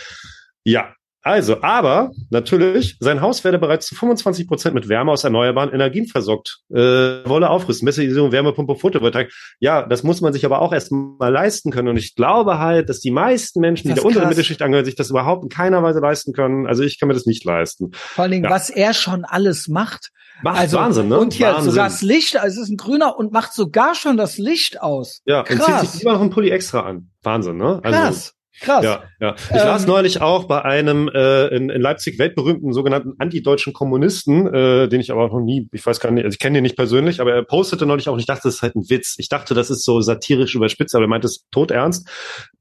Ja, 0.64 0.94
also, 1.24 1.62
aber 1.62 2.12
natürlich, 2.32 2.98
sein 3.00 3.22
Haus 3.22 3.44
werde 3.44 3.60
bereits 3.60 3.86
zu 3.86 3.96
25 3.96 4.48
Prozent 4.48 4.74
mit 4.74 4.90
Wärme 4.90 5.12
aus 5.12 5.24
erneuerbaren 5.24 5.72
Energien 5.72 6.08
versorgt. 6.08 6.62
Äh, 6.70 6.76
wolle 6.76 7.50
aufrüsten, 7.50 7.86
Messisierung, 7.86 8.32
Wärmepumpe, 8.32 8.76
Photovoltaik. 8.76 9.32
Ja, 9.60 9.84
das 9.84 10.02
muss 10.04 10.22
man 10.22 10.34
sich 10.34 10.46
aber 10.46 10.62
auch 10.62 10.74
erst 10.74 10.92
mal 10.92 11.32
leisten 11.32 11.72
können. 11.72 11.90
Und 11.90 11.98
ich 11.98 12.16
glaube 12.16 12.58
halt, 12.58 12.90
dass 12.90 13.00
die 13.00 13.12
meisten 13.12 13.60
Menschen, 13.60 13.88
die 13.90 13.94
der 13.94 14.06
unteren 14.06 14.30
Mittelschicht 14.30 14.62
angehören, 14.64 14.86
sich 14.86 14.96
das 14.96 15.12
überhaupt 15.12 15.44
in 15.44 15.50
keiner 15.50 15.84
Weise 15.84 16.00
leisten 16.00 16.34
können. 16.34 16.66
Also 16.66 16.82
ich 16.82 17.00
kann 17.00 17.08
mir 17.08 17.14
das 17.14 17.28
nicht 17.28 17.46
leisten. 17.46 17.92
Vor 17.94 18.24
allen 18.24 18.32
Dingen, 18.32 18.46
ja. 18.46 18.50
was 18.50 18.72
er 18.72 18.94
schon 18.94 19.24
alles 19.24 19.68
macht. 19.68 20.10
Macht 20.44 20.60
also, 20.60 20.78
Wahnsinn, 20.78 21.10
ne? 21.10 21.20
Und 21.20 21.34
hier 21.34 21.48
Wahnsinn. 21.48 21.72
sogar 21.72 21.86
das 21.86 22.02
Licht, 22.02 22.36
also 22.38 22.62
es 22.62 22.68
ist 22.68 22.74
ein 22.74 22.78
grüner 22.78 23.16
und 23.16 23.32
macht 23.32 23.54
sogar 23.54 23.94
schon 23.94 24.18
das 24.18 24.40
Licht 24.40 24.82
aus. 24.82 25.22
Ja, 25.26 25.44
Krass. 25.44 25.60
und 25.60 25.66
zieht 25.66 25.90
sich 25.92 26.00
lieber 26.00 26.14
noch 26.14 26.22
einen 26.22 26.32
Pulli 26.32 26.50
extra 26.50 26.82
an. 26.82 27.12
Wahnsinn, 27.22 27.58
ne? 27.58 27.80
Also, 27.84 28.00
Krass. 28.00 28.34
Krass. 28.62 28.86
Ja, 28.86 29.04
ja. 29.20 29.36
Ich 29.50 29.60
ähm, 29.60 29.66
las 29.66 29.88
neulich 29.88 30.22
auch 30.22 30.46
bei 30.46 30.62
einem 30.62 31.10
äh, 31.10 31.48
in, 31.48 31.72
in 31.72 31.82
Leipzig 31.82 32.20
weltberühmten 32.20 32.74
sogenannten 32.74 33.14
antideutschen 33.18 33.74
Kommunisten, 33.74 34.46
äh, 34.54 34.88
den 34.88 35.02
ich 35.02 35.12
aber 35.12 35.30
noch 35.30 35.40
nie, 35.40 35.68
ich 35.72 35.84
weiß 35.84 36.00
gar 36.00 36.12
nicht, 36.12 36.26
also 36.26 36.36
ich 36.36 36.40
kenne 36.40 36.56
den 36.58 36.64
nicht 36.64 36.76
persönlich, 36.76 37.22
aber 37.22 37.34
er 37.34 37.44
postete 37.44 37.88
neulich 37.88 38.08
auch, 38.08 38.14
und 38.14 38.20
ich 38.20 38.28
dachte, 38.28 38.44
das 38.44 38.56
ist 38.56 38.62
halt 38.62 38.76
ein 38.76 38.88
Witz. 38.88 39.16
Ich 39.18 39.30
dachte, 39.30 39.56
das 39.56 39.72
ist 39.72 39.84
so 39.84 40.00
satirisch 40.02 40.54
überspitzt, 40.54 40.94
aber 40.94 41.06
er 41.06 41.08
meinte 41.08 41.26
es 41.26 41.48
todernst. 41.50 42.08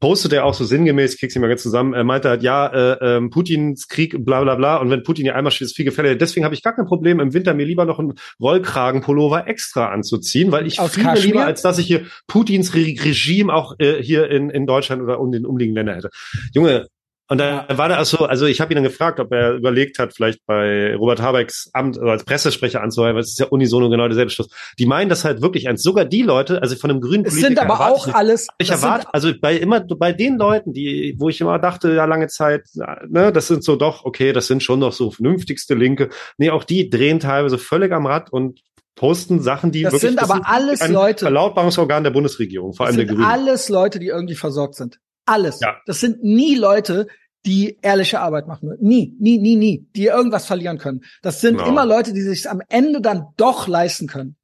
Postete 0.00 0.36
er 0.36 0.46
auch 0.46 0.54
so 0.54 0.64
sinngemäß, 0.64 1.14
ich 1.14 1.20
krieg's 1.20 1.34
nicht 1.34 1.42
mal 1.42 1.48
ganz 1.48 1.62
zusammen, 1.62 1.92
er 1.92 2.04
meinte 2.04 2.30
halt, 2.30 2.42
ja, 2.42 2.66
äh, 2.66 3.16
äh, 3.18 3.28
Putins 3.28 3.86
Krieg, 3.86 4.24
bla 4.24 4.42
bla 4.42 4.54
bla, 4.54 4.78
und 4.78 4.88
wenn 4.88 5.02
Putin 5.02 5.26
ja 5.26 5.34
einmal 5.34 5.50
steht, 5.50 5.66
ist 5.66 5.76
viel 5.76 5.84
gefährlicher. 5.84 6.16
Deswegen 6.16 6.44
habe 6.44 6.54
ich 6.54 6.62
gar 6.62 6.74
kein 6.74 6.86
Problem, 6.86 7.20
im 7.20 7.34
Winter 7.34 7.52
mir 7.52 7.66
lieber 7.66 7.84
noch 7.84 7.98
einen 7.98 8.14
Rollkragenpullover 8.40 9.46
extra 9.48 9.90
anzuziehen, 9.90 10.50
weil 10.50 10.66
ich 10.66 10.80
fühle 10.80 11.20
lieber, 11.20 11.44
als 11.44 11.60
dass 11.60 11.78
ich 11.78 11.86
hier 11.86 12.06
Putins 12.26 12.74
Re 12.74 12.80
Regime 12.80 13.52
auch 13.52 13.74
äh, 13.78 14.02
hier 14.02 14.30
in, 14.30 14.48
in 14.48 14.66
Deutschland 14.66 15.02
oder 15.02 15.20
um 15.20 15.30
den 15.30 15.44
umliegenden 15.44 15.84
Ländern 15.84 15.89
hätte. 15.94 16.10
Junge, 16.54 16.86
und 17.30 17.38
da 17.38 17.64
war 17.70 17.88
da 17.88 18.04
so, 18.04 18.24
also 18.24 18.46
ich 18.46 18.60
habe 18.60 18.72
ihn 18.72 18.74
dann 18.74 18.82
gefragt, 18.82 19.20
ob 19.20 19.30
er 19.30 19.52
überlegt 19.52 20.00
hat, 20.00 20.12
vielleicht 20.14 20.44
bei 20.46 20.96
Robert 20.96 21.22
Habecks 21.22 21.70
Amt 21.72 21.96
also 21.96 22.10
als 22.10 22.24
Pressesprecher 22.24 22.82
anzuhören, 22.82 23.14
weil 23.14 23.22
es 23.22 23.28
ist 23.28 23.38
ja 23.38 23.46
unisono 23.46 23.88
genau 23.88 24.08
derselbe 24.08 24.32
Schluss. 24.32 24.48
Die 24.80 24.86
meinen 24.86 25.08
das 25.08 25.24
halt 25.24 25.40
wirklich 25.40 25.66
ernst. 25.66 25.84
Sogar 25.84 26.04
die 26.04 26.22
Leute, 26.22 26.60
also 26.60 26.74
von 26.74 26.90
einem 26.90 27.00
grünen 27.00 27.22
Politiker. 27.22 27.52
Es 27.52 27.56
sind 27.56 27.60
aber 27.60 27.88
auch 27.88 28.08
ich, 28.08 28.14
alles. 28.16 28.48
Ich 28.58 28.70
erwarte, 28.70 29.06
also 29.14 29.32
bei 29.40 29.56
immer 29.56 29.78
bei 29.78 30.12
den 30.12 30.38
Leuten, 30.38 30.72
die, 30.72 31.14
wo 31.18 31.28
ich 31.28 31.40
immer 31.40 31.60
dachte, 31.60 31.94
ja 31.94 32.04
lange 32.04 32.26
Zeit, 32.26 32.66
ne, 32.74 33.30
das 33.30 33.46
sind 33.46 33.62
so 33.62 33.76
doch, 33.76 34.04
okay, 34.04 34.32
das 34.32 34.48
sind 34.48 34.64
schon 34.64 34.80
noch 34.80 34.92
so 34.92 35.12
vernünftigste 35.12 35.74
Linke. 35.74 36.08
Nee, 36.36 36.50
auch 36.50 36.64
die 36.64 36.90
drehen 36.90 37.20
teilweise 37.20 37.58
völlig 37.58 37.92
am 37.92 38.06
Rad 38.06 38.32
und 38.32 38.60
posten 38.96 39.40
Sachen, 39.40 39.70
die 39.70 39.84
das 39.84 39.92
wirklich. 39.92 40.10
Sind 40.10 40.20
das 40.20 40.26
sind 40.26 40.36
aber 40.36 40.48
alles 40.48 40.88
Leute. 40.88 41.26
Verlautbarungsorgan 41.26 42.02
der 42.02 42.10
Bundesregierung, 42.10 42.72
vor 42.74 42.86
allem 42.86 42.96
der 42.96 43.06
Grünen. 43.06 43.22
Alles 43.22 43.68
Leute, 43.68 44.00
die 44.00 44.08
irgendwie 44.08 44.34
versorgt 44.34 44.74
sind. 44.74 44.98
Alles. 45.30 45.60
Ja. 45.60 45.76
Das 45.86 46.00
sind 46.00 46.22
nie 46.22 46.56
Leute, 46.56 47.06
die 47.46 47.78
ehrliche 47.82 48.20
Arbeit 48.20 48.46
machen. 48.46 48.76
Nie, 48.80 49.16
nie, 49.18 49.38
nie, 49.38 49.56
nie, 49.56 49.86
die 49.94 50.06
irgendwas 50.06 50.46
verlieren 50.46 50.78
können. 50.78 51.02
Das 51.22 51.40
sind 51.40 51.58
genau. 51.58 51.68
immer 51.68 51.86
Leute, 51.86 52.12
die 52.12 52.22
sich 52.22 52.50
am 52.50 52.60
Ende 52.68 53.00
dann 53.00 53.28
doch 53.36 53.68
leisten 53.68 54.06
können. 54.06 54.36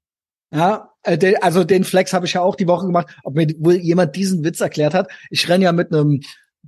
Ja, 0.53 0.93
äh, 1.03 1.35
also 1.41 1.65
den 1.65 1.85
Flex 1.85 2.13
habe 2.13 2.27
ich 2.27 2.35
ja 2.35 2.41
auch 2.41 2.55
die 2.55 2.69
Woche 2.69 2.87
gemacht, 2.87 3.09
ob 3.25 3.35
mir 3.35 3.49
wohl 3.59 3.75
jemand 3.75 4.17
diesen 4.17 4.45
Witz 4.45 4.61
erklärt 4.61 4.95
hat. 4.95 5.11
Ich 5.31 5.49
renne 5.49 5.65
ja 5.65 5.73
mit 5.73 5.93
einem 5.93 6.21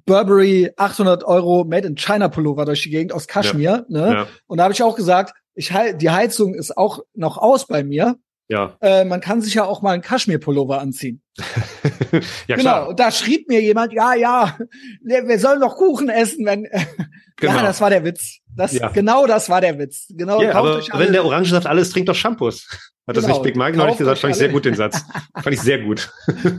Burberry 0.04 0.72
800 0.76 1.24
Euro 1.24 1.64
Made 1.64 1.86
in 1.86 1.94
China 1.94 2.28
Pullover 2.28 2.64
durch 2.64 2.82
die 2.82 2.90
Gegend 2.90 3.12
aus 3.12 3.28
Kaschmir. 3.28 3.86
Ja. 3.88 4.00
Ne? 4.00 4.14
Ja. 4.14 4.26
Und 4.46 4.58
da 4.58 4.64
habe 4.64 4.74
ich 4.74 4.82
auch 4.82 4.96
gesagt, 4.96 5.34
ich 5.54 5.72
die 5.96 6.10
Heizung 6.10 6.54
ist 6.54 6.76
auch 6.76 7.00
noch 7.14 7.38
aus 7.38 7.66
bei 7.66 7.84
mir. 7.84 8.16
Ja. 8.48 8.76
Äh, 8.80 9.04
man 9.04 9.20
kann 9.20 9.42
sich 9.42 9.54
ja 9.54 9.64
auch 9.64 9.82
mal 9.82 9.92
einen 9.92 10.02
Kaschmir-Pullover 10.02 10.80
anziehen. 10.80 11.22
ja, 12.46 12.56
genau. 12.56 12.60
Klar. 12.60 12.88
Und 12.88 12.98
da 12.98 13.10
schrieb 13.10 13.46
mir 13.48 13.60
jemand, 13.60 13.92
ja, 13.92 14.14
ja, 14.14 14.58
wir 15.02 15.38
sollen 15.38 15.60
doch 15.60 15.76
Kuchen 15.76 16.08
essen, 16.08 16.46
wenn. 16.46 16.64
genau. 17.36 17.56
Ja, 17.56 17.62
das 17.62 17.80
war 17.80 17.90
der 17.90 18.04
Witz. 18.04 18.38
Das, 18.56 18.72
ja. 18.72 18.88
Genau 18.88 19.26
das 19.26 19.50
war 19.50 19.60
der 19.60 19.78
Witz. 19.78 20.06
Genau. 20.08 20.42
Ja, 20.42 20.54
aber 20.54 20.82
wenn 20.94 21.12
der 21.12 21.24
Orangensaft 21.24 21.66
alles 21.66 21.90
trinkt, 21.90 22.08
doch 22.08 22.14
Shampoos. 22.14 22.66
Hat 23.06 23.14
genau, 23.14 23.28
das 23.28 23.36
nicht 23.36 23.42
Big 23.42 23.56
Mike 23.56 23.76
neulich 23.76 23.96
gesagt? 23.96 24.18
Fand 24.18 24.32
ich 24.32 24.38
sehr 24.38 24.48
gut 24.48 24.64
den 24.64 24.74
Satz. 24.74 25.02
Fand 25.34 25.54
ich 25.54 25.60
sehr 25.60 25.78
gut. 25.78 26.10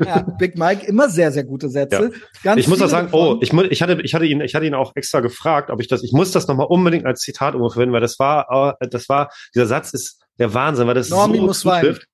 ja, 0.03 0.21
Big 0.39 0.57
Mike 0.57 0.85
immer 0.85 1.09
sehr, 1.09 1.31
sehr 1.31 1.43
gute 1.43 1.69
Sätze. 1.69 2.11
Ja. 2.43 2.55
Ich 2.55 2.67
muss 2.67 2.81
auch 2.81 2.87
sagen, 2.87 3.07
davon. 3.11 3.37
oh, 3.37 3.39
ich, 3.41 3.53
ich 3.53 3.81
hatte, 3.81 4.01
ich 4.01 4.13
hatte 4.15 4.25
ihn, 4.25 4.41
ich 4.41 4.55
hatte 4.55 4.65
ihn 4.65 4.73
auch 4.73 4.93
extra 4.95 5.19
gefragt, 5.19 5.69
ob 5.69 5.79
ich 5.79 5.87
das, 5.87 6.01
ich 6.01 6.11
muss 6.11 6.31
das 6.31 6.47
nochmal 6.47 6.65
unbedingt 6.67 7.05
als 7.05 7.19
Zitat 7.19 7.53
umverwenden, 7.53 7.93
weil 7.93 8.01
das 8.01 8.17
war, 8.17 8.75
äh, 8.79 8.87
das 8.89 9.09
war, 9.09 9.29
dieser 9.53 9.67
Satz 9.67 9.93
ist 9.93 10.19
der 10.39 10.53
Wahnsinn, 10.53 10.87
weil 10.87 10.95
das 10.95 11.09
Normi 11.09 11.37
so 11.37 11.45
muss 11.45 11.59
zutrifft. 11.61 12.07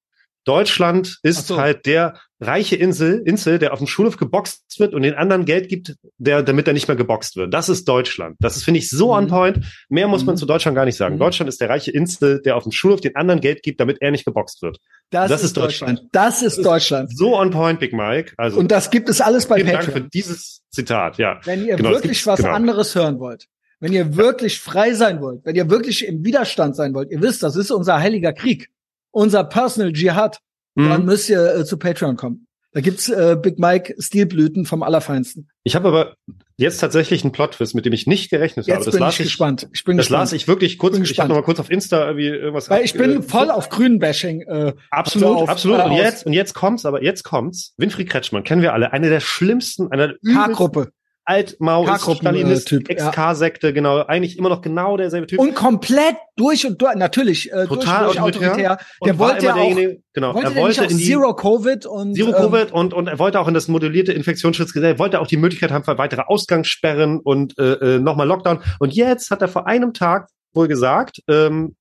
Deutschland 0.46 1.18
ist 1.24 1.48
so. 1.48 1.58
halt 1.58 1.86
der 1.86 2.20
reiche 2.40 2.76
Insel, 2.76 3.24
Insel, 3.26 3.60
der 3.60 3.74
auf 3.74 3.80
dem 3.80 3.88
Schulhof 3.88 4.18
geboxt 4.18 4.80
wird 4.80 4.94
und 4.94 5.02
den 5.02 5.16
anderen 5.16 5.46
Geld 5.46 5.70
gibt, 5.70 5.96
der, 6.18 6.44
damit 6.44 6.68
er 6.68 6.74
nicht 6.74 6.88
mehr 6.88 6.98
geboxt 6.98 7.36
wird. 7.36 7.54
Das 7.54 7.70
ist 7.70 7.88
Deutschland. 7.88 8.36
Das 8.40 8.56
ist, 8.56 8.64
finde 8.64 8.80
ich, 8.80 8.90
so 8.90 9.08
mhm. 9.08 9.14
on 9.14 9.28
point. 9.28 9.66
Mehr 9.90 10.08
muss 10.08 10.26
man 10.26 10.36
mhm. 10.36 10.40
zu 10.40 10.46
Deutschland 10.46 10.76
gar 10.76 10.86
nicht 10.86 10.98
sagen. 10.98 11.16
Mhm. 11.16 11.20
Deutschland 11.20 11.50
ist 11.50 11.62
der 11.62 11.70
reiche 11.70 11.92
Insel, 11.92 12.42
der 12.42 12.58
auf 12.58 12.64
dem 12.64 12.72
Schulhof 12.72 13.02
den 13.02 13.16
anderen 13.16 13.42
Geld 13.42 13.64
gibt, 13.64 13.80
damit 13.80 14.02
er 14.02 14.12
nicht 14.12 14.26
geboxt 14.26 14.62
wird. 14.62 14.78
Das, 15.10 15.30
das 15.30 15.42
ist, 15.42 15.48
ist 15.48 15.58
Deutschland. 15.58 16.00
Deutschland. 16.00 16.16
Das 16.16 16.42
ist 16.44 16.58
das 16.58 16.64
Deutschland. 16.66 17.12
Ist 17.12 17.18
so 17.18 17.38
on 17.38 17.52
point, 17.52 17.80
Big 17.80 17.94
Mike. 17.94 18.34
Also, 18.38 18.60
und 18.60 18.70
das 18.72 18.92
gibt 18.92 19.10
es 19.10 19.22
alles 19.22 19.48
bei 19.48 19.64
Patreon. 19.64 19.80
Dank 19.80 19.92
für 19.92 20.02
dieses 20.02 20.62
Zitat, 20.70 21.18
ja. 21.18 21.40
Wenn 21.46 21.66
ihr 21.66 21.78
genau, 21.78 21.90
wirklich 21.92 22.28
was 22.28 22.40
genau. 22.40 22.52
anderes 22.52 22.94
hören 22.94 23.20
wollt, 23.20 23.48
wenn 23.86 23.94
ihr 23.94 24.18
wirklich 24.18 24.60
frei 24.60 24.96
sein 24.96 25.22
wollt, 25.22 25.46
wenn 25.46 25.56
ihr 25.56 25.70
wirklich 25.70 26.08
im 26.08 26.26
Widerstand 26.26 26.76
sein 26.76 26.96
wollt, 26.96 27.12
ihr 27.12 27.22
wisst, 27.22 27.44
das 27.44 27.56
ist 27.56 27.70
unser 27.70 28.00
heiliger 28.00 28.34
Krieg, 28.34 28.72
unser 29.12 29.44
Personal 29.44 29.96
Jihad, 29.96 30.40
mhm. 30.74 30.90
dann 30.90 31.06
müsst 31.06 31.30
ihr 31.30 31.56
äh, 31.56 31.66
zu 31.66 31.78
Patreon 31.78 32.16
kommen. 32.16 32.48
Da 32.72 32.82
gibt's 32.82 33.10
äh, 33.10 33.38
Big 33.40 33.60
Mike 33.60 33.94
Stilblüten 34.00 34.66
vom 34.66 34.82
Allerfeinsten. 34.82 35.50
Ich 35.64 35.76
habe 35.76 35.88
aber 35.88 36.16
jetzt 36.58 36.80
tatsächlich 36.80 37.24
einen 37.24 37.32
Plot-Twist, 37.32 37.76
mit 37.76 37.86
dem 37.86 37.94
ich 37.94 38.08
nicht 38.08 38.32
gerechnet 38.32 38.66
jetzt 38.66 38.76
habe. 38.76 38.86
Das 38.86 38.94
bin 38.96 39.02
las 39.02 39.20
ich 39.20 39.26
gespannt. 39.28 39.70
Ich 39.72 39.84
bin 39.84 39.98
das 39.98 40.08
gespannt. 40.08 40.22
las 40.24 40.34
ich 40.34 40.48
wirklich 40.48 40.80
kurz. 40.80 40.98
Ich, 40.98 41.12
ich 41.12 41.20
habe 41.20 41.30
noch 41.30 41.36
mal 41.36 41.44
kurz 41.44 41.60
auf 41.60 41.70
Insta 41.70 42.08
irgendwie 42.08 42.30
irgendwas. 42.30 42.72
Weil 42.72 42.84
ich 42.84 42.94
bin 42.94 43.20
äh, 43.20 43.22
voll 43.22 43.52
auf 43.52 43.70
Grünbashing. 43.70 44.42
Äh, 44.42 44.74
absolut, 44.90 45.38
auf, 45.38 45.50
absolut. 45.50 45.86
Und 45.86 45.92
jetzt 45.92 46.26
und 46.26 46.34
jetzt 46.34 46.56
kommt's, 46.56 46.88
aber 46.88 47.04
jetzt 47.04 47.24
kommt's. 47.24 47.76
Winfried 47.78 48.10
Kretschmann 48.10 48.44
kennen 48.44 48.64
wir 48.64 48.74
alle, 48.74 48.94
eine 48.94 49.10
der 49.10 49.20
schlimmsten, 49.20 49.92
einer 49.92 50.16
K-Gruppe. 50.26 50.90
Altmaoist, 51.26 52.18
Stalinist, 52.18 52.72
äh, 52.72 52.82
Ex-K-Sekte, 52.88 53.74
genau, 53.74 54.02
eigentlich 54.06 54.38
immer 54.38 54.50
noch 54.50 54.62
genau 54.62 54.96
derselbe 54.96 55.26
Typ. 55.26 55.40
Und 55.40 55.56
komplett 55.56 56.16
durch 56.36 56.66
und 56.68 56.80
durch, 56.82 56.96
natürlich, 56.96 57.52
äh, 57.52 57.66
Total 57.66 58.06
durch, 58.06 58.18
durch 58.18 58.22
autoritär. 58.22 58.78
Der 59.04 59.20
wollte 59.20 59.46
ja 59.46 59.56
auch, 59.56 59.76
genau, 60.14 60.36
wollte 60.36 60.48
er 60.48 60.56
wollte 60.56 60.84
in 60.86 60.98
die 60.98 61.04
Zero 61.04 61.36
Covid 61.36 61.86
und 61.88 62.16
Zero 62.16 62.30
ähm, 62.30 62.36
Covid 62.36 62.72
und 62.72 62.94
und 62.94 63.08
er 63.08 63.18
wollte 63.18 63.40
auch 63.40 63.48
in 63.48 63.56
das 63.56 63.68
modellierte 63.68 64.14
Infektionsschutzgesetz, 64.14 64.94
er 64.94 65.00
wollte 65.00 65.20
auch 65.20 65.28
die 65.28 65.38
Möglichkeit 65.38 65.72
haben 65.72 65.84
für 65.84 65.98
weitere 65.98 66.22
Ausgangssperren 66.22 67.20
und 67.20 67.58
äh, 67.58 67.96
äh, 67.96 68.00
nochmal 68.00 68.28
Lockdown. 68.28 68.60
Und 68.80 68.94
jetzt 68.94 69.32
hat 69.32 69.42
er 69.42 69.48
vor 69.48 69.66
einem 69.66 69.94
Tag 69.94 70.30
wohl 70.54 70.68
gesagt, 70.68 71.22
ähm, 71.28 71.76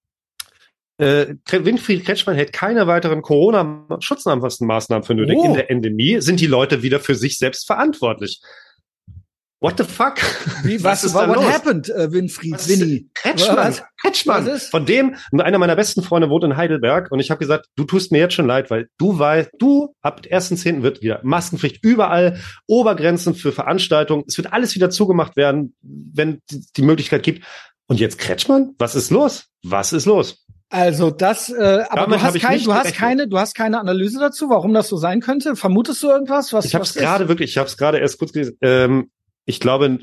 äh, 0.96 1.34
Winfried 1.50 2.04
Kretschmann 2.04 2.36
hält 2.36 2.52
keine 2.52 2.86
weiteren 2.86 3.20
Corona-Schutznahmaßnahmen 3.20 5.04
für 5.04 5.14
nötig. 5.14 5.36
Oh. 5.38 5.44
In 5.44 5.54
der 5.54 5.70
Endemie 5.70 6.20
sind 6.20 6.40
die 6.40 6.46
Leute 6.46 6.82
wieder 6.82 7.00
für 7.00 7.14
sich 7.14 7.38
selbst 7.38 7.66
verantwortlich. 7.66 8.40
What 9.64 9.78
the 9.78 9.84
fuck? 9.84 10.18
Wie, 10.62 10.84
was, 10.84 10.84
was 10.84 11.04
ist 11.04 11.14
what, 11.14 11.26
what 11.26 11.42
happened, 11.42 11.88
äh, 11.88 12.12
Winfried, 12.12 12.52
was 12.52 12.68
Winnie? 12.68 13.08
Kretschmann, 13.14 13.56
was? 13.56 13.82
Kretschmann. 13.98 14.46
Was 14.46 14.68
Von 14.68 14.84
dem, 14.84 15.16
einer 15.32 15.56
meiner 15.56 15.74
besten 15.74 16.02
Freunde 16.02 16.28
wohnt 16.28 16.44
in 16.44 16.58
Heidelberg 16.58 17.10
und 17.10 17.18
ich 17.18 17.30
habe 17.30 17.38
gesagt, 17.38 17.68
du 17.74 17.84
tust 17.84 18.12
mir 18.12 18.18
jetzt 18.18 18.34
schon 18.34 18.46
leid, 18.46 18.70
weil 18.70 18.90
du 18.98 19.18
weißt, 19.18 19.52
du 19.58 19.94
ab 20.02 20.20
1.10. 20.30 20.82
wird 20.82 21.00
wieder 21.00 21.20
Maskenpflicht 21.22 21.82
überall, 21.82 22.40
Obergrenzen 22.66 23.34
für 23.34 23.52
Veranstaltungen, 23.52 24.24
es 24.28 24.36
wird 24.36 24.52
alles 24.52 24.74
wieder 24.74 24.90
zugemacht 24.90 25.34
werden, 25.34 25.74
wenn 25.80 26.42
die 26.50 26.82
Möglichkeit 26.82 27.22
gibt. 27.22 27.46
Und 27.86 27.98
jetzt 27.98 28.18
Kretschmann? 28.18 28.74
Was 28.78 28.94
ist 28.94 29.10
los? 29.10 29.46
Was 29.62 29.94
ist 29.94 30.04
los? 30.04 30.44
Also 30.68 31.10
das, 31.10 31.48
äh, 31.48 31.84
aber 31.88 32.02
Damit 32.02 32.20
du 32.20 32.22
hast, 32.24 32.40
kein, 32.40 32.62
du 32.62 32.74
hast 32.74 32.94
keine, 32.94 33.28
du 33.28 33.38
hast 33.38 33.54
keine 33.54 33.80
Analyse 33.80 34.18
dazu, 34.18 34.50
warum 34.50 34.74
das 34.74 34.88
so 34.88 34.98
sein 34.98 35.20
könnte. 35.20 35.56
Vermutest 35.56 36.02
du 36.02 36.08
irgendwas? 36.08 36.52
Was? 36.52 36.66
Ich 36.66 36.74
habe 36.74 36.84
es 36.84 36.94
gerade 36.94 37.28
wirklich, 37.28 37.52
ich 37.52 37.58
habe 37.58 37.68
es 37.68 37.78
gerade 37.78 37.98
erst 37.98 38.18
kurz 38.18 38.32
gelesen. 38.32 38.58
Ähm, 38.60 39.10
ich 39.44 39.60
glaube, 39.60 39.98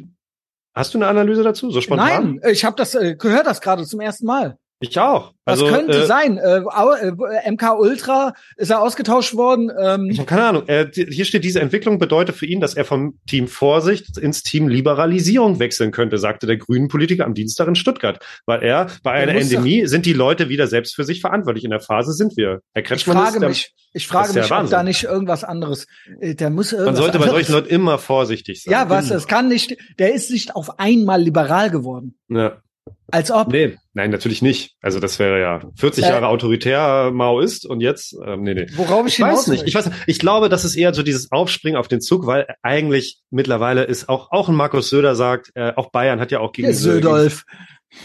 hast 0.74 0.94
du 0.94 0.98
eine 0.98 1.08
Analyse 1.08 1.44
dazu? 1.44 1.72
So 1.72 1.82
spontan? 1.82 2.40
Nein, 2.42 2.52
ich 2.52 2.66
habe 2.66 2.76
das 2.76 2.96
äh, 2.96 3.16
gehört 3.16 3.48
das 3.48 3.62
gerade 3.62 3.86
zum 3.86 4.00
ersten 4.00 4.26
Mal. 4.26 4.58
Ich 4.82 4.98
auch. 4.98 5.34
Also, 5.46 5.68
das 5.68 5.76
könnte 5.76 5.98
äh, 6.00 6.06
sein. 6.08 6.38
Äh, 6.38 6.58
äh 6.58 7.52
MK 7.52 7.80
Ultra 7.80 8.34
ist 8.58 8.72
er 8.72 8.82
ausgetauscht 8.82 9.36
worden. 9.36 9.72
Ähm. 9.80 10.26
Keine 10.26 10.44
Ahnung. 10.44 10.68
Äh, 10.68 10.88
hier 10.92 11.26
steht, 11.26 11.44
diese 11.44 11.62
Entwicklung 11.62 12.00
bedeutet 12.00 12.36
für 12.36 12.48
ihn, 12.48 12.60
dass 12.60 12.74
er 12.74 12.84
vom 12.84 13.20
Team 13.28 13.48
Vorsicht 13.48 14.18
ins 14.18 14.42
Team 14.42 14.68
Liberalisierung 14.68 15.60
wechseln 15.60 15.92
könnte, 15.92 16.18
sagte 16.18 16.48
der 16.48 16.58
grünen 16.58 16.88
Politiker 16.88 17.26
am 17.26 17.36
Dienstag 17.36 17.68
in 17.68 17.76
Stuttgart. 17.76 18.26
Weil 18.48 18.64
er 18.64 18.88
bei 19.04 19.12
einer 19.12 19.36
Endemie 19.36 19.86
sind 19.86 20.08
die 20.08 20.14
Leute 20.14 20.50
wieder 20.50 20.66
selbst 20.66 20.96
für 20.96 21.04
sich 21.04 21.22
verantwortlich. 21.22 21.64
In 21.64 21.72
der 21.72 21.80
Phase 21.80 22.14
sind 22.14 22.36
wir. 22.36 22.62
Herr 22.74 22.82
Kretschmann 22.82 23.18
ich 23.18 23.22
frage 23.22 23.36
ist 23.36 23.42
der, 23.42 23.50
mich, 23.50 23.76
ich 23.94 24.08
frage 24.08 24.34
mich, 24.34 24.52
ob 24.52 24.70
da 24.72 24.82
nicht 24.82 25.04
irgendwas 25.04 25.44
anderes. 25.44 25.86
Äh, 26.20 26.34
der 26.34 26.50
muss 26.50 26.72
irgendwas 26.72 26.96
Man 26.96 27.04
sollte 27.04 27.20
bei 27.20 27.28
solchen 27.28 27.52
Leuten 27.52 27.70
immer 27.70 28.00
vorsichtig 28.00 28.64
sein. 28.64 28.72
Ja, 28.72 28.90
was? 28.90 29.12
Es 29.12 29.28
kann 29.28 29.48
nicht. 29.48 29.78
Der 30.00 30.16
ist 30.16 30.32
nicht 30.32 30.56
auf 30.56 30.80
einmal 30.80 31.22
liberal 31.22 31.70
geworden. 31.70 32.18
Ja. 32.30 32.62
Als 33.12 33.30
ob. 33.30 33.50
Nee, 33.52 33.78
nein, 33.94 34.10
natürlich 34.10 34.42
nicht. 34.42 34.76
Also 34.82 35.00
das 35.00 35.20
wäre 35.20 35.40
ja 35.40 35.62
40 35.76 36.04
äh, 36.04 36.08
Jahre 36.08 36.28
autoritär 36.28 37.12
Maoist 37.12 37.66
und 37.66 37.82
jetzt, 37.82 38.16
ähm, 38.26 38.44
nee, 38.44 38.54
nee. 38.54 38.68
Worauf 38.76 39.06
ich, 39.06 39.16
ich 39.16 39.20
weiß 39.20 39.48
nicht. 39.48 39.68
Ich 39.68 39.76
weiß, 39.76 39.90
ich 40.08 40.20
glaube, 40.20 40.48
das 40.48 40.64
ist 40.64 40.76
eher 40.76 40.94
so 40.94 41.04
dieses 41.04 41.32
Aufspringen 41.32 41.78
auf 41.78 41.90
den 41.90 42.00
Zug, 42.00 42.26
weil 42.26 42.48
eigentlich 42.62 43.20
mittlerweile 43.30 43.84
ist 43.84 44.08
auch, 44.08 44.32
auch 44.32 44.48
ein 44.48 44.56
Markus 44.56 44.90
Söder 44.90 45.16
sagt, 45.16 45.52
äh, 45.56 45.74
auch 45.76 45.92
Bayern 45.92 46.22
hat 46.22 46.32
ja 46.32 46.40
auch 46.40 46.54
gegen 46.54 46.70
der 46.70 46.76
Södolf. 46.76 47.44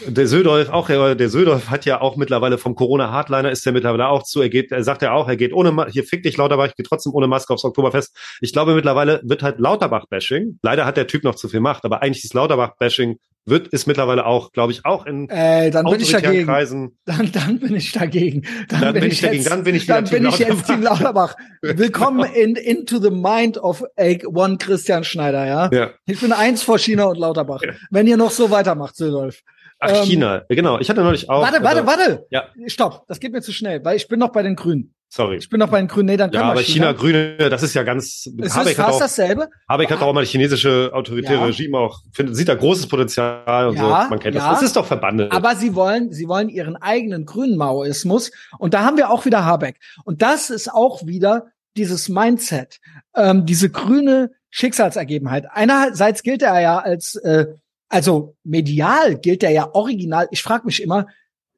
Der 0.05 0.27
Södolf, 0.27 0.71
auch 0.71 0.89
der 0.89 1.29
Södolf 1.29 1.71
hat 1.71 1.85
ja 1.85 2.01
auch 2.01 2.17
mittlerweile 2.17 2.59
vom 2.59 2.75
Corona-Hardliner 2.75 3.53
ist 3.53 3.65
der 3.65 3.73
mittlerweile 3.73 4.09
auch 4.09 4.25
zu. 4.25 4.43
Er 4.43 4.49
geht, 4.49 4.73
er 4.73 4.83
sagt 4.83 5.01
ja 5.03 5.13
auch, 5.13 5.29
er 5.29 5.37
geht 5.37 5.53
ohne, 5.53 5.87
hier 5.91 6.03
fick 6.03 6.25
dich 6.25 6.37
Lauterbach, 6.37 6.67
ich 6.67 6.75
gehe 6.75 6.85
trotzdem 6.85 7.15
ohne 7.15 7.29
Maske 7.29 7.55
aufs 7.55 7.65
Oktoberfest. 7.65 8.17
Ich 8.41 8.53
glaube 8.53 8.75
mittlerweile 8.75 9.21
wird 9.23 9.45
halt 9.45 9.61
Lauterbach-Bashing. 9.61 10.59
Leider 10.61 10.87
hat 10.87 10.97
der 10.97 11.07
Typ 11.07 11.23
noch 11.23 11.37
zu 11.37 11.49
viel 11.49 11.61
Macht, 11.61 11.85
aber 11.85 12.03
eigentlich 12.03 12.25
ist 12.25 12.35
Lauterbach-Bashing 12.35 13.21
wird 13.47 13.69
ist 13.69 13.87
mittlerweile 13.87 14.27
auch, 14.27 14.53
glaube 14.53 14.73
ich, 14.73 14.85
auch 14.85 15.07
in 15.07 15.29
äh, 15.31 15.71
dann 15.71 15.87
bin 15.87 16.01
ich 16.01 16.11
dagegen. 16.11 16.47
Kreisen. 16.47 16.99
Dann, 17.05 17.31
dann 17.33 17.59
bin 17.61 17.77
ich 17.77 17.93
dagegen. 17.93 18.43
Dann, 18.69 18.81
dann 18.81 18.95
bin, 18.95 19.05
ich 19.05 19.21
dagegen. 19.21 19.43
Jetzt, 19.43 19.51
dann 19.51 19.63
bin 19.63 19.75
ich, 19.75 19.87
dann 19.87 20.05
bin 20.05 20.27
ich 20.27 20.39
jetzt 20.39 20.67
Team 20.67 20.83
Lauterbach. 20.83 21.37
Willkommen 21.63 22.29
in 22.35 22.57
into 22.57 22.99
the 22.99 23.11
mind 23.11 23.57
of 23.59 23.85
a 23.99 24.17
one 24.27 24.59
Christian 24.59 25.05
Schneider. 25.05 25.47
Ja. 25.47 25.71
ja. 25.73 25.91
Ich 26.07 26.21
bin 26.21 26.33
eins 26.33 26.63
vor 26.63 26.79
China 26.79 27.05
und 27.05 27.19
Lauterbach. 27.19 27.63
Ja. 27.63 27.73
Wenn 27.91 28.07
ihr 28.07 28.17
noch 28.17 28.33
so 28.33 28.51
weitermacht, 28.51 28.97
Södolf. 28.97 29.43
Ach, 29.79 29.91
ähm, 29.91 30.05
China, 30.05 30.43
genau. 30.49 30.81
Ich 30.81 30.91
hatte 30.91 31.03
neulich 31.03 31.31
auch. 31.31 31.43
Warte, 31.43 31.63
warte, 31.63 31.87
warte. 31.87 32.27
Ja. 32.31 32.49
Stopp, 32.67 33.07
das 33.07 33.21
geht 33.21 33.33
mir 33.33 33.43
zu 33.43 33.53
schnell, 33.53 33.85
weil 33.85 33.97
ich 33.97 34.09
bin 34.09 34.19
noch 34.19 34.33
bei 34.33 34.43
den 34.43 34.57
Grünen. 34.57 34.95
Sorry. 35.09 35.37
Ich 35.37 35.49
bin 35.49 35.61
noch 35.61 35.71
bei 35.71 35.79
den 35.79 35.89
Grünen. 35.89 36.07
Nee, 36.07 36.17
dann 36.17 36.33
ja, 36.33 36.43
aber 36.43 36.63
China, 36.63 36.93
Grüne, 36.93 37.37
das 37.37 37.63
ist 37.63 37.75
ja 37.75 37.85
ganz. 37.85 38.29
Es 38.41 38.57
Habeck 38.57 38.73
ist 38.73 38.77
fast 38.77 38.95
auch, 38.95 38.99
dasselbe. 38.99 39.49
Habeck 39.69 39.91
hat 39.91 40.03
auch 40.03 40.13
mal 40.13 40.23
das 40.23 40.31
chinesische 40.31 40.91
autoritäre 40.93 41.41
ja. 41.41 41.45
Regime 41.45 41.79
auch, 41.79 42.01
findet, 42.13 42.37
sieht 42.37 42.49
da 42.49 42.55
großes 42.55 42.89
Potenzial 42.89 43.69
und 43.69 43.77
ja, 43.77 44.05
so. 44.05 44.11
Man 44.11 44.19
kennt 44.19 44.35
ja. 44.35 44.51
das. 44.51 44.61
Das 44.61 44.69
ist 44.69 44.77
doch 44.77 44.87
verbandelt. 44.87 45.33
Aber 45.33 45.55
sie 45.55 45.75
wollen, 45.75 46.13
sie 46.13 46.29
wollen 46.29 46.49
ihren 46.49 46.77
eigenen 46.77 47.25
grünen 47.25 47.57
Maoismus. 47.57 48.33
Und 48.59 48.75
da 48.75 48.85
haben 48.85 48.97
wir 48.97 49.11
auch 49.11 49.25
wieder 49.25 49.45
Habeck. 49.45 49.79
Und 50.05 50.23
das 50.23 50.51
ist 50.51 50.73
auch 50.73 51.07
wieder 51.07 51.47
dieses 51.77 52.09
Mindset, 52.09 52.81
ähm, 53.15 53.47
diese 53.47 53.71
grüne 53.71 54.33
Schicksalsergebenheit. 54.51 55.47
Einerseits 55.51 56.23
gilt 56.23 56.43
er 56.43 56.61
ja 56.61 56.79
als, 56.79 57.15
äh, 57.17 57.47
also 57.89 58.37
medial 58.43 59.17
gilt 59.17 59.43
er 59.43 59.51
ja 59.51 59.69
original. 59.73 60.27
Ich 60.31 60.43
frage 60.43 60.67
mich 60.67 60.83
immer, 60.83 61.07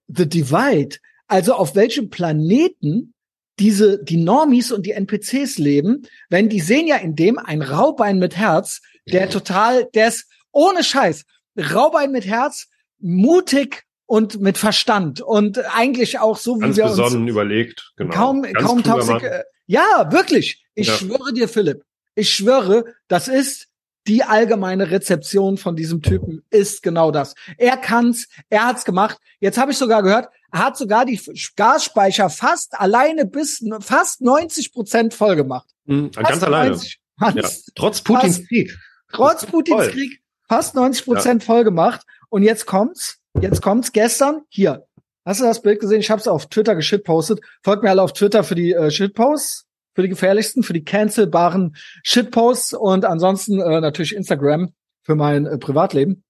The 0.08 0.28
Divide. 0.28 0.96
Also 1.28 1.54
auf 1.54 1.74
welchem 1.74 2.10
Planeten 2.10 3.14
diese, 3.58 4.02
die 4.02 4.16
Normis 4.16 4.72
und 4.72 4.86
die 4.86 4.92
NPCs 4.92 5.58
leben, 5.58 6.02
wenn 6.28 6.48
die 6.48 6.60
sehen 6.60 6.86
ja 6.86 6.96
in 6.96 7.16
dem 7.16 7.38
ein 7.38 7.62
Raubein 7.62 8.18
mit 8.18 8.36
Herz, 8.36 8.80
der 9.06 9.30
total, 9.30 9.86
der 9.94 10.08
ist 10.08 10.28
ohne 10.52 10.84
Scheiß, 10.84 11.24
Raubein 11.56 12.12
mit 12.12 12.26
Herz, 12.26 12.68
mutig 13.00 13.84
und 14.06 14.40
mit 14.40 14.58
Verstand 14.58 15.20
und 15.20 15.58
eigentlich 15.74 16.18
auch 16.18 16.36
so 16.36 16.56
wie 16.56 16.60
Ganz 16.60 16.76
wir 16.76 16.84
besonnen 16.84 17.22
uns 17.22 17.30
überlegt, 17.30 17.92
genau. 17.96 18.14
Kaum, 18.14 18.42
Ganz 18.42 18.82
kaum. 18.82 19.20
Äh, 19.20 19.42
ja, 19.66 20.08
wirklich. 20.10 20.64
Ich 20.74 20.88
ja. 20.88 20.94
schwöre 20.94 21.32
dir, 21.32 21.48
Philipp. 21.48 21.82
Ich 22.14 22.32
schwöre, 22.32 22.84
das 23.06 23.28
ist 23.28 23.68
die 24.06 24.24
allgemeine 24.24 24.90
Rezeption 24.90 25.58
von 25.58 25.76
diesem 25.76 26.00
Typen 26.00 26.42
ist 26.50 26.82
genau 26.82 27.10
das. 27.10 27.34
Er 27.58 27.76
kann's, 27.76 28.26
er 28.48 28.66
hat's 28.66 28.86
gemacht. 28.86 29.18
Jetzt 29.38 29.58
habe 29.58 29.72
ich 29.72 29.76
sogar 29.76 30.02
gehört, 30.02 30.28
er 30.50 30.60
hat 30.60 30.76
sogar 30.76 31.04
die 31.04 31.20
Gasspeicher 31.56 32.30
fast 32.30 32.78
alleine 32.78 33.26
bis 33.26 33.64
fast 33.80 34.20
90 34.20 34.72
Prozent 34.72 35.14
voll 35.14 35.36
gemacht. 35.36 35.68
Mhm, 35.84 36.10
ganz 36.12 36.42
alleine. 36.42 36.70
90, 36.70 37.00
ja. 37.20 37.48
Trotz 37.74 38.00
Putins 38.00 38.36
fast, 38.36 38.48
Krieg. 38.48 38.78
Trotz 39.12 39.46
Putins 39.46 39.76
voll. 39.76 39.90
Krieg 39.90 40.22
fast 40.48 40.74
90 40.74 41.04
Prozent 41.04 41.42
ja. 41.42 41.46
voll 41.46 41.64
gemacht. 41.64 42.02
Und 42.30 42.42
jetzt 42.42 42.66
kommt's, 42.66 43.18
jetzt 43.40 43.62
kommt's 43.62 43.92
gestern 43.92 44.42
hier. 44.48 44.86
Hast 45.24 45.40
du 45.40 45.44
das 45.44 45.60
Bild 45.60 45.80
gesehen? 45.80 46.00
Ich 46.00 46.10
habe 46.10 46.20
es 46.20 46.28
auf 46.28 46.46
Twitter 46.46 46.74
geschitpostet. 46.74 47.40
Folgt 47.62 47.82
mir 47.82 47.90
alle 47.90 48.02
auf 48.02 48.14
Twitter 48.14 48.44
für 48.44 48.54
die 48.54 48.72
äh, 48.72 48.90
Shitposts, 48.90 49.66
für 49.94 50.02
die 50.02 50.08
gefährlichsten, 50.08 50.62
für 50.62 50.72
die 50.72 50.84
cancelbaren 50.84 51.76
Shitposts 52.02 52.72
und 52.72 53.04
ansonsten 53.04 53.60
äh, 53.60 53.80
natürlich 53.80 54.14
Instagram 54.14 54.72
für 55.02 55.16
mein 55.16 55.44
äh, 55.44 55.58
Privatleben. 55.58 56.24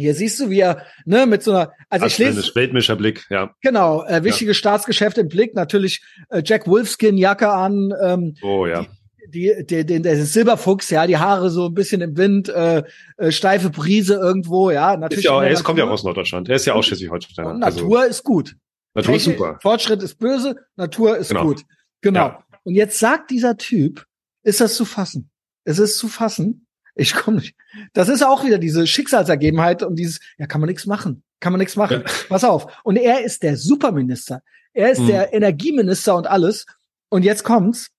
Hier 0.00 0.14
siehst 0.14 0.40
du, 0.40 0.50
wie 0.50 0.60
er 0.60 0.84
ne, 1.04 1.26
mit 1.26 1.42
so 1.42 1.52
einer, 1.52 1.72
also 1.88 2.06
ich 2.06 2.18
lese 2.18 2.54
Weltmischer 2.54 2.96
Blick, 2.96 3.26
ja. 3.30 3.54
Genau, 3.60 4.04
äh, 4.04 4.24
wichtige 4.24 4.50
ja. 4.50 4.54
Staatsgeschäfte 4.54 5.20
im 5.20 5.28
Blick, 5.28 5.54
natürlich 5.54 6.02
äh, 6.30 6.42
Jack 6.44 6.66
Wolfskin 6.66 7.16
Jacke 7.16 7.50
an. 7.50 7.92
Ähm, 8.02 8.34
oh 8.42 8.66
ja. 8.66 8.86
Die, 9.28 9.52
die, 9.64 9.86
die, 9.86 10.02
der 10.02 10.24
Silberfuchs, 10.24 10.90
ja, 10.90 11.06
die 11.06 11.18
Haare 11.18 11.50
so 11.50 11.66
ein 11.66 11.74
bisschen 11.74 12.00
im 12.00 12.16
Wind, 12.16 12.48
äh, 12.48 12.82
äh, 13.16 13.30
steife 13.30 13.70
Brise 13.70 14.14
irgendwo, 14.14 14.70
ja, 14.70 14.96
natürlich. 14.96 15.24
Ist 15.24 15.30
ja 15.30 15.36
auch, 15.36 15.42
er 15.42 15.50
ist, 15.50 15.62
kommt 15.62 15.78
ja 15.78 15.84
auch 15.84 15.90
aus 15.90 16.02
Norddeutschland. 16.02 16.48
Er 16.48 16.56
ist 16.56 16.66
ja 16.66 16.74
auch 16.74 16.82
Schleswig-Holstein. 16.82 17.58
Natur 17.60 18.00
also, 18.00 18.10
ist 18.10 18.24
gut. 18.24 18.56
Natur 18.94 19.14
ist 19.14 19.24
super. 19.24 19.58
Fortschritt 19.62 20.02
ist 20.02 20.18
böse, 20.18 20.56
Natur 20.76 21.16
ist 21.16 21.28
genau. 21.28 21.44
gut. 21.44 21.62
Genau. 22.00 22.26
Ja. 22.26 22.44
Und 22.64 22.74
jetzt 22.74 22.98
sagt 22.98 23.30
dieser 23.30 23.56
Typ, 23.56 24.04
ist 24.42 24.60
das 24.60 24.74
zu 24.74 24.84
fassen? 24.84 25.30
Es 25.64 25.78
ist 25.78 25.98
zu 25.98 26.08
fassen, 26.08 26.66
ich 27.00 27.14
komme 27.14 27.38
nicht. 27.38 27.56
Das 27.94 28.08
ist 28.08 28.22
auch 28.22 28.44
wieder 28.44 28.58
diese 28.58 28.86
Schicksalsergebenheit 28.86 29.82
und 29.82 29.96
dieses, 29.96 30.20
ja, 30.38 30.46
kann 30.46 30.60
man 30.60 30.68
nichts 30.68 30.86
machen. 30.86 31.22
Kann 31.40 31.52
man 31.52 31.58
nichts 31.58 31.74
machen. 31.76 32.02
Ja. 32.04 32.12
Pass 32.28 32.44
auf. 32.44 32.80
Und 32.84 32.96
er 32.96 33.24
ist 33.24 33.42
der 33.42 33.56
Superminister. 33.56 34.42
Er 34.74 34.90
ist 34.90 35.00
mhm. 35.00 35.06
der 35.06 35.32
Energieminister 35.32 36.14
und 36.14 36.26
alles. 36.26 36.66
Und 37.08 37.24
jetzt 37.24 37.42
kommt's. 37.42 37.90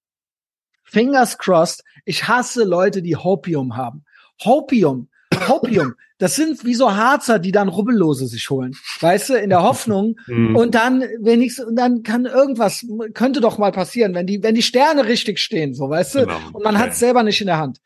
Fingers 0.84 1.38
crossed. 1.38 1.84
Ich 2.06 2.28
hasse 2.28 2.64
Leute, 2.64 3.02
die 3.02 3.16
Hopium 3.16 3.76
haben. 3.76 4.06
Hopium. 4.44 5.10
Hopium. 5.48 5.96
Das 6.22 6.36
sind 6.36 6.64
wie 6.66 6.76
so 6.76 6.96
Harzer, 6.96 7.40
die 7.40 7.52
dann 7.52 7.68
Rubbellose 7.68 8.28
sich 8.28 8.48
holen. 8.52 8.76
Weißt 9.00 9.30
du, 9.30 9.34
in 9.34 9.50
der 9.50 9.64
Hoffnung. 9.64 10.20
Mhm. 10.28 10.56
Und 10.56 10.76
dann, 10.76 11.04
wenn 11.20 11.42
ich, 11.42 11.60
und 11.60 11.76
dann 11.76 12.04
kann 12.04 12.26
irgendwas, 12.26 12.86
könnte 13.16 13.42
doch 13.42 13.58
mal 13.58 13.72
passieren, 13.72 14.14
wenn 14.14 14.28
die, 14.28 14.44
wenn 14.44 14.54
die 14.54 14.62
Sterne 14.62 15.08
richtig 15.08 15.40
stehen, 15.40 15.74
so, 15.74 15.90
weißt 15.90 16.14
du? 16.14 16.20
Genau. 16.20 16.38
Und 16.54 16.64
man 16.64 16.76
okay. 16.76 16.84
hat 16.84 16.92
es 16.92 17.00
selber 17.00 17.24
nicht 17.24 17.42
in 17.42 17.48
der 17.48 17.58
Hand. 17.58 17.80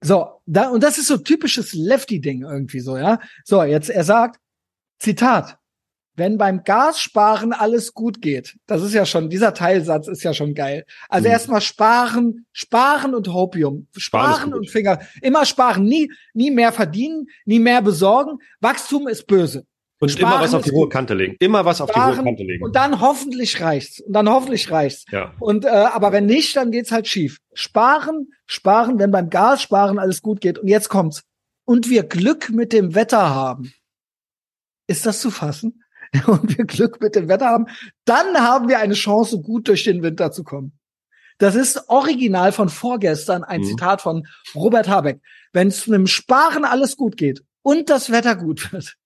So, 0.00 0.40
da, 0.46 0.68
und 0.70 0.82
das 0.82 0.98
ist 0.98 1.08
so 1.08 1.16
typisches 1.16 1.72
Lefty-Ding 1.74 2.42
irgendwie 2.42 2.80
so, 2.80 2.96
ja. 2.96 3.18
So, 3.44 3.62
jetzt, 3.62 3.90
er 3.90 4.04
sagt, 4.04 4.40
Zitat, 4.98 5.58
wenn 6.18 6.36
beim 6.36 6.64
Gassparen 6.64 7.52
alles 7.52 7.94
gut 7.94 8.20
geht, 8.20 8.56
das 8.66 8.82
ist 8.82 8.92
ja 8.92 9.06
schon, 9.06 9.30
dieser 9.30 9.54
Teilsatz 9.54 10.08
ist 10.08 10.24
ja 10.24 10.34
schon 10.34 10.54
geil. 10.54 10.84
Also 11.08 11.28
mhm. 11.28 11.32
erstmal 11.32 11.60
sparen, 11.60 12.46
sparen 12.52 13.14
und 13.14 13.28
Hopium. 13.28 13.86
Sparen 13.96 14.52
und 14.52 14.68
Finger, 14.68 15.00
immer 15.22 15.46
sparen, 15.46 15.84
nie, 15.84 16.12
nie 16.34 16.50
mehr 16.50 16.72
verdienen, 16.72 17.26
nie 17.44 17.60
mehr 17.60 17.82
besorgen. 17.82 18.38
Wachstum 18.60 19.06
ist 19.06 19.26
böse. 19.26 19.64
Und 20.00 20.10
Sparen 20.10 20.32
immer 20.32 20.42
was 20.42 20.54
auf 20.54 20.62
die 20.62 20.70
hohe 20.70 20.88
Kante 20.88 21.14
legen. 21.14 21.36
Immer 21.40 21.64
was 21.64 21.80
auf 21.80 21.90
Sparen, 21.90 22.12
die 22.12 22.18
hohe 22.18 22.24
Kante 22.24 22.42
legen. 22.44 22.64
Und 22.64 22.76
dann 22.76 23.00
hoffentlich 23.00 23.60
reicht's. 23.60 24.00
Und 24.00 24.12
dann 24.12 24.28
hoffentlich 24.28 24.70
reicht's. 24.70 25.04
Ja. 25.10 25.34
Und 25.40 25.64
äh, 25.64 25.68
aber 25.68 26.12
wenn 26.12 26.26
nicht, 26.26 26.56
dann 26.56 26.70
geht's 26.70 26.92
halt 26.92 27.08
schief. 27.08 27.38
Sparen, 27.52 28.32
sparen, 28.46 28.98
wenn 28.98 29.10
beim 29.10 29.28
Gas 29.30 29.62
sparen 29.62 29.98
alles 29.98 30.22
gut 30.22 30.40
geht. 30.40 30.58
Und 30.58 30.68
jetzt 30.68 30.88
kommt's. 30.88 31.24
Und 31.64 31.90
wir 31.90 32.04
Glück 32.04 32.50
mit 32.50 32.72
dem 32.72 32.94
Wetter 32.94 33.34
haben. 33.34 33.72
Ist 34.86 35.04
das 35.04 35.20
zu 35.20 35.30
fassen? 35.30 35.82
und 36.26 36.56
wir 36.56 36.64
Glück 36.64 37.00
mit 37.00 37.14
dem 37.14 37.28
Wetter 37.28 37.46
haben, 37.46 37.66
dann 38.04 38.38
haben 38.38 38.68
wir 38.68 38.78
eine 38.78 38.94
Chance, 38.94 39.40
gut 39.40 39.68
durch 39.68 39.84
den 39.84 40.02
Winter 40.02 40.32
zu 40.32 40.44
kommen. 40.44 40.72
Das 41.38 41.54
ist 41.54 41.88
original 41.88 42.52
von 42.52 42.68
vorgestern 42.68 43.44
ein 43.44 43.60
mhm. 43.60 43.66
Zitat 43.66 44.02
von 44.02 44.26
Robert 44.54 44.88
Habeck. 44.88 45.20
Wenn 45.52 45.68
es 45.68 45.86
mit 45.86 45.96
dem 45.96 46.06
Sparen 46.06 46.64
alles 46.64 46.96
gut 46.96 47.16
geht 47.16 47.44
und 47.62 47.90
das 47.90 48.10
Wetter 48.10 48.36
gut 48.36 48.72
wird, 48.72 48.96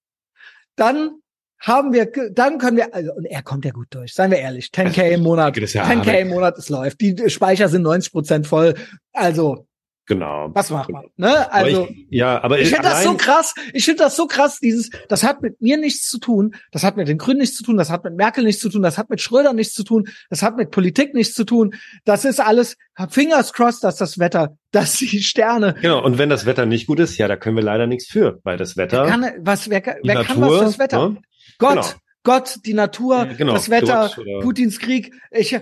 dann 0.77 1.11
haben 1.59 1.93
wir, 1.93 2.11
dann 2.33 2.59
können 2.59 2.77
wir, 2.77 2.93
also, 2.95 3.13
und 3.15 3.25
er 3.25 3.43
kommt 3.43 3.65
ja 3.65 3.71
gut 3.71 3.87
durch, 3.91 4.15
seien 4.15 4.33
wir 4.33 4.39
ehrlich, 4.39 4.67
10k 4.67 5.11
im 5.11 5.23
Monat, 5.23 5.57
10k 5.57 6.21
im 6.21 6.29
Monat, 6.29 6.59
es 6.59 6.69
läuft. 6.69 7.01
Die 7.01 7.31
Speicher 7.31 7.69
sind 7.69 7.83
90 7.83 8.13
Prozent 8.13 8.47
voll, 8.47 8.75
also 9.13 9.67
Genau. 10.13 10.51
Was 10.53 10.69
macht 10.69 10.91
man? 10.91 11.07
Ne? 11.17 11.51
Also, 11.51 11.85
aber 11.85 11.91
ich, 11.91 12.07
ja, 12.11 12.43
aber 12.43 12.59
ich 12.59 12.69
finde 12.69 12.83
das 12.83 13.03
so 13.03 13.15
krass. 13.15 13.55
Ich 13.73 13.87
finde 13.87 14.03
das 14.03 14.15
so 14.15 14.27
krass. 14.27 14.61
Dieses, 14.61 14.91
das 15.09 15.25
hat 15.25 15.41
mit 15.41 15.63
mir 15.63 15.79
nichts 15.79 16.07
zu 16.07 16.19
tun. 16.19 16.55
Das 16.71 16.85
hat 16.85 16.99
mit 16.99 17.09
den 17.09 17.17
Grünen 17.17 17.39
nichts 17.39 17.57
zu 17.57 17.63
tun. 17.63 17.79
Das 17.79 17.89
hat 17.89 18.05
mit 18.05 18.15
Merkel 18.15 18.45
nichts 18.45 18.61
zu 18.61 18.69
tun. 18.69 18.83
Das 18.83 18.99
hat 18.99 19.09
mit 19.09 19.23
Schröder 19.23 19.55
nichts 19.55 19.73
zu 19.73 19.85
tun. 19.85 20.09
Das 20.29 20.43
hat 20.43 20.59
mit 20.59 20.71
Politik 20.71 21.15
nichts 21.15 21.33
zu 21.33 21.45
tun. 21.45 21.75
Das 22.05 22.27
ist 22.27 22.41
alles 22.41 22.77
Fingers 23.09 23.55
crossed, 23.55 23.85
dass 23.85 23.97
das 23.97 24.19
Wetter, 24.19 24.59
dass 24.71 24.99
die 24.99 25.23
Sterne. 25.23 25.77
Genau. 25.81 26.05
Und 26.05 26.19
wenn 26.19 26.29
das 26.29 26.45
Wetter 26.45 26.67
nicht 26.67 26.87
gut 26.87 27.01
ist, 27.01 27.17
ja, 27.17 27.27
da 27.27 27.37
können 27.37 27.57
wir 27.57 27.65
leider 27.65 27.87
nichts 27.87 28.07
für, 28.07 28.41
weil 28.45 28.59
das 28.59 28.77
Wetter. 28.77 29.05
Wer 29.05 29.11
kann, 29.11 29.33
was, 29.41 29.71
wer, 29.71 29.83
wer 30.03 30.15
Natur, 30.15 30.27
kann 30.27 30.41
was 30.43 30.61
das 30.61 30.79
Wetter? 30.79 31.09
Ne? 31.09 31.23
Gott, 31.59 31.71
genau. 31.71 31.87
Gott, 32.25 32.57
die 32.67 32.75
Natur, 32.75 33.17
ja, 33.17 33.33
genau, 33.33 33.55
das 33.55 33.71
Wetter, 33.71 34.11
Putins 34.43 34.79
Krieg. 34.79 35.15
Ich, 35.31 35.59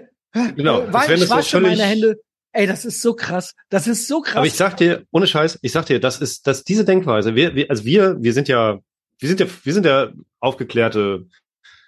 genau. 0.57 0.93
Weil 0.93 1.23
ich 1.23 1.31
wasche 1.31 1.61
meine 1.61 1.85
Hände. 1.85 2.21
Ey, 2.53 2.67
das 2.67 2.85
ist 2.85 3.01
so 3.01 3.15
krass. 3.15 3.55
Das 3.69 3.87
ist 3.87 4.09
so 4.09 4.21
krass. 4.21 4.37
Aber 4.37 4.47
ich 4.47 4.55
sag 4.55 4.77
dir, 4.77 5.05
ohne 5.11 5.27
Scheiß, 5.27 5.59
ich 5.63 5.73
sag 5.73 5.87
dir, 5.87 6.01
das 6.01 6.21
ist, 6.21 6.47
dass 6.47 6.65
diese 6.65 6.85
Denkweise, 6.85 7.35
wir, 7.35 7.55
wir, 7.55 7.71
also 7.71 7.85
wir, 7.85 8.17
wir 8.21 8.33
sind 8.33 8.49
ja, 8.49 8.81
wir 9.19 9.29
sind 9.29 9.41
ja, 9.41 9.47
wir 9.63 9.73
sind 9.73 9.87
ja 9.87 10.11
aufgeklärte, 10.41 11.27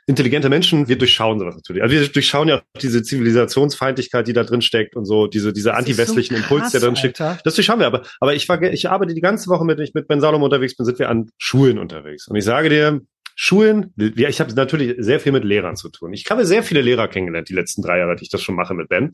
intelligente 0.06 0.48
Menschen, 0.48 0.88
wir 0.88 0.98
durchschauen 0.98 1.38
sowas 1.38 1.54
natürlich. 1.54 1.82
Also 1.82 1.94
wir 1.94 2.08
durchschauen 2.08 2.48
ja 2.48 2.58
auch 2.58 2.80
diese 2.80 3.02
Zivilisationsfeindlichkeit, 3.02 4.26
die 4.26 4.32
da 4.32 4.44
drin 4.44 4.62
steckt 4.62 4.96
und 4.96 5.04
so, 5.04 5.26
diese, 5.26 5.52
diese 5.52 5.74
anti-westlichen 5.74 6.36
so 6.36 6.42
Impuls, 6.42 6.72
der 6.72 6.80
drin 6.80 6.96
steckt. 6.96 7.20
Das 7.20 7.54
durchschauen 7.54 7.78
wir 7.78 7.86
aber. 7.86 8.02
Aber 8.20 8.34
ich, 8.34 8.48
war, 8.48 8.60
ich 8.62 8.88
arbeite 8.88 9.14
die 9.14 9.20
ganze 9.20 9.48
Woche 9.48 9.64
mit, 9.64 9.78
ich 9.80 9.94
mit 9.94 10.08
Ben 10.08 10.20
Salom 10.20 10.42
unterwegs 10.42 10.76
bin, 10.76 10.86
sind 10.86 10.98
wir 10.98 11.08
an 11.08 11.30
Schulen 11.38 11.78
unterwegs. 11.78 12.26
Und 12.28 12.36
ich 12.36 12.44
sage 12.44 12.68
dir, 12.68 13.00
Schulen, 13.34 13.92
ja, 13.96 14.28
ich 14.28 14.40
habe 14.40 14.52
natürlich 14.54 14.96
sehr 14.98 15.20
viel 15.20 15.32
mit 15.32 15.44
Lehrern 15.44 15.76
zu 15.76 15.88
tun. 15.88 16.12
Ich 16.12 16.28
habe 16.30 16.44
sehr 16.44 16.62
viele 16.62 16.82
Lehrer 16.82 17.08
kennengelernt, 17.08 17.48
die 17.48 17.54
letzten 17.54 17.82
drei 17.82 17.98
Jahre, 17.98 18.16
die 18.16 18.24
ich 18.24 18.30
das 18.30 18.42
schon 18.42 18.54
mache 18.54 18.74
mit 18.74 18.88
Ben. 18.88 19.12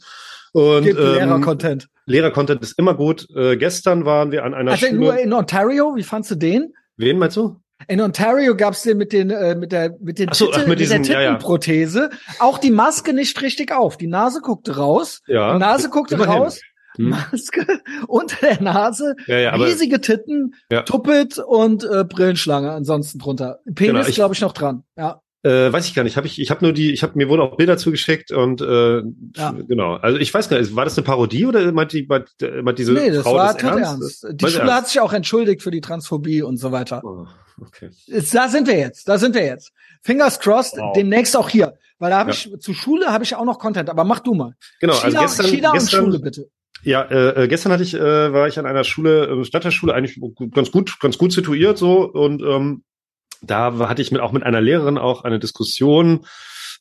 Und 0.53 0.84
Gibt 0.84 0.99
ähm, 0.99 1.14
Lehrer-Content. 1.14 1.88
Lehrer-Content 2.07 2.62
ist 2.62 2.78
immer 2.78 2.94
gut. 2.94 3.26
Äh, 3.34 3.57
gestern 3.57 4.05
waren 4.05 4.32
wir 4.32 4.44
an 4.44 4.55
einer 4.55 4.72
also 4.72 4.86
Schule. 4.86 4.99
nur 4.99 5.18
in 5.18 5.32
Ontario, 5.32 5.94
wie 5.96 6.03
fandst 6.03 6.30
du 6.30 6.34
den? 6.34 6.74
Wen 6.96 7.18
meinst 7.18 7.36
du? 7.36 7.57
In 7.86 8.01
Ontario 8.01 8.57
gab's 8.57 8.82
den 8.82 8.99
mit 8.99 9.12
den 9.12 9.30
äh, 9.30 9.55
mit 9.55 9.70
der 9.70 9.96
mit 10.01 10.18
den 10.18 10.32
so, 10.32 10.51
ach, 10.53 10.66
mit, 10.66 10.80
diesen, 10.80 11.03
mit 11.03 11.09
der 11.09 11.20
Tittenprothese. 11.20 12.11
Ja, 12.11 12.34
ja. 12.34 12.40
Auch 12.40 12.59
die 12.59 12.72
Maske 12.72 13.12
nicht 13.12 13.40
richtig 13.40 13.72
auf. 13.72 13.96
Die 13.96 14.09
Nase 14.09 14.40
guckte 14.40 14.76
raus. 14.76 15.20
Ja, 15.26 15.53
die 15.53 15.61
Nase 15.61 15.88
guckte 15.88 16.16
immerhin. 16.16 16.42
raus. 16.42 16.61
Hm. 16.96 17.11
Maske 17.11 17.64
unter 18.09 18.36
der 18.44 18.61
Nase, 18.61 19.14
ja, 19.26 19.38
ja, 19.38 19.55
riesige 19.55 20.01
Titten, 20.01 20.55
ja. 20.72 20.82
Tuppet 20.82 21.38
und 21.38 21.84
äh, 21.84 22.05
Brillenschlange 22.05 22.72
ansonsten 22.72 23.20
drunter. 23.20 23.61
Penis, 23.74 24.07
genau, 24.07 24.14
glaube 24.14 24.34
ich, 24.34 24.40
noch 24.40 24.53
dran. 24.53 24.82
Ja. 24.96 25.20
Äh, 25.45 25.72
weiß 25.72 25.86
ich 25.86 25.95
gar 25.95 26.03
nicht. 26.03 26.16
Habe 26.16 26.26
ich, 26.26 26.41
ich 26.41 26.51
habe 26.51 26.64
nur 26.64 26.72
die, 26.72 26.93
ich 26.93 27.05
habe 27.05 27.12
mir 27.14 27.28
wurden 27.28 27.43
auch 27.43 27.57
Bilder 27.57 27.78
zugeschickt 27.78 28.32
und 28.32 28.61
äh, 28.61 29.03
ja. 29.36 29.53
genau. 29.68 29.95
Also 29.95 30.18
ich 30.18 30.34
weiß 30.34 30.49
gar 30.49 30.59
nicht, 30.59 30.74
war 30.74 30.84
das 30.84 30.99
eine 30.99 31.05
Parodie 31.05 31.47
oder 31.47 31.70
meint 31.70 31.93
die, 31.93 32.07
meint, 32.07 32.28
meint 32.62 32.78
diese 32.78 32.93
nee, 32.93 33.11
das 33.11 33.22
Frau 33.22 33.36
war 33.36 33.55
das 33.55 33.62
ernst? 33.62 34.24
ernst? 34.24 34.26
Die 34.32 34.47
Schule 34.47 34.62
ernst? 34.62 34.74
hat 34.74 34.89
sich 34.89 35.01
auch 35.01 35.12
entschuldigt 35.12 35.62
für 35.62 35.70
die 35.70 35.80
Transphobie 35.80 36.43
und 36.43 36.57
so 36.57 36.72
weiter. 36.72 37.03
Oh, 37.05 37.26
okay. 37.62 37.91
Da 38.32 38.49
sind 38.49 38.66
wir 38.66 38.76
jetzt, 38.76 39.09
da 39.09 39.16
sind 39.16 39.36
wir 39.36 39.45
jetzt. 39.45 39.72
Fingers 40.03 40.41
crossed, 40.41 40.76
wow. 40.76 40.93
demnächst 40.97 41.36
auch 41.36 41.49
hier, 41.49 41.74
weil 42.01 42.11
da 42.11 42.18
habe 42.18 42.30
ja. 42.30 42.36
ich 42.36 42.61
zur 42.61 42.74
Schule 42.74 43.07
habe 43.07 43.22
ich 43.22 43.36
auch 43.36 43.45
noch 43.45 43.61
Content. 43.61 43.91
Aber 43.91 44.03
mach 44.03 44.18
du 44.18 44.34
mal. 44.34 44.55
Genau. 44.80 44.95
Also 44.95 45.07
China, 45.07 45.20
also 45.20 45.36
gestern, 45.36 45.55
China 45.55 45.72
gestern, 45.72 46.05
und 46.05 46.07
Schule 46.07 46.18
bitte. 46.18 46.51
Ja, 46.82 47.03
äh, 47.03 47.45
äh, 47.45 47.49
gestern 47.49 47.72
hatte 47.72 47.84
ich, 47.84 47.95
äh, 47.95 48.32
war 48.32 48.49
ich 48.49 48.59
an 48.59 48.66
einer 48.66 48.82
Schule, 48.82 49.26
äh, 49.26 49.45
Stadtteilschule, 49.45 49.95
eigentlich 49.95 50.20
ganz 50.53 50.72
gut, 50.72 50.99
ganz 51.01 51.16
gut 51.18 51.32
situiert 51.32 51.78
so 51.78 52.11
und 52.11 52.43
ähm, 52.43 52.82
da 53.43 53.89
hatte 53.89 54.03
ich 54.03 54.12
mit, 54.12 54.20
auch 54.20 54.32
mit 54.32 54.43
einer 54.43 54.61
Lehrerin 54.61 54.99
auch 54.99 55.24
eine 55.24 55.39
Diskussion. 55.39 56.26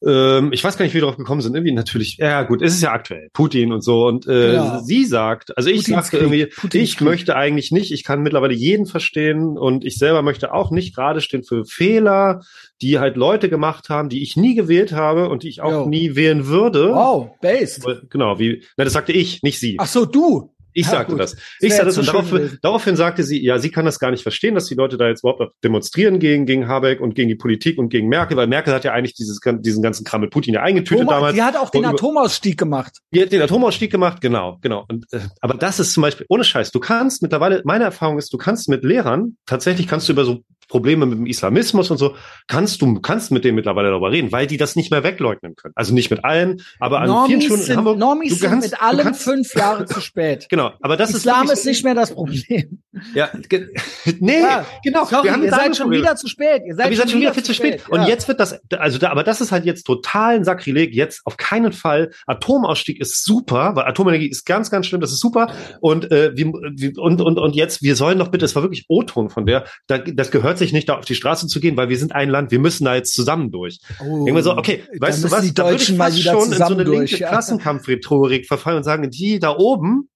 Ähm, 0.05 0.51
ich 0.53 0.63
weiß 0.63 0.77
gar 0.77 0.85
nicht, 0.85 0.93
wie 0.93 0.97
wir 0.97 1.01
darauf 1.01 1.17
gekommen 1.17 1.41
sind. 1.41 1.55
Irgendwie 1.55 1.71
natürlich, 1.71 2.17
ja 2.17 2.43
gut, 2.43 2.61
es 2.61 2.73
ist 2.75 2.83
ja 2.83 2.91
aktuell, 2.91 3.29
Putin 3.33 3.71
und 3.71 3.83
so. 3.83 4.05
Und 4.05 4.27
äh, 4.27 4.53
ja. 4.53 4.79
sie 4.79 5.05
sagt, 5.05 5.57
also 5.57 5.69
ich 5.69 5.85
Putins 5.85 5.95
sagte 5.95 6.17
irgendwie, 6.17 6.45
Putins 6.45 6.83
ich 6.83 6.97
Krieg. 6.97 7.07
möchte 7.07 7.35
eigentlich 7.35 7.71
nicht, 7.71 7.91
ich 7.91 8.03
kann 8.03 8.21
mittlerweile 8.21 8.53
jeden 8.53 8.85
verstehen 8.85 9.57
und 9.57 9.83
ich 9.85 9.97
selber 9.97 10.21
möchte 10.21 10.53
auch 10.53 10.71
nicht 10.71 10.95
gerade 10.95 11.21
stehen 11.21 11.43
für 11.43 11.65
Fehler, 11.65 12.41
die 12.81 12.99
halt 12.99 13.17
Leute 13.17 13.49
gemacht 13.49 13.89
haben, 13.89 14.09
die 14.09 14.21
ich 14.21 14.37
nie 14.37 14.53
gewählt 14.53 14.91
habe 14.91 15.29
und 15.29 15.43
die 15.43 15.49
ich 15.49 15.61
auch 15.61 15.71
Yo. 15.71 15.89
nie 15.89 16.15
wählen 16.15 16.45
würde. 16.45 16.91
Wow, 16.93 17.31
based. 17.41 17.83
Genau, 18.09 18.37
wie, 18.37 18.63
na, 18.77 18.83
das 18.83 18.93
sagte 18.93 19.13
ich, 19.13 19.41
nicht 19.41 19.59
sie. 19.59 19.77
Ach 19.79 19.87
so, 19.87 20.05
du. 20.05 20.53
Ich 20.77 20.85
ja, 20.85 20.91
sagte 20.91 21.13
gut. 21.13 21.21
das. 21.21 21.35
Ich 21.59 21.73
sagte 21.73 21.87
das 21.87 21.97
und 21.97 22.07
daraufhin, 22.07 22.59
daraufhin 22.61 22.95
sagte 22.95 23.23
sie, 23.23 23.43
ja, 23.43 23.57
sie 23.57 23.71
kann 23.71 23.85
das 23.85 23.97
gar 23.97 24.11
nicht 24.11 24.21
verstehen, 24.21 24.53
dass 24.53 24.65
die 24.65 24.75
Leute 24.75 24.95
da 24.95 25.07
jetzt 25.07 25.23
überhaupt 25.23 25.55
demonstrieren 25.63 26.19
gegen, 26.19 26.45
gegen 26.45 26.67
Habeck 26.67 27.01
und 27.01 27.15
gegen 27.15 27.29
die 27.29 27.35
Politik 27.35 27.79
und 27.79 27.89
gegen 27.89 28.07
Merkel, 28.09 28.37
weil 28.37 28.45
Merkel 28.45 28.75
hat 28.75 28.83
ja 28.83 28.93
eigentlich 28.93 29.15
dieses, 29.15 29.39
diesen 29.43 29.81
ganzen 29.81 30.03
Kram 30.03 30.21
mit 30.21 30.29
Putin 30.29 30.53
ja 30.53 30.61
eingetütet 30.61 30.99
Thomas, 30.99 31.15
damals. 31.15 31.33
Die 31.33 31.41
hat 31.41 31.57
auch 31.57 31.71
den 31.71 31.83
Atomausstieg 31.83 32.59
gemacht. 32.59 32.99
Die 33.11 33.23
hat 33.23 33.31
den 33.31 33.41
Atomausstieg 33.41 33.91
gemacht, 33.91 34.21
genau, 34.21 34.59
genau. 34.61 34.85
Und, 34.87 35.07
äh, 35.13 35.21
aber 35.41 35.55
das 35.55 35.79
ist 35.79 35.93
zum 35.93 36.01
Beispiel, 36.01 36.27
ohne 36.29 36.43
Scheiß, 36.43 36.69
du 36.69 36.79
kannst 36.79 37.23
mittlerweile, 37.23 37.63
meine 37.65 37.85
Erfahrung 37.85 38.19
ist, 38.19 38.31
du 38.31 38.37
kannst 38.37 38.69
mit 38.69 38.83
Lehrern, 38.83 39.35
tatsächlich 39.47 39.87
kannst 39.87 40.07
du 40.07 40.13
über 40.13 40.25
so 40.25 40.43
Probleme 40.67 41.05
mit 41.05 41.19
dem 41.19 41.25
Islamismus 41.25 41.91
und 41.91 41.97
so, 41.97 42.15
kannst 42.47 42.81
du 42.81 42.99
kannst 43.01 43.31
mit 43.31 43.43
denen 43.43 43.55
mittlerweile 43.55 43.89
darüber 43.89 44.11
reden, 44.11 44.31
weil 44.31 44.47
die 44.47 44.57
das 44.57 44.75
nicht 44.75 44.91
mehr 44.91 45.03
wegleugnen 45.03 45.55
können. 45.55 45.73
Also 45.75 45.93
nicht 45.93 46.09
mit 46.09 46.23
allen, 46.23 46.61
aber 46.79 47.01
an 47.01 47.07
Normis 47.07 47.27
vielen 47.27 47.41
Schulen 47.41 47.61
sind, 47.61 47.71
in 47.71 47.77
Hamburg. 47.77 47.97
Normis 47.97 48.39
du 48.39 48.47
kannst, 48.47 48.69
sind 48.69 48.71
mit 48.71 48.81
allem 48.81 49.03
kannst, 49.03 49.23
fünf 49.23 49.53
Jahre 49.53 49.85
zu 49.85 50.01
spät. 50.01 50.47
Genau, 50.57 50.71
aber 50.81 50.97
das 50.97 51.13
Islam 51.13 51.49
ist 51.51 51.57
ist 51.59 51.65
nicht 51.65 51.83
mehr 51.83 51.95
das 51.95 52.13
Problem. 52.13 52.81
Ja, 53.13 53.29
nee, 54.19 54.39
ja, 54.39 54.65
genau. 54.83 55.05
Sorry, 55.05 55.25
wir 55.25 55.33
haben 55.33 55.43
ihr 55.43 55.49
seid 55.49 55.75
schon 55.75 55.91
wieder 55.91 56.15
zu 56.15 56.27
spät. 56.27 56.63
Ihr 56.65 56.75
seid, 56.75 56.91
ihr 56.91 56.97
seid 56.97 57.11
schon 57.11 57.19
wieder 57.19 57.33
viel 57.33 57.43
zu 57.43 57.53
spät. 57.53 57.81
spät. 57.81 57.89
Und 57.89 58.01
ja. 58.01 58.07
jetzt 58.07 58.27
wird 58.27 58.39
das, 58.39 58.59
also 58.71 58.97
da, 58.97 59.09
aber 59.09 59.23
das 59.23 59.41
ist 59.41 59.51
halt 59.51 59.65
jetzt 59.65 59.83
total 59.83 60.35
ein 60.35 60.43
Sakrileg. 60.43 60.93
Jetzt 60.93 61.21
auf 61.25 61.37
keinen 61.37 61.73
Fall. 61.73 62.11
Atomausstieg 62.25 62.99
ist 62.99 63.23
super, 63.23 63.75
weil 63.75 63.85
Atomenergie 63.85 64.29
ist 64.29 64.45
ganz, 64.45 64.71
ganz 64.71 64.87
schlimm. 64.87 65.01
Das 65.01 65.11
ist 65.11 65.19
super. 65.19 65.51
Und 65.79 66.11
äh, 66.11 66.31
wie, 66.35 66.45
wie, 66.45 66.97
und 66.97 67.21
und 67.21 67.37
und 67.37 67.55
jetzt, 67.55 67.81
wir 67.81 67.95
sollen 67.95 68.19
doch 68.19 68.29
bitte, 68.29 68.45
es 68.45 68.55
war 68.55 68.63
wirklich 68.63 68.85
O-Ton 68.87 69.29
von 69.29 69.45
der. 69.45 69.65
Da, 69.87 69.97
das 69.97 70.31
gehört 70.31 70.56
sich 70.59 70.73
nicht, 70.73 70.89
da 70.89 70.97
auf 70.97 71.05
die 71.05 71.15
Straße 71.15 71.47
zu 71.47 71.59
gehen, 71.59 71.77
weil 71.77 71.89
wir 71.89 71.97
sind 71.97 72.13
ein 72.13 72.29
Land, 72.29 72.51
wir 72.51 72.59
müssen 72.59 72.85
da 72.85 72.95
jetzt 72.95 73.13
zusammen 73.13 73.51
durch. 73.51 73.79
Oh, 73.99 74.25
Irgendwann 74.25 74.43
so, 74.43 74.57
okay, 74.57 74.83
weißt 74.97 75.23
du 75.23 75.31
was, 75.31 75.43
die 75.43 75.53
Deutschen 75.53 75.97
da 75.97 76.05
würde 76.05 76.17
ich 76.17 76.25
fast 76.25 76.43
schon 76.43 76.51
in 76.51 76.57
so 76.57 76.73
eine 76.73 76.85
durch, 76.85 77.11
linke 77.11 77.17
ja. 77.23 77.29
Klassenkampfrhetorik 77.29 78.45
verfallen 78.47 78.77
und 78.77 78.83
sagen, 78.83 79.09
die 79.09 79.39
da 79.39 79.55
oben 79.55 80.09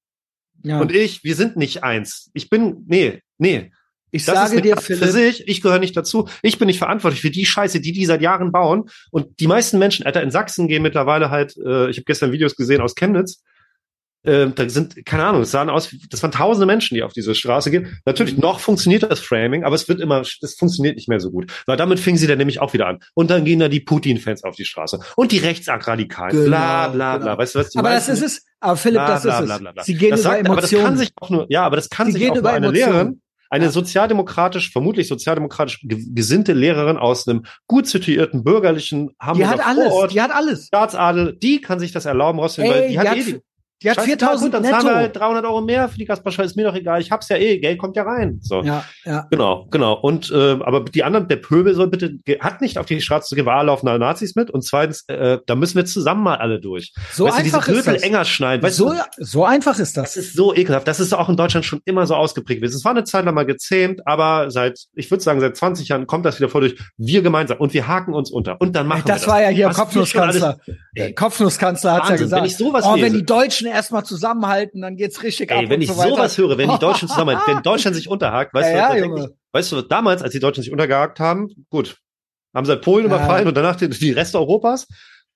ja. 0.63 0.79
und 0.79 0.91
ich, 0.91 1.23
wir 1.23 1.35
sind 1.35 1.57
nicht 1.57 1.83
eins. 1.83 2.29
Ich 2.33 2.49
bin, 2.49 2.85
nee, 2.87 3.21
nee. 3.37 3.71
Ich 4.13 4.25
das 4.25 4.35
sage 4.49 4.61
dir, 4.61 4.75
Philipp, 4.75 5.03
für 5.03 5.11
sich, 5.11 5.47
ich 5.47 5.61
gehöre 5.61 5.79
nicht 5.79 5.95
dazu. 5.95 6.27
Ich 6.41 6.59
bin 6.59 6.67
nicht 6.67 6.79
verantwortlich 6.79 7.21
für 7.21 7.31
die 7.31 7.45
Scheiße, 7.45 7.79
die 7.79 7.93
die 7.93 8.05
seit 8.05 8.21
Jahren 8.21 8.51
bauen. 8.51 8.89
Und 9.09 9.39
die 9.39 9.47
meisten 9.47 9.79
Menschen, 9.79 10.05
Alter, 10.05 10.21
in 10.21 10.31
Sachsen 10.31 10.67
gehen 10.67 10.83
mittlerweile 10.83 11.29
halt, 11.29 11.55
äh, 11.57 11.89
ich 11.89 11.97
habe 11.97 12.03
gestern 12.05 12.33
Videos 12.33 12.57
gesehen 12.57 12.81
aus 12.81 12.95
Chemnitz, 12.95 13.41
äh, 14.23 14.47
da 14.49 14.69
sind, 14.69 15.05
keine 15.05 15.25
Ahnung, 15.25 15.41
es 15.41 15.51
sahen 15.51 15.69
aus, 15.69 15.95
das 16.09 16.21
waren 16.21 16.31
tausende 16.31 16.65
Menschen, 16.65 16.95
die 16.95 17.03
auf 17.03 17.13
diese 17.13 17.33
Straße 17.33 17.71
gehen. 17.71 17.99
Natürlich, 18.05 18.37
noch 18.37 18.59
funktioniert 18.59 19.03
das 19.03 19.19
Framing, 19.19 19.63
aber 19.63 19.75
es 19.75 19.87
wird 19.89 19.99
immer, 19.99 20.21
es 20.21 20.55
funktioniert 20.57 20.95
nicht 20.95 21.09
mehr 21.09 21.19
so 21.19 21.31
gut. 21.31 21.51
Weil 21.65 21.77
damit 21.77 21.99
fingen 21.99 22.17
sie 22.17 22.27
dann 22.27 22.37
nämlich 22.37 22.59
auch 22.59 22.73
wieder 22.73 22.87
an. 22.87 22.99
Und 23.13 23.29
dann 23.29 23.45
gehen 23.45 23.59
da 23.59 23.67
die 23.67 23.79
Putin-Fans 23.79 24.43
auf 24.43 24.55
die 24.55 24.65
Straße. 24.65 24.99
Und 25.15 25.31
die 25.31 25.39
Rechtsradikalen. 25.39 26.35
Genau, 26.35 26.47
bla, 26.47 26.87
bla, 26.87 27.17
bla. 27.17 27.17
Genau. 27.17 27.37
Weißt 27.37 27.55
du, 27.55 27.59
was 27.59 27.69
die 27.69 27.79
Aber 27.79 27.89
das 27.89 28.09
ist 28.09 28.21
es, 28.21 28.45
aber 28.59 28.77
Philipp, 28.77 28.99
bla, 28.99 29.07
das 29.07 29.23
bla, 29.23 29.39
ist 29.39 29.45
bla, 29.45 29.57
bla, 29.57 29.71
bla. 29.71 29.81
es. 29.81 29.87
Sie 29.87 29.95
gehen 29.95 30.11
das 30.11 30.19
über 30.21 30.29
sagt, 30.29 30.45
Emotionen. 30.47 30.55
Aber 30.55 30.61
das 30.61 30.71
kann 30.71 30.97
sich 30.97 31.11
auch 31.15 31.29
nur, 31.29 31.45
ja, 31.49 31.63
aber 31.63 31.75
das 31.75 31.89
kann 31.89 32.07
sie 32.07 32.13
sich 32.13 32.29
auch 32.29 32.35
nur 32.35 32.45
eine 32.45 32.67
Emotionen. 32.67 32.91
Lehrerin, 32.93 33.21
eine 33.51 33.65
ja. 33.65 33.71
sozialdemokratisch, 33.71 34.71
vermutlich 34.71 35.07
sozialdemokratisch 35.07 35.81
gesinnte 35.83 36.53
Lehrerin 36.53 36.97
aus 36.97 37.27
einem 37.27 37.43
gut 37.67 37.85
situierten 37.85 38.43
bürgerlichen 38.43 39.11
Hamburger 39.19 39.55
Die 39.55 39.59
hat 39.59 39.67
alles, 39.67 39.87
Vorort, 39.89 40.13
die 40.13 40.21
hat 40.21 40.31
alles. 40.31 40.67
Staatsadel, 40.67 41.37
die 41.37 41.59
kann 41.59 41.79
sich 41.79 41.91
das 41.91 42.05
erlauben, 42.05 42.39
Rossel, 42.39 42.63
weil 42.63 42.83
die, 42.83 42.93
die 42.93 42.99
hat, 42.99 43.09
hat 43.09 43.17
eh 43.17 43.23
die, 43.23 43.41
die 43.83 43.89
hat 43.89 43.99
4000 43.99 44.53
dann 44.53 44.61
netto. 44.61 44.75
zahlen 44.75 44.87
wir 44.87 44.95
halt 44.95 45.15
300 45.15 45.45
Euro 45.45 45.61
mehr 45.61 45.89
für 45.89 45.97
die 45.97 46.05
Gasparschale, 46.05 46.45
ist 46.45 46.55
mir 46.55 46.65
doch 46.65 46.75
egal. 46.75 47.01
Ich 47.01 47.11
hab's 47.11 47.29
ja 47.29 47.37
eh, 47.37 47.57
Geld 47.57 47.79
kommt 47.79 47.95
ja 47.95 48.03
rein. 48.03 48.39
So. 48.41 48.61
Ja, 48.61 48.85
ja. 49.05 49.27
Genau, 49.31 49.67
genau. 49.71 49.93
Und 49.93 50.29
äh, 50.31 50.59
aber 50.61 50.85
die 50.85 51.03
anderen, 51.03 51.27
der 51.27 51.37
Pöbel 51.37 51.73
soll 51.73 51.87
bitte, 51.87 52.19
hat 52.39 52.61
nicht 52.61 52.77
auf 52.77 52.85
die 52.85 53.01
Straße 53.01 53.27
zu 53.27 53.35
gehen, 53.35 53.45
laufen 53.45 53.87
da 53.87 53.97
Nazis 53.97 54.35
mit. 54.35 54.51
Und 54.51 54.63
zweitens, 54.63 55.03
äh, 55.07 55.39
da 55.45 55.55
müssen 55.55 55.75
wir 55.75 55.85
zusammen 55.85 56.23
mal 56.23 56.35
alle 56.35 56.59
durch. 56.59 56.93
So 57.11 57.25
weißt 57.25 57.39
einfach 57.39 57.65
du, 57.65 57.73
diese 57.73 57.83
Gürtel 57.83 58.03
enger 58.03 58.23
schneiden. 58.25 58.63
Weißt 58.63 58.77
so, 58.77 58.89
du, 58.89 58.99
so 59.17 59.45
einfach 59.45 59.79
ist 59.79 59.97
das. 59.97 60.13
Das 60.13 60.25
ist 60.25 60.35
so 60.35 60.53
ekelhaft. 60.53 60.87
Das 60.87 60.99
ist 60.99 61.13
auch 61.13 61.29
in 61.29 61.35
Deutschland 61.35 61.65
schon 61.65 61.81
immer 61.85 62.05
so 62.05 62.15
ausgeprägt 62.15 62.61
gewesen. 62.61 62.77
Es 62.77 62.85
war 62.85 62.91
eine 62.91 63.03
Zeit 63.03 63.25
lang 63.25 63.33
mal 63.33 63.45
gezähmt, 63.45 64.01
aber 64.05 64.51
seit, 64.51 64.79
ich 64.93 65.09
würde 65.09 65.23
sagen, 65.23 65.39
seit 65.39 65.57
20 65.57 65.87
Jahren 65.87 66.05
kommt 66.05 66.25
das 66.25 66.39
wieder 66.39 66.49
vor 66.49 66.61
durch. 66.61 66.77
Wir 66.97 67.23
gemeinsam. 67.23 67.57
Und 67.57 67.73
wir 67.73 67.87
haken 67.87 68.13
uns 68.13 68.29
unter. 68.29 68.61
Und 68.61 68.75
dann 68.75 68.85
machen 68.85 69.03
Ey, 69.05 69.07
das 69.07 69.07
wir 69.07 69.13
das. 69.13 69.21
Das 69.21 69.33
war 69.33 69.41
ja 69.41 69.49
hier 69.49 69.69
Kopfnusskanzler. 69.69 70.57
Kopfnusskanzler 71.15 71.93
hat 71.93 72.09
ja 72.09 72.15
gesagt. 72.17 72.41
Wenn 72.41 72.47
ich 72.47 72.57
sowas 72.57 72.85
oh, 72.85 72.95
wenn 72.99 73.13
die 73.13 73.25
Deutschen 73.25 73.70
erstmal 73.71 74.03
zusammenhalten, 74.05 74.41
zusammenhalten, 74.41 74.81
dann 74.81 74.95
geht's 74.95 75.23
richtig 75.23 75.51
Ey, 75.51 75.65
ab. 75.65 75.69
Wenn 75.69 75.81
ich 75.81 75.89
so 75.89 75.93
sowas 75.93 76.37
höre, 76.37 76.57
wenn 76.57 76.69
die 76.69 76.79
Deutschen 76.79 77.07
zusammenhalten, 77.09 77.55
wenn 77.55 77.63
Deutschland 77.63 77.95
sich 77.95 78.07
unterhakt, 78.07 78.53
weißt 78.53 78.73
ja, 78.73 78.93
du, 78.93 78.99
ja, 78.99 79.25
ich, 79.25 79.29
weißt 79.51 79.71
du, 79.71 79.81
damals, 79.81 80.21
als 80.21 80.33
die 80.33 80.39
Deutschen 80.39 80.63
sich 80.63 80.71
untergehakt 80.71 81.19
haben, 81.19 81.49
gut, 81.69 81.97
Haben 82.53 82.65
sie 82.65 82.71
halt 82.71 82.81
Polen 82.81 83.05
ja. 83.05 83.15
überfallen 83.15 83.47
und 83.47 83.55
danach 83.55 83.75
die, 83.75 83.89
die 83.89 84.11
Rest 84.11 84.35
Europas. 84.35 84.87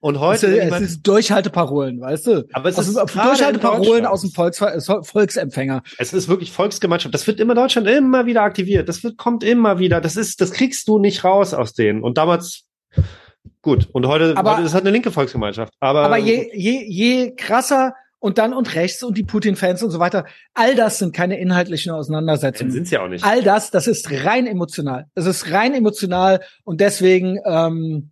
Und 0.01 0.19
heute. 0.19 0.59
Es, 0.59 0.71
es 0.71 0.81
ist 0.81 1.07
Durchhalteparolen, 1.07 1.99
weißt 1.99 2.27
du? 2.27 2.47
Aber 2.53 2.69
es 2.69 2.77
aus, 2.77 2.89
ist 2.89 2.95
Durchhalteparolen 2.95 4.05
aus 4.05 4.21
dem 4.21 4.29
Volks, 4.29 4.59
Volksempfänger. 4.59 5.81
Es 5.97 6.13
ist 6.13 6.27
wirklich 6.27 6.51
Volksgemeinschaft. 6.51 7.13
Das 7.13 7.25
wird 7.25 7.39
immer 7.39 7.55
Deutschland 7.55 7.87
immer 7.87 8.27
wieder 8.27 8.43
aktiviert. 8.43 8.87
Das 8.87 9.03
wird, 9.03 9.17
kommt 9.17 9.43
immer 9.43 9.79
wieder. 9.79 10.01
Das 10.01 10.15
ist, 10.15 10.41
das 10.41 10.51
kriegst 10.51 10.87
du 10.89 10.99
nicht 10.99 11.23
raus 11.23 11.55
aus 11.55 11.73
denen. 11.73 12.03
Und 12.03 12.19
damals, 12.19 12.65
gut. 13.63 13.87
Und 13.93 14.05
heute, 14.05 14.37
aber, 14.37 14.57
heute 14.57 14.67
ist 14.67 14.73
halt 14.75 14.83
eine 14.83 14.91
linke 14.91 15.11
Volksgemeinschaft. 15.11 15.73
Aber, 15.79 16.01
aber 16.01 16.17
je, 16.17 16.51
je, 16.53 16.83
je 16.85 17.35
krasser 17.35 17.95
und 18.25 18.39
dann 18.39 18.53
und 18.55 18.73
rechts 18.73 19.03
und 19.03 19.19
die 19.19 19.23
Putin-Fans 19.23 19.83
und 19.83 19.91
so 19.91 19.99
weiter. 19.99 20.25
All 20.55 20.73
das 20.73 20.97
sind 20.97 21.15
keine 21.15 21.39
inhaltlichen 21.39 21.91
Auseinandersetzungen. 21.91 22.71
Sind 22.71 22.89
ja 22.89 23.03
auch 23.03 23.07
nicht. 23.07 23.23
All 23.23 23.43
das, 23.43 23.69
das 23.69 23.85
ist 23.85 24.09
rein 24.25 24.47
emotional. 24.47 25.05
Das 25.13 25.27
ist 25.27 25.51
rein 25.51 25.75
emotional 25.75 26.41
und 26.63 26.81
deswegen, 26.81 27.39
ähm, 27.45 28.09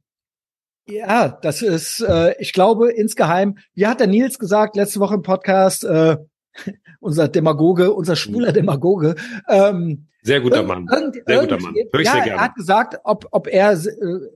ja, 0.88 1.40
das 1.42 1.64
ist, 1.64 2.02
äh, 2.02 2.36
ich 2.38 2.54
glaube, 2.54 2.92
insgeheim, 2.92 3.58
wie 3.74 3.88
hat 3.88 4.02
der 4.02 4.06
Nils 4.06 4.38
gesagt 4.38 4.76
letzte 4.76 5.00
Woche 5.00 5.16
im 5.16 5.24
Podcast, 5.24 5.84
äh, 5.84 6.18
unser 7.00 7.28
Demagoge, 7.28 7.92
unser 7.92 8.16
schwuler 8.16 8.50
mhm. 8.50 8.54
Demagoge, 8.54 9.16
ähm, 9.50 10.10
sehr 10.22 10.42
guter 10.42 10.62
Mann. 10.62 10.88
Sehr 11.26 11.42
guter 11.42 11.60
Mann. 11.60 11.74
Hör 11.92 12.00
ich 12.00 12.06
ja, 12.06 12.14
sehr 12.14 12.22
gerne. 12.22 12.40
Er 12.40 12.46
hat 12.46 12.56
gesagt, 12.56 13.00
ob, 13.04 13.28
ob 13.32 13.48
er, 13.48 13.72
äh, 13.72 13.78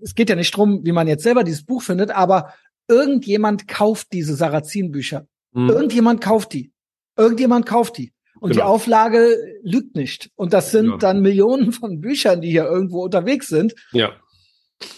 es 0.01 0.15
geht 0.15 0.31
ja 0.31 0.35
nicht 0.35 0.57
drum, 0.57 0.83
wie 0.83 0.91
man 0.91 1.07
jetzt 1.07 1.21
selber 1.21 1.43
dieses 1.43 1.63
Buch 1.63 1.83
findet, 1.83 2.09
aber 2.09 2.51
irgendjemand 2.87 3.67
kauft 3.67 4.11
diese 4.11 4.35
Sarrazin-Bücher. 4.35 5.27
Mhm. 5.57 5.69
Irgendjemand 5.71 6.21
kauft 6.21 6.53
die. 6.53 6.71
Irgendjemand 7.17 7.65
kauft 7.65 7.97
die. 7.97 8.13
Und 8.39 8.51
genau. 8.51 8.61
die 8.61 8.67
Auflage 8.67 9.35
lügt 9.63 9.95
nicht. 9.95 10.29
Und 10.35 10.53
das 10.53 10.69
sind 10.69 10.87
ja. 10.87 10.97
dann 10.97 11.21
Millionen 11.21 11.71
von 11.71 11.99
Büchern, 11.99 12.41
die 12.41 12.51
hier 12.51 12.65
irgendwo 12.65 13.03
unterwegs 13.03 13.47
sind. 13.47 13.73
Ja. 13.91 14.11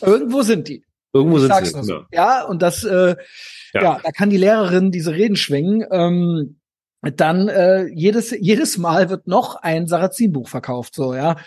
Irgendwo 0.01 0.41
sind 0.41 0.67
die. 0.67 0.83
Irgendwo 1.13 1.39
sind 1.39 1.53
sie. 1.63 1.83
So. 1.83 1.93
Ja. 1.93 2.05
ja, 2.11 2.45
und 2.45 2.61
das, 2.61 2.83
äh, 2.83 3.15
ja. 3.73 3.81
ja. 3.81 4.01
da 4.03 4.11
kann 4.11 4.29
die 4.29 4.37
Lehrerin 4.37 4.91
diese 4.91 5.13
Reden 5.13 5.37
schwingen. 5.37 5.85
Ähm, 5.89 6.59
dann 7.01 7.47
äh, 7.47 7.85
jedes 7.85 8.31
jedes 8.31 8.77
Mal 8.77 9.09
wird 9.09 9.25
noch 9.25 9.55
ein 9.55 9.87
Sarrazin-Buch 9.87 10.49
verkauft, 10.49 10.93
so 10.95 11.15
ja. 11.15 11.37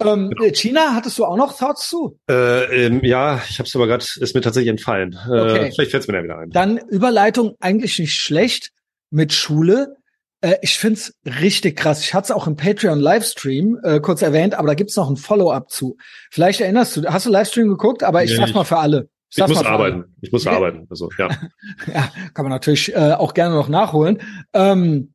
Ähm, 0.00 0.30
genau. 0.30 0.52
China, 0.52 0.94
hattest 0.94 1.18
du 1.18 1.24
auch 1.24 1.36
noch 1.36 1.56
Thoughts 1.56 1.88
zu? 1.88 2.18
Äh, 2.28 2.86
ähm, 2.86 3.02
ja, 3.02 3.40
ich 3.48 3.58
habe 3.58 3.66
es 3.66 3.74
aber 3.74 3.86
gerade, 3.86 4.04
ist 4.04 4.34
mir 4.34 4.40
tatsächlich 4.42 4.70
entfallen. 4.70 5.18
Äh, 5.26 5.40
okay. 5.40 5.70
Vielleicht 5.72 5.90
fällt 5.90 6.02
es 6.02 6.08
mir 6.08 6.18
da 6.18 6.22
wieder 6.22 6.38
ein. 6.38 6.50
Dann 6.50 6.78
Überleitung 6.78 7.54
eigentlich 7.60 7.98
nicht 7.98 8.14
schlecht 8.14 8.72
mit 9.10 9.32
Schule. 9.32 9.96
Äh, 10.42 10.56
ich 10.60 10.78
find's 10.78 11.14
richtig 11.24 11.76
krass. 11.76 12.00
Ich 12.00 12.12
hatte 12.12 12.26
es 12.26 12.30
auch 12.30 12.46
im 12.46 12.56
Patreon-Livestream 12.56 13.78
äh, 13.82 14.00
kurz 14.00 14.22
erwähnt, 14.22 14.54
aber 14.54 14.68
da 14.68 14.74
gibt's 14.74 14.96
noch 14.96 15.08
ein 15.08 15.16
Follow-up 15.16 15.70
zu. 15.70 15.96
Vielleicht 16.30 16.60
erinnerst 16.60 16.96
du, 16.96 17.04
hast 17.06 17.26
du 17.26 17.30
Livestream 17.30 17.68
geguckt? 17.68 18.02
Aber 18.02 18.22
ich 18.22 18.30
nee, 18.30 18.36
sag's 18.36 18.54
mal 18.54 18.64
für 18.64 18.78
alle. 18.78 19.08
Ich, 19.30 19.38
ich 19.38 19.48
muss 19.48 19.64
arbeiten. 19.64 19.96
Alle. 19.96 20.08
Ich 20.20 20.32
muss 20.32 20.46
okay. 20.46 20.56
arbeiten. 20.56 20.86
Also, 20.90 21.08
ja. 21.18 21.28
ja, 21.92 22.12
kann 22.34 22.44
man 22.44 22.50
natürlich 22.50 22.94
äh, 22.94 23.12
auch 23.12 23.34
gerne 23.34 23.54
noch 23.54 23.68
nachholen. 23.68 24.22
Ähm, 24.52 25.14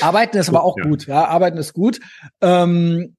arbeiten 0.00 0.38
ist 0.38 0.48
aber 0.48 0.64
auch 0.64 0.76
ja. 0.78 0.84
gut. 0.84 1.06
Ja, 1.06 1.26
arbeiten 1.26 1.58
ist 1.58 1.72
gut. 1.72 2.00
Ähm, 2.40 3.16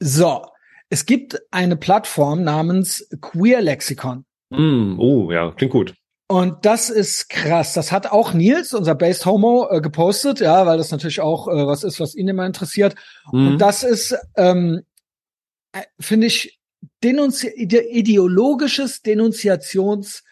so. 0.00 0.46
Es 0.88 1.06
gibt 1.06 1.40
eine 1.52 1.76
Plattform 1.76 2.42
namens 2.42 3.08
Queer 3.20 3.60
Lexicon. 3.60 4.24
Mm, 4.50 4.98
oh, 4.98 5.30
ja, 5.30 5.52
klingt 5.52 5.72
gut. 5.72 5.94
Und 6.26 6.64
das 6.64 6.90
ist 6.90 7.28
krass. 7.28 7.74
Das 7.74 7.90
hat 7.90 8.10
auch 8.10 8.34
Nils, 8.34 8.72
unser 8.72 8.94
Based 8.94 9.26
Homo, 9.26 9.68
äh, 9.70 9.80
gepostet, 9.80 10.40
ja, 10.40 10.64
weil 10.66 10.78
das 10.78 10.90
natürlich 10.90 11.20
auch 11.20 11.48
äh, 11.48 11.66
was 11.66 11.82
ist, 11.82 11.98
was 12.00 12.14
ihn 12.14 12.28
immer 12.28 12.46
interessiert. 12.46 12.94
Mhm. 13.32 13.48
Und 13.48 13.58
das 13.58 13.82
ist, 13.82 14.16
ähm, 14.36 14.82
äh, 15.72 15.82
finde 15.98 16.28
ich, 16.28 16.60
denunzi 17.02 17.48
ideologisches 17.48 19.02
Denunziations 19.02 20.22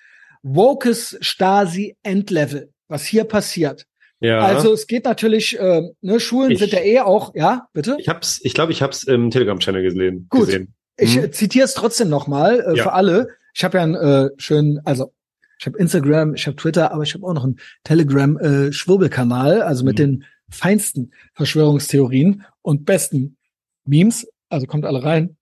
Wokes 0.43 1.19
Stasi 1.21 1.97
Endlevel, 2.03 2.73
was 2.87 3.05
hier 3.05 3.25
passiert. 3.25 3.87
Ja. 4.21 4.41
Also 4.41 4.73
es 4.73 4.87
geht 4.87 5.05
natürlich, 5.05 5.59
äh, 5.59 5.83
ne, 6.01 6.21
Schulen 6.21 6.51
ich, 6.51 6.59
sind 6.59 6.73
ja 6.73 6.81
eh 6.81 7.01
auch, 7.01 7.35
ja, 7.35 7.69
bitte? 7.73 7.97
Ich 8.01 8.09
hab's, 8.09 8.41
ich 8.43 8.55
glaube, 8.55 8.73
ich 8.73 8.83
hab's 8.83 9.05
im 9.05 9.31
Telegram-Channel 9.31 9.83
gesehen. 9.83 10.27
Gut. 10.29 10.47
Gesehen. 10.47 10.75
Ich 10.97 11.17
hm. 11.17 11.33
zitiere 11.33 11.65
es 11.65 11.75
trotzdem 11.75 12.09
nochmal 12.09 12.61
äh, 12.61 12.77
ja. 12.77 12.83
für 12.83 12.93
alle. 12.93 13.29
Ich 13.55 13.63
habe 13.65 13.79
ja 13.79 13.85
einen 13.85 13.95
äh, 13.95 14.31
schönen, 14.37 14.81
also 14.85 15.13
ich 15.59 15.67
habe 15.67 15.79
Instagram, 15.79 16.35
ich 16.35 16.47
habe 16.47 16.57
Twitter, 16.57 16.93
aber 16.93 17.03
ich 17.03 17.15
habe 17.15 17.27
auch 17.27 17.35
noch 17.35 17.45
einen 17.45 17.59
Telegram-Schwurbelkanal, 17.85 19.59
äh, 19.59 19.63
also 19.63 19.85
mit 19.85 19.95
mhm. 19.95 20.03
den 20.03 20.25
feinsten 20.51 21.13
Verschwörungstheorien 21.35 22.45
und 22.63 22.85
besten 22.85 23.37
Memes. 23.85 24.27
Also 24.49 24.67
kommt 24.67 24.85
alle 24.85 25.03
rein. 25.03 25.37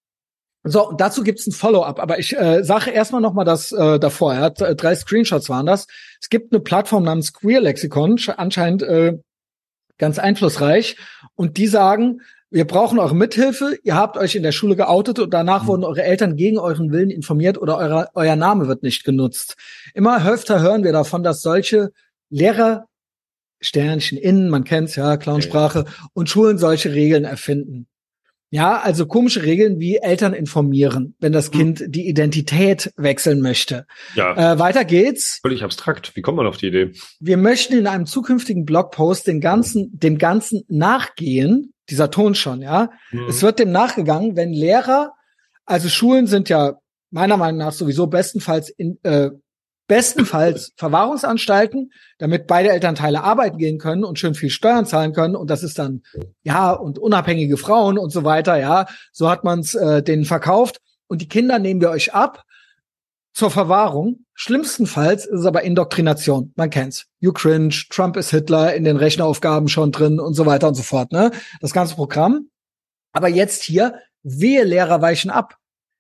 So, 0.69 0.89
und 0.89 1.01
dazu 1.01 1.23
gibt's 1.23 1.47
ein 1.47 1.53
Follow-up, 1.53 2.01
aber 2.01 2.19
ich 2.19 2.37
äh, 2.37 2.65
sage 2.65 2.91
erstmal 2.91 3.21
noch 3.21 3.35
mal 3.35 3.45
das 3.45 3.71
äh, 3.71 4.01
davor. 4.01 4.35
Er 4.35 4.41
hat 4.41 4.61
äh, 4.61 4.75
drei 4.75 4.97
Screenshots 4.97 5.49
waren 5.49 5.67
das. 5.67 5.87
Es 6.21 6.29
gibt 6.29 6.53
eine 6.53 6.61
Plattform 6.61 7.05
namens 7.05 7.33
Queer 7.33 7.61
Lexicon, 7.61 8.19
anscheinend 8.37 8.83
äh, 8.83 9.17
ganz 9.97 10.19
einflussreich, 10.19 10.97
und 11.37 11.57
die 11.57 11.69
sagen, 11.69 12.21
wir 12.51 12.67
brauchen 12.67 12.99
eure 12.99 13.15
Mithilfe. 13.15 13.79
Ihr 13.85 13.95
habt 13.95 14.17
euch 14.17 14.35
in 14.35 14.43
der 14.43 14.53
Schule 14.53 14.77
geoutet 14.77 15.19
und 15.21 15.33
danach 15.33 15.65
mhm. 15.65 15.69
wurden 15.69 15.85
eure 15.85 16.03
Eltern 16.03 16.37
gegen 16.37 16.59
euren 16.59 16.91
Willen 16.91 17.11
informiert 17.11 17.59
oder 17.59 17.79
euer, 17.79 18.09
euer 18.15 18.37
Name 18.37 18.67
wird 18.67 18.83
nicht 18.83 19.05
genutzt. 19.05 19.57
Immer 19.95 20.27
öfter 20.29 20.61
hören 20.61 20.83
wir 20.83 20.93
davon, 20.93 21.23
dass 21.23 21.43
solche 21.43 21.93
Lehrer 22.29 22.87
Sternchen 23.61 24.19
innen, 24.19 24.51
man 24.51 24.65
kennt's 24.65 24.97
ja, 24.97 25.17
Clownsprache, 25.17 25.87
und 26.13 26.29
Schulen 26.29 26.59
solche 26.59 26.93
Regeln 26.93 27.25
erfinden. 27.25 27.87
Ja, 28.51 28.79
also 28.81 29.07
komische 29.07 29.43
Regeln 29.43 29.81
wie 29.81 29.97
Eltern 29.97 30.33
informieren, 30.33 31.17
wenn 31.19 31.33
das 31.33 31.49
mhm. 31.53 31.59
Kind 31.59 31.85
die 31.89 32.09
Identität 32.09 32.93
wechseln 32.97 33.41
möchte. 33.41 33.87
Ja. 34.15 34.53
Äh, 34.55 34.59
weiter 34.59 34.85
geht's. 34.85 35.41
Völlig 35.43 35.65
abstrakt. 35.65 36.15
Wie 36.15 36.23
kommt 36.23 36.37
man 36.37 36.47
auf 36.47 36.57
die 36.57 36.69
Idee? 36.69 36.93
Wir 37.19 37.37
möchten 37.37 37.75
in 37.75 37.87
einem 37.87 38.07
zukünftigen 38.07 38.65
Blogpost 38.65 39.27
den 39.27 39.41
ganzen, 39.41 39.91
dem 39.99 40.19
Ganzen 40.19 40.63
nachgehen, 40.69 41.73
dieser 41.91 42.11
Ton 42.11 42.35
schon, 42.35 42.63
ja. 42.63 42.91
Mhm. 43.11 43.27
Es 43.29 43.43
wird 43.43 43.59
dem 43.59 43.73
nachgegangen, 43.73 44.37
wenn 44.37 44.53
Lehrer, 44.53 45.13
also 45.65 45.89
Schulen 45.89 46.27
sind 46.27 46.49
ja 46.49 46.79
meiner 47.11 47.37
Meinung 47.37 47.59
nach 47.59 47.73
sowieso 47.73 48.07
bestenfalls 48.07 48.71
in, 48.71 48.99
äh, 49.03 49.31
bestenfalls 49.87 50.73
Verwahrungsanstalten, 50.77 51.93
damit 52.19 52.47
beide 52.47 52.71
Elternteile 52.71 53.23
arbeiten 53.23 53.59
gehen 53.59 53.79
können 53.79 54.05
und 54.05 54.19
schön 54.19 54.35
viel 54.35 54.51
Steuern 54.51 54.87
zahlen 54.87 55.13
können. 55.13 55.37
Und 55.37 55.51
das 55.51 55.63
ist 55.63 55.79
dann, 55.79 56.03
ja, 56.43 56.73
und 56.73 56.99
unabhängige 56.99 57.57
Frauen 57.57 57.99
und 57.99 58.11
so 58.11 58.25
weiter, 58.25 58.59
ja. 58.59 58.87
So 59.13 59.31
hat 59.31 59.45
man 59.45 59.61
es 59.61 59.75
äh, 59.75 60.03
denen 60.03 60.25
verkauft. 60.25 60.81
Und 61.09 61.23
die 61.23 61.29
Kinder 61.29 61.59
nehmen 61.59 61.81
wir 61.81 61.91
euch 61.91 62.15
ab 62.15 62.45
zur 63.33 63.51
Verwahrung. 63.51 64.25
Schlimmstenfalls 64.35 65.27
ist 65.27 65.41
es 65.41 65.47
aber 65.47 65.63
Indoktrination. 65.63 66.53
Man 66.57 66.71
kennt's. 66.71 67.07
You 67.21 67.33
cringe, 67.33 67.85
Trump 67.91 68.17
ist 68.17 68.31
Hitler 68.31 68.75
in 68.75 68.85
den 68.85 68.97
Rechneraufgaben 68.97 69.69
schon 69.69 69.93
drin 69.93 70.21
und 70.21 70.35
so 70.35 70.47
weiter 70.47 70.69
und 70.69 70.75
so 70.75 70.83
fort, 70.83 71.13
ne? 71.13 71.31
Das 71.61 71.73
ganze 71.73 71.95
Programm. 71.95 72.49
Aber 73.13 73.29
jetzt 73.29 73.63
hier, 73.63 74.01
wehe 74.23 74.65
Lehrer 74.65 75.01
weichen 75.01 75.31
ab. 75.31 75.57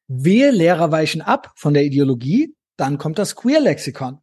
Wehe 0.08 0.50
Lehrer 0.50 0.92
weichen 0.92 1.22
ab 1.22 1.52
von 1.56 1.74
der 1.74 1.84
Ideologie 1.84 2.54
dann 2.76 2.98
kommt 2.98 3.18
das 3.18 3.36
Queer-Lexikon. 3.36 4.18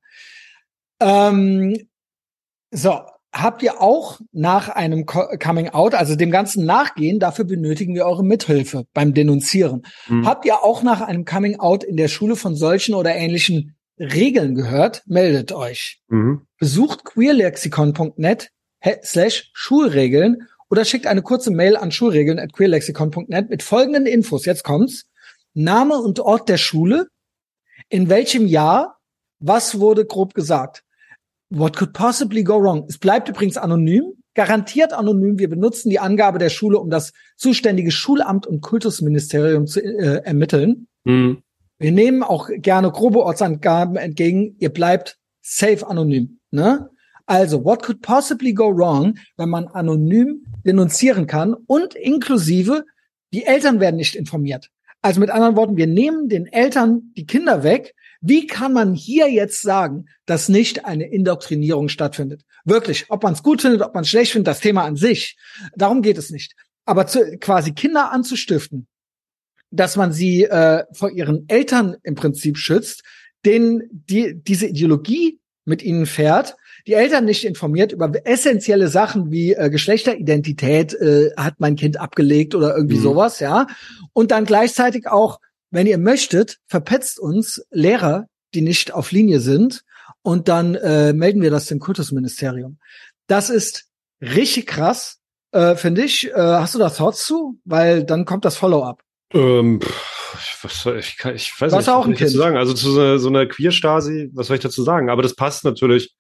Ähm, 1.00 1.78
so, 2.72 3.02
habt 3.34 3.64
ihr 3.64 3.82
auch 3.82 4.20
nach 4.32 4.70
einem 4.70 5.06
Coming 5.06 5.70
Out, 5.70 5.96
also 5.96 6.16
dem 6.16 6.32
Ganzen 6.32 6.66
nachgehen, 6.66 7.20
dafür 7.20 7.46
benötigen 7.46 7.96
wir 7.96 8.06
eure 8.06 8.24
Mithilfe 8.24 8.86
beim 8.94 9.14
Denunzieren. 9.14 9.84
Mhm. 10.08 10.26
Habt 10.26 10.46
ihr 10.46 10.64
auch 10.64 10.84
nach 10.84 11.02
einem 11.02 11.26
Coming 11.26 11.60
Out 11.60 11.84
in 11.84 11.98
der 11.98 12.08
Schule 12.08 12.36
von 12.36 12.56
solchen 12.56 12.94
oder 12.94 13.16
ähnlichen 13.16 13.76
Regeln 14.00 14.56
gehört? 14.56 15.04
Meldet 15.08 15.52
euch. 15.52 16.02
Mhm. 16.08 16.46
Besucht 16.60 17.04
queerlexikon.net 17.06 18.50
slash 19.04 19.50
Schulregeln 19.54 20.48
oder 20.70 20.86
schickt 20.86 21.08
eine 21.08 21.22
kurze 21.22 21.52
Mail 21.52 21.76
an 21.76 21.92
schulregeln 21.92 22.40
at 22.40 22.54
queerlexikon.net 22.54 23.50
mit 23.50 23.64
folgenden 23.64 24.06
Infos. 24.06 24.46
Jetzt 24.46 24.64
kommt's. 24.64 25.06
Name 25.54 26.00
und 26.00 26.20
Ort 26.20 26.50
der 26.50 26.58
Schule, 26.58 27.08
in 27.94 28.10
welchem 28.10 28.48
Jahr, 28.48 28.98
was 29.40 29.80
wurde 29.80 30.06
grob 30.06 30.34
gesagt. 30.34 30.84
What 31.52 31.78
could 31.78 31.94
possibly 31.94 32.44
go 32.44 32.56
wrong? 32.56 32.86
Es 32.90 32.98
bleibt 32.98 33.30
übrigens 33.30 33.56
anonym, 33.56 34.14
garantiert 34.34 34.94
anonym. 34.94 35.38
Wir 35.38 35.48
benutzen 35.48 35.92
die 35.92 36.00
Angabe 36.00 36.40
der 36.40 36.50
Schule, 36.50 36.80
um 36.80 36.90
das 36.90 37.14
zuständige 37.38 37.92
Schulamt 37.92 38.48
und 38.48 38.62
Kultusministerium 38.62 39.68
zu 39.68 39.80
äh, 39.80 40.24
ermitteln. 40.24 40.88
Mhm. 41.04 41.44
Wir 41.78 41.92
nehmen 41.92 42.24
auch 42.24 42.50
gerne 42.52 42.90
grobe 42.90 43.20
Ortsangaben 43.20 43.98
entgegen. 43.98 44.56
Ihr 44.58 44.70
bleibt 44.70 45.20
safe 45.44 45.86
anonym. 45.86 46.40
Ne? 46.50 46.90
Also, 47.28 47.64
what 47.64 47.84
could 47.84 48.02
possibly 48.02 48.54
go 48.54 48.76
wrong, 48.76 49.20
wenn 49.38 49.50
man 49.50 49.68
anonym 49.68 50.46
denunzieren 50.66 51.28
kann 51.28 51.54
und 51.68 51.94
inklusive 51.94 52.86
die 53.34 53.46
Eltern 53.46 53.80
werden 53.80 53.98
nicht 53.98 54.16
informiert. 54.16 54.72
Also 55.04 55.20
mit 55.20 55.30
anderen 55.30 55.58
Worten, 55.58 55.76
wir 55.76 55.86
nehmen 55.86 56.30
den 56.30 56.48
Eltern 56.48 57.12
die 57.18 57.26
Kinder 57.26 57.62
weg. 57.62 57.94
Wie 58.22 58.48
kann 58.48 58.72
man 58.72 58.94
hier 58.94 59.30
jetzt 59.30 59.62
sagen, 59.62 60.06
dass 60.26 60.48
nicht 60.48 60.86
eine 60.86 61.12
Indoktrinierung 61.12 61.90
stattfindet? 61.90 62.44
Wirklich, 62.64 63.06
ob 63.10 63.22
man 63.22 63.34
es 63.34 63.44
gut 63.44 63.62
findet, 63.62 63.82
ob 63.82 63.94
man 63.94 64.04
es 64.04 64.10
schlecht 64.10 64.32
findet, 64.32 64.48
das 64.48 64.62
Thema 64.62 64.86
an 64.86 64.96
sich. 64.96 65.38
Darum 65.76 66.02
geht 66.02 66.18
es 66.18 66.30
nicht. 66.30 66.54
Aber 66.86 67.06
zu, 67.06 67.38
quasi 67.38 67.74
Kinder 67.74 68.14
anzustiften, 68.14 68.88
dass 69.72 69.98
man 69.98 70.14
sie 70.14 70.46
äh, 70.46 70.86
vor 70.94 71.12
ihren 71.12 71.50
Eltern 71.50 71.98
im 72.04 72.16
Prinzip 72.16 72.58
schützt, 72.58 73.04
denen 73.46 73.84
die 73.92 74.42
diese 74.42 74.68
Ideologie 74.68 75.42
mit 75.66 75.84
ihnen 75.84 76.06
fährt, 76.06 76.56
die 76.88 76.94
Eltern 76.94 77.26
nicht 77.26 77.46
informiert 77.46 77.92
über 77.92 78.12
essentielle 78.26 78.88
Sachen 78.88 79.32
wie 79.32 79.54
äh, 79.54 79.70
Geschlechteridentität 79.70 80.94
äh, 80.94 81.32
hat 81.38 81.56
mein 81.60 81.76
Kind 81.76 82.00
abgelegt 82.00 82.56
oder 82.56 82.76
irgendwie 82.76 82.98
mhm. 82.98 83.04
sowas, 83.04 83.40
ja. 83.40 83.68
Und 84.12 84.32
dann 84.32 84.46
gleichzeitig 84.46 85.08
auch, 85.08 85.40
wenn 85.72 85.88
ihr 85.88 85.98
möchtet, 85.98 86.60
verpetzt 86.68 87.20
uns 87.20 87.66
Lehrer, 87.72 88.28
die 88.54 88.62
nicht 88.62 88.94
auf 88.94 89.12
Linie 89.12 89.40
sind, 89.40 89.84
und 90.22 90.48
dann 90.48 90.76
äh, 90.76 91.14
melden 91.14 91.42
wir 91.42 91.52
das 91.52 91.66
dem 91.66 91.80
Kultusministerium. 91.80 92.78
Das 93.28 93.50
ist 93.50 93.86
richtig 94.22 94.68
krass, 94.68 95.20
äh, 95.52 95.76
finde 95.76 96.04
ich. 96.04 96.30
Äh, 96.32 96.34
hast 96.36 96.76
du 96.76 96.80
da 96.80 96.90
Thoughts 96.90 97.26
zu? 97.26 97.60
Weil 97.66 98.06
dann 98.06 98.26
kommt 98.26 98.46
das 98.46 98.56
Follow-up. 98.56 99.02
Ähm, 99.34 99.82
was 100.62 100.82
soll 100.82 101.00
ich, 101.00 101.18
ich 101.34 101.54
weiß 101.60 101.72
was 101.72 101.88
nicht, 101.88 101.90
auch 101.90 102.06
ein 102.06 102.14
kind. 102.14 102.30
dazu 102.30 102.38
sagen. 102.38 102.58
Also 102.58 102.74
zu 102.74 102.92
so, 102.92 103.18
so 103.18 103.28
einer 103.28 103.46
Queer-Stasi, 103.46 104.32
was 104.34 104.48
soll 104.48 104.56
ich 104.58 104.64
dazu 104.64 104.84
sagen? 104.84 105.10
Aber 105.10 105.22
das 105.22 105.36
passt 105.36 105.66
natürlich. 105.66 106.16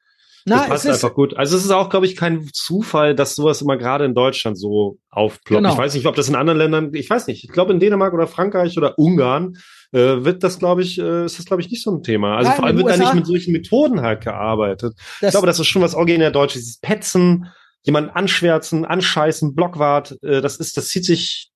Na, 0.45 0.57
das 0.57 0.67
passt 0.67 0.87
einfach 0.87 1.13
gut. 1.13 1.37
Also 1.37 1.55
es 1.55 1.63
ist 1.63 1.71
auch, 1.71 1.89
glaube 1.89 2.05
ich, 2.05 2.15
kein 2.15 2.49
Zufall, 2.51 3.15
dass 3.15 3.35
sowas 3.35 3.61
immer 3.61 3.77
gerade 3.77 4.05
in 4.05 4.13
Deutschland 4.13 4.59
so 4.59 4.97
aufploppt. 5.09 5.63
Genau. 5.63 5.73
Ich 5.73 5.77
weiß 5.77 5.93
nicht, 5.93 6.05
ob 6.05 6.15
das 6.15 6.27
in 6.27 6.35
anderen 6.35 6.57
Ländern, 6.57 6.93
ich 6.93 7.09
weiß 7.09 7.27
nicht. 7.27 7.43
Ich 7.43 7.49
glaube 7.49 7.71
in 7.71 7.79
Dänemark 7.79 8.13
oder 8.13 8.27
Frankreich 8.27 8.77
oder 8.77 8.99
Ungarn 8.99 9.57
äh, 9.93 10.25
wird 10.25 10.43
das, 10.43 10.59
glaube 10.59 10.81
ich, 10.81 10.99
äh, 10.99 11.25
ist 11.25 11.39
das, 11.39 11.45
glaube 11.45 11.61
ich, 11.61 11.69
nicht 11.69 11.81
so 11.81 11.91
ein 11.91 12.03
Thema. 12.03 12.35
Also 12.35 12.49
Nein, 12.49 12.57
vor 12.57 12.65
allem 12.65 12.77
wird 12.77 12.89
da 12.89 12.97
nicht 12.97 13.13
mit 13.13 13.25
solchen 13.25 13.53
Methoden 13.53 14.01
halt 14.01 14.21
gearbeitet. 14.21 14.95
ich 15.21 15.29
glaube, 15.29 15.47
das 15.47 15.59
ist 15.59 15.67
schon 15.67 15.81
was 15.81 15.95
originär 15.95 16.31
Deutsches. 16.31 16.61
Dieses 16.61 16.77
Petzen, 16.79 17.47
jemanden 17.83 18.09
anschwärzen, 18.09 18.85
anscheißen, 18.85 19.55
Blockwart, 19.55 20.17
äh, 20.23 20.41
das 20.41 20.57
ist, 20.57 20.75
das 20.77 20.87
zieht 20.89 21.05
sich. 21.05 21.51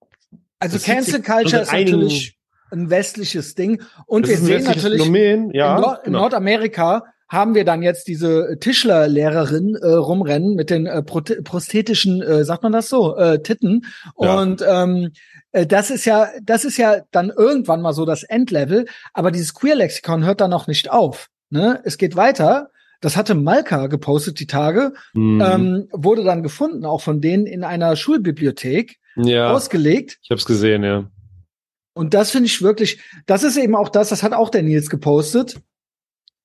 Also 0.60 0.80
Cancel 0.80 1.22
Culture 1.22 1.64
ist 1.64 1.72
natürlich 1.72 2.38
ein 2.72 2.90
westliches 2.90 3.56
Ding. 3.56 3.82
Und 4.06 4.28
wir 4.28 4.38
sehen 4.38 4.64
natürlich 4.64 5.02
Phänomen, 5.02 5.52
ja, 5.52 5.76
in, 5.76 5.82
Nord 5.82 6.04
genau. 6.04 6.20
Nordamerika 6.22 7.04
haben 7.30 7.56
wir 7.56 7.66
dann 7.66 7.82
jetzt 7.82 8.08
diese 8.08 8.58
Tischlerlehrerin 8.60 9.76
äh, 9.76 9.88
rumrennen 9.88 10.56
mit 10.56 10.70
den 10.70 10.86
äh, 10.86 11.04
prosthetischen, 11.04 12.22
äh, 12.22 12.46
sagt 12.46 12.64
man 12.64 12.72
das 12.72 12.90
so, 12.90 13.18
äh, 13.18 13.42
Titten. 13.42 13.86
Ja. 14.20 14.40
Und 14.40 14.64
ähm, 14.68 15.12
äh, 15.52 15.66
das 15.66 15.90
ist 15.90 16.06
ja, 16.06 16.30
das 16.42 16.66
ist 16.66 16.78
ja 16.78 17.02
dann 17.12 17.30
irgendwann 17.30 17.82
mal 17.82 17.94
so 17.94 18.06
das 18.06 18.24
Endlevel. 18.24 18.86
Aber 19.14 19.32
dieses 19.32 19.54
Queer-Lexikon 19.54 20.24
hört 20.26 20.42
dann 20.42 20.52
noch 20.52 20.68
nicht 20.68 20.90
auf. 20.90 21.28
Ne? 21.50 21.82
Es 21.84 21.98
geht 21.98 22.16
weiter. 22.16 22.70
Das 23.00 23.16
hatte 23.16 23.36
Malka 23.36 23.88
gepostet 23.88 24.40
die 24.40 24.48
Tage, 24.48 24.94
mhm. 25.14 25.40
ähm, 25.40 25.88
wurde 25.92 26.24
dann 26.24 26.42
gefunden, 26.42 26.84
auch 26.84 27.02
von 27.02 27.22
denen 27.22 27.46
in 27.46 27.64
einer 27.64 27.96
Schulbibliothek 27.96 28.98
ja, 29.16 29.52
ausgelegt. 29.52 30.18
Ich 30.24 30.32
habe 30.32 30.40
es 30.40 30.46
gesehen, 30.46 30.84
ja. 30.84 31.10
Und 31.94 32.14
das 32.14 32.32
finde 32.32 32.48
ich 32.48 32.62
wirklich, 32.62 33.02
das 33.26 33.44
ist 33.44 33.58
eben 33.58 33.76
auch 33.76 33.90
das, 33.90 34.10
das 34.10 34.24
hat 34.24 34.34
auch 34.34 34.50
der 34.50 34.64
Nils 34.64 34.90
gepostet, 34.90 35.60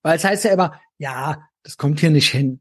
weil 0.03 0.17
es 0.17 0.25
heißt 0.25 0.45
ja 0.45 0.53
immer, 0.53 0.81
ja, 0.99 1.39
das 1.63 1.77
kommt 1.77 2.01
hier 2.01 2.11
nicht 2.11 2.31
hin. 2.31 2.61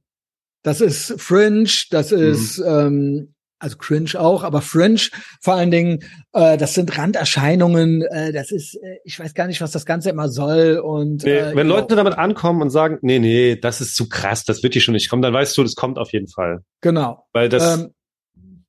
Das 0.64 0.82
ist 0.82 1.20
Fringe, 1.20 1.70
das 1.90 2.12
mhm. 2.12 2.18
ist 2.20 2.60
mhm. 2.60 2.66
ähm, 2.66 3.34
also 3.62 3.78
cringe 3.78 4.20
auch, 4.20 4.44
aber 4.44 4.62
Fringe 4.62 5.02
vor 5.40 5.54
allen 5.54 5.70
Dingen, 5.70 6.00
äh, 6.34 6.58
das 6.58 6.74
sind 6.74 6.98
Randerscheinungen, 6.98 8.02
äh, 8.02 8.34
das 8.34 8.52
ist, 8.52 8.76
äh, 8.76 8.98
ich 9.06 9.20
weiß 9.20 9.36
gar 9.36 9.46
nicht, 9.48 9.62
was 9.62 9.72
das 9.72 9.86
Ganze 9.86 10.10
immer 10.10 10.30
soll. 10.30 10.82
Und 10.84 11.24
äh, 11.24 11.56
wenn 11.56 11.68
Leute 11.68 11.96
damit 11.96 12.18
ankommen 12.18 12.62
und 12.64 12.72
sagen, 12.72 12.98
nee, 13.02 13.20
nee, 13.20 13.56
das 13.56 13.80
ist 13.80 13.96
zu 13.96 14.10
krass, 14.10 14.44
das 14.46 14.64
wird 14.64 14.74
die 14.74 14.82
schon 14.82 14.94
nicht 14.94 15.10
kommen, 15.10 15.22
dann 15.22 15.34
weißt 15.34 15.56
du, 15.56 15.64
das 15.64 15.76
kommt 15.76 16.00
auf 16.00 16.12
jeden 16.12 16.28
Fall. 16.28 16.64
Genau. 16.82 17.28
Weil 17.34 17.50
das 17.50 17.76
ähm, 17.76 17.94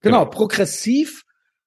genau, 0.01 0.25
genau, 0.25 0.25
progressiv 0.27 1.23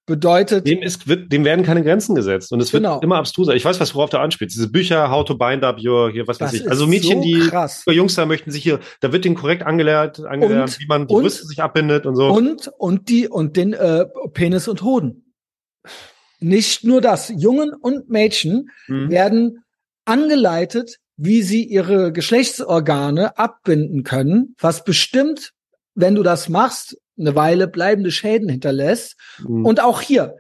bedeutet. 0.06 0.68
Dem, 0.68 0.82
ist, 0.82 1.08
wird, 1.08 1.32
dem 1.32 1.44
werden 1.46 1.66
keine 1.66 1.84
Grenzen 1.84 2.16
gesetzt 2.16 2.52
und 2.52 2.62
es 2.62 2.72
wird 2.74 2.84
genau. 2.84 3.00
immer 3.02 3.18
abstruser. 3.18 3.56
Ich 3.56 3.66
weiß, 3.66 3.80
was 3.80 3.96
worauf 3.96 4.10
du 4.10 4.20
anspielst. 4.20 4.56
Diese 4.56 4.70
Bücher, 4.70 5.10
How 5.10 5.26
to 5.26 5.36
Bind 5.38 5.64
Up 5.64 5.78
Your, 5.84 6.12
hier, 6.12 6.28
was 6.28 6.40
weiß 6.40 6.54
ich. 6.54 6.70
Also 6.70 6.88
Mädchen, 6.88 7.22
so 7.22 7.24
die 7.24 7.40
krass. 7.50 7.84
Jungs 7.88 8.16
da 8.16 8.26
möchten 8.26 8.52
sich 8.52 8.64
hier, 8.64 8.80
da 9.00 9.12
wird 9.12 9.26
denen 9.26 9.36
korrekt 9.36 9.64
angelernt, 9.64 10.24
angelernt 10.24 10.74
und, 10.74 10.80
wie 10.80 10.88
man 10.88 11.08
die 11.08 11.14
und, 11.14 11.24
Brüste 11.24 11.46
sich 11.46 11.62
abbindet 11.62 12.06
und 12.06 12.16
so. 12.16 12.28
Und, 12.28 12.68
und 12.78 13.10
die, 13.10 13.28
und 13.28 13.58
den 13.58 13.74
äh, 13.74 14.06
Penis 14.34 14.68
und 14.68 14.84
Hoden. 14.84 15.34
Nicht 16.40 16.84
nur 16.84 17.02
das. 17.02 17.30
Jungen 17.30 17.74
und 17.74 18.10
Mädchen 18.10 18.70
mhm. 18.88 19.10
werden 19.10 19.64
angeleitet, 20.06 20.98
wie 21.18 21.42
sie 21.42 21.64
ihre 21.64 22.12
Geschlechtsorgane 22.12 23.38
abbinden 23.38 24.04
können, 24.04 24.56
was 24.60 24.84
bestimmt, 24.84 25.54
wenn 25.96 26.14
du 26.14 26.24
das 26.24 26.50
machst, 26.50 26.98
eine 27.18 27.36
Weile 27.36 27.68
bleibende 27.68 28.12
Schäden 28.12 28.50
hinterlässt. 28.50 29.16
Mhm. 29.40 29.66
Und 29.66 29.82
auch 29.82 30.02
hier 30.02 30.36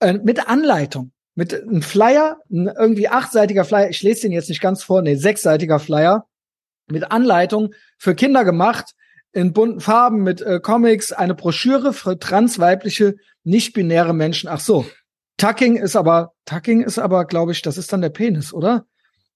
äh, 0.00 0.14
mit 0.14 0.48
Anleitung, 0.48 1.12
mit 1.34 1.54
einem 1.54 1.82
Flyer, 1.82 2.38
ein 2.50 2.68
irgendwie 2.68 3.08
achtseitiger 3.08 3.64
Flyer, 3.64 3.90
ich 3.90 4.02
lese 4.02 4.22
den 4.22 4.32
jetzt 4.32 4.48
nicht 4.48 4.60
ganz 4.60 4.82
vor, 4.82 5.02
nee, 5.02 5.16
sechsseitiger 5.16 5.78
Flyer, 5.78 6.26
mit 6.90 7.10
Anleitung 7.10 7.74
für 7.98 8.14
Kinder 8.14 8.44
gemacht, 8.44 8.94
in 9.32 9.52
bunten 9.52 9.80
Farben 9.80 10.22
mit 10.22 10.42
äh, 10.42 10.60
Comics, 10.60 11.12
eine 11.12 11.34
Broschüre 11.34 11.92
für 11.92 12.18
transweibliche, 12.18 13.16
nicht-binäre 13.44 14.12
Menschen. 14.12 14.48
Ach 14.48 14.60
so, 14.60 14.86
Tucking 15.36 15.76
ist 15.76 15.96
aber, 15.96 16.32
Tucking 16.44 16.82
ist 16.82 16.98
aber, 16.98 17.24
glaube 17.24 17.52
ich, 17.52 17.62
das 17.62 17.78
ist 17.78 17.92
dann 17.92 18.02
der 18.02 18.10
Penis, 18.10 18.52
oder? 18.52 18.86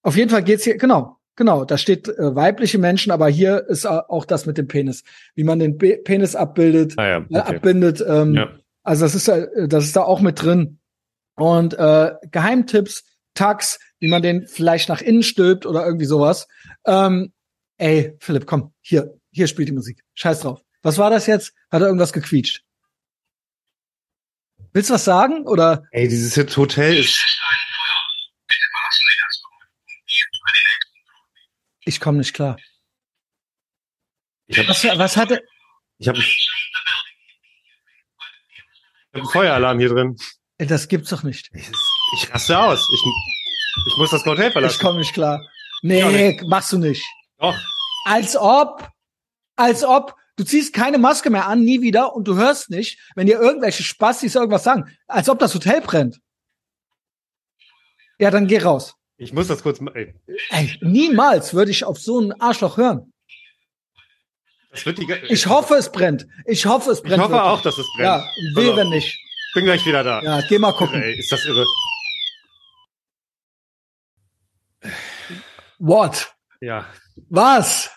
Auf 0.03 0.17
jeden 0.17 0.31
Fall 0.31 0.43
geht's 0.43 0.65
hier, 0.65 0.77
genau, 0.77 1.17
Genau, 1.37 1.65
da 1.65 1.79
steht 1.79 2.09
äh, 2.09 2.35
weibliche 2.35 2.79
Menschen, 2.79 3.11
aber 3.11 3.29
hier 3.29 3.67
ist 3.69 3.87
auch 3.87 4.25
das 4.25 4.47
mit 4.47 4.57
dem 4.57 4.69
Penis, 4.69 5.03
wie 5.35 5.45
man 5.45 5.59
den 5.59 5.79
Be 5.79 5.99
Penis 6.03 6.37
abbildet, 6.37 6.95
ah 6.97 7.07
ja, 7.07 7.19
äh, 7.19 7.23
okay. 7.23 7.35
äh, 7.35 7.57
abbindet. 7.57 8.05
Ähm, 8.07 8.35
ja. 8.35 8.51
Also 8.83 9.05
das 9.05 9.15
ist 9.15 9.29
da, 9.29 9.47
das 9.67 9.85
ist 9.85 9.97
da 9.97 10.03
auch 10.03 10.21
mit 10.21 10.43
drin. 10.43 10.79
Und 11.37 11.75
äh, 11.75 12.13
Geheimtipps, 12.31 13.05
Tags, 13.35 13.81
wie 13.99 14.09
man 14.09 14.23
den 14.23 14.47
vielleicht 14.47 14.89
nach 14.89 15.01
innen 15.01 15.25
stülpt 15.25 15.67
oder 15.67 15.85
irgendwie 15.85 16.05
sowas. 16.05 16.47
Ähm, 16.87 17.33
ey, 17.79 18.15
Philipp, 18.21 18.47
komm, 18.47 18.73
hier, 18.81 19.19
hier 19.31 19.49
spielt 19.49 19.69
die 19.69 19.73
Musik. 19.73 20.03
Scheiß 20.15 20.41
drauf. 20.41 20.61
Was 20.83 20.99
war 20.99 21.11
das 21.11 21.27
jetzt? 21.27 21.53
Hat 21.71 21.83
er 21.83 21.89
irgendwas 21.89 22.13
gequietscht? 22.13 22.63
Willst 24.73 24.91
du 24.91 24.95
was 24.95 25.05
sagen? 25.05 25.47
Oder? 25.47 25.85
Ey, 25.93 26.09
dieses 26.09 26.37
Hotel 26.57 26.99
ist 26.99 27.34
Ich 31.85 32.01
komme 32.01 32.19
nicht 32.19 32.35
klar. 32.35 32.57
Hab, 34.53 34.69
was, 34.69 34.85
was 34.85 35.17
hatte? 35.17 35.43
Ich 35.99 36.09
habe 36.09 36.19
hab 36.19 36.27
einen 39.13 39.27
Feueralarm 39.27 39.79
hier 39.79 39.89
drin. 39.89 40.17
Das 40.59 40.89
gibt's 40.89 41.11
doch 41.11 41.23
nicht. 41.23 41.51
Ich, 41.53 41.71
ich 42.17 42.33
raste 42.33 42.59
aus. 42.59 42.89
Ich, 42.93 43.03
ich 43.87 43.97
muss 43.99 44.11
das 44.11 44.25
Hotel 44.25 44.51
verlassen. 44.53 44.75
Ich 44.75 44.81
komme 44.81 44.99
nicht 44.99 45.15
klar. 45.15 45.41
Nee, 45.83 46.05
nicht. 46.05 46.45
machst 46.49 46.73
du 46.73 46.79
nicht. 46.79 47.05
Doch. 47.39 47.57
Als 48.07 48.37
ob, 48.37 48.89
als 49.57 49.85
ob, 49.85 50.15
du 50.37 50.45
ziehst 50.45 50.75
keine 50.75 50.99
Maske 50.99 51.31
mehr 51.31 51.47
an, 51.47 51.65
nie 51.65 51.81
wieder, 51.83 52.15
und 52.15 52.27
du 52.27 52.37
hörst 52.37 52.71
nicht, 52.71 52.99
wenn 53.15 53.27
dir 53.27 53.39
irgendwelche 53.39 53.83
Spastis 53.83 54.35
irgendwas 54.35 54.65
sagen. 54.65 54.97
Als 55.07 55.29
ob 55.29 55.39
das 55.39 55.55
Hotel 55.55 55.81
brennt. 55.81 56.21
Ja, 58.19 58.31
dann 58.31 58.47
geh 58.47 58.59
raus. 58.59 58.95
Ich 59.17 59.33
muss 59.33 59.49
das 59.49 59.63
kurz. 59.63 59.81
Ey. 59.95 60.15
ey 60.51 60.79
niemals 60.81 61.55
würde 61.55 61.71
ich 61.71 61.85
auf 61.85 61.99
so 61.99 62.19
einen 62.19 62.33
Arschloch 62.41 62.77
hören. 62.77 63.13
Die, 64.85 65.13
ich 65.29 65.47
hoffe, 65.47 65.75
es 65.75 65.93
brennt. 65.93 66.27
Ich 66.47 66.67
hoffe, 66.67 66.91
es 66.91 67.01
brennt. 67.01 67.15
Ich 67.15 67.21
hoffe 67.21 67.33
wirklich. 67.33 67.49
auch, 67.49 67.63
dass 67.63 67.79
es 67.79 67.87
brennt. 67.95 68.07
Ja, 68.07 68.29
will 68.57 68.77
wenn 68.77 68.89
nicht. 68.89 69.17
Bin 69.55 69.67
gleich 69.67 69.87
wieder 69.87 70.03
da. 70.03 70.21
Ja, 70.21 70.41
geh 70.49 70.59
mal 70.59 70.73
gucken. 70.73 71.01
Ey, 71.01 71.17
ist 71.17 71.31
das 71.31 71.45
irre. 71.45 71.65
What? 75.79 76.35
Ja. 76.61 76.87
Was? 77.29 77.94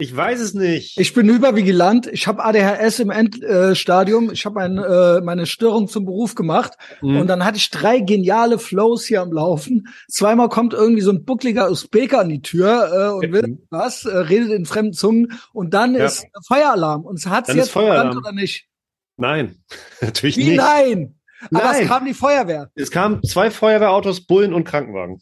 Ich 0.00 0.14
weiß 0.14 0.38
es 0.38 0.54
nicht. 0.54 0.96
Ich 0.96 1.12
bin 1.12 1.28
hypervigilant. 1.28 2.06
Ich 2.06 2.28
habe 2.28 2.44
ADHS 2.44 3.00
im 3.00 3.10
Endstadium. 3.10 4.30
Äh, 4.30 4.32
ich 4.32 4.46
habe 4.46 4.60
ein, 4.60 4.78
äh, 4.78 5.20
meine 5.22 5.44
Störung 5.44 5.88
zum 5.88 6.04
Beruf 6.04 6.36
gemacht. 6.36 6.74
Mhm. 7.02 7.16
Und 7.16 7.26
dann 7.26 7.44
hatte 7.44 7.58
ich 7.58 7.68
drei 7.70 7.98
geniale 7.98 8.60
Flows 8.60 9.04
hier 9.06 9.22
am 9.22 9.32
Laufen. 9.32 9.88
Zweimal 10.08 10.50
kommt 10.50 10.72
irgendwie 10.72 11.00
so 11.00 11.10
ein 11.10 11.24
buckliger 11.24 11.68
Usbeker 11.68 12.20
an 12.20 12.28
die 12.28 12.42
Tür 12.42 12.92
äh, 12.92 13.12
und 13.16 13.32
will 13.32 13.58
was, 13.70 14.04
äh, 14.04 14.16
redet 14.16 14.52
in 14.52 14.66
fremden 14.66 14.92
Zungen. 14.92 15.32
Und 15.52 15.74
dann 15.74 15.96
ja. 15.96 16.04
ist 16.04 16.24
Feueralarm. 16.46 17.04
Und 17.04 17.18
es 17.18 17.26
hat 17.26 17.52
jetzt 17.52 17.70
verbrannt 17.70 18.16
oder 18.16 18.30
nicht? 18.30 18.68
Nein, 19.16 19.56
natürlich 20.00 20.36
Wie 20.36 20.50
nicht. 20.50 20.58
Nein. 20.58 21.16
Aber 21.50 21.64
nein. 21.64 21.82
es 21.82 21.88
kam 21.88 22.04
die 22.04 22.14
Feuerwehr. 22.14 22.70
Es 22.76 22.92
kamen 22.92 23.20
zwei 23.24 23.50
Feuerwehrautos, 23.50 24.26
Bullen 24.26 24.54
und 24.54 24.62
Krankenwagen. 24.62 25.20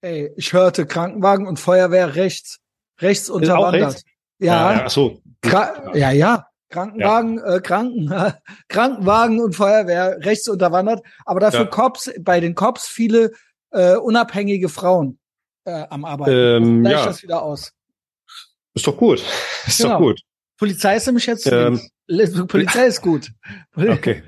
Ey, 0.00 0.30
ich 0.36 0.52
hörte 0.52 0.86
Krankenwagen 0.86 1.48
und 1.48 1.58
Feuerwehr 1.58 2.14
rechts 2.14 2.60
rechts 3.00 3.30
unterwandert. 3.30 3.94
Rechts? 3.94 4.04
Ja. 4.38 4.72
Ja, 4.72 4.82
ach 4.86 4.90
so. 4.90 5.20
Kra 5.42 5.94
ja, 5.94 6.10
ja. 6.10 6.46
Krankenwagen, 6.70 7.38
ja. 7.38 7.56
Äh, 7.56 7.60
Kranken, 7.60 8.34
Krankenwagen 8.68 9.40
und 9.40 9.56
Feuerwehr 9.56 10.18
rechts 10.20 10.48
unterwandert, 10.48 11.02
aber 11.24 11.40
dafür 11.40 11.60
ja. 11.60 11.66
Cops, 11.66 12.10
bei 12.20 12.40
den 12.40 12.54
Cops 12.54 12.86
viele 12.86 13.32
äh, 13.72 13.96
unabhängige 13.96 14.68
Frauen 14.68 15.18
äh, 15.64 15.84
am 15.90 16.04
Arbeiten. 16.04 16.62
Ähm, 16.62 16.80
Gleich 16.82 16.92
ja. 16.92 17.06
das 17.06 17.22
wieder 17.22 17.42
aus. 17.42 17.72
Ist 18.74 18.86
doch 18.86 18.96
gut. 18.96 19.22
Ist 19.66 19.78
genau. 19.78 19.94
doch 19.94 19.98
gut. 19.98 20.20
Polizei 20.58 20.96
ist 20.96 21.06
nämlich 21.06 21.24
jetzt. 21.24 21.46
Ähm, 21.50 21.80
Polizei 22.46 22.86
ist 22.86 23.00
gut. 23.00 23.30
Okay. 23.76 24.22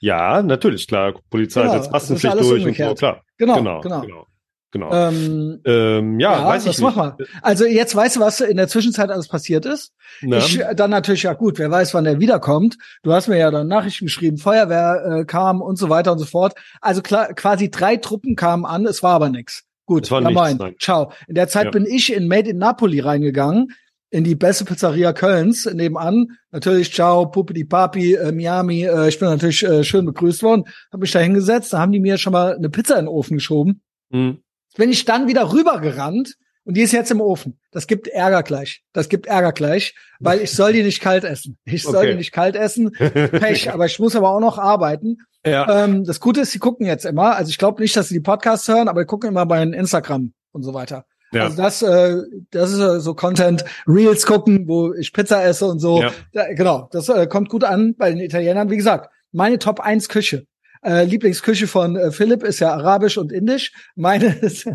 Ja, 0.00 0.42
natürlich, 0.42 0.88
klar. 0.88 1.14
Polizei 1.30 1.62
Genau, 1.62 1.80
ist 1.80 1.92
Massenpflicht 1.92 2.32
alles 2.32 2.48
durch 2.48 2.62
und 2.62 2.68
umgekehrt. 2.68 2.90
so, 2.90 2.94
klar. 2.96 3.22
Genau, 3.38 3.56
genau, 3.56 3.80
genau. 3.80 4.00
genau. 4.00 4.26
Genau. 4.70 4.92
Ähm, 4.92 5.60
Ähm, 5.64 6.20
ja, 6.20 6.32
ja, 6.40 6.46
weiß 6.46 6.62
ich 6.66 6.78
nicht. 6.78 6.80
machen 6.80 7.14
wir? 7.18 7.26
Also 7.42 7.64
jetzt 7.66 7.94
weißt 7.96 8.16
du, 8.16 8.20
was 8.20 8.40
in 8.40 8.56
der 8.56 8.68
Zwischenzeit 8.68 9.10
alles 9.10 9.28
passiert 9.28 9.64
ist. 9.66 9.92
Na, 10.22 10.38
Ich 10.38 10.60
äh, 10.60 10.74
dann 10.74 10.90
natürlich 10.90 11.22
ja 11.24 11.32
gut, 11.34 11.58
wer 11.58 11.70
weiß, 11.70 11.94
wann 11.94 12.04
der 12.04 12.20
wiederkommt. 12.20 12.76
Du 13.02 13.12
hast 13.12 13.28
mir 13.28 13.38
ja 13.38 13.50
dann 13.50 13.68
Nachrichten 13.68 14.06
geschrieben, 14.06 14.38
Feuerwehr 14.38 15.20
äh, 15.20 15.24
kam 15.24 15.60
und 15.62 15.76
so 15.76 15.88
weiter 15.88 16.12
und 16.12 16.18
so 16.18 16.24
fort. 16.26 16.54
Also 16.80 17.02
klar, 17.02 17.32
quasi 17.34 17.70
drei 17.70 17.96
Truppen 17.96 18.36
kamen 18.36 18.64
an, 18.64 18.86
es 18.86 19.02
war 19.02 19.14
aber 19.14 19.28
nix. 19.28 19.64
Gut, 19.86 20.10
war 20.10 20.20
nichts, 20.20 20.58
nein. 20.58 20.74
ciao. 20.80 21.12
In 21.28 21.36
der 21.36 21.48
Zeit 21.48 21.66
Ja. 21.66 21.70
bin 21.70 21.86
ich 21.86 22.12
in 22.12 22.26
Made 22.26 22.50
in 22.50 22.58
Napoli 22.58 22.98
reingegangen, 23.00 23.68
in 24.10 24.24
die 24.24 24.34
beste 24.34 24.64
Pizzeria 24.64 25.12
Kölns 25.12 25.64
nebenan. 25.72 26.38
Natürlich, 26.50 26.92
ciao, 26.92 27.26
Puppidi 27.26 27.64
Papi, 27.64 28.14
äh, 28.14 28.32
Miami. 28.32 28.82
Äh, 28.84 29.08
ich 29.08 29.18
bin 29.20 29.28
natürlich 29.28 29.62
äh, 29.64 29.84
schön 29.84 30.04
begrüßt 30.04 30.42
worden, 30.42 30.64
habe 30.92 31.02
mich 31.02 31.12
da 31.12 31.20
hingesetzt, 31.20 31.72
da 31.72 31.78
haben 31.78 31.92
die 31.92 32.00
mir 32.00 32.18
schon 32.18 32.32
mal 32.32 32.56
eine 32.56 32.68
Pizza 32.68 32.94
in 32.98 33.04
den 33.04 33.08
Ofen 33.08 33.36
geschoben. 33.36 33.80
hm. 34.10 34.38
Bin 34.76 34.90
ich 34.90 35.04
dann 35.04 35.26
wieder 35.28 35.52
rübergerannt 35.52 36.34
und 36.64 36.76
die 36.76 36.82
ist 36.82 36.92
jetzt 36.92 37.10
im 37.10 37.20
Ofen. 37.20 37.58
Das 37.70 37.86
gibt 37.86 38.08
Ärger 38.08 38.42
gleich. 38.42 38.82
Das 38.92 39.08
gibt 39.08 39.26
Ärger 39.26 39.52
gleich, 39.52 39.94
weil 40.20 40.40
ich 40.40 40.52
soll 40.52 40.72
die 40.72 40.82
nicht 40.82 41.00
kalt 41.00 41.24
essen. 41.24 41.56
Ich 41.64 41.82
soll 41.82 41.96
Okay. 41.96 42.10
die 42.10 42.16
nicht 42.16 42.32
kalt 42.32 42.56
essen. 42.56 42.90
Pech, 42.92 43.72
aber 43.72 43.86
ich 43.86 43.98
muss 43.98 44.16
aber 44.16 44.30
auch 44.30 44.40
noch 44.40 44.58
arbeiten. 44.58 45.18
ja. 45.44 45.84
Ähm, 45.84 46.04
das 46.04 46.20
Gute 46.20 46.40
ist, 46.42 46.52
sie 46.52 46.58
gucken 46.58 46.86
jetzt 46.86 47.04
immer. 47.04 47.36
Also 47.36 47.50
ich 47.50 47.58
glaube 47.58 47.80
nicht, 47.80 47.96
dass 47.96 48.08
sie 48.08 48.14
die 48.14 48.20
Podcasts 48.20 48.66
hören, 48.68 48.88
aber 48.88 49.00
die 49.02 49.06
gucken 49.06 49.28
immer 49.30 49.46
bei 49.46 49.62
Instagram 49.62 50.32
und 50.52 50.62
so 50.62 50.74
weiter. 50.74 51.04
Ja. 51.32 51.44
Also 51.44 51.56
das, 51.56 51.82
äh, 51.82 52.16
das 52.50 52.72
ist 52.72 52.78
äh, 52.80 53.00
so 53.00 53.14
Content, 53.14 53.64
Reels 53.86 54.26
gucken, 54.26 54.68
wo 54.68 54.92
ich 54.94 55.12
Pizza 55.12 55.44
esse 55.44 55.66
und 55.66 55.78
so. 55.80 56.00
Ja. 56.02 56.12
Da, 56.32 56.52
genau, 56.52 56.88
das 56.92 57.08
äh, 57.08 57.26
kommt 57.26 57.48
gut 57.48 57.64
an 57.64 57.94
bei 57.96 58.10
den 58.10 58.20
Italienern. 58.20 58.70
Wie 58.70 58.76
gesagt, 58.76 59.10
meine 59.32 59.58
Top 59.58 59.80
1 59.80 60.08
Küche. 60.08 60.46
Äh, 60.86 61.04
Lieblingsküche 61.04 61.66
von 61.66 61.96
äh, 61.96 62.12
Philipp 62.12 62.44
ist 62.44 62.60
ja 62.60 62.72
arabisch 62.72 63.18
und 63.18 63.32
indisch. 63.32 63.72
Meine 63.96 64.26
ist, 64.40 64.66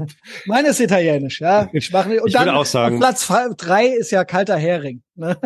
meine 0.45 0.69
ist 0.69 0.79
italienisch, 0.81 1.39
ja. 1.39 1.69
Ich 1.71 1.91
mache 1.91 2.21
und 2.21 2.27
Ich 2.27 2.33
dann 2.33 2.45
würde 2.45 2.57
auch 2.57 2.65
sagen- 2.65 2.99
Platz 2.99 3.31
drei 3.57 3.85
ist 3.87 4.11
ja 4.11 4.25
kalter 4.25 4.57
Hering. 4.57 5.01
Ne? 5.21 5.37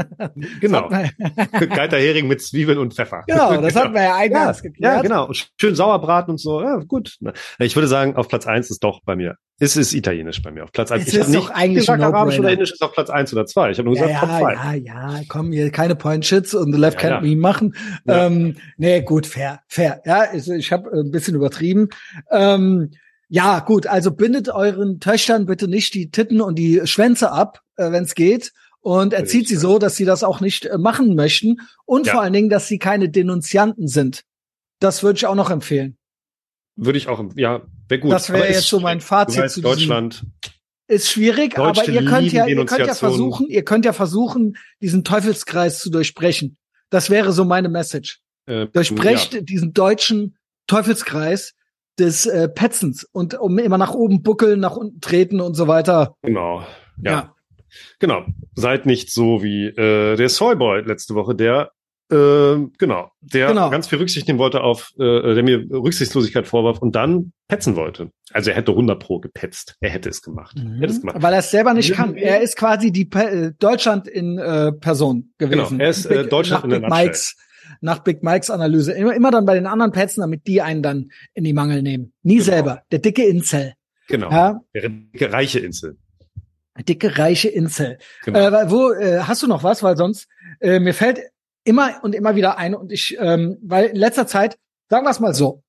Genau. 0.61 0.89
Kalter 0.89 1.97
Hering 1.97 2.27
mit 2.27 2.41
Zwiebeln 2.41 2.77
und 2.79 2.93
Pfeffer. 2.93 3.23
genau, 3.27 3.61
das 3.61 3.75
hatten 3.75 3.93
wir 3.93 4.01
ja 4.01 4.07
Ja, 4.09 4.15
eingangs 4.15 4.61
geklärt. 4.63 4.95
ja, 4.95 5.01
genau. 5.01 5.29
Schön 5.59 5.75
Sauerbraten 5.75 6.31
und 6.31 6.37
so. 6.39 6.61
Ja, 6.61 6.77
gut. 6.77 7.17
Ich 7.59 7.75
würde 7.75 7.87
sagen, 7.87 8.15
auf 8.15 8.27
Platz 8.27 8.47
eins 8.47 8.69
ist 8.69 8.83
doch 8.83 9.01
bei 9.05 9.15
mir. 9.15 9.35
Es 9.59 9.77
ist 9.77 9.93
italienisch 9.93 10.41
bei 10.41 10.51
mir. 10.51 10.63
Auf 10.63 10.71
Platz 10.71 10.91
eins. 10.91 11.03
Es 11.07 11.13
Ich 11.13 11.19
ist 11.19 11.27
nicht 11.29 11.39
doch 11.39 11.49
eigentlich 11.51 11.85
gesagt, 11.85 12.01
ein 12.01 12.13
arabisch 12.13 12.39
oder 12.39 12.51
indisch 12.51 12.71
ist 12.73 12.81
auf 12.81 12.93
Platz 12.93 13.09
eins 13.09 13.31
oder 13.33 13.45
zwei. 13.45 13.71
Ich 13.71 13.77
habe 13.77 13.87
nur 13.89 13.97
Ja, 13.97 14.07
gesagt, 14.07 14.19
Top 14.21 14.29
ja, 14.29 14.39
five. 14.39 14.83
ja, 14.85 15.13
ja, 15.13 15.21
komm 15.29 15.51
hier, 15.51 15.71
keine 15.71 15.95
Point 15.95 16.25
Shits 16.25 16.53
und 16.53 16.73
the 16.73 16.79
Left 16.79 17.01
Ja, 17.01 17.09
Can't 17.19 17.25
ja. 17.25 17.35
Me 17.35 17.35
machen. 17.35 17.75
Ja. 18.05 18.25
Ähm, 18.27 18.57
nee, 18.77 19.01
gut, 19.01 19.27
fair, 19.27 19.61
fair. 19.67 20.01
Ja, 20.05 20.33
ich, 20.33 20.47
ich 20.49 20.71
habe 20.71 20.89
ein 20.91 21.11
bisschen 21.11 21.35
übertrieben. 21.35 21.89
Ähm, 22.31 22.91
ja, 23.29 23.59
gut, 23.59 23.87
also 23.87 24.11
bindet 24.11 24.49
euren 24.49 24.99
Töchtern 24.99 25.45
bitte 25.47 25.67
nicht 25.67 25.93
die 25.95 26.11
Titten 26.11 26.41
und 26.41 26.59
die 26.59 26.81
Schwänze 26.85 27.31
ab, 27.31 27.61
äh, 27.75 27.91
wenn 27.91 28.03
es 28.03 28.13
geht. 28.13 28.51
Und 28.85 29.13
erzieht 29.13 29.47
sie 29.47 29.55
so, 29.55 29.79
dass 29.79 29.95
sie 29.95 30.05
das 30.05 30.23
auch 30.23 30.41
nicht 30.41 30.67
äh, 30.67 30.77
machen 30.77 31.15
möchten. 31.15 31.57
Und 31.85 32.05
Ja. 32.05 32.13
vor 32.13 32.21
allen 32.21 32.33
Dingen, 32.33 32.49
dass 32.49 32.67
sie 32.67 32.77
keine 32.77 33.09
Denunzianten 33.09 33.87
sind. 33.87 34.21
Das 34.79 35.01
würde 35.01 35.17
ich 35.17 35.25
auch 35.25 35.33
noch 35.33 35.49
empfehlen. 35.49 35.97
Würde 36.75 36.99
ich 36.99 37.07
auch, 37.07 37.23
ja, 37.35 37.63
wäre 37.89 37.99
gut. 37.99 38.11
Das 38.11 38.29
wäre 38.29 38.47
jetzt 38.47 38.67
so 38.69 38.79
mein. 38.79 39.01
Fazit 39.01 39.41
weißt, 39.41 39.55
zu 39.55 39.61
Deutschland. 39.61 40.23
Ist 40.87 41.09
schwierig, 41.09 41.57
aber 41.57 41.87
ihr 41.87 42.05
könnt 42.05 42.31
ja, 42.31 42.45
ihr 42.45 42.63
könnt 42.63 42.85
ja 42.85 42.93
versuchen, 42.93 43.47
ihr 43.47 43.65
könnt 43.65 43.85
ja 43.85 43.93
versuchen, 43.93 44.55
diesen 44.83 45.03
Teufelskreis 45.03 45.79
zu 45.79 45.89
durchbrechen. 45.89 46.57
Das 46.91 47.09
wäre 47.09 47.33
so 47.33 47.43
meine 47.43 47.69
Message. 47.69 48.21
Äh, 48.45 48.67
Durchbrecht 48.67 49.49
diesen 49.49 49.73
deutschen 49.73 50.37
Teufelskreis 50.67 51.55
des 51.97 52.27
äh, 52.27 52.49
Petzens 52.49 53.03
und 53.03 53.33
um 53.33 53.57
immer 53.57 53.79
nach 53.79 53.95
oben 53.95 54.21
buckeln, 54.21 54.59
nach 54.59 54.75
unten 54.75 55.01
treten 55.01 55.41
und 55.41 55.55
so 55.55 55.67
weiter. 55.67 56.13
Ja, 56.21 56.27
genau. 56.27 56.67
Ja, 57.01 57.34
genau. 57.99 58.25
Seid 58.55 58.85
nicht 58.85 59.11
so 59.11 59.43
wie 59.43 59.65
äh, 59.67 60.15
der 60.15 60.29
Soyboy 60.29 60.81
letzte 60.81 61.15
Woche, 61.15 61.35
der 61.35 61.71
äh, 62.11 62.57
genau, 62.77 63.11
der 63.21 63.47
Genau. 63.47 63.71
ganz 63.71 63.87
viel 63.87 63.97
Rücksicht 63.97 64.27
nehmen 64.27 64.37
wollte 64.37 64.61
auf, 64.61 64.91
äh, 64.99 65.33
der 65.33 65.41
mir 65.41 65.65
Rücksichtslosigkeit 65.71 66.45
vorwarf 66.47 66.77
und 66.79 66.95
dann 66.95 67.31
petzen 67.47 67.75
wollte. 67.75 68.11
Also 68.31 68.51
er 68.51 68.57
hätte 68.57 68.71
100 68.73 68.99
pro 69.01 69.19
gepetzt. 69.19 69.75
Er 69.81 69.89
hätte 69.89 70.09
es 70.09 70.21
gemacht. 70.21 70.55
Er 70.55 70.81
hätte 70.81 70.93
es 70.93 71.01
gemacht. 71.01 71.17
Weil 71.19 71.33
er 71.33 71.39
es 71.39 71.49
selber 71.49 71.73
nicht 71.73 71.93
kann. 71.93 72.15
Er 72.15 72.41
ist 72.41 72.57
quasi 72.57 72.91
die 72.91 73.05
Pe 73.05 73.23
äh, 73.31 73.51
Deutschland 73.57 74.07
in 74.07 74.37
äh, 74.37 74.71
Person 74.71 75.33
gewesen. 75.39 75.69
Genau, 75.79 75.83
er 75.83 75.89
ist, 75.89 76.05
äh, 76.05 76.21
Big- 76.21 76.29
Deutschland 76.29 76.65
nach 76.67 76.75
in 76.75 76.81
der 76.81 76.89
Big 76.89 77.05
Mikes, 77.05 77.35
nach 77.81 77.99
Big 78.03 78.21
Mikes 78.21 78.51
Analyse. 78.51 78.91
Immer, 78.93 79.15
immer 79.15 79.31
dann 79.31 79.45
bei 79.47 79.55
den 79.55 79.65
anderen 79.65 79.91
Petzen, 79.91 80.21
damit 80.21 80.45
die 80.45 80.61
einen 80.61 80.83
dann 80.83 81.09
in 81.33 81.43
die 81.43 81.53
Mangel 81.53 81.81
nehmen. 81.81 82.13
Nie 82.21 82.35
Genau. 82.35 82.45
selber. 82.45 82.81
Der 82.91 82.99
dicke 82.99 83.23
Incel. 83.25 83.73
Genau. 84.07 84.29
Ja, 84.29 84.61
Der 84.75 84.89
dicke, 84.89 85.33
reiche 85.33 85.57
Insel. 85.59 85.97
Dicke, 86.83 87.17
reiche 87.17 87.49
Incel. 87.49 87.97
Genau. 88.23 88.39
Äh, 88.39 88.69
wo 88.69 88.91
äh, 88.91 89.19
hast 89.21 89.43
du 89.43 89.47
noch 89.47 89.63
was? 89.63 89.83
Weil 89.83 89.97
sonst 89.97 90.27
äh, 90.59 90.79
mir 90.79 90.93
fällt 90.93 91.19
immer 91.63 91.99
und 92.03 92.13
immer 92.15 92.35
wieder 92.35 92.57
ein 92.57 92.75
und 92.75 92.91
ich, 92.91 93.17
ähm, 93.19 93.57
weil 93.61 93.85
in 93.87 93.95
letzter 93.95 94.27
Zeit, 94.27 94.57
sagen 94.89 95.05
wir 95.05 95.09
es 95.11 95.19
mal 95.19 95.33
so, 95.33 95.63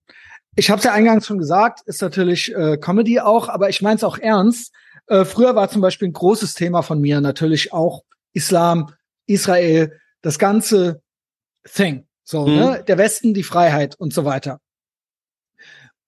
ich 0.57 0.70
habe 0.70 0.78
es 0.78 0.85
ja 0.85 0.93
eingangs 0.93 1.27
schon 1.27 1.39
gesagt, 1.39 1.81
ist 1.87 2.03
natürlich 2.03 2.55
äh, 2.55 2.78
Comedy 2.78 3.20
auch, 3.20 3.49
aber 3.49 3.69
ich 3.69 3.83
meine 3.83 3.97
es 3.97 4.05
auch 4.05 4.19
ernst. 4.19 4.73
Äh, 5.07 5.24
früher 5.24 5.55
war 5.55 5.69
zum 5.69 5.83
Beispiel 5.83 6.09
ein 6.09 6.12
großes 6.15 6.55
Thema 6.55 6.83
von 6.83 7.01
mir 7.01 7.20
natürlich 7.20 7.73
auch 7.73 8.03
Islam, 8.33 8.93
Israel, 9.27 9.99
das 10.23 10.39
ganze 10.39 11.03
Thing. 11.65 12.07
So, 12.24 12.47
Mhm. 12.47 12.55
ne? 12.55 12.85
Der 12.87 12.99
Westen, 12.99 13.35
die 13.35 13.43
Freiheit 13.43 13.95
und 13.99 14.12
so 14.12 14.24
weiter. 14.24 14.61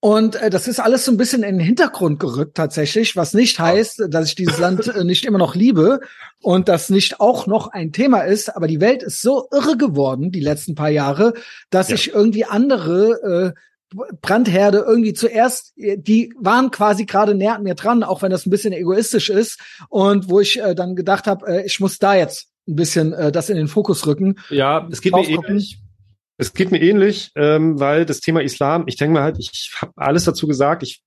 Und 0.01 0.35
äh, 0.37 0.49
das 0.49 0.67
ist 0.67 0.79
alles 0.79 1.03
so 1.03 1.11
ein 1.11 1.17
bisschen 1.17 1.43
in 1.43 1.57
den 1.57 1.65
Hintergrund 1.65 2.19
gerückt 2.19 2.55
tatsächlich, 2.55 3.17
was 3.17 3.33
nicht 3.33 3.59
heißt, 3.59 4.03
dass 4.09 4.27
ich 4.29 4.35
dieses 4.35 4.57
Land 4.57 4.87
äh, 4.87 5.03
nicht 5.03 5.25
immer 5.25 5.37
noch 5.37 5.55
liebe 5.55 5.99
und 6.41 6.69
das 6.69 6.89
nicht 6.89 7.19
auch 7.19 7.47
noch 7.47 7.67
ein 7.67 7.91
Thema 7.91 8.21
ist. 8.21 8.55
Aber 8.55 8.67
die 8.67 8.79
Welt 8.79 9.03
ist 9.03 9.21
so 9.21 9.47
irre 9.51 9.75
geworden 9.75 10.31
die 10.31 10.39
letzten 10.39 10.73
paar 10.75 10.89
Jahre, 10.89 11.33
dass 11.69 11.89
Ja. 11.89 11.95
ich 11.95 12.13
irgendwie 12.13 12.45
andere 12.45 13.53
äh, 13.55 13.59
Brandherde 14.21 14.85
irgendwie 14.87 15.13
zuerst, 15.13 15.77
äh, 15.77 15.97
die 15.97 16.33
waren 16.39 16.71
quasi 16.71 17.05
gerade 17.05 17.35
näher 17.35 17.55
an 17.55 17.63
mir 17.63 17.75
dran, 17.75 18.03
auch 18.03 18.21
wenn 18.21 18.31
das 18.31 18.45
ein 18.45 18.51
bisschen 18.51 18.71
egoistisch 18.71 19.29
ist. 19.29 19.59
Und 19.89 20.29
wo 20.29 20.39
ich 20.39 20.61
äh, 20.61 20.75
dann 20.75 20.95
gedacht 20.95 21.27
habe, 21.27 21.45
äh, 21.47 21.65
ich 21.65 21.79
muss 21.81 21.99
da 21.99 22.15
jetzt 22.15 22.47
ein 22.69 22.75
bisschen 22.75 23.11
äh, 23.13 23.31
das 23.33 23.49
in 23.49 23.57
den 23.57 23.67
Fokus 23.67 24.07
rücken. 24.07 24.37
Ja, 24.49 24.87
es 24.91 25.01
geht 25.01 25.13
mir 25.13 25.27
ähnlich. 25.27 25.79
Es 26.41 26.53
geht 26.53 26.71
mir 26.71 26.81
ähnlich, 26.81 27.31
ähm, 27.35 27.79
weil 27.81 28.05
das 28.05 28.21
Thema 28.21 28.41
Islam, 28.41 28.85
ich 28.87 28.95
denke 28.95 29.13
mal 29.13 29.23
halt, 29.23 29.37
ich 29.39 29.73
habe 29.81 29.91
alles 29.97 30.23
dazu 30.23 30.47
gesagt. 30.47 30.83
Ich, 30.83 31.03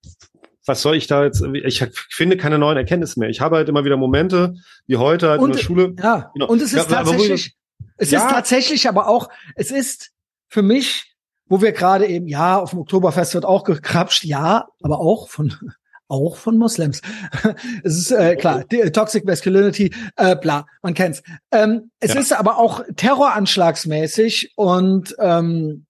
was 0.67 0.83
soll 0.83 0.95
ich 0.95 1.07
da 1.07 1.25
jetzt? 1.25 1.43
Ich 1.65 1.83
finde 2.11 2.37
keine 2.37 2.59
neuen 2.59 2.77
Erkenntnisse 2.77 3.19
mehr. 3.19 3.31
Ich 3.31 3.41
habe 3.41 3.57
halt 3.57 3.69
immer 3.71 3.85
wieder 3.85 3.97
Momente 3.97 4.55
wie 4.87 4.97
heute 4.99 5.31
halt 5.31 5.39
in 5.41 5.47
Und- 5.47 5.55
der 5.55 5.61
Schule. 5.63 5.95
Ja, 5.99 6.31
Genau. 6.35 6.47
und 6.49 6.59
es 6.61 6.75
ist 6.75 6.91
Ja, 6.91 6.97
tatsächlich, 6.97 7.57
es 7.97 8.11
Ja. 8.11 8.27
ist 8.27 8.31
tatsächlich 8.31 8.89
aber 8.89 9.09
auch, 9.09 9.31
es 9.57 9.71
ist 9.71 10.11
für 10.49 10.63
mich, 10.63 11.15
wo 11.47 11.63
wir 11.63 11.73
gerade 11.73 12.07
eben, 12.07 12.29
ja, 12.29 12.59
auf 12.59 12.71
dem 12.71 12.81
Oktoberfest 12.81 13.33
wird 13.35 13.47
auch 13.47 13.65
gekrapscht, 13.65 14.25
ja, 14.25 14.67
aber 14.83 15.01
auch 15.01 15.29
von, 15.31 15.55
auch 16.13 16.37
von 16.37 16.59
Moslems. 16.59 17.01
es 17.83 17.97
ist 17.97 18.11
äh, 18.13 18.37
klar, 18.37 18.65
die, 18.71 18.83
Toxic 18.93 19.25
Masculinity, 19.25 19.93
äh, 20.17 20.37
bla, 20.37 20.67
man 20.83 20.95
kennt's. 20.95 21.23
Ähm, 21.51 21.91
es 22.01 22.13
Ja. 22.15 22.21
ist 22.21 22.33
aber 22.33 22.59
auch 22.59 22.85
terroranschlagsmäßig 22.97 24.53
und 24.57 25.17
ähm, 25.19 25.87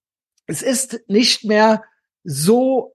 es 0.47 0.61
ist 0.61 1.01
nicht 1.07 1.43
mehr 1.43 1.83
so 2.23 2.93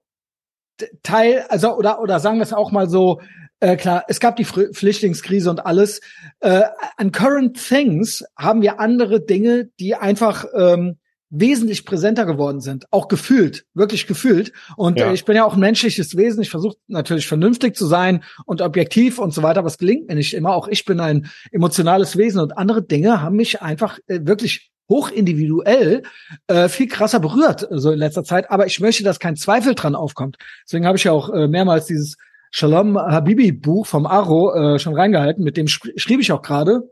Teil, 1.03 1.45
also 1.49 1.75
oder 1.77 2.01
oder 2.01 2.19
sagen 2.19 2.37
wir 2.37 2.43
es 2.43 2.53
auch 2.53 2.71
mal 2.71 2.89
so, 2.89 3.21
äh, 3.59 3.75
klar, 3.75 4.05
es 4.07 4.19
gab 4.19 4.37
die 4.37 4.45
Fr 4.45 4.73
Flüchtlingskrise 4.73 5.49
und 5.49 5.65
alles. 5.65 5.99
Äh, 6.39 6.63
an 6.97 7.11
Current 7.11 7.57
Things 7.67 8.23
haben 8.37 8.61
wir 8.61 8.79
andere 8.79 9.19
Dinge, 9.21 9.65
die 9.79 9.95
einfach 9.95 10.45
ähm, 10.57 10.97
wesentlich 11.29 11.85
präsenter 11.85 12.25
geworden 12.25 12.59
sind, 12.59 12.85
auch 12.91 13.07
gefühlt, 13.07 13.65
wirklich 13.73 14.07
gefühlt. 14.07 14.51
Und 14.77 14.99
Ja. 14.99 15.11
äh, 15.11 15.13
ich 15.13 15.25
bin 15.25 15.35
ja 15.35 15.45
auch 15.45 15.53
ein 15.53 15.59
menschliches 15.59 16.17
Wesen. 16.17 16.41
Ich 16.41 16.49
versuche 16.49 16.77
natürlich 16.87 17.27
vernünftig 17.27 17.75
zu 17.75 17.85
sein 17.85 18.23
und 18.45 18.61
objektiv 18.61 19.19
und 19.19 19.33
so 19.33 19.43
weiter, 19.43 19.59
aber 19.59 19.67
es 19.67 19.77
gelingt 19.77 20.07
mir 20.07 20.15
nicht 20.15 20.33
immer. 20.33 20.55
Auch 20.55 20.67
ich 20.67 20.85
bin 20.85 20.99
ein 20.99 21.29
emotionales 21.51 22.17
Wesen 22.17 22.41
und 22.41 22.57
andere 22.57 22.81
Dinge 22.81 23.21
haben 23.21 23.35
mich 23.35 23.61
einfach 23.61 23.99
äh, 24.07 24.19
wirklich 24.23 24.71
hochindividuell 24.89 26.01
äh, 26.47 26.67
viel 26.67 26.87
krasser 26.87 27.19
berührt 27.19 27.63
äh, 27.71 27.77
so 27.77 27.91
in 27.91 27.99
letzter 27.99 28.23
Zeit. 28.23 28.49
Aber 28.49 28.65
ich 28.65 28.79
möchte, 28.79 29.03
dass 29.03 29.19
kein 29.19 29.35
Zweifel 29.35 29.75
dran 29.75 29.95
aufkommt. 29.95 30.37
Deswegen 30.65 30.85
habe 30.87 30.97
ich 30.97 31.03
ja 31.03 31.11
auch 31.11 31.29
äh, 31.29 31.47
mehrmals 31.47 31.85
dieses 31.85 32.17
Shalom 32.51 32.97
Habibi 32.97 33.51
Buch 33.51 33.85
vom 33.85 34.07
Aro 34.07 34.53
äh, 34.55 34.79
schon 34.79 34.95
reingehalten. 34.95 35.43
Mit 35.43 35.57
dem 35.57 35.67
sch 35.67 35.81
schrieb 35.97 36.19
ich 36.19 36.31
auch 36.31 36.41
gerade. 36.41 36.89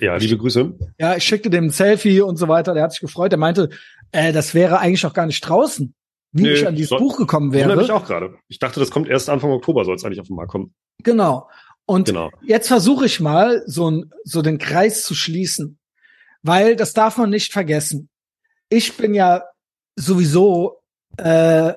Ja, 0.00 0.16
liebe 0.16 0.36
Grüße. 0.36 0.76
Ja, 0.98 1.16
ich 1.16 1.24
schickte 1.24 1.48
dem 1.50 1.66
ein 1.66 1.70
Selfie 1.70 2.20
und 2.20 2.36
so 2.36 2.48
weiter. 2.48 2.74
Der 2.74 2.82
hat 2.82 2.92
sich 2.92 3.00
gefreut. 3.00 3.30
Der 3.32 3.38
meinte, 3.38 3.70
äh, 4.12 4.32
das 4.32 4.54
wäre 4.54 4.78
eigentlich 4.80 5.02
noch 5.04 5.12
gar 5.14 5.26
nicht 5.26 5.40
draußen, 5.42 5.94
wie 6.32 6.42
Nee, 6.42 6.52
ich 6.54 6.66
an 6.66 6.74
dieses 6.74 6.88
soll- 6.90 6.98
Buch 6.98 7.16
gekommen 7.16 7.52
Wundert 7.52 7.76
mich 7.78 7.88
wäre. 7.88 7.96
auch 7.96 8.04
gerade. 8.06 8.34
Ich 8.48 8.58
dachte, 8.58 8.80
das 8.80 8.90
kommt 8.90 9.08
erst 9.08 9.28
Anfang 9.30 9.50
Oktober, 9.50 9.84
soll 9.84 9.94
es 9.96 10.04
eigentlich 10.04 10.20
auf 10.20 10.26
den 10.26 10.36
Markt 10.36 10.50
kommen. 10.50 10.74
Genau. 11.02 11.48
Und 11.84 12.06
Genau. 12.06 12.30
jetzt 12.42 12.66
versuche 12.68 13.06
ich 13.06 13.20
mal, 13.20 13.62
so, 13.66 13.88
ein, 13.90 14.10
so 14.24 14.42
den 14.42 14.58
Kreis 14.58 15.04
zu 15.04 15.14
schließen, 15.14 15.78
weil 16.42 16.74
das 16.74 16.92
darf 16.94 17.16
man 17.16 17.30
nicht 17.30 17.52
vergessen. 17.52 18.08
Ich 18.68 18.96
bin 18.96 19.14
ja 19.14 19.44
sowieso 19.94 20.80
äh, 21.18 21.72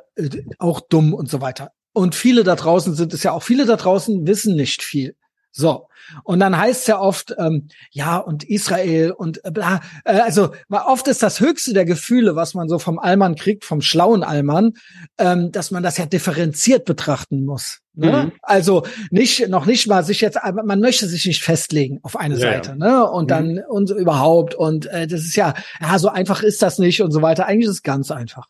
auch 0.58 0.82
dumm 0.82 1.14
und 1.14 1.30
so 1.30 1.42
weiter. 1.42 1.72
Und 1.94 2.16
viele 2.16 2.44
da 2.44 2.56
draußen 2.56 2.96
sind 2.96 3.14
es 3.14 3.24
ja 3.24 3.32
auch. 3.32 3.44
Viele 3.44 3.66
da 3.66 3.76
draußen 3.78 4.26
wissen 4.28 4.56
nicht 4.56 4.82
viel. 4.84 5.16
So. 5.52 5.88
Und 6.24 6.40
dann 6.40 6.58
heißt 6.58 6.82
es 6.82 6.88
ja 6.88 7.00
oft, 7.00 7.36
ähm, 7.38 7.68
ja, 7.92 8.18
und 8.18 8.44
Israel 8.44 9.12
und 9.12 9.44
äh, 9.44 9.52
bla. 9.52 9.82
Äh, 10.06 10.20
also 10.20 10.54
oft 10.70 11.08
ist 11.08 11.24
das 11.24 11.40
höchste 11.40 11.74
der 11.74 11.86
Gefühle, 11.86 12.36
was 12.36 12.54
man 12.54 12.70
so 12.70 12.80
vom 12.80 13.00
Allmann 13.00 13.36
kriegt, 13.36 13.66
vom 13.66 13.82
schlauen 13.82 14.24
Allmann, 14.24 14.74
ähm, 15.18 15.52
dass 15.52 15.72
man 15.72 15.84
das 15.84 15.98
ja 15.98 16.06
differenziert 16.06 16.86
betrachten 16.86 17.46
muss. 17.46 17.80
Ne? 17.94 18.26
Mhm. 18.26 18.32
Also 18.42 18.86
nicht, 19.12 19.50
noch 19.50 19.66
nicht 19.66 19.88
mal 19.88 20.04
sich 20.04 20.22
jetzt, 20.22 20.40
man 20.64 20.80
möchte 20.80 21.08
sich 21.08 21.26
nicht 21.26 21.44
festlegen 21.44 22.00
auf 22.04 22.16
eine 22.16 22.36
ja, 22.36 22.42
Seite, 22.42 22.78
ne? 22.78 23.10
Und 23.10 23.26
mhm. 23.26 23.28
dann 23.28 23.60
und 23.68 23.90
überhaupt. 23.90 24.56
Und 24.56 24.86
äh, 24.86 25.08
das 25.08 25.22
ist 25.22 25.36
ja, 25.36 25.54
ja, 25.82 26.00
so 26.00 26.10
einfach 26.10 26.44
ist 26.44 26.62
das 26.62 26.80
nicht 26.80 27.02
und 27.02 27.12
so 27.12 27.22
weiter. 27.22 27.46
Eigentlich 27.46 27.66
ist 27.66 27.76
es 27.76 27.84
ganz 27.84 28.12
einfach. 28.12 28.48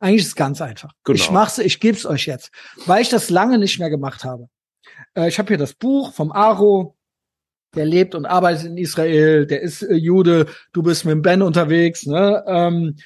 Eigentlich 0.00 0.22
ist 0.22 0.28
es 0.28 0.36
ganz 0.36 0.60
einfach. 0.60 0.92
Genau. 1.04 1.16
Ich 1.16 1.30
mach's, 1.30 1.58
ich 1.58 1.80
geb's 1.80 2.06
euch 2.06 2.26
jetzt, 2.26 2.50
weil 2.86 3.02
ich 3.02 3.08
das 3.08 3.30
lange 3.30 3.58
nicht 3.58 3.78
mehr 3.78 3.90
gemacht 3.90 4.24
habe. 4.24 4.48
Äh, 5.14 5.28
ich 5.28 5.38
habe 5.38 5.48
hier 5.48 5.58
das 5.58 5.74
Buch 5.74 6.12
vom 6.12 6.32
Aro, 6.32 6.96
der 7.74 7.86
lebt 7.86 8.14
und 8.14 8.26
arbeitet 8.26 8.66
in 8.66 8.76
Israel, 8.76 9.46
der 9.46 9.62
ist 9.62 9.82
äh, 9.82 9.94
Jude, 9.94 10.46
du 10.72 10.82
bist 10.82 11.04
mit 11.04 11.12
dem 11.12 11.22
Ben 11.22 11.42
unterwegs, 11.42 12.06
ne? 12.06 12.44
Ähm, 12.46 12.96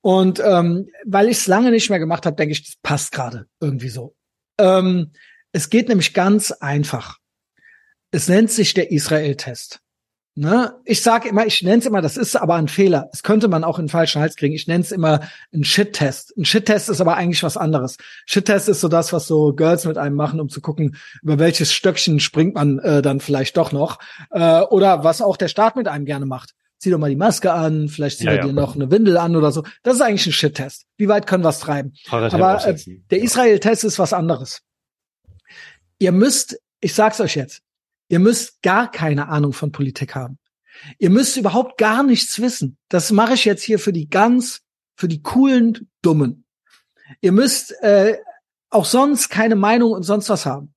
und 0.00 0.40
ähm, 0.44 0.90
weil 1.06 1.28
ich 1.28 1.38
es 1.38 1.46
lange 1.46 1.70
nicht 1.70 1.88
mehr 1.88 1.98
gemacht 1.98 2.26
habe, 2.26 2.36
denke 2.36 2.52
ich, 2.52 2.62
das 2.64 2.76
passt 2.82 3.12
gerade 3.12 3.46
irgendwie 3.60 3.88
so. 3.88 4.14
Ähm, 4.58 5.12
es 5.52 5.70
geht 5.70 5.88
nämlich 5.88 6.12
ganz 6.12 6.52
einfach. 6.52 7.18
Es 8.10 8.28
nennt 8.28 8.50
sich 8.50 8.74
der 8.74 8.90
Israel-Test. 8.90 9.80
Ne? 10.36 10.74
Ich 10.84 11.00
sage 11.00 11.28
immer, 11.28 11.46
ich 11.46 11.62
nenne 11.62 11.78
es 11.78 11.86
immer, 11.86 12.02
das 12.02 12.16
ist 12.16 12.34
aber 12.34 12.56
ein 12.56 12.66
Fehler. 12.66 13.08
Das 13.12 13.22
könnte 13.22 13.46
man 13.46 13.62
auch 13.62 13.78
in 13.78 13.84
den 13.84 13.90
falschen 13.90 14.20
Hals 14.20 14.34
kriegen. 14.34 14.52
Ich 14.52 14.66
nenne 14.66 14.82
es 14.82 14.90
immer 14.90 15.20
ein 15.52 15.62
Shit-Test. 15.62 16.36
Ein 16.36 16.44
Shit-Test 16.44 16.88
ist 16.88 17.00
aber 17.00 17.16
eigentlich 17.16 17.44
was 17.44 17.56
anderes. 17.56 17.98
Shit-Test 18.26 18.68
ist 18.68 18.80
so 18.80 18.88
das, 18.88 19.12
was 19.12 19.28
so 19.28 19.52
Girls 19.52 19.84
mit 19.84 19.96
einem 19.96 20.16
machen, 20.16 20.40
um 20.40 20.48
zu 20.48 20.60
gucken, 20.60 20.96
über 21.22 21.38
welches 21.38 21.72
Stöckchen 21.72 22.18
springt 22.18 22.56
man 22.56 22.80
äh, 22.80 23.00
dann 23.00 23.20
vielleicht 23.20 23.56
doch 23.56 23.70
noch. 23.70 24.00
Äh, 24.30 24.62
oder 24.62 25.04
was 25.04 25.22
auch 25.22 25.36
der 25.36 25.46
Staat 25.46 25.76
mit 25.76 25.86
einem 25.86 26.04
gerne 26.04 26.26
macht. 26.26 26.54
Zieh 26.78 26.90
doch 26.90 26.98
mal 26.98 27.10
die 27.10 27.16
Maske 27.16 27.52
an, 27.52 27.88
vielleicht 27.88 28.18
zieh 28.18 28.26
ja, 28.26 28.34
ja. 28.34 28.42
dir 28.42 28.52
noch 28.52 28.74
eine 28.74 28.90
Windel 28.90 29.16
an 29.18 29.36
oder 29.36 29.52
so. 29.52 29.62
Das 29.84 29.94
ist 29.94 30.00
eigentlich 30.00 30.26
ein 30.26 30.32
Shit-Test. 30.32 30.86
Wie 30.96 31.08
weit 31.08 31.28
können 31.28 31.44
wir 31.44 31.50
es 31.50 31.60
treiben? 31.60 31.92
aber 32.10 32.66
äh, 32.66 32.76
der 33.10 33.22
Israel-Test 33.22 33.84
ist 33.84 34.00
was 34.00 34.12
anderes. 34.12 34.62
Ihr 36.00 36.10
müsst, 36.10 36.58
ich 36.80 36.92
sag's 36.92 37.20
euch 37.20 37.36
jetzt, 37.36 37.62
Ihr 38.08 38.18
müsst 38.18 38.62
gar 38.62 38.90
keine 38.90 39.28
Ahnung 39.28 39.52
von 39.52 39.72
Politik 39.72 40.14
haben. 40.14 40.38
Ihr 40.98 41.10
müsst 41.10 41.36
überhaupt 41.36 41.78
gar 41.78 42.02
nichts 42.02 42.40
wissen. 42.40 42.76
Das 42.88 43.12
mache 43.12 43.34
ich 43.34 43.44
jetzt 43.44 43.62
hier 43.62 43.78
für 43.78 43.92
die 43.92 44.08
ganz, 44.08 44.62
für 44.96 45.08
die 45.08 45.22
coolen 45.22 45.90
Dummen. 46.02 46.44
Ihr 47.20 47.32
müsst 47.32 47.72
äh, 47.82 48.18
auch 48.70 48.84
sonst 48.84 49.28
keine 49.28 49.56
Meinung 49.56 49.92
und 49.92 50.02
sonst 50.02 50.28
was 50.28 50.46
haben. 50.46 50.74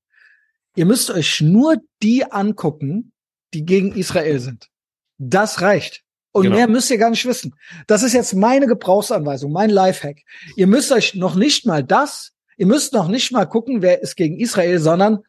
Ihr 0.76 0.86
müsst 0.86 1.10
euch 1.10 1.42
nur 1.42 1.78
die 2.04 2.32
angucken, 2.32 3.12
die 3.54 3.66
gegen 3.66 3.96
Israel 3.96 4.40
sind. 4.40 4.70
Das 5.18 5.62
reicht. 5.62 6.04
Und 6.32 6.44
genau. 6.44 6.58
mehr 6.58 6.68
müsst 6.68 6.92
ihr 6.92 7.00
gar 7.00 7.10
nicht 7.10 7.26
wissen. 7.26 7.56
Das 7.88 8.04
ist 8.04 8.14
jetzt 8.14 8.36
meine 8.36 8.68
Gebrauchsanweisung, 8.68 9.52
mein 9.52 9.72
Lifehack. 9.72 10.20
Ihr 10.56 10.68
müsst 10.68 10.92
euch 10.92 11.16
noch 11.16 11.34
nicht 11.34 11.66
mal 11.66 11.84
das, 11.84 12.34
ihr 12.58 12.68
müsst 12.68 12.94
noch 12.94 13.08
nicht 13.08 13.32
mal 13.32 13.46
gucken, 13.46 13.82
wer 13.82 14.04
ist 14.04 14.16
gegen 14.16 14.40
Israel, 14.40 14.80
sondern 14.80 15.24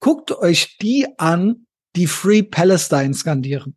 guckt 0.00 0.32
euch 0.32 0.76
die 0.78 1.06
an, 1.18 1.66
die 1.96 2.06
Free 2.06 2.42
Palestine 2.42 3.14
skandieren. 3.14 3.76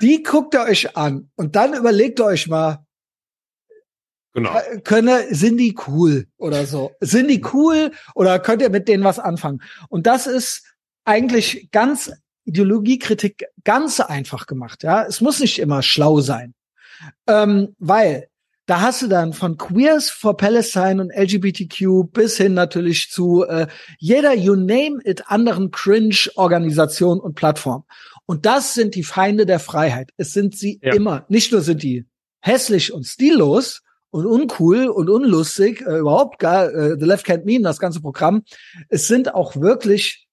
Die 0.00 0.22
guckt 0.22 0.54
ihr 0.54 0.62
euch 0.62 0.96
an 0.96 1.30
und 1.36 1.54
dann 1.54 1.74
überlegt 1.74 2.20
ihr 2.20 2.26
euch 2.26 2.48
mal, 2.48 2.84
Genau. 4.34 4.56
Äh, 4.56 4.80
Könne, 4.80 5.26
sind 5.34 5.58
die 5.58 5.76
cool 5.86 6.26
oder 6.38 6.64
so? 6.66 6.92
Sind 7.00 7.28
die 7.28 7.44
cool 7.52 7.92
oder 8.14 8.38
könnt 8.38 8.62
ihr 8.62 8.70
mit 8.70 8.88
denen 8.88 9.04
was 9.04 9.18
anfangen? 9.18 9.62
Und 9.90 10.06
das 10.06 10.26
ist 10.26 10.64
eigentlich 11.04 11.70
ganz 11.70 12.10
Ideologiekritik 12.44 13.46
ganz 13.62 14.00
einfach 14.00 14.46
gemacht. 14.46 14.82
Ja, 14.82 15.04
es 15.04 15.20
muss 15.20 15.38
nicht 15.38 15.58
immer 15.58 15.82
schlau 15.82 16.20
sein, 16.20 16.54
ähm, 17.26 17.76
weil 17.78 18.28
da 18.72 18.80
hast 18.80 19.02
du 19.02 19.06
dann 19.06 19.34
von 19.34 19.58
Queers 19.58 20.08
for 20.08 20.34
Palestine 20.34 21.02
und 21.02 21.12
LGBTQ 21.14 22.10
bis 22.10 22.38
hin 22.38 22.54
natürlich 22.54 23.10
zu 23.10 23.44
äh, 23.44 23.66
jeder 23.98 24.34
you 24.34 24.54
name 24.54 24.98
it 25.04 25.24
anderen 25.26 25.70
Cringe-Organisation 25.70 27.20
und 27.20 27.34
Plattform. 27.34 27.84
Und 28.24 28.46
das 28.46 28.72
sind 28.72 28.94
die 28.94 29.02
Feinde 29.02 29.44
der 29.44 29.60
Freiheit. 29.60 30.12
Es 30.16 30.32
sind 30.32 30.56
sie 30.56 30.80
ja. 30.82 30.94
immer. 30.94 31.26
Nicht 31.28 31.52
nur 31.52 31.60
sind 31.60 31.82
die 31.82 32.06
hässlich 32.40 32.94
und 32.94 33.04
stillos 33.04 33.82
und 34.08 34.24
uncool 34.24 34.86
und 34.86 35.10
unlustig, 35.10 35.82
äh, 35.82 35.98
überhaupt 35.98 36.38
gar, 36.38 36.72
äh, 36.72 36.96
The 36.98 37.04
Left 37.04 37.26
Can't 37.26 37.44
Mean, 37.44 37.62
das 37.62 37.78
ganze 37.78 38.00
Programm. 38.00 38.42
Es 38.88 39.06
sind 39.06 39.34
auch 39.34 39.54
wirklich 39.54 40.28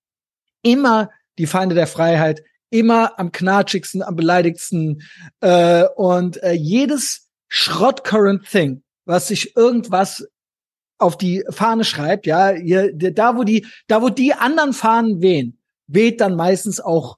immer 0.61 1.09
die 1.37 1.45
Feinde 1.45 1.75
der 1.75 1.87
Freiheit, 1.87 2.41
immer 2.69 3.19
am 3.19 3.33
knatschigsten, 3.33 4.01
am 4.01 4.15
beleidigsten. 4.15 5.01
Äh, 5.41 5.83
und 5.97 6.41
äh, 6.41 6.53
jedes 6.53 7.28
Schrott 7.49 8.03
Current 8.03 8.47
Thing, 8.49 8.83
was 9.05 9.27
sich 9.27 9.57
irgendwas 9.57 10.25
auf 10.99 11.17
die 11.17 11.43
Fahne 11.49 11.83
schreibt, 11.83 12.25
ja, 12.25 12.49
hier, 12.49 12.93
da 12.93 13.35
wo 13.35 13.43
die, 13.43 13.65
da 13.87 14.01
wo 14.01 14.09
die 14.09 14.33
anderen 14.33 14.73
Fahnen 14.73 15.21
wehen, 15.21 15.59
weht 15.87 16.21
dann 16.21 16.35
meistens 16.35 16.79
auch 16.79 17.17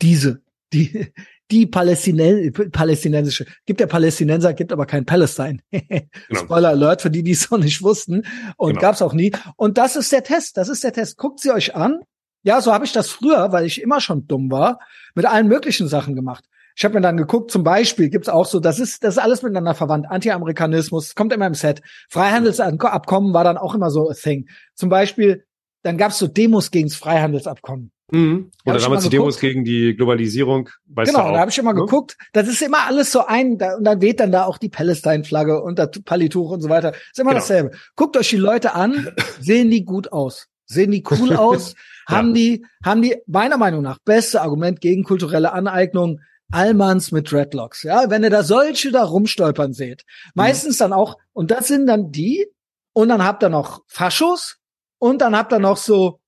diese, 0.00 0.42
die, 0.72 1.12
die 1.50 1.66
Palästinens 1.66 2.52
palästinensische. 2.70 3.46
Gibt 3.64 3.80
ja 3.80 3.86
Palästinenser, 3.86 4.52
gibt 4.52 4.72
aber 4.72 4.86
kein 4.86 5.06
Palestine. 5.06 5.58
genau. 5.70 6.06
Spoiler 6.34 6.68
Alert 6.68 7.02
für 7.02 7.10
die, 7.10 7.22
die 7.22 7.32
es 7.32 7.50
noch 7.50 7.58
nicht 7.58 7.82
wussten. 7.82 8.26
Und 8.56 8.70
genau. 8.70 8.80
gab's 8.80 9.00
auch 9.00 9.14
nie. 9.14 9.32
Und 9.56 9.78
das 9.78 9.96
ist 9.96 10.12
der 10.12 10.22
Test. 10.22 10.58
Das 10.58 10.68
ist 10.68 10.84
der 10.84 10.92
Test. 10.92 11.16
Guckt 11.16 11.40
sie 11.40 11.50
euch 11.50 11.74
an. 11.74 12.00
Ja, 12.42 12.60
so 12.60 12.72
habe 12.72 12.84
ich 12.84 12.92
das 12.92 13.08
früher, 13.08 13.50
weil 13.50 13.64
ich 13.64 13.80
immer 13.80 14.00
schon 14.00 14.26
dumm 14.26 14.50
war, 14.50 14.78
mit 15.14 15.24
allen 15.24 15.48
möglichen 15.48 15.88
Sachen 15.88 16.14
gemacht. 16.14 16.44
Ich 16.78 16.84
habe 16.84 16.94
mir 16.94 17.00
dann 17.00 17.16
geguckt, 17.16 17.50
zum 17.50 17.64
Beispiel 17.64 18.08
gibt's 18.08 18.28
auch 18.28 18.46
so, 18.46 18.60
das 18.60 18.78
ist 18.78 19.02
das 19.02 19.16
ist 19.16 19.18
alles 19.18 19.42
miteinander 19.42 19.74
verwandt. 19.74 20.06
Anti-Amerikanismus 20.08 21.16
kommt 21.16 21.32
immer 21.32 21.48
im 21.48 21.54
Set. 21.54 21.82
Freihandelsabkommen 22.08 23.34
war 23.34 23.42
dann 23.42 23.58
auch 23.58 23.74
immer 23.74 23.90
so 23.90 24.08
a 24.08 24.14
thing. 24.14 24.48
Zum 24.76 24.88
Beispiel, 24.88 25.44
dann 25.82 25.98
gab's 25.98 26.20
so 26.20 26.28
Demos 26.28 26.70
gegen 26.70 26.86
das 26.86 26.96
Freihandelsabkommen. 26.96 27.90
Mhm. 28.12 28.52
Oder 28.64 28.78
damals 28.78 29.02
die 29.02 29.10
Demos 29.10 29.40
gegen 29.40 29.64
die 29.64 29.96
Globalisierung. 29.96 30.68
Weißt 30.86 31.12
genau, 31.12 31.32
da 31.32 31.40
habe 31.40 31.50
ich 31.50 31.58
immer 31.58 31.72
ne? 31.72 31.80
geguckt. 31.80 32.16
Das 32.32 32.46
ist 32.46 32.62
immer 32.62 32.86
alles 32.86 33.10
so 33.10 33.26
ein, 33.26 33.58
da, 33.58 33.74
und 33.76 33.82
dann 33.82 34.00
weht 34.00 34.20
dann 34.20 34.30
da 34.30 34.44
auch 34.44 34.58
die 34.58 34.68
Palästina-Flagge 34.68 35.60
und 35.60 35.80
das 35.80 35.90
Palituch 36.04 36.52
und 36.52 36.60
so 36.60 36.68
weiter. 36.68 36.92
Ist 36.92 37.18
immer 37.18 37.30
genau. 37.30 37.40
dasselbe. 37.40 37.72
Guckt 37.96 38.16
euch 38.16 38.30
die 38.30 38.36
Leute 38.36 38.74
an, 38.74 39.08
sehen 39.40 39.72
die 39.72 39.84
gut 39.84 40.12
aus, 40.12 40.46
sehen 40.64 40.92
die 40.92 41.02
cool 41.10 41.34
aus, 41.34 41.74
haben 42.06 42.28
ja. 42.28 42.34
die, 42.34 42.66
haben 42.84 43.02
die 43.02 43.16
meiner 43.26 43.56
Meinung 43.56 43.82
nach 43.82 43.98
beste 43.98 44.42
Argument 44.42 44.80
gegen 44.80 45.02
kulturelle 45.02 45.52
Aneignung 45.52 46.20
Allmanns 46.50 47.12
mit 47.12 47.30
Dreadlocks. 47.30 47.82
Ja, 47.82 48.10
wenn 48.10 48.22
ihr 48.22 48.30
da 48.30 48.42
solche 48.42 48.90
da 48.90 49.04
rumstolpern 49.04 49.72
seht, 49.72 50.04
meistens 50.34 50.78
dann 50.78 50.92
auch, 50.92 51.16
und 51.32 51.50
das 51.50 51.68
sind 51.68 51.86
dann 51.86 52.10
die, 52.10 52.46
und 52.92 53.08
dann 53.08 53.24
habt 53.24 53.42
ihr 53.42 53.48
noch 53.48 53.82
Faschos, 53.86 54.56
und 54.98 55.20
dann 55.20 55.36
habt 55.36 55.52
ihr 55.52 55.58
noch 55.58 55.76
so 55.76 56.20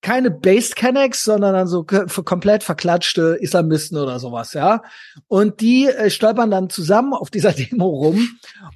keine 0.00 0.30
Based 0.30 0.76
Kennex, 0.76 1.24
sondern 1.24 1.54
dann 1.54 1.66
so 1.66 1.84
komplett 1.84 2.62
verklatschte 2.62 3.36
Islamisten 3.40 3.98
oder 3.98 4.20
sowas, 4.20 4.52
ja. 4.52 4.82
Und 5.26 5.60
die 5.60 5.86
äh, 5.86 6.08
stolpern 6.10 6.50
dann 6.50 6.70
zusammen 6.70 7.14
auf 7.14 7.30
dieser 7.30 7.52
Demo 7.54 7.86
rum. 7.86 8.28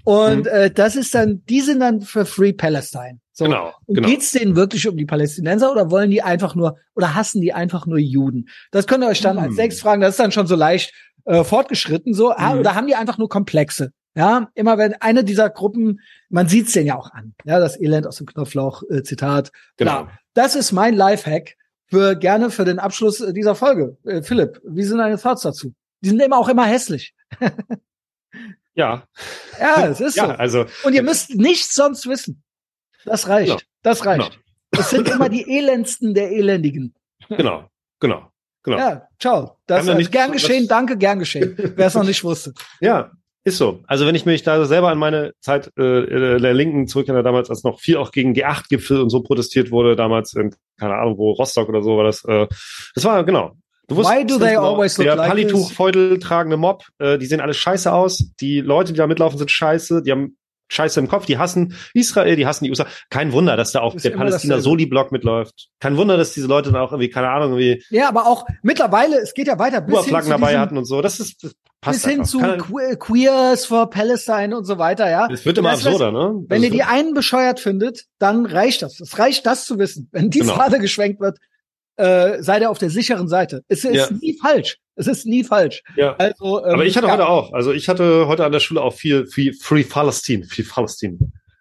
Und 0.05 0.47
mhm. 0.47 0.47
äh, 0.47 0.71
das 0.71 0.97
ist 0.97 1.15
dann, 1.15 1.45
die 1.47 1.61
sind 1.61 1.81
dann 1.81 2.01
für 2.01 2.27
Free 2.27 2.53
Palestine. 2.53 3.21
So. 3.33 3.45
Genau, 3.47 3.73
und 3.87 3.95
genau. 3.95 4.09
geht's 4.09 4.33
denen 4.33 4.57
wirklich 4.57 4.87
um 4.87 4.97
die 4.97 5.07
Palästinenser 5.07 5.73
oder 5.73 5.91
wollen 5.91 6.11
die 6.11 6.23
einfach 6.23 6.55
nur 6.55 6.77
oder 6.95 7.15
hassen 7.15 7.41
die 7.41 7.53
einfach 7.53 7.87
nur 7.87 7.99
Juden? 7.99 8.49
Das 8.71 8.87
könnt 8.87 9.03
ihr 9.05 9.09
euch 9.09 9.23
dann 9.23 9.39
hm. 9.39 9.45
als 9.45 9.57
sechs 9.57 9.81
fragen. 9.81 10.03
Das 10.03 10.11
ist 10.11 10.21
dann 10.21 10.33
schon 10.33 10.47
so 10.47 10.55
leicht 10.55 10.93
äh, 11.25 11.43
fortgeschritten 11.43 12.15
so. 12.15 12.37
Hm. 12.37 12.61
Oder 12.61 12.75
haben 12.75 12.87
die 12.87 12.95
einfach 12.95 13.19
nur 13.19 13.29
Komplexe? 13.29 13.93
Ja, 14.15 14.51
immer 14.55 14.77
wenn 14.77 14.95
eine 15.01 15.25
dieser 15.25 15.49
Gruppen, 15.49 16.01
man 16.29 16.47
sieht's 16.47 16.73
denen 16.73 16.87
ja 16.87 16.99
auch 16.99 17.11
an. 17.13 17.35
Ja, 17.45 17.59
das 17.59 17.81
Elend 17.81 18.07
aus 18.07 18.17
dem 18.17 18.27
Knopflauch 18.27 18.83
äh, 18.91 19.03
Zitat. 19.03 19.51
Genau. 19.79 20.05
Klar. 20.05 20.19
Das 20.35 20.55
ist 20.55 20.73
mein 20.73 20.95
Lifehack 20.95 21.57
für 21.87 22.17
gerne 22.17 22.51
für 22.51 22.67
den 22.67 22.79
Abschluss 22.79 23.21
äh, 23.21 23.33
dieser 23.33 23.55
Folge. 23.55 23.97
Äh, 24.05 24.23
Philipp, 24.23 24.61
wie 24.65 24.83
sind 24.83 24.99
deine 24.99 25.19
Thoughts 25.19 25.43
dazu? 25.43 25.75
Die 26.03 26.11
sind 26.11 26.21
immer 26.21 26.37
auch 26.37 26.49
immer 26.49 26.67
hässlich. 26.67 27.15
ja. 28.75 29.05
Ja, 29.61 29.87
es 29.87 30.01
ist 30.01 30.17
ja, 30.17 30.27
so. 30.27 30.33
Also, 30.33 30.67
Und 30.83 30.95
ihr 30.95 31.03
müsst 31.03 31.37
nichts 31.37 31.75
sonst 31.75 32.09
wissen. 32.09 32.43
Das 33.05 33.29
reicht. 33.29 33.49
Genau. 33.49 33.61
Das 33.83 34.07
reicht. 34.07 34.31
Genau. 34.31 34.43
Es 34.79 34.91
sind 34.91 35.09
immer 35.09 35.29
die 35.29 35.59
elendsten 35.59 36.15
der 36.15 36.33
Elendigen. 36.33 36.95
Genau, 37.29 37.69
genau, 38.01 38.29
genau. 38.65 38.79
Ja, 38.79 39.09
ciao. 39.21 39.57
Das 39.67 39.87
ist 39.87 39.95
nicht, 39.95 40.11
gern 40.11 40.33
geschehen, 40.33 40.67
danke, 40.67 40.99
gern 40.99 41.21
geschehen. 41.21 41.55
Wer 41.77 41.87
es 41.87 41.95
noch 41.95 42.03
nicht 42.03 42.25
wusste. 42.25 42.53
Ja, 42.81 43.13
ist 43.45 43.59
so. 43.59 43.81
Also 43.87 44.07
wenn 44.07 44.15
ich 44.17 44.27
mich 44.27 44.43
da 44.43 44.65
selber 44.67 44.91
an 44.91 44.99
meine 44.99 45.33
Zeit 45.41 45.69
äh, 45.79 46.39
der 46.39 46.53
Linken 46.53 46.89
zurückerinnere, 46.89 47.23
damals, 47.23 47.49
als 47.49 47.63
noch 47.63 47.81
viel 47.81 47.97
auch 47.97 48.11
gegen 48.11 48.35
G8-Gipfel 48.35 49.01
und 49.01 49.11
so 49.11 49.23
protestiert 49.23 49.71
wurde, 49.71 49.95
damals 49.95 50.35
in, 50.35 50.55
keine 50.79 50.95
Ahnung, 50.95 51.17
wo, 51.17 51.31
Rostock 51.31 51.69
oder 51.69 51.83
so 51.83 51.97
war 51.97 52.05
das. 52.05 52.25
Äh, 52.25 52.49
das 52.95 53.05
war, 53.05 53.25
genau. 53.25 53.53
Du 53.89 53.97
wusstest, 53.97 54.19
Why 54.19 54.27
do 54.27 54.39
they 54.39 54.55
genau, 54.55 54.75
always 54.75 54.97
look 54.97 55.07
der 55.07 55.17
like 55.17 55.29
Palituch-Feudel 55.29 56.19
tragende 56.19 56.57
Mob, 56.57 56.85
äh, 56.99 57.19
die 57.19 57.27
sehen 57.27 57.41
alle 57.41 57.55
scheiße 57.55 57.93
aus. 57.93 58.31
Die 58.41 58.61
Leute, 58.61 58.93
die 58.93 58.99
da 58.99 59.07
mitlaufen, 59.07 59.39
sind 59.39 59.51
scheiße. 59.51 60.03
Die 60.03 60.13
haben 60.13 60.37
Scheiße 60.73 60.99
im 61.01 61.09
Kopf. 61.09 61.27
Die 61.27 61.37
hassen 61.39 61.75
Israel, 61.93 62.35
die 62.37 62.47
hassen 62.47 62.65
die 62.65 62.71
USA. 62.71 62.87
Kein 63.11 63.33
Wunder, 63.33 63.57
dass 63.57 63.73
da 63.73 63.81
auch 63.81 63.95
Ist 63.95 64.05
der 64.05 64.13
immer 64.13 64.25
Palästina 64.25 64.55
dasselbe. 64.55 64.63
Soli-Block 64.71 65.13
mitläuft. 65.13 65.69
Kein 65.81 65.97
Wunder, 65.99 66.17
dass 66.17 66.33
diese 66.33 66.47
Leute 66.47 66.73
dann 66.73 66.81
auch 66.81 66.93
irgendwie, 66.93 67.11
keine 67.11 67.29
Ahnung, 67.29 67.59
irgendwie 67.59 67.85
Ja, 67.91 68.09
aber 68.09 68.27
auch 68.27 68.47
mittlerweile, 68.63 69.19
es 69.21 69.35
geht 69.35 69.49
ja 69.49 69.59
weiter 69.59 69.83
bis 69.83 70.03
zu, 70.05 70.11
dabei 70.11 70.59
hatten 70.59 70.79
und 70.79 70.87
so. 70.87 71.03
Das 71.03 71.21
ist, 71.21 71.45
das 71.45 71.53
passt 71.83 72.03
bis 72.05 72.11
hin 72.11 72.21
einfach. 72.21 72.31
zu 72.31 72.39
Que- 72.73 72.97
Queers 72.97 73.67
for 73.67 73.91
Palestine 73.91 74.57
und 74.57 74.65
so 74.65 74.79
weiter, 74.79 75.11
ja. 75.11 75.29
Es 75.31 75.45
wird 75.45 75.59
immer 75.59 75.71
Das 75.73 75.81
heißt, 75.81 75.89
absurder, 75.89 76.11
ne? 76.13 76.45
Wenn 76.49 76.63
ihr 76.63 76.71
die 76.71 76.83
einen 76.85 77.13
bescheuert 77.13 77.61
findet, 77.61 78.07
dann 78.19 78.47
reicht 78.47 78.81
das. 78.83 78.99
Es 79.01 79.19
reicht, 79.19 79.45
das 79.47 79.67
zu 79.67 79.79
wissen. 79.79 80.09
Wenn 80.13 80.31
die 80.31 80.39
Genau. 80.41 80.55
Fahne 80.55 80.79
geschwenkt 80.79 81.21
wird, 81.21 81.39
äh, 81.97 82.43
seid 82.43 82.63
ihr 82.63 82.71
auf 82.71 82.79
der 82.79 82.89
sicheren 82.91 83.29
Seite. 83.29 83.63
Es 83.69 83.85
ist 83.85 83.95
Ja. 83.95 84.09
nie 84.11 84.39
falsch. 84.41 84.79
Es 84.95 85.07
ist 85.07 85.25
nie 85.27 85.43
falsch. 85.45 85.83
ja. 85.97 86.15
Also, 86.17 86.65
ähm, 86.65 86.75
Aber 86.75 86.85
ich 86.87 86.97
hatte 86.97 87.07
ja. 87.07 87.13
heute 87.15 87.29
auch, 87.29 87.53
also 87.53 87.73
ich 87.73 87.89
hatte 87.89 88.27
heute 88.27 88.45
an 88.45 88.53
der 88.53 88.61
Schule 88.61 88.83
auch 88.83 88.93
viel, 88.95 89.27
viel 89.27 89.55
Free 89.55 89.85
Palestine, 89.85 90.45
viel 90.45 90.65
Palestine. 90.67 91.19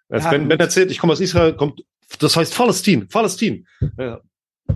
Als 0.08 0.24
Ja, 0.24 0.32
wenn, 0.32 0.48
wenn 0.50 0.60
erzählt, 0.60 0.90
ich 0.90 0.98
komme 0.98 1.12
aus 1.14 1.20
Israel, 1.20 1.54
kommt, 1.54 1.82
das 2.18 2.36
heißt 2.36 2.54
Palästin, 2.54 3.08
Palästin. 3.08 3.66
Ja. 3.98 4.20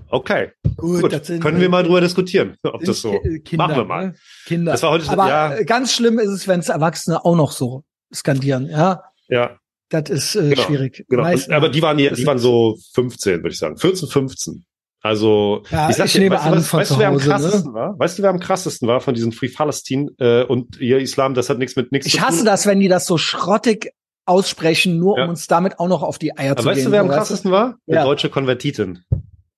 Okay, 0.09 0.51
Gut, 0.77 1.03
gut, 1.11 1.25
sind, 1.25 1.41
können 1.41 1.61
wir 1.61 1.69
mal 1.69 1.83
drüber 1.85 2.01
diskutieren, 2.01 2.57
ob 2.65 2.83
das 2.83 3.01
so. 3.01 3.19
Ki- 3.21 3.41
Kinder, 3.41 3.67
Machen 3.69 3.77
wir 3.77 3.85
mal. 3.85 4.07
Ne? 4.09 4.15
Kinder. 4.47 4.73
Das 4.73 4.83
war 4.83 4.91
heute, 4.91 5.09
Aber 5.11 5.29
ja, 5.29 5.55
äh, 5.57 5.65
ganz 5.65 5.95
schlimm 5.95 6.19
ist 6.19 6.29
es, 6.31 6.49
wenn 6.49 6.61
es 6.61 6.69
Erwachsene 6.69 7.25
auch 7.25 7.37
noch 7.37 7.53
so 7.53 7.85
skandieren. 8.13 8.69
Ja, 8.69 9.05
ja, 9.29 9.59
das 9.89 10.11
ist 10.11 10.35
äh, 10.37 10.51
Genau, 10.51 10.63
schwierig. 10.63 11.05
genau. 11.09 11.23
Meisten- 11.23 11.53
Aber 11.53 11.69
die 11.69 11.81
waren, 11.83 11.97
die 11.99 12.07
ist- 12.07 12.27
waren 12.27 12.39
so 12.39 12.77
15, 12.95 13.37
würde 13.39 13.51
ich 13.51 13.59
sagen. 13.59 13.77
14, 13.79 14.09
15. 14.09 14.66
Also, 15.07 15.63
Ja, 15.71 15.91
sag 15.93 16.07
ich 16.07 16.13
dir, 16.13 16.21
nehme 16.21 16.35
weißt, 16.37 16.45
du, 16.45 16.49
an, 16.51 16.57
was, 16.59 16.67
von 16.69 16.81
weißt 16.81 16.91
du, 16.91 16.99
wer 16.99 17.09
am 17.09 17.15
Hause, 17.15 17.25
ne? 17.29 17.31
krassesten 17.35 17.75
war? 17.75 17.99
Weißt 17.99 18.19
du, 18.19 18.23
wer 18.23 18.31
am 18.31 18.41
krassesten 18.41 18.89
war 18.89 19.01
von 19.01 19.15
diesen 19.15 19.33
Free 19.33 19.49
Palestine 19.49 20.11
äh, 20.19 20.45
und 20.45 20.79
ihr 20.81 20.99
Islam? 20.99 21.35
Das 21.35 21.49
hat 21.49 21.59
nichts 21.59 21.77
mit 21.77 21.93
nichts 21.93 22.07
Ich 22.07 22.13
zu 22.15 22.19
tun. 22.19 22.27
hasse 22.29 22.45
das, 22.45 22.67
wenn 22.67 22.81
die 22.81 22.89
das 22.89 23.07
so 23.07 23.17
schrottig 23.19 23.93
aussprechen, 24.27 24.99
nur 24.99 25.17
Ja. 25.19 25.25
um 25.25 25.31
uns 25.31 25.47
damit 25.47 25.79
auch 25.79 25.89
noch 25.89 26.03
auf 26.03 26.19
die 26.19 26.37
Eier 26.37 26.53
Aber 26.53 26.63
zu 26.63 26.69
weißt 26.69 26.77
gehen. 26.79 26.85
du, 26.87 26.93
wer 26.93 27.01
am 27.01 27.09
weißt 27.09 27.19
krassesten 27.19 27.51
war? 27.53 27.77
Eine 27.87 27.97
Ja. 27.97 28.05
deutsche 28.05 28.29
Konvertitin. 28.29 29.01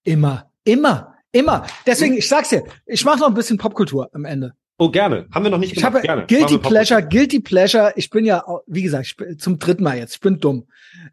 Immer, 0.04 0.50
immer, 0.64 1.14
immer. 1.32 1.66
Deswegen, 1.86 2.14
ich 2.16 2.28
sag's 2.28 2.50
dir, 2.50 2.62
ich 2.86 3.04
mache 3.04 3.18
noch 3.20 3.28
ein 3.28 3.34
bisschen 3.34 3.58
Popkultur 3.58 4.08
am 4.12 4.24
Ende. 4.24 4.52
Oh, 4.80 4.90
gerne. 4.90 5.26
Haben 5.34 5.42
wir 5.44 5.50
noch 5.50 5.58
nicht 5.58 5.72
Ich 5.72 5.78
gemacht. 5.78 5.94
habe 5.94 6.02
gerne. 6.02 6.26
Guilty 6.26 6.58
Pleasure, 6.58 7.02
Guilty 7.02 7.40
Pleasure. 7.40 7.92
Ich 7.96 8.10
bin 8.10 8.24
ja, 8.24 8.44
wie 8.68 8.82
gesagt, 8.82 9.06
ich 9.28 9.38
zum 9.40 9.58
dritten 9.58 9.82
Mal 9.82 9.98
jetzt. 9.98 10.14
Ich 10.14 10.20
bin 10.20 10.38
dumm. 10.38 10.66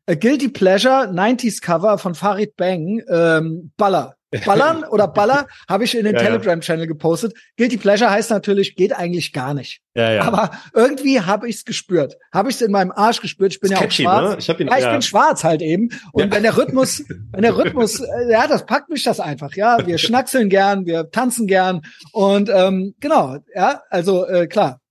Äh, 0.06 0.18
Guilty 0.18 0.50
Pleasure, 0.50 1.10
90s 1.12 1.62
Cover 1.62 1.98
von 1.98 2.14
Farid 2.14 2.56
Bang, 2.58 3.02
ähm, 3.10 3.72
Baller. 3.76 4.18
Ballern 4.44 4.84
oder 4.90 5.08
Baller 5.08 5.48
habe 5.70 5.84
ich 5.84 5.96
in 5.98 6.06
den 6.06 6.16
Ja. 6.16 6.22
Telegram-Channel 6.22 6.88
gepostet. 6.88 7.34
Guilty 7.58 7.78
Pleasure 7.78 8.10
heißt 8.10 8.30
natürlich, 8.32 8.76
geht 8.76 8.94
eigentlich 8.94 9.34
gar 9.34 9.54
nicht. 9.54 9.82
Ja, 9.96 10.12
ja. 10.12 10.22
Aber 10.24 10.52
irgendwie 10.74 11.22
habe 11.22 11.48
ich 11.48 11.58
es 11.58 11.66
gespürt. 11.66 12.18
Habe 12.34 12.50
ich 12.50 12.56
es 12.56 12.62
in 12.62 12.72
meinem 12.72 12.92
Arsch 12.92 13.22
gespürt. 13.22 13.54
Ich 13.54 13.60
bin 13.62 13.72
ja 13.72 13.78
auch 13.78 13.82
catchy, 13.82 14.04
schwarz. 14.04 14.30
ne? 14.32 14.36
Ich 14.40 14.50
hab 14.50 14.60
ihn- 14.60 14.68
ja, 14.68 14.78
ich 14.78 14.84
ja. 14.84 14.92
bin 14.92 15.02
schwarz 15.02 15.44
halt 15.44 15.62
eben. 15.62 15.90
Und 16.12 16.34
wenn 16.34 16.44
der 16.44 16.58
Rhythmus, 16.58 17.04
wenn 17.32 17.42
der 17.44 17.56
Rhythmus, 17.58 18.00
äh, 18.02 18.32
ja, 18.32 18.48
das 18.48 18.66
packt 18.66 18.90
mich 18.90 19.04
das 19.04 19.20
einfach. 19.20 19.54
Ja, 19.56 19.86
wir 19.86 19.98
schnackseln 19.98 20.50
gern, 20.50 20.86
wir 20.86 21.10
tanzen 21.12 21.48
gern 21.48 21.82
und 22.12 22.50
ähm, 22.50 22.96
genau, 23.00 23.38
ja, 23.56 23.82
also 23.90 24.26
äh, 24.28 24.48
klar, 24.48 24.82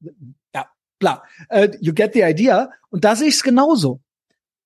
ja, 0.55 0.67
klar. 1.01 1.23
Äh, 1.49 1.71
you 1.81 1.93
get 1.93 2.15
the 2.15 2.23
idea. 2.23 2.71
Und 2.91 3.05
da 3.05 3.17
sehe 3.17 3.29
ich 3.29 3.35
es 3.35 3.43
genauso. 3.43 4.01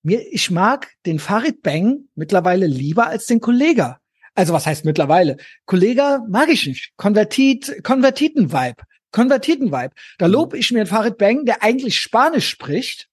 Mir, 0.04 0.20
ich 0.30 0.50
mag 0.52 0.88
den 1.06 1.18
Farid 1.18 1.62
Bang 1.62 2.04
mittlerweile 2.14 2.66
lieber 2.66 3.08
als 3.08 3.26
den 3.26 3.40
Kollega. 3.40 3.98
Also 4.38 4.52
was 4.52 4.66
heißt 4.66 4.84
mittlerweile? 4.84 5.36
Kollega 5.66 6.24
mag 6.28 6.48
ich 6.48 6.64
nicht. 6.64 6.92
Konvertit, 6.96 7.82
Konvertiten-Vibe. 7.82 8.82
Konvertiten-Vibe. 9.10 9.90
Da 10.18 10.26
lobe 10.26 10.56
ich 10.56 10.70
mir 10.70 10.86
Farid 10.86 11.18
Bang, 11.18 11.44
der 11.44 11.64
eigentlich 11.64 11.98
Spanisch 11.98 12.48
spricht. 12.48 13.08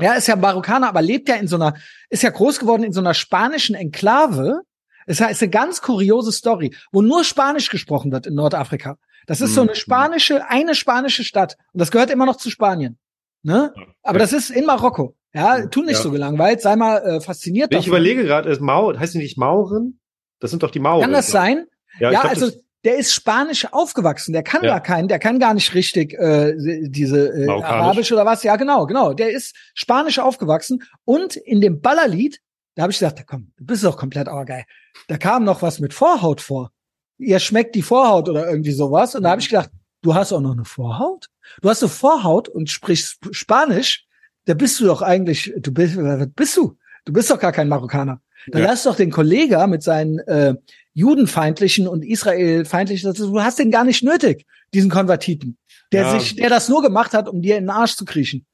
Ja, 0.00 0.14
ist 0.14 0.26
ja 0.26 0.34
Marokkaner, 0.34 0.88
aber 0.88 1.02
lebt 1.02 1.28
ja 1.28 1.36
in 1.36 1.46
so 1.46 1.54
einer, 1.54 1.74
ist 2.08 2.24
ja 2.24 2.30
groß 2.30 2.58
geworden 2.58 2.82
in 2.82 2.92
so 2.92 2.98
einer 3.00 3.14
spanischen 3.14 3.76
Enklave. 3.76 4.62
Es 5.06 5.20
ist 5.20 5.40
eine 5.40 5.50
ganz 5.50 5.82
kuriose 5.82 6.32
Story, 6.32 6.74
wo 6.90 7.00
nur 7.00 7.22
Spanisch 7.22 7.68
gesprochen 7.70 8.10
wird 8.10 8.26
in 8.26 8.34
Nordafrika. 8.34 8.96
Das 9.26 9.40
ist 9.40 9.54
so 9.54 9.60
eine 9.60 9.70
Mhm. 9.70 9.74
spanische, 9.76 10.48
eine 10.50 10.74
spanische 10.74 11.22
Stadt. 11.22 11.56
Und 11.72 11.80
das 11.80 11.92
gehört 11.92 12.10
immer 12.10 12.26
noch 12.26 12.36
zu 12.38 12.50
Spanien. 12.50 12.98
Ne? 13.44 13.72
Aber 14.02 14.18
das 14.18 14.32
ist 14.32 14.50
in 14.50 14.66
Marokko. 14.66 15.14
Ja, 15.32 15.64
tu 15.66 15.82
nicht 15.82 15.92
Ja. 15.98 16.02
so 16.02 16.10
gelangweilt, 16.10 16.60
sei 16.60 16.74
mal 16.74 16.96
äh, 17.06 17.20
fasziniert. 17.20 17.70
Ich 17.70 17.76
davon. 17.78 17.88
überlege 17.90 18.24
gerade, 18.24 18.50
ist 18.50 18.60
Mau, 18.60 18.92
heißt 18.98 19.14
die 19.14 19.18
nicht 19.18 19.38
Mauren? 19.38 19.99
Das 20.40 20.50
sind 20.50 20.62
doch 20.62 20.70
die 20.70 20.80
Mauren. 20.80 21.02
Kann 21.02 21.12
das 21.12 21.28
sein? 21.28 21.66
Ja, 21.98 22.10
Ja, 22.10 22.20
glaub, 22.22 22.32
also 22.32 22.50
der 22.84 22.96
ist 22.96 23.12
spanisch 23.12 23.70
aufgewachsen, 23.72 24.32
der 24.32 24.42
kann 24.42 24.62
Ja. 24.64 24.70
gar 24.70 24.80
keinen, 24.82 25.08
der 25.08 25.18
kann 25.18 25.38
gar 25.38 25.52
nicht 25.54 25.74
richtig 25.74 26.14
äh, 26.14 26.54
diese 26.88 27.28
äh. 27.28 27.48
Arabisch 27.48 28.10
oder 28.10 28.24
was. 28.24 28.42
Ja, 28.42 28.56
genau, 28.56 28.86
genau. 28.86 29.12
Der 29.12 29.30
ist 29.30 29.54
spanisch 29.74 30.18
aufgewachsen 30.18 30.82
und 31.04 31.36
in 31.36 31.60
dem 31.60 31.80
Ballerlied, 31.80 32.40
da 32.74 32.82
habe 32.82 32.92
ich 32.92 32.98
gesagt, 32.98 33.22
komm, 33.26 33.52
du 33.58 33.66
bist 33.66 33.84
doch 33.84 33.98
komplett 33.98 34.28
aber 34.28 34.44
geil. 34.46 34.64
Da 35.08 35.18
kam 35.18 35.44
noch 35.44 35.60
was 35.60 35.78
mit 35.80 35.92
Vorhaut 35.92 36.40
vor. 36.40 36.72
Ihr 37.18 37.38
schmeckt 37.38 37.74
die 37.74 37.82
Vorhaut 37.82 38.30
oder 38.30 38.48
irgendwie 38.48 38.72
sowas. 38.72 39.14
Und 39.14 39.24
da 39.24 39.30
habe 39.30 39.42
ich 39.42 39.48
gedacht, 39.50 39.70
du 40.00 40.14
hast 40.14 40.32
auch 40.32 40.40
noch 40.40 40.52
eine 40.52 40.64
Vorhaut? 40.64 41.26
Du 41.60 41.68
hast 41.68 41.82
eine 41.82 41.90
Vorhaut 41.90 42.48
und 42.48 42.70
sprichst 42.70 43.18
Spanisch. 43.32 44.06
Da 44.46 44.54
bist 44.54 44.80
du 44.80 44.86
doch 44.86 45.02
eigentlich, 45.02 45.52
du 45.58 45.70
bist, 45.72 45.98
was 45.98 46.28
bist 46.34 46.56
du? 46.56 46.78
Du 47.04 47.12
bist 47.12 47.30
doch 47.30 47.38
gar 47.38 47.52
kein 47.52 47.68
Marokkaner. 47.68 48.22
Dann 48.48 48.62
Ja. 48.62 48.68
lass 48.68 48.82
doch 48.84 48.96
den 48.96 49.10
Kollega 49.10 49.66
mit 49.66 49.82
seinen 49.82 50.18
äh, 50.20 50.54
judenfeindlichen 50.94 51.86
und 51.88 52.04
israelfeindlichen, 52.04 53.12
du 53.14 53.40
hast 53.42 53.58
den 53.58 53.70
gar 53.70 53.84
nicht 53.84 54.02
nötig, 54.02 54.46
diesen 54.74 54.90
Konvertiten, 54.90 55.56
der 55.92 56.02
Ja. 56.02 56.18
sich, 56.18 56.36
der 56.36 56.48
das 56.50 56.68
nur 56.68 56.82
gemacht 56.82 57.12
hat, 57.14 57.28
um 57.28 57.42
dir 57.42 57.56
in 57.56 57.64
den 57.64 57.70
Arsch 57.70 57.96
zu 57.96 58.04
kriechen. 58.04 58.46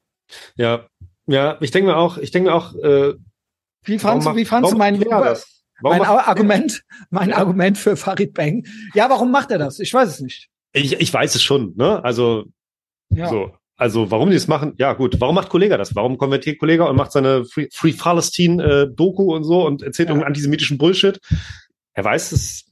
ja, 0.55 0.87
ja, 1.29 1.57
ich 1.61 1.71
denke 1.71 1.89
mir 1.91 1.97
auch, 1.97 2.17
ich 2.17 2.31
denke 2.31 2.49
mir 2.49 2.55
auch, 2.55 2.73
äh, 2.75 3.13
Wie 3.83 3.99
fandst, 3.99 4.27
du, 4.27 4.35
wie 4.35 4.45
fandst 4.45 4.71
du 4.71 4.77
warum 4.77 4.79
mein, 4.79 4.99
macht 4.99 5.07
er 5.11 5.21
das? 5.21 5.63
Warum 5.81 5.97
mein 5.99 6.07
Argument, 6.07 6.83
mein 7.09 7.29
Ja. 7.29 7.37
Argument 7.37 7.77
für 7.77 7.95
Farid 7.97 8.33
Bang? 8.33 8.65
Ja, 8.93 9.09
warum 9.09 9.29
macht 9.31 9.51
er 9.51 9.57
das? 9.57 9.79
Ich 9.79 9.93
weiß 9.93 10.09
es 10.09 10.19
nicht. 10.21 10.49
Ich, 10.73 10.93
ich 10.93 11.13
weiß 11.13 11.35
es 11.35 11.43
schon, 11.43 11.73
ne? 11.75 12.03
Also, 12.03 12.45
Ja. 13.09 13.27
so. 13.29 13.51
Also, 13.79 14.09
warum 14.09 14.29
die 14.29 14.35
das 14.35 14.47
machen? 14.47 14.73
Ja, 14.77 14.93
gut. 14.93 15.21
Warum 15.21 15.35
macht 15.35 15.49
Kollega 15.49 15.77
das? 15.77 15.95
Warum 15.95 16.17
konvertiert 16.17 16.57
Kollega 16.59 16.85
und 16.85 16.95
macht 16.95 17.11
seine 17.11 17.45
Free, 17.45 17.67
Free 17.71 17.93
Palestine 17.93 18.63
äh, 18.63 18.87
Doku 18.91 19.35
und 19.35 19.43
so 19.43 19.65
und 19.67 19.83
erzählt 19.83 20.09
Ja. 20.09 20.13
irgendeinen 20.13 20.29
antisemitischen 20.29 20.77
Bullshit? 20.79 21.19
Er 21.93 22.03
weiß 22.03 22.31
es. 22.31 22.65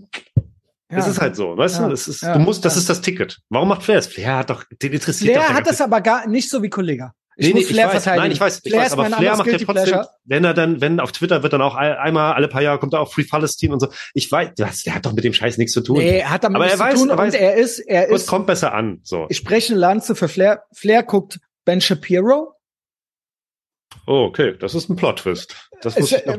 Ja. 0.92 0.98
Es 0.98 1.08
ist 1.08 1.22
halt 1.22 1.36
so, 1.36 1.56
weißt 1.58 1.80
Ja. 1.80 1.88
du? 1.88 1.94
Es 1.94 2.08
ist, 2.08 2.24
du 2.24 2.40
musst, 2.40 2.66
das 2.66 2.76
ist 2.76 2.90
das 2.90 3.02
Ticket. 3.02 3.40
Warum 3.50 3.68
macht 3.70 3.84
Flair 3.84 3.98
das? 3.98 4.08
Flair 4.08 4.38
hat 4.38 4.50
doch, 4.50 4.64
den 4.82 4.94
interessiert 4.94 5.36
doch 5.36 5.42
Flair 5.42 5.48
der 5.50 5.58
hat 5.58 5.68
das 5.68 5.82
aber 5.82 6.02
gar 6.02 6.28
nicht 6.28 6.50
so 6.50 6.62
wie 6.64 6.70
Kollega. 6.70 7.14
Ich 7.38 7.48
Nee, 7.48 7.54
muss 7.54 7.62
nee, 7.64 7.74
Flair 7.74 7.88
ich 7.88 7.94
weiß, 7.96 8.04
verteidigen. 8.04 8.22
nein, 8.24 8.32
ich 8.32 8.40
weiß, 8.40 8.62
ich 8.64 8.72
Flair 8.72 8.82
weiß, 8.82 8.88
ist 8.88 8.94
aber 8.94 9.06
Flair 9.06 9.36
macht 9.36 9.48
ja 9.48 9.54
trotzdem, 9.58 9.68
Pleasure. 9.68 10.08
wenn 10.24 10.44
er 10.46 10.54
dann, 10.54 10.80
wenn 10.82 11.00
auf 11.02 11.12
Twitter 11.12 11.44
wird 11.44 11.52
dann 11.54 11.62
auch 11.62 11.76
ein- 11.76 11.94
einmal 11.98 12.34
alle 12.34 12.48
paar 12.48 12.62
Jahre 12.62 12.80
kommt 12.80 12.94
da 12.94 13.00
auch 13.00 13.12
Free 13.12 13.26
Palestine 13.26 13.74
und 13.74 13.80
so. 13.82 13.88
Ich 14.14 14.32
weiß, 14.32 14.52
das, 14.56 14.84
der 14.84 14.96
hat 14.96 15.06
doch 15.06 15.14
mit 15.14 15.24
dem 15.24 15.34
Scheiß 15.34 15.58
nichts 15.58 15.74
zu 15.74 15.82
tun. 15.82 15.98
Nee, 15.98 16.20
er 16.20 16.30
hat 16.30 16.44
damit 16.46 16.56
Aber 16.56 16.66
nichts 16.66 16.80
er 16.80 16.86
weiß- 16.88 16.92
zu 16.94 17.00
tun 17.00 17.10
er 17.10 17.18
weiß- 17.18 17.26
und 17.26 17.34
er 17.36 17.56
ist, 17.56 17.80
er 17.80 18.04
Aber 18.06 18.16
es 18.16 18.22
ist, 18.22 18.28
kommt 18.28 18.48
besser 18.48 18.74
an, 18.74 19.00
so. 19.04 19.26
ich 19.30 19.38
spreche 19.38 19.74
eine 19.74 19.80
Lanze 19.82 20.16
für 20.16 20.28
Flair. 20.30 20.64
Flair 20.74 21.04
guckt 21.04 21.40
Ben 21.66 21.82
Shapiro. 21.82 22.54
Oh, 24.08 24.26
okay, 24.26 24.56
das 24.60 24.76
ist 24.76 24.90
ein 24.90 24.96
Plot-Twist. 24.96 25.56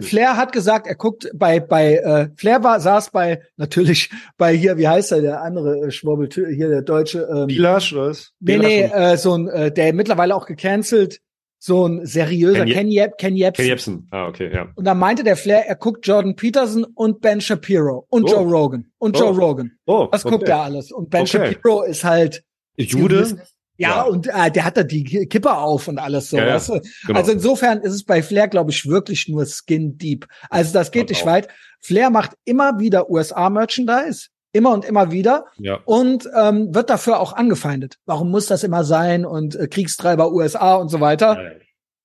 Flair 0.00 0.36
hat 0.36 0.52
gesagt, 0.52 0.86
er 0.86 0.94
guckt 0.94 1.28
bei 1.34 1.60
bei 1.60 1.96
äh, 1.96 2.28
Flair 2.36 2.62
war 2.62 2.80
saß 2.80 3.10
bei 3.10 3.42
natürlich 3.56 4.10
bei 4.36 4.56
hier 4.56 4.76
wie 4.76 4.88
heißt 4.88 5.12
er 5.12 5.20
der 5.20 5.42
andere 5.42 5.86
äh, 5.86 5.90
Schwurbel 5.90 6.28
hier 6.32 6.68
der 6.68 6.82
deutsche 6.82 7.28
ähm, 7.30 7.46
Bilasch, 7.46 7.94
was? 7.94 8.32
nee 8.40 8.56
nee 8.58 8.82
äh, 8.82 9.16
so 9.16 9.34
ein 9.36 9.48
äh, 9.48 9.70
der 9.72 9.92
mittlerweile 9.92 10.34
auch 10.34 10.46
gecancelt 10.46 11.20
so 11.58 11.86
ein 11.86 12.04
seriöser 12.06 12.64
Ken 12.64 12.72
Ken 12.72 12.88
Jeb 12.88 13.18
Ken 13.18 13.34
Jebsen. 13.36 13.62
Ken 13.62 13.68
Jebsen. 13.68 14.08
Ah, 14.10 14.26
okay, 14.28 14.50
ja. 14.52 14.68
und 14.74 14.84
dann 14.84 14.98
meinte 14.98 15.24
der 15.24 15.36
Flair 15.36 15.66
er 15.66 15.76
guckt 15.76 16.06
Jordan 16.06 16.36
Peterson 16.36 16.84
und 16.94 17.20
Ben 17.20 17.40
Shapiro 17.40 18.06
und 18.10 18.24
Oh. 18.24 18.32
Joe 18.32 18.44
Rogan 18.50 18.90
und 18.98 19.16
Oh. 19.16 19.20
Joe 19.20 19.36
Rogan 19.36 19.72
Oh, 19.86 20.08
das 20.10 20.24
guckt 20.24 20.48
er 20.48 20.60
alles 20.62 20.92
und 20.92 21.10
Ben 21.10 21.22
Okay. 21.22 21.52
Shapiro 21.52 21.82
ist 21.82 22.04
halt 22.04 22.42
Jude? 22.76 23.36
Ja, 23.78 23.88
Ja. 23.88 24.02
und 24.02 24.26
äh, 24.26 24.50
der 24.50 24.64
hat 24.64 24.76
da 24.76 24.82
die 24.82 25.04
Kippe 25.04 25.52
auf 25.56 25.88
und 25.88 25.98
alles 25.98 26.30
so 26.30 26.36
Ja, 26.36 26.46
weißt 26.54 26.68
du? 26.70 26.80
Genau. 27.06 27.18
Also 27.18 27.32
insofern 27.32 27.80
ist 27.80 27.92
es 27.92 28.04
bei 28.04 28.22
Flair, 28.22 28.48
glaube 28.48 28.70
ich, 28.70 28.86
wirklich 28.86 29.28
nur 29.28 29.46
Skin 29.46 29.98
Deep. 29.98 30.26
Also 30.50 30.72
das 30.72 30.90
geht 30.90 31.08
nicht 31.10 31.26
weit. 31.26 31.48
Flair 31.80 32.10
macht 32.10 32.32
immer 32.44 32.78
wieder 32.78 33.10
USA-Merchandise, 33.10 34.28
immer 34.52 34.72
und 34.72 34.84
immer 34.84 35.10
wieder 35.12 35.46
ja. 35.58 35.78
und 35.84 36.28
ähm, 36.36 36.74
wird 36.74 36.90
dafür 36.90 37.20
auch 37.20 37.32
angefeindet. 37.34 37.98
Warum 38.06 38.30
muss 38.30 38.46
das 38.46 38.64
immer 38.64 38.84
sein 38.84 39.24
und 39.24 39.54
äh, 39.54 39.68
Kriegstreiber 39.68 40.32
USA 40.32 40.74
und 40.74 40.88
so 40.88 41.00
weiter? 41.00 41.42
Ja. 41.42 41.50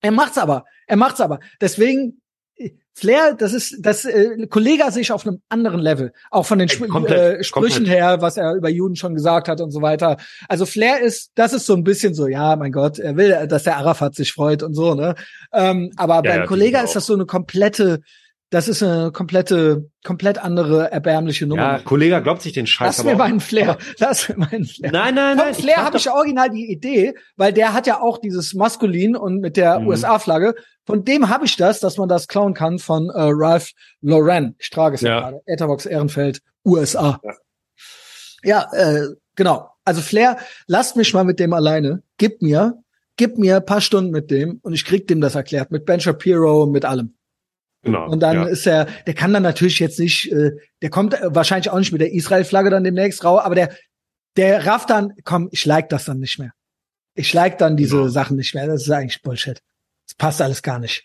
Er 0.01 0.11
macht's 0.11 0.37
aber. 0.37 0.65
Er 0.87 0.97
macht's 0.97 1.21
aber. 1.21 1.39
Deswegen 1.61 2.20
Flair, 2.93 3.33
das 3.33 3.53
ist 3.53 3.77
das 3.79 4.05
äh, 4.05 4.47
Kollega 4.47 4.91
sehe 4.91 5.01
ich 5.01 5.11
auf 5.11 5.25
einem 5.25 5.41
anderen 5.49 5.79
Level, 5.79 6.11
auch 6.29 6.45
von 6.45 6.59
den 6.59 6.69
Ey, 6.69 6.87
komplett, 6.87 7.39
äh, 7.39 7.43
Sprüchen 7.43 7.77
komplett. 7.85 7.95
her, 7.95 8.21
was 8.21 8.37
er 8.37 8.53
über 8.53 8.69
Juden 8.69 8.95
schon 8.95 9.15
gesagt 9.15 9.47
hat 9.47 9.61
und 9.61 9.71
so 9.71 9.81
weiter. 9.81 10.17
Also 10.49 10.65
Flair 10.65 10.99
ist, 10.99 11.31
das 11.35 11.53
ist 11.53 11.65
so 11.65 11.73
ein 11.73 11.83
bisschen 11.83 12.13
so, 12.13 12.27
ja, 12.27 12.55
mein 12.55 12.71
Gott, 12.71 12.99
er 12.99 13.15
will, 13.15 13.47
dass 13.47 13.63
der 13.63 13.77
Arafat 13.77 14.15
sich 14.15 14.33
freut 14.33 14.61
und 14.61 14.73
so, 14.73 14.93
ne? 14.93 15.15
Ähm, 15.53 15.91
aber 15.95 16.15
Ja, 16.15 16.21
beim 16.21 16.39
ja, 16.41 16.45
Kollega 16.45 16.81
ist 16.81 16.95
das 16.95 17.05
so 17.05 17.13
eine 17.13 17.25
komplette 17.25 18.01
das 18.51 18.67
ist 18.67 18.83
eine 18.83 19.11
komplette, 19.11 19.89
komplett 20.03 20.37
andere 20.37 20.91
erbärmliche 20.91 21.47
Nummer. 21.47 21.61
Ja, 21.61 21.79
Kollege 21.79 22.21
glaubt 22.21 22.41
sich 22.43 22.53
den 22.53 22.67
Scheiß. 22.67 22.97
Lass 22.97 23.03
mir 23.05 23.15
meinen 23.15 23.39
Flair. 23.39 23.77
Lass 23.97 24.29
mir 24.29 24.37
meinen 24.37 24.65
Flair. 24.65 24.91
Nein, 24.91 25.15
nein, 25.15 25.37
Vom 25.37 25.45
nein. 25.47 25.55
Flair 25.55 25.77
habe 25.77 25.97
ich 25.97 26.09
original 26.11 26.49
die 26.51 26.71
Idee, 26.71 27.15
weil 27.37 27.53
der 27.53 27.73
hat 27.73 27.87
ja 27.87 27.99
auch 27.99 28.19
dieses 28.19 28.53
Maskulin 28.53 29.15
und 29.15 29.39
mit 29.39 29.57
der 29.57 29.79
Mhm. 29.79 29.87
USA-Flagge. 29.87 30.53
Von 30.85 31.03
dem 31.05 31.29
habe 31.29 31.45
ich 31.45 31.55
das, 31.57 31.79
dass 31.79 31.97
man 31.97 32.07
das 32.09 32.27
klauen 32.27 32.53
kann 32.53 32.77
von 32.77 33.09
äh, 33.09 33.13
Ralph 33.15 33.71
Lauren. 34.01 34.55
Ich 34.59 34.69
trage 34.69 34.95
es 34.95 35.01
ja, 35.01 35.09
Ja. 35.09 35.19
gerade. 35.21 35.41
Etherbox 35.47 35.85
Ehrenfeld, 35.87 36.41
USA. 36.65 37.19
Ja. 37.23 37.33
Ja, 38.43 38.67
äh, 38.73 39.07
genau. 39.35 39.69
Also 39.85 40.01
Flair, 40.01 40.37
lasst 40.67 40.95
mich 40.97 41.13
mal 41.13 41.23
mit 41.23 41.39
dem 41.39 41.53
alleine. 41.53 42.03
Gib 42.17 42.41
mir, 42.41 42.81
gib 43.17 43.37
mir 43.37 43.57
ein 43.57 43.65
paar 43.65 43.81
Stunden 43.81 44.11
mit 44.11 44.29
dem 44.31 44.59
und 44.61 44.73
ich 44.73 44.83
krieg 44.85 45.07
dem 45.07 45.21
das 45.21 45.35
erklärt. 45.35 45.71
Mit 45.71 45.85
Ben 45.85 45.99
Shapiro, 45.99 46.65
mit 46.65 46.85
allem. 46.85 47.15
Genau. 47.83 48.07
Und 48.09 48.19
dann 48.19 48.35
ja. 48.35 48.43
ist 48.45 48.67
er, 48.67 48.85
der 49.07 49.13
kann 49.15 49.33
dann 49.33 49.43
natürlich 49.43 49.79
jetzt 49.79 49.99
nicht, 49.99 50.31
äh, 50.31 50.51
der 50.81 50.89
kommt 50.89 51.13
äh, 51.15 51.33
wahrscheinlich 51.35 51.69
auch 51.71 51.79
nicht 51.79 51.91
mit 51.91 52.01
der 52.01 52.13
Israel-Flagge 52.13 52.69
dann 52.69 52.83
demnächst 52.83 53.23
raus, 53.23 53.41
aber 53.43 53.55
der, 53.55 53.75
der 54.37 54.65
rafft 54.67 54.89
dann, 54.91 55.13
komm, 55.23 55.49
ich 55.51 55.65
like 55.65 55.89
das 55.89 56.05
dann 56.05 56.19
nicht 56.19 56.37
mehr. 56.39 56.51
Ich 57.15 57.33
like 57.33 57.57
dann 57.57 57.75
diese 57.77 57.97
Genau. 57.97 58.07
Sachen 58.07 58.37
nicht 58.37 58.53
mehr. 58.55 58.67
Das 58.67 58.83
ist 58.83 58.91
eigentlich 58.91 59.21
Bullshit. 59.21 59.59
Das 60.07 60.15
passt 60.15 60.41
alles 60.41 60.61
gar 60.61 60.79
nicht. 60.79 61.03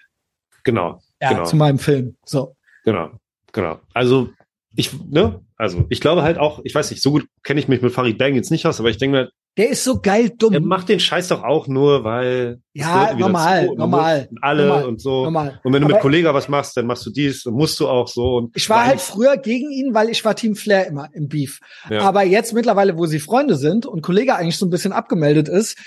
genau. 0.65 1.01
Ja, 1.21 1.31
Genau. 1.31 1.45
zu 1.45 1.57
meinem 1.57 1.79
Film. 1.79 2.17
So. 2.27 2.55
Genau, 2.85 3.11
genau. 3.53 3.81
Also 3.95 4.31
ich, 4.75 4.93
ne, 5.11 5.41
also 5.57 5.87
ich 5.89 6.03
glaube 6.03 6.23
halt 6.23 6.37
auch, 6.37 6.61
ich 6.65 6.75
weiß 6.75 6.91
nicht, 6.91 7.03
so 7.03 7.11
gut 7.11 7.27
kenne 7.43 7.59
ich 7.59 7.69
mich 7.69 7.81
mit 7.81 7.93
Farid 7.95 8.19
Bang 8.19 8.35
jetzt 8.35 8.51
nicht 8.51 8.67
aus, 8.67 8.79
aber 8.81 8.91
ich 8.91 8.99
denke 8.99 9.17
mir, 9.17 9.31
Der 9.57 9.71
ist 9.71 9.85
so 9.85 10.01
geil 10.01 10.31
dumm. 10.37 10.53
er 10.53 10.61
macht 10.61 10.89
den 10.91 11.01
Scheiß 11.01 11.29
doch 11.29 11.43
auch 11.43 11.67
nur, 11.67 12.05
weil 12.05 12.61
Ja, 12.75 13.15
normal, 13.15 13.71
normal, 13.75 14.29
alle 14.43 14.67
normal, 14.67 14.85
und 14.85 15.01
so. 15.01 15.25
Normal. 15.25 15.61
Und 15.65 15.73
wenn 15.73 15.81
du 15.81 15.87
mit 15.87 15.95
Aber- 15.97 16.03
Kollega 16.03 16.35
was 16.35 16.49
machst, 16.49 16.77
dann 16.77 16.87
machst 16.87 17.07
du 17.07 17.11
dies 17.11 17.47
und 17.47 17.55
musst 17.55 17.81
du 17.81 17.89
auch 17.89 18.07
so. 18.07 18.37
Und 18.37 18.51
Ich 18.55 18.69
war 18.69 18.85
halt 18.85 19.01
früher 19.01 19.37
gegen 19.39 19.71
ihn, 19.71 19.95
weil 19.95 20.11
ich 20.11 20.23
war 20.27 20.35
Team 20.37 20.57
Flair 20.57 20.87
immer 20.87 21.09
im 21.15 21.29
Beef. 21.29 21.61
Ja. 21.89 22.03
Aber 22.03 22.23
jetzt 22.23 22.53
mittlerweile, 22.53 22.99
wo 22.99 23.07
sie 23.07 23.19
Freunde 23.19 23.57
sind 23.57 23.87
und 23.87 24.03
Kollege 24.03 24.37
eigentlich 24.37 24.59
so 24.59 24.67
ein 24.67 24.71
bisschen 24.71 24.93
abgemeldet 24.93 25.49
ist, 25.49 25.79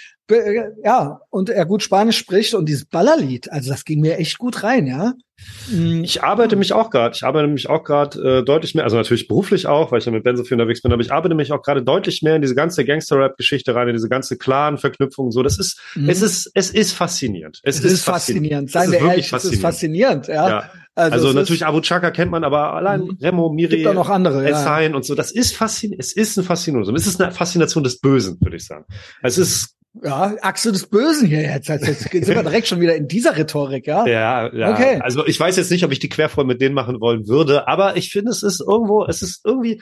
ja, 0.84 1.20
und 1.30 1.50
er 1.50 1.66
gut 1.66 1.84
Spanisch 1.84 2.18
spricht 2.18 2.54
und 2.54 2.68
dieses 2.68 2.86
Ballerlied, 2.86 3.52
also 3.52 3.72
das 3.72 3.86
ging 3.86 4.00
mir 4.02 4.18
echt 4.18 4.38
gut 4.38 4.64
rein, 4.64 4.88
ja. 4.88 5.14
Mm, 5.72 6.04
Ich 6.04 6.22
arbeite 6.22 6.56
mich 6.58 6.74
auch 6.74 6.90
gerade, 6.90 7.16
ich 7.16 7.24
arbeite 7.24 7.48
mich 7.48 7.70
auch 7.70 7.84
gerade 7.84 8.40
äh, 8.40 8.44
deutlich 8.46 8.76
mehr, 8.76 8.84
also 8.84 8.98
natürlich 8.98 9.28
beruflich 9.28 9.68
auch, 9.68 9.92
weil 9.92 10.00
ich 10.00 10.06
ja 10.06 10.12
mit 10.12 10.24
Ben 10.24 10.36
so 10.36 10.44
viel 10.44 10.56
unterwegs 10.56 10.82
bin, 10.82 10.92
aber 10.92 11.02
ich 11.02 11.12
arbeite 11.14 11.34
mich 11.34 11.52
auch 11.54 11.62
gerade 11.62 11.82
deutlich 11.82 12.22
mehr 12.22 12.36
in 12.36 12.42
diese 12.42 12.56
ganze 12.56 12.84
Gangster-Rap-Geschichte 12.86 13.74
rein, 13.74 13.88
in 13.88 13.94
diese 13.96 14.10
ganze 14.10 14.38
Clan-Verknüpfung, 14.38 15.32
so. 15.32 15.42
Das 15.42 15.58
ist, 15.58 15.80
Mhm. 15.96 16.10
es 16.10 16.22
ist, 16.22 16.52
es 16.54 16.72
ist 16.72 16.92
faszinierend. 16.94 17.60
Es, 17.64 17.80
Es 17.80 17.86
ist 17.92 18.04
faszinierend. 18.04 18.70
Seien 18.70 18.86
Es 18.86 18.92
wir 18.92 18.98
ist 18.98 19.04
wirklich 19.06 19.32
ehrlich, 19.32 19.46
es 19.46 19.52
ist 19.54 19.62
faszinierend, 19.62 20.28
ja. 20.28 20.50
Ja. 20.50 20.72
Also, 20.96 21.30
es 21.30 21.36
natürlich 21.36 21.62
ist, 21.62 21.68
Abu 21.68 21.80
Chaka 21.80 22.12
kennt 22.12 22.30
man, 22.32 22.44
aber 22.44 22.74
allein 22.74 23.02
Mhm. 23.04 23.18
Remo, 23.22 23.50
Miri, 23.54 23.78
gibt 23.78 23.88
auch 23.88 23.94
noch 23.94 24.10
andere, 24.10 24.44
ja. 24.44 24.50
Essein 24.50 24.94
und 24.96 25.06
so, 25.06 25.16
das 25.16 25.32
ist 25.32 25.56
faszinierend. 25.56 26.04
Es 26.04 26.12
ist 26.14 26.38
ein 26.38 26.44
Faszination. 26.44 26.94
Es 26.98 27.08
ist 27.08 27.22
eine 27.22 27.32
Faszination 27.32 27.86
des 27.86 28.00
Bösen, 28.02 28.38
würde 28.42 28.58
ich 28.58 28.66
sagen. 28.66 28.84
Es 29.24 29.38
ist, 29.38 29.76
Ja, 30.04 30.36
Achse 30.42 30.72
des 30.72 30.88
Bösen 30.88 31.28
hier 31.28 31.42
jetzt. 31.42 31.68
Jetzt 31.68 31.88
jetzt 31.88 32.12
sind 32.12 32.28
wir 32.28 32.44
direkt 32.44 32.68
schon 32.68 32.80
wieder 32.80 32.96
in 32.96 33.08
dieser 33.08 33.36
Rhetorik, 33.36 33.88
ja. 33.88 34.06
ja, 34.06 34.54
ja. 34.54 34.72
Okay. 34.72 35.00
Also 35.02 35.26
ich 35.26 35.40
weiß 35.40 35.58
jetzt 35.58 35.72
nicht, 35.72 35.84
ob 35.84 35.92
ich 35.92 36.00
die 36.00 36.10
Querfront 36.10 36.48
mit 36.48 36.62
denen 36.62 36.76
machen 36.76 37.02
wollen 37.02 37.28
würde, 37.28 37.68
aber 37.68 37.98
ich 37.98 38.12
finde, 38.12 38.32
es 38.32 38.44
ist 38.44 38.62
irgendwo, 38.62 39.06
es 39.06 39.22
ist 39.22 39.42
irgendwie, 39.46 39.82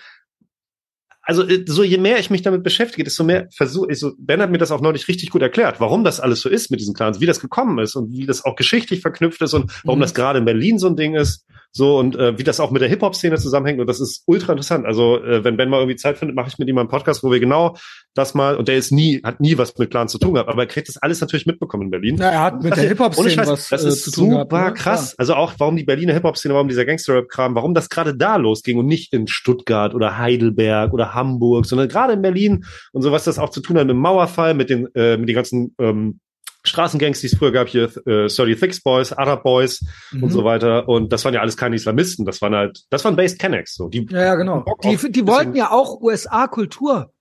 also 1.28 1.44
äh, 1.48 1.64
so 1.68 1.84
je 1.84 1.98
mehr 1.99 2.18
ich 2.20 2.30
mich 2.32 2.41
damit 2.41 2.64
beschäftige, 2.64 3.04
desto 3.04 3.24
mehr 3.24 3.48
versuche 3.56 3.91
ich 3.91 3.99
so, 3.99 4.14
Ben 4.18 4.41
hat 4.41 4.49
mir 4.49 4.58
das 4.58 4.72
auch 4.72 4.82
neulich 4.82 5.08
richtig 5.08 5.30
gut 5.30 5.41
erklärt, 5.44 5.80
warum 5.80 6.04
das 6.04 6.20
alles 6.20 6.41
so 6.41 6.49
ist 6.49 6.72
mit 6.72 6.80
diesen 6.80 6.94
Clans, 6.95 7.20
wie 7.20 7.26
das 7.28 7.40
gekommen 7.40 7.78
ist 7.80 7.95
und 7.95 8.12
wie 8.12 8.26
das 8.26 8.44
auch 8.45 8.56
geschichtlich 8.56 9.02
verknüpft 9.02 9.41
ist 9.41 9.54
und 9.54 9.72
warum 9.84 9.99
Mhm. 9.99 10.02
das 10.02 10.14
gerade 10.16 10.40
in 10.40 10.45
Berlin 10.45 10.80
so 10.80 10.88
ein 10.88 10.95
Ding 10.95 11.14
ist. 11.16 11.45
So 11.74 11.99
und 11.99 12.16
äh, 12.16 12.40
wie 12.40 12.44
das 12.44 12.60
auch 12.60 12.72
mit 12.72 12.82
der 12.82 12.90
Hip-Hop-Szene 12.90 13.38
zusammenhängt. 13.38 13.80
Und 13.80 13.88
das 13.88 13.99
ist 13.99 14.24
ultra 14.26 14.54
interessant. 14.54 14.86
Also, 14.86 15.22
äh, 15.22 15.44
wenn 15.44 15.58
Ben 15.58 15.70
mal 15.70 15.78
irgendwie 15.80 15.98
Zeit 15.98 16.18
findet, 16.18 16.36
mache 16.36 16.48
ich 16.48 16.58
mit 16.58 16.68
ihm 16.68 16.76
mal 16.76 16.82
einen 16.82 16.90
Podcast, 16.90 17.24
wo 17.24 17.32
wir 17.32 17.40
genau 17.41 17.76
das 18.16 18.34
mal, 18.34 18.56
und 18.56 18.68
der 18.68 18.78
ist 18.78 18.91
nie, 18.91 19.22
hat 19.24 19.41
nie 19.41 19.58
was 19.60 19.78
mit 19.78 19.91
Clans 19.91 20.12
zu 20.12 20.18
tun 20.18 20.34
gehabt, 20.34 20.49
aber 20.49 20.64
er 20.64 20.68
kriegt 20.68 20.88
das 20.88 20.98
alles 20.98 21.22
natürlich 21.22 21.45
mitbekommen 21.45 21.84
in 21.84 21.91
Berlin. 21.91 22.16
Na, 22.18 22.30
er 22.32 22.41
hat 22.41 22.64
mit 22.64 22.72
Das 22.72 22.80
der 22.80 22.88
Hip-Hop-Szene 22.90 23.45
was 23.45 23.70
das 23.70 23.84
äh, 23.84 23.90
ist 23.90 24.04
zu 24.06 24.12
tun 24.12 24.32
super 24.32 24.45
gehabt. 24.45 24.78
ne? 24.78 24.82
krass. 24.82 25.14
Also 25.20 25.36
auch, 25.36 25.54
warum 25.60 25.76
die 25.76 25.84
Berliner 25.84 26.14
Hip-Hop-Szene, 26.14 26.54
warum 26.56 26.68
dieser 26.70 26.86
Gangster-Rap-Kram, 26.86 27.54
warum 27.54 27.74
das 27.76 27.90
gerade 27.90 28.16
da 28.16 28.38
losging 28.38 28.80
und 28.80 28.88
nicht 28.88 29.14
in 29.14 29.28
Stuttgart 29.28 29.94
oder 29.94 30.18
Heidelberg 30.18 30.94
oder 30.94 31.14
Hamburg, 31.18 31.65
sondern 31.65 31.89
gerade 31.89 32.14
in 32.14 32.22
Berlin 32.22 32.64
und 32.94 33.02
so, 33.02 33.11
was 33.11 33.26
das 33.26 33.38
auch 33.39 33.49
zu 33.49 33.60
tun 33.60 33.77
hat 33.77 33.88
mit 33.88 33.95
dem 33.95 33.99
Mauerfall, 33.99 34.53
mit 34.53 34.69
den, 34.69 34.88
äh, 34.95 35.18
mit 35.18 35.27
den 35.27 35.35
ganzen 35.35 35.76
ähm, 35.80 36.19
Straßengangs, 36.64 37.22
die 37.22 37.27
es 37.27 37.35
früher 37.38 37.52
gab, 37.52 37.68
hier 37.69 37.85
äh, 38.07 38.27
30 38.27 38.60
Thicks 38.60 38.81
Boys, 38.81 39.14
Arab 39.14 39.44
Boys 39.44 39.80
Ja. 40.11 40.18
und 40.22 40.30
Mhm. 40.30 40.30
so 40.31 40.44
weiter. 40.44 40.88
Und 40.89 41.14
das 41.14 41.23
waren 41.26 41.34
ja 41.34 41.39
alles 41.41 41.56
keine 41.57 41.76
Islamisten, 41.76 42.26
das 42.26 42.41
waren 42.41 42.56
halt, 42.56 42.81
das 42.89 43.06
waren 43.06 43.15
Based 43.15 43.39
Kennex. 43.39 43.76
So. 43.76 43.88
Die, 43.89 44.06
Ja, 44.10 44.22
ja, 44.22 44.35
genau. 44.35 44.65
Die, 44.84 44.98
die 45.11 45.27
wollten 45.27 45.56
ja 45.56 45.72
auch 45.72 46.02
USA-Kultur. 46.02 47.11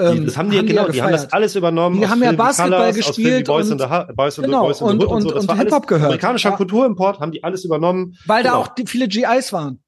die, 0.00 0.24
das 0.24 0.36
haben 0.36 0.50
die, 0.50 0.64
genau, 0.64 0.88
die 0.88 1.00
haben 1.02 1.12
das 1.12 1.32
alles 1.32 1.54
übernommen. 1.54 2.00
Die 2.00 2.08
haben 2.08 2.20
ja 2.22 2.32
Basketball 2.32 2.90
Colors, 2.90 2.96
gespielt 2.96 3.46
Boys 3.46 3.70
und- 3.70 3.78
the 3.80 3.86
Boys 4.16 4.36
genau, 4.36 4.62
Boys 4.64 4.80
und- 4.82 5.04
und, 5.04 5.20
so. 5.22 5.28
und- 5.28 5.34
Das 5.36 5.42
und 5.42 5.48
war 5.48 5.54
alles 5.56 5.64
Hip-Hop 5.72 5.86
gehört. 5.86 6.04
Amerikanischer 6.06 6.50
Ja. 6.50 6.56
Kulturimport, 6.56 7.20
haben 7.20 7.30
die 7.30 7.44
alles 7.44 7.64
übernommen. 7.64 8.16
Weil 8.26 8.42
da 8.42 8.50
Genau. 8.52 8.62
auch 8.62 8.68
die, 8.74 8.86
viele 8.86 9.06
GIs 9.06 9.52
waren. 9.52 9.83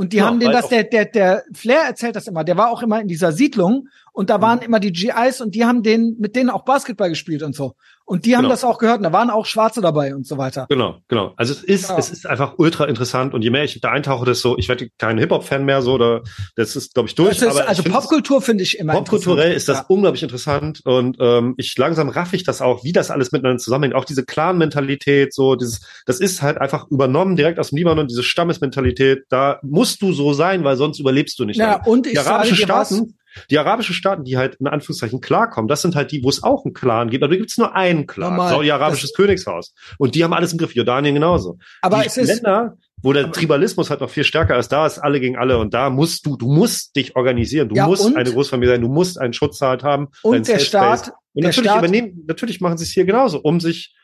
Und 0.00 0.14
die 0.14 0.16
Ja, 0.16 0.28
haben 0.28 0.42
weil 0.42 0.50
das, 0.50 0.70
der, 0.70 0.84
der, 0.84 1.04
der 1.04 1.44
Flair 1.52 1.82
erzählt 1.82 2.16
das 2.16 2.26
immer, 2.26 2.42
der 2.42 2.56
war 2.56 2.70
auch 2.70 2.82
immer 2.82 3.02
in 3.02 3.06
dieser 3.06 3.32
Siedlung 3.32 3.88
und 4.12 4.30
da 4.30 4.38
Mhm. 4.38 4.42
waren 4.42 4.58
immer 4.62 4.80
die 4.80 4.92
GIs 4.92 5.40
und 5.40 5.54
die 5.54 5.64
haben 5.64 5.82
denen, 5.82 6.16
mit 6.18 6.36
denen 6.36 6.50
auch 6.50 6.64
Basketball 6.64 7.08
gespielt 7.08 7.42
und 7.42 7.54
so. 7.54 7.74
Und 8.04 8.26
die 8.26 8.34
haben 8.34 8.42
Genau. 8.42 8.54
das 8.54 8.64
auch 8.64 8.78
gehört 8.78 8.96
und 8.98 9.04
da 9.04 9.12
waren 9.12 9.30
auch 9.30 9.46
Schwarze 9.46 9.80
dabei 9.80 10.16
und 10.16 10.26
so 10.26 10.36
weiter. 10.36 10.66
Genau, 10.68 10.98
genau. 11.06 11.32
Also 11.36 11.52
es 11.52 11.62
ist, 11.62 11.90
Ja. 11.90 11.96
es 11.96 12.10
ist 12.10 12.26
einfach 12.26 12.54
ultra 12.58 12.86
interessant 12.86 13.34
und 13.34 13.42
je 13.42 13.50
mehr 13.50 13.62
ich 13.62 13.80
da 13.80 13.92
eintauche, 13.92 14.24
desto, 14.24 14.58
ich 14.58 14.68
werde 14.68 14.88
kein 14.98 15.16
Hip-Hop-Fan 15.16 15.64
mehr 15.64 15.80
so, 15.80 15.92
oder 15.92 16.22
das 16.56 16.74
ist, 16.74 16.94
glaube 16.94 17.08
ich, 17.08 17.14
durch. 17.14 17.38
Das 17.38 17.54
ist, 17.54 17.60
aber 17.60 17.68
also 17.68 17.84
Popkultur 17.84 18.42
finde 18.42 18.64
ich 18.64 18.78
immer 18.80 18.94
Popkulturell 18.94 19.52
ist 19.52 19.68
das 19.68 19.76
interessant. 19.76 19.90
unglaublich 19.90 20.22
interessant 20.24 20.80
und 20.84 21.18
ähm, 21.20 21.54
ich 21.56 21.78
langsam 21.78 22.08
raff 22.08 22.32
ich 22.32 22.42
das 22.42 22.60
auch, 22.60 22.82
wie 22.82 22.90
das 22.92 23.12
alles 23.12 23.30
miteinander 23.30 23.58
zusammenhängt. 23.58 23.94
Auch 23.94 24.04
diese 24.04 24.24
Clan-Mentalität, 24.24 25.32
so 25.32 25.54
dieses, 25.54 25.80
das 26.06 26.18
ist 26.18 26.42
halt 26.42 26.58
einfach 26.58 26.90
übernommen 26.90 27.36
direkt 27.36 27.60
aus 27.60 27.68
dem 27.70 27.78
Libanon, 27.78 28.08
diese 28.08 28.24
Stammesmentalität. 28.24 29.24
Da 29.28 29.60
musst 29.62 30.02
du 30.02 30.12
so 30.12 30.32
sein, 30.32 30.64
weil 30.64 30.76
sonst 30.76 30.98
überlebst 30.98 31.38
du 31.38 31.44
nicht. 31.44 31.58
Ja, 31.58 31.72
lange. 31.76 31.84
und 31.88 32.06
ich 32.08 32.14
die 32.14 32.18
arabischen 32.18 32.56
sage 32.56 32.66
dir 32.66 32.74
was, 32.74 32.88
Staaten, 32.88 33.14
die 33.50 33.58
arabischen 33.58 33.94
Staaten, 33.94 34.24
die 34.24 34.36
halt 34.36 34.56
in 34.56 34.66
Anführungszeichen 34.66 35.20
klarkommen, 35.20 35.68
das 35.68 35.82
sind 35.82 35.94
halt 35.96 36.12
die, 36.12 36.22
wo 36.24 36.28
es 36.28 36.42
auch 36.42 36.64
einen 36.64 36.74
Clan 36.74 37.10
gibt, 37.10 37.22
aber 37.24 37.32
da 37.32 37.38
gibt 37.38 37.50
es 37.50 37.58
nur 37.58 37.74
einen 37.74 38.06
Clan. 38.06 38.36
Saudi-arabisches 38.36 39.12
Königshaus. 39.14 39.74
Und 39.98 40.14
die 40.14 40.24
haben 40.24 40.32
alles 40.32 40.52
im 40.52 40.58
Griff, 40.58 40.74
Jordanien 40.74 41.14
genauso. 41.14 41.58
aber 41.82 42.00
die 42.00 42.06
es 42.06 42.16
ist, 42.16 42.28
Länder, 42.28 42.76
wo 43.02 43.12
der 43.12 43.30
Tribalismus 43.32 43.88
halt 43.90 44.00
noch 44.00 44.10
viel 44.10 44.24
stärker 44.24 44.58
ist, 44.58 44.68
da 44.68 44.86
ist 44.86 44.98
alle 44.98 45.20
gegen 45.20 45.36
alle 45.36 45.58
und 45.58 45.72
da 45.74 45.88
musst 45.90 46.26
du, 46.26 46.36
du 46.36 46.46
musst 46.52 46.94
dich 46.96 47.16
organisieren, 47.16 47.68
du 47.68 47.74
Ja, 47.76 47.86
musst 47.86 48.14
eine 48.14 48.30
Großfamilie 48.32 48.74
sein, 48.74 48.82
du 48.82 48.88
musst 48.88 49.18
einen 49.18 49.32
Schutz 49.32 49.60
halt 49.60 49.82
haben. 49.82 50.08
und 50.22 50.46
der 50.48 50.58
Staat. 50.58 51.12
Und 51.32 51.42
der 51.44 51.50
natürlich 51.50 51.70
Staat- 51.70 51.78
übernehmen, 51.78 52.24
natürlich 52.26 52.60
machen 52.60 52.76
sie 52.76 52.84
es 52.84 52.90
hier 52.90 53.04
genauso, 53.04 53.38
um 53.40 53.60
sich, 53.60 53.94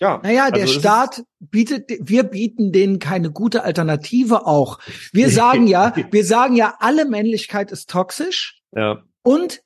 ja. 0.00 0.20
Naja, 0.22 0.50
der 0.50 0.62
also 0.62 0.74
ist- 0.74 0.80
Staat 0.80 1.24
bietet, 1.40 1.90
wir 2.00 2.24
bieten 2.24 2.72
denen 2.72 2.98
keine 2.98 3.30
gute 3.30 3.62
Alternative 3.64 4.46
auch. 4.46 4.78
Wir 5.12 5.30
sagen 5.30 5.66
ja, 5.66 5.94
wir 6.10 6.24
sagen 6.24 6.56
ja, 6.56 6.74
alle 6.80 7.04
Männlichkeit 7.04 7.70
ist 7.72 7.90
toxisch 7.90 8.60
Ja, 8.74 9.02
und 9.22 9.60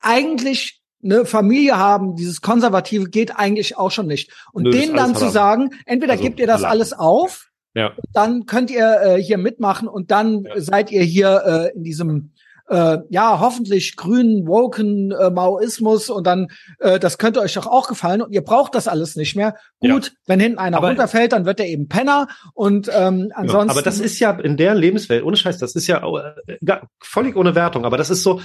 eigentlich 0.00 0.80
eine 1.02 1.26
Familie 1.26 1.76
haben, 1.76 2.16
dieses 2.16 2.40
Konservative 2.40 3.10
geht 3.10 3.36
eigentlich 3.36 3.76
auch 3.76 3.90
schon 3.90 4.06
nicht. 4.06 4.30
Und 4.52 4.64
Nö, 4.64 4.70
denen 4.70 4.94
dann 4.96 5.14
zu 5.14 5.28
sagen, 5.28 5.70
entweder 5.86 6.12
Also, 6.12 6.24
gebt 6.24 6.40
ihr 6.40 6.46
das 6.46 6.62
alles 6.64 6.92
auf, 6.94 7.50
ja. 7.74 7.92
dann 8.12 8.46
könnt 8.46 8.70
ihr 8.70 9.00
äh, 9.02 9.22
hier 9.22 9.36
mitmachen 9.38 9.88
und 9.88 10.10
dann 10.10 10.44
Ja. 10.44 10.60
seid 10.60 10.90
ihr 10.90 11.02
hier 11.02 11.42
äh, 11.72 11.76
in 11.76 11.82
diesem 11.84 12.32
äh, 12.68 12.98
ja 13.10 13.40
hoffentlich 13.40 13.96
grünen 13.96 14.46
woken 14.46 15.10
äh, 15.12 15.30
Maoismus 15.30 16.08
und 16.10 16.26
dann 16.26 16.48
äh, 16.78 16.98
das 16.98 17.18
könnte 17.18 17.40
euch 17.40 17.54
doch 17.54 17.66
auch 17.66 17.88
gefallen 17.88 18.22
und 18.22 18.32
ihr 18.32 18.42
braucht 18.42 18.74
das 18.74 18.88
alles 18.88 19.16
nicht 19.16 19.36
mehr. 19.36 19.54
Gut, 19.80 20.12
wenn 20.26 20.40
hinten 20.40 20.58
einer 20.58 20.78
Aber- 20.78 20.88
runterfällt, 20.88 21.32
dann 21.32 21.44
wird 21.44 21.60
er 21.60 21.66
eben 21.66 21.88
Penner 21.88 22.28
und 22.54 22.88
ähm, 22.92 23.28
Ja, 23.30 23.36
ansonsten. 23.36 23.70
aber 23.70 23.82
das 23.82 24.00
ist 24.00 24.18
ja 24.18 24.30
in 24.32 24.56
deren 24.56 24.78
Lebenswelt, 24.78 25.24
ohne 25.24 25.36
Scheiß, 25.36 25.58
das 25.58 25.74
ist 25.74 25.86
ja 25.86 26.02
äh, 26.02 26.76
völlig 27.02 27.36
ohne 27.36 27.54
Wertung, 27.54 27.84
aber 27.84 27.96
das 27.96 28.10
ist 28.10 28.22
so, 28.22 28.40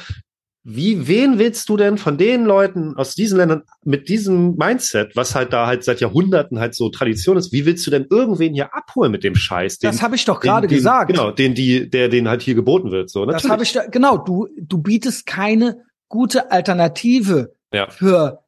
wie, 0.63 1.07
wen 1.07 1.39
willst 1.39 1.69
du 1.69 1.77
denn 1.77 1.97
von 1.97 2.17
den 2.17 2.43
Leuten 2.45 2.95
aus 2.95 3.15
diesen 3.15 3.37
Ländern 3.37 3.63
mit 3.83 4.09
diesem 4.09 4.55
Mindset, 4.55 5.15
was 5.15 5.33
halt 5.33 5.53
da 5.53 5.67
halt 5.67 5.83
seit 5.83 6.01
Jahrhunderten 6.01 6.59
halt 6.59 6.75
so 6.75 6.89
Tradition 6.89 7.37
ist, 7.37 7.51
wie 7.53 7.65
willst 7.65 7.87
du 7.87 7.91
denn 7.91 8.07
irgendwen 8.09 8.53
hier 8.53 8.73
abholen 8.73 9.11
mit 9.11 9.23
dem 9.23 9.35
Scheiß? 9.35 9.79
Den, 9.79 9.89
das 9.91 10.01
habe 10.01 10.15
ich 10.15 10.25
doch 10.25 10.39
gerade 10.41 10.67
gesagt. 10.67 11.11
Genau, 11.11 11.31
den 11.31 11.55
die, 11.55 11.89
der 11.89 12.09
den 12.09 12.27
halt 12.27 12.41
hier 12.41 12.55
geboten 12.55 12.91
wird. 12.91 13.09
So, 13.09 13.25
Das 13.25 13.43
natürlich. 13.43 13.51
habe 13.51 13.63
ich 13.63 13.71
da, 13.73 13.85
genau, 13.87 14.17
du, 14.17 14.47
du 14.59 14.79
bietest 14.79 15.25
keine 15.25 15.81
gute 16.09 16.51
Alternative 16.51 17.53
Ja. 17.73 17.89
für 17.89 18.39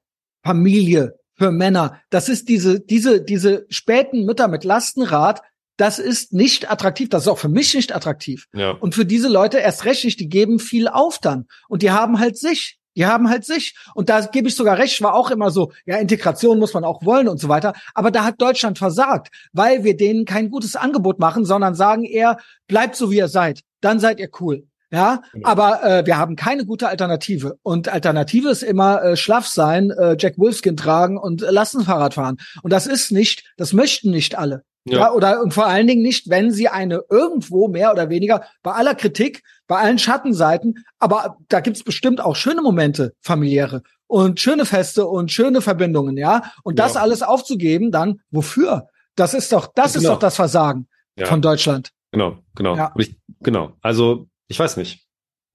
Familie, 0.43 1.15
für 1.35 1.51
Männer. 1.51 2.01
Das 2.09 2.27
ist 2.29 2.49
diese, 2.49 2.79
diese, 2.81 3.23
diese 3.23 3.65
späten 3.69 4.25
Mütter 4.25 4.47
mit 4.47 4.63
Lastenrad, 4.63 5.41
das 5.81 5.97
ist 5.97 6.31
nicht 6.31 6.69
attraktiv. 6.69 7.09
Das 7.09 7.23
ist 7.23 7.27
auch 7.27 7.39
für 7.39 7.49
mich 7.49 7.73
nicht 7.73 7.95
attraktiv. 7.95 8.45
ja. 8.53 8.69
Und 8.69 8.93
für 8.93 9.03
diese 9.03 9.27
Leute 9.27 9.57
erst 9.57 9.85
recht 9.85 10.05
nicht, 10.05 10.19
die 10.19 10.29
geben 10.29 10.59
viel 10.59 10.87
auf 10.87 11.17
dann. 11.17 11.47
Und 11.69 11.81
die 11.81 11.89
haben 11.89 12.19
halt 12.19 12.37
sich. 12.37 12.77
Die 12.95 13.07
haben 13.07 13.29
halt 13.29 13.45
sich. 13.45 13.75
Und 13.95 14.09
da 14.09 14.21
gebe 14.21 14.47
ich 14.47 14.55
sogar 14.55 14.77
recht, 14.77 15.01
war 15.01 15.15
auch 15.15 15.31
immer 15.31 15.49
so, 15.49 15.71
ja, 15.87 15.97
Integration 15.97 16.59
muss 16.59 16.75
man 16.75 16.83
auch 16.83 17.03
wollen 17.03 17.27
und 17.27 17.39
so 17.39 17.49
weiter. 17.49 17.73
Aber 17.95 18.11
da 18.11 18.23
hat 18.25 18.39
Deutschland 18.39 18.77
versagt, 18.77 19.29
weil 19.53 19.83
wir 19.83 19.97
denen 19.97 20.25
kein 20.25 20.51
gutes 20.51 20.75
Angebot 20.75 21.17
machen, 21.17 21.45
sondern 21.45 21.73
sagen 21.73 22.03
eher, 22.03 22.37
bleibt 22.67 22.95
so 22.95 23.09
wie 23.09 23.17
ihr 23.17 23.27
seid. 23.27 23.61
Dann 23.79 23.99
seid 23.99 24.19
ihr 24.19 24.29
cool. 24.39 24.67
Ja, 24.91 25.23
genau. 25.33 25.47
aber 25.49 25.83
äh, 25.83 26.05
wir 26.05 26.17
haben 26.17 26.35
keine 26.35 26.65
gute 26.65 26.89
Alternative. 26.89 27.57
Und 27.63 27.89
Alternative 27.89 28.49
ist 28.49 28.61
immer 28.61 29.01
äh, 29.01 29.17
schlaff 29.17 29.47
sein, 29.47 29.89
äh, 29.89 30.15
Jack 30.19 30.37
Wolfskin 30.37 30.77
tragen 30.77 31.17
und 31.17 31.41
äh, 31.41 31.49
Lastenfahrrad 31.49 32.13
fahren. 32.13 32.37
Und 32.61 32.71
das 32.71 32.85
ist 32.85 33.11
nicht, 33.11 33.51
das 33.57 33.73
möchten 33.73 34.11
nicht 34.11 34.37
alle. 34.37 34.63
Ja. 34.85 34.97
ja. 34.97 35.11
oder 35.11 35.41
und 35.41 35.53
vor 35.53 35.67
allen 35.67 35.87
Dingen 35.87 36.01
nicht, 36.01 36.29
wenn 36.29 36.51
sie 36.51 36.67
eine 36.67 37.03
irgendwo 37.09 37.67
mehr 37.67 37.91
oder 37.91 38.09
weniger 38.09 38.45
bei 38.63 38.71
aller 38.71 38.95
Kritik, 38.95 39.43
bei 39.67 39.77
allen 39.77 39.99
Schattenseiten, 39.99 40.83
aber 40.97 41.37
da 41.49 41.59
gibt's 41.59 41.83
bestimmt 41.83 42.19
auch 42.19 42.35
schöne 42.35 42.61
Momente, 42.61 43.13
familiäre 43.21 43.83
und 44.07 44.39
schöne 44.39 44.65
Feste 44.65 45.05
und 45.05 45.31
schöne 45.31 45.61
Verbindungen, 45.61 46.17
ja. 46.17 46.51
Und 46.63 46.79
das 46.79 46.95
ja. 46.95 47.01
alles 47.01 47.21
aufzugeben, 47.21 47.91
dann 47.91 48.21
wofür? 48.31 48.87
Das 49.15 49.33
ist 49.33 49.51
doch, 49.51 49.67
das 49.73 49.93
genau. 49.93 50.03
ist 50.03 50.09
doch 50.09 50.19
das 50.19 50.35
Versagen 50.35 50.87
ja. 51.15 51.27
von 51.27 51.41
Deutschland. 51.41 51.91
Genau, 52.11 52.39
genau. 52.55 52.89
Ich, 52.97 53.15
genau. 53.39 53.73
Also 53.81 54.27
ich 54.47 54.59
weiß 54.59 54.77
nicht. 54.77 55.05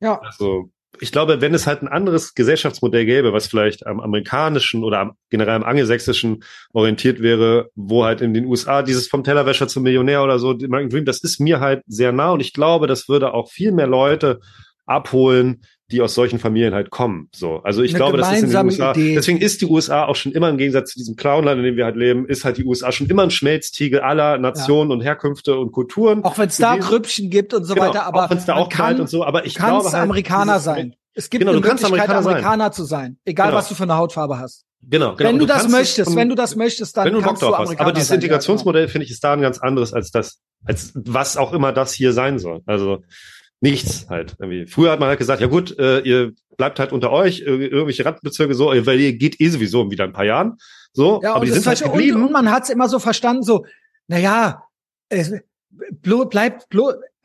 Ja. 0.01 0.21
Also 0.21 0.71
ich 1.01 1.13
glaube, 1.13 1.41
wenn 1.41 1.55
es 1.55 1.67
halt 1.67 1.83
ein 1.83 1.89
anderes 1.89 2.35
Gesellschaftsmodell 2.35 3.05
gäbe, 3.05 3.33
was 3.33 3.47
vielleicht 3.47 3.87
am 3.87 4.01
amerikanischen 4.01 4.85
oder 4.85 5.01
am, 5.01 5.13
generell 5.31 5.55
am 5.55 5.63
angelsächsischen 5.63 6.43
orientiert 6.73 7.21
wäre, 7.21 7.71
wo 7.75 8.05
halt 8.05 8.21
in 8.21 8.35
den 8.35 8.47
USA 8.47 8.83
dieses 8.83 9.09
vom 9.09 9.25
Tellerwäscher 9.25 9.69
zum 9.69 9.83
Millionär 9.83 10.23
oder 10.23 10.39
so, 10.39 10.51
American 10.51 10.91
Dream, 10.91 11.05
das 11.05 11.23
ist 11.23 11.41
mir 11.41 11.61
halt 11.61 11.83
sehr 11.87 12.13
nah 12.13 12.31
und 12.31 12.41
ich 12.41 12.53
glaube, 12.53 12.87
das 12.87 13.09
würde 13.09 13.35
auch 13.35 13.51
viel 13.51 13.73
mehr 13.73 13.87
Leute 13.87 14.41
abholen, 14.87 15.63
die 15.91 16.01
aus 16.01 16.15
solchen 16.15 16.39
Familien 16.39 16.75
halt 16.75 16.91
kommen. 16.91 17.29
So, 17.35 17.59
also 17.63 17.83
ich 17.83 17.93
Eine 17.93 17.99
glaube, 17.99 18.17
das 18.19 18.33
ist 18.33 18.43
in 18.43 18.51
den 18.51 18.65
USA. 18.65 18.91
Idee. 18.91 19.15
Deswegen 19.15 19.39
ist 19.39 19.61
die 19.61 19.67
USA 19.67 20.07
auch 20.07 20.17
schon 20.17 20.33
immer 20.33 20.49
im 20.49 20.59
Gegensatz 20.59 20.93
zu 20.93 20.99
diesem 20.99 21.15
Clownland, 21.15 21.59
in 21.59 21.65
dem 21.65 21.77
wir 21.77 21.85
halt 21.85 21.97
leben, 21.97 22.27
ist 22.27 22.45
halt 22.45 22.57
die 22.57 22.65
USA 22.65 22.91
schon 22.91 23.07
immer 23.07 23.23
ein 23.23 23.31
Schmelztiegel 23.31 24.01
aller 24.01 24.39
Nationen 24.39 24.91
ja. 24.91 24.97
und 24.97 25.03
Herkünfte 25.03 25.57
und 25.57 25.71
Kulturen. 25.71 26.25
Auch 26.25 26.39
wenn 26.39 26.49
es 26.49 26.57
da 26.57 26.77
Grüppchen 26.77 27.31
gibt 27.31 27.55
und 27.55 27.65
so 27.65 27.75
genau, 27.75 27.87
weiter, 27.89 28.05
aber 28.05 28.25
auch 28.25 28.31
wenn 28.31 28.39
es 28.39 28.47
da 28.47 28.57
auch 28.57 28.69
kann, 28.69 29.01
und 29.01 29.09
so, 29.09 29.25
aber 29.25 29.47
ich 29.47 29.55
glaube 29.55 29.85
halt, 29.85 29.95
Amerikaner 29.95 30.59
sein. 30.59 30.97
Es 31.15 31.31
gibt 31.31 31.41
genau, 31.41 31.53
eine 31.53 31.61
Möglichkeit, 31.61 31.87
Amerikaner, 31.87 32.19
Amerikaner 32.19 32.65
sein. 32.65 32.73
zu 32.73 32.85
sein, 32.85 33.19
egal 33.25 33.49
genau. 33.49 33.59
was 33.59 33.69
du 33.69 33.75
für 33.75 33.85
eine 33.85 33.97
Hautfarbe 33.97 34.39
hast. 34.39 34.65
Genau, 34.83 35.17
genau. 35.17 35.31
Wenn 35.31 35.39
du, 35.39 35.47
du 35.47 35.53
das 35.53 35.69
möchtest, 35.69 36.15
wenn 36.15 36.29
du 36.29 36.35
das 36.35 36.57
möchtest, 36.57 36.97
dann 36.97 37.07
wenn 37.07 37.15
du 37.15 37.21
kannst 37.21 37.43
du 37.43 37.47
Amerikaner 37.47 37.81
Aber 37.81 37.93
dieses 37.93 38.11
Integrationsmodell 38.11 38.83
ja, 38.83 38.87
genau. 38.87 38.93
finde 38.93 39.05
ich 39.07 39.11
ist 39.11 39.25
da 39.25 39.33
ein 39.33 39.41
ganz 39.41 39.59
anderes 39.59 39.93
als 39.93 40.11
das, 40.11 40.41
als 40.65 40.93
was 40.95 41.37
auch 41.37 41.53
immer 41.53 41.73
das 41.73 41.93
hier 41.93 42.13
sein 42.13 42.39
soll. 42.39 42.63
Also 42.67 43.03
nichts 43.61 44.07
halt 44.09 44.37
irgendwie. 44.39 44.67
Früher 44.67 44.93
hat 44.93 45.01
man 45.01 45.09
halt 45.09 45.19
gesagt, 45.19 45.41
ja 45.41 45.47
gut, 45.47 45.79
äh, 45.79 46.01
ihr 46.01 46.33
bleibt 46.57 46.79
halt 46.79 46.93
unter 46.93 47.11
euch, 47.11 47.41
irgendwelche 47.41 48.05
Randbezirke 48.05 48.55
so, 48.55 48.67
weil 48.67 49.01
ihr 49.01 49.13
geht 49.15 49.41
eh 49.41 49.49
sowieso 49.49 49.91
wieder 49.91 50.05
ein 50.05 50.13
paar 50.13 50.25
Jahren. 50.25 50.59
So, 50.93 51.21
ja, 51.23 51.35
aber 51.35 51.45
die 51.45 51.53
sind 51.53 51.67
halt 51.67 51.83
geblieben. 51.83 52.17
Und, 52.17 52.27
und 52.27 52.33
man 52.33 52.51
hat 52.51 52.65
es 52.65 52.71
immer 52.71 52.89
so 52.89 52.99
verstanden, 52.99 53.43
so, 53.43 53.67
na 54.09 54.19
ja, 54.19 54.63
äh, 55.09 55.41
bleibt, 56.01 56.69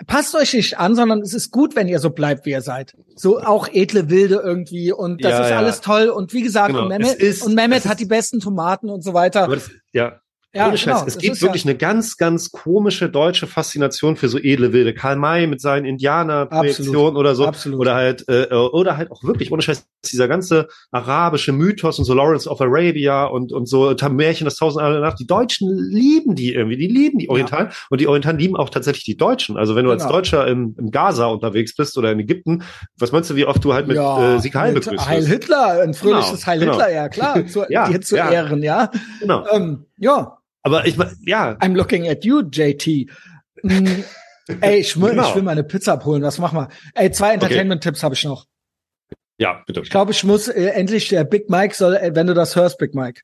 passt 0.07 0.35
euch 0.35 0.53
nicht 0.53 0.77
an, 0.77 0.95
sondern 0.95 1.21
es 1.21 1.33
ist 1.33 1.51
gut, 1.51 1.75
wenn 1.75 1.87
ihr 1.87 1.99
so 1.99 2.09
bleibt, 2.09 2.45
wie 2.45 2.51
ihr 2.51 2.61
seid. 2.61 2.95
So 3.15 3.39
auch 3.39 3.67
edle 3.71 4.09
Wilde 4.09 4.41
irgendwie 4.43 4.91
und 4.91 5.23
das 5.23 5.31
ja, 5.31 5.43
ist 5.43 5.49
ja. 5.51 5.57
alles 5.57 5.81
toll. 5.81 6.09
Und 6.09 6.33
wie 6.33 6.41
gesagt, 6.41 6.69
genau. 6.69 6.83
und 6.83 6.89
Mehmet, 6.89 7.15
ist, 7.15 7.43
und 7.43 7.55
Mehmet 7.55 7.85
hat 7.85 7.99
die 7.99 8.05
besten 8.05 8.39
Tomaten 8.39 8.89
und 8.89 9.03
so 9.03 9.13
weiter. 9.13 9.47
Das, 9.47 9.71
ja, 9.93 10.19
ja, 10.53 10.67
Ohne 10.67 10.77
Scheiß. 10.77 10.99
Genau, 10.99 11.07
es 11.07 11.17
gibt 11.17 11.41
wirklich 11.41 11.63
ja 11.63 11.69
eine 11.69 11.77
ganz, 11.77 12.17
ganz 12.17 12.51
komische 12.51 13.09
deutsche 13.09 13.47
Faszination 13.47 14.17
für 14.17 14.27
so 14.27 14.37
edle 14.37 14.73
Wilde. 14.73 14.93
Karl 14.93 15.15
May 15.15 15.47
mit 15.47 15.61
seinen 15.61 15.85
Indianer-Projektionen 15.85 17.15
oder 17.15 17.35
so. 17.35 17.45
Absolut. 17.45 17.79
Oder 17.79 17.95
halt, 17.95 18.25
äh, 18.27 18.53
oder 18.53 18.97
halt 18.97 19.11
auch 19.11 19.23
wirklich, 19.23 19.53
ohne 19.53 19.61
Scheiß, 19.61 19.87
dieser 20.03 20.27
ganze 20.27 20.67
arabische 20.91 21.53
Mythos 21.53 21.99
und 21.99 22.05
so 22.05 22.13
Lawrence 22.13 22.49
of 22.49 22.59
Arabia 22.59 23.25
und, 23.25 23.53
und 23.53 23.67
so 23.69 23.95
Märchen 24.09 24.43
das 24.43 24.55
Tausend 24.55 24.81
Jahre 24.81 24.99
Nacht. 24.99 25.19
Die 25.19 25.27
Deutschen 25.27 25.69
lieben 25.73 26.35
die 26.35 26.53
irgendwie, 26.53 26.75
die 26.75 26.87
lieben 26.87 27.19
die 27.19 27.29
Orientalen. 27.29 27.67
Ja. 27.67 27.75
Und 27.89 28.01
die 28.01 28.07
Orientalen 28.07 28.37
lieben 28.37 28.57
auch 28.57 28.69
tatsächlich 28.69 29.05
die 29.05 29.15
Deutschen. 29.15 29.55
Also 29.55 29.75
wenn 29.75 29.85
du 29.85 29.91
genau. 29.91 30.03
als 30.03 30.11
Deutscher 30.11 30.47
im, 30.47 30.75
im 30.77 30.91
Gaza 30.91 31.27
unterwegs 31.27 31.75
bist 31.77 31.97
oder 31.97 32.11
in 32.11 32.19
Ägypten, 32.19 32.63
was 32.97 33.13
meinst 33.13 33.29
du, 33.29 33.35
wie 33.37 33.45
oft 33.45 33.63
du 33.63 33.73
halt 33.73 33.87
mit 33.87 33.95
ja, 33.95 34.35
äh, 34.35 34.39
Sieg 34.41 34.53
Heil 34.53 34.73
begrüßt 34.73 35.07
Heil 35.07 35.25
Hitler, 35.25 35.81
ein 35.81 35.93
fröhliches 35.93 36.41
genau, 36.41 36.45
Heil 36.45 36.59
Hitler, 36.59 36.87
genau. 36.87 36.89
ja 36.89 37.09
klar, 37.09 37.47
zu, 37.47 37.63
ja, 37.69 37.87
dir 37.87 38.01
zu 38.01 38.17
ja. 38.17 38.29
Ehren, 38.29 38.61
ja. 38.63 38.91
Genau. 39.21 39.45
Ähm, 39.53 39.85
ja, 39.97 40.40
aber 40.63 40.85
ich 40.85 40.97
ja. 41.25 41.53
I'm 41.59 41.75
looking 41.75 42.07
at 42.07 42.23
you, 42.25 42.41
JT. 42.41 43.09
Mm, 43.63 44.03
ey, 44.61 44.79
ich 44.79 44.99
will, 44.99 45.11
genau. 45.11 45.29
ich 45.29 45.35
will 45.35 45.43
meine 45.43 45.63
Pizza 45.63 45.93
abholen. 45.93 46.23
Was 46.23 46.37
machen 46.37 46.57
wir? 46.57 46.69
Ey, 46.93 47.11
zwei 47.11 47.33
Entertainment-Tipps 47.33 47.99
okay. 47.99 48.05
habe 48.05 48.15
ich 48.15 48.23
noch. 48.23 48.45
Ja, 49.37 49.63
bitte. 49.65 49.81
Ich 49.81 49.89
glaube, 49.89 50.11
ich 50.11 50.23
muss 50.23 50.47
äh, 50.47 50.67
endlich, 50.67 51.09
der 51.09 51.23
Big 51.23 51.49
Mike 51.49 51.75
soll, 51.75 51.95
äh, 51.95 52.13
wenn 52.13 52.27
du 52.27 52.33
das 52.33 52.55
hörst, 52.55 52.77
Big 52.77 52.93
Mike. 52.93 53.21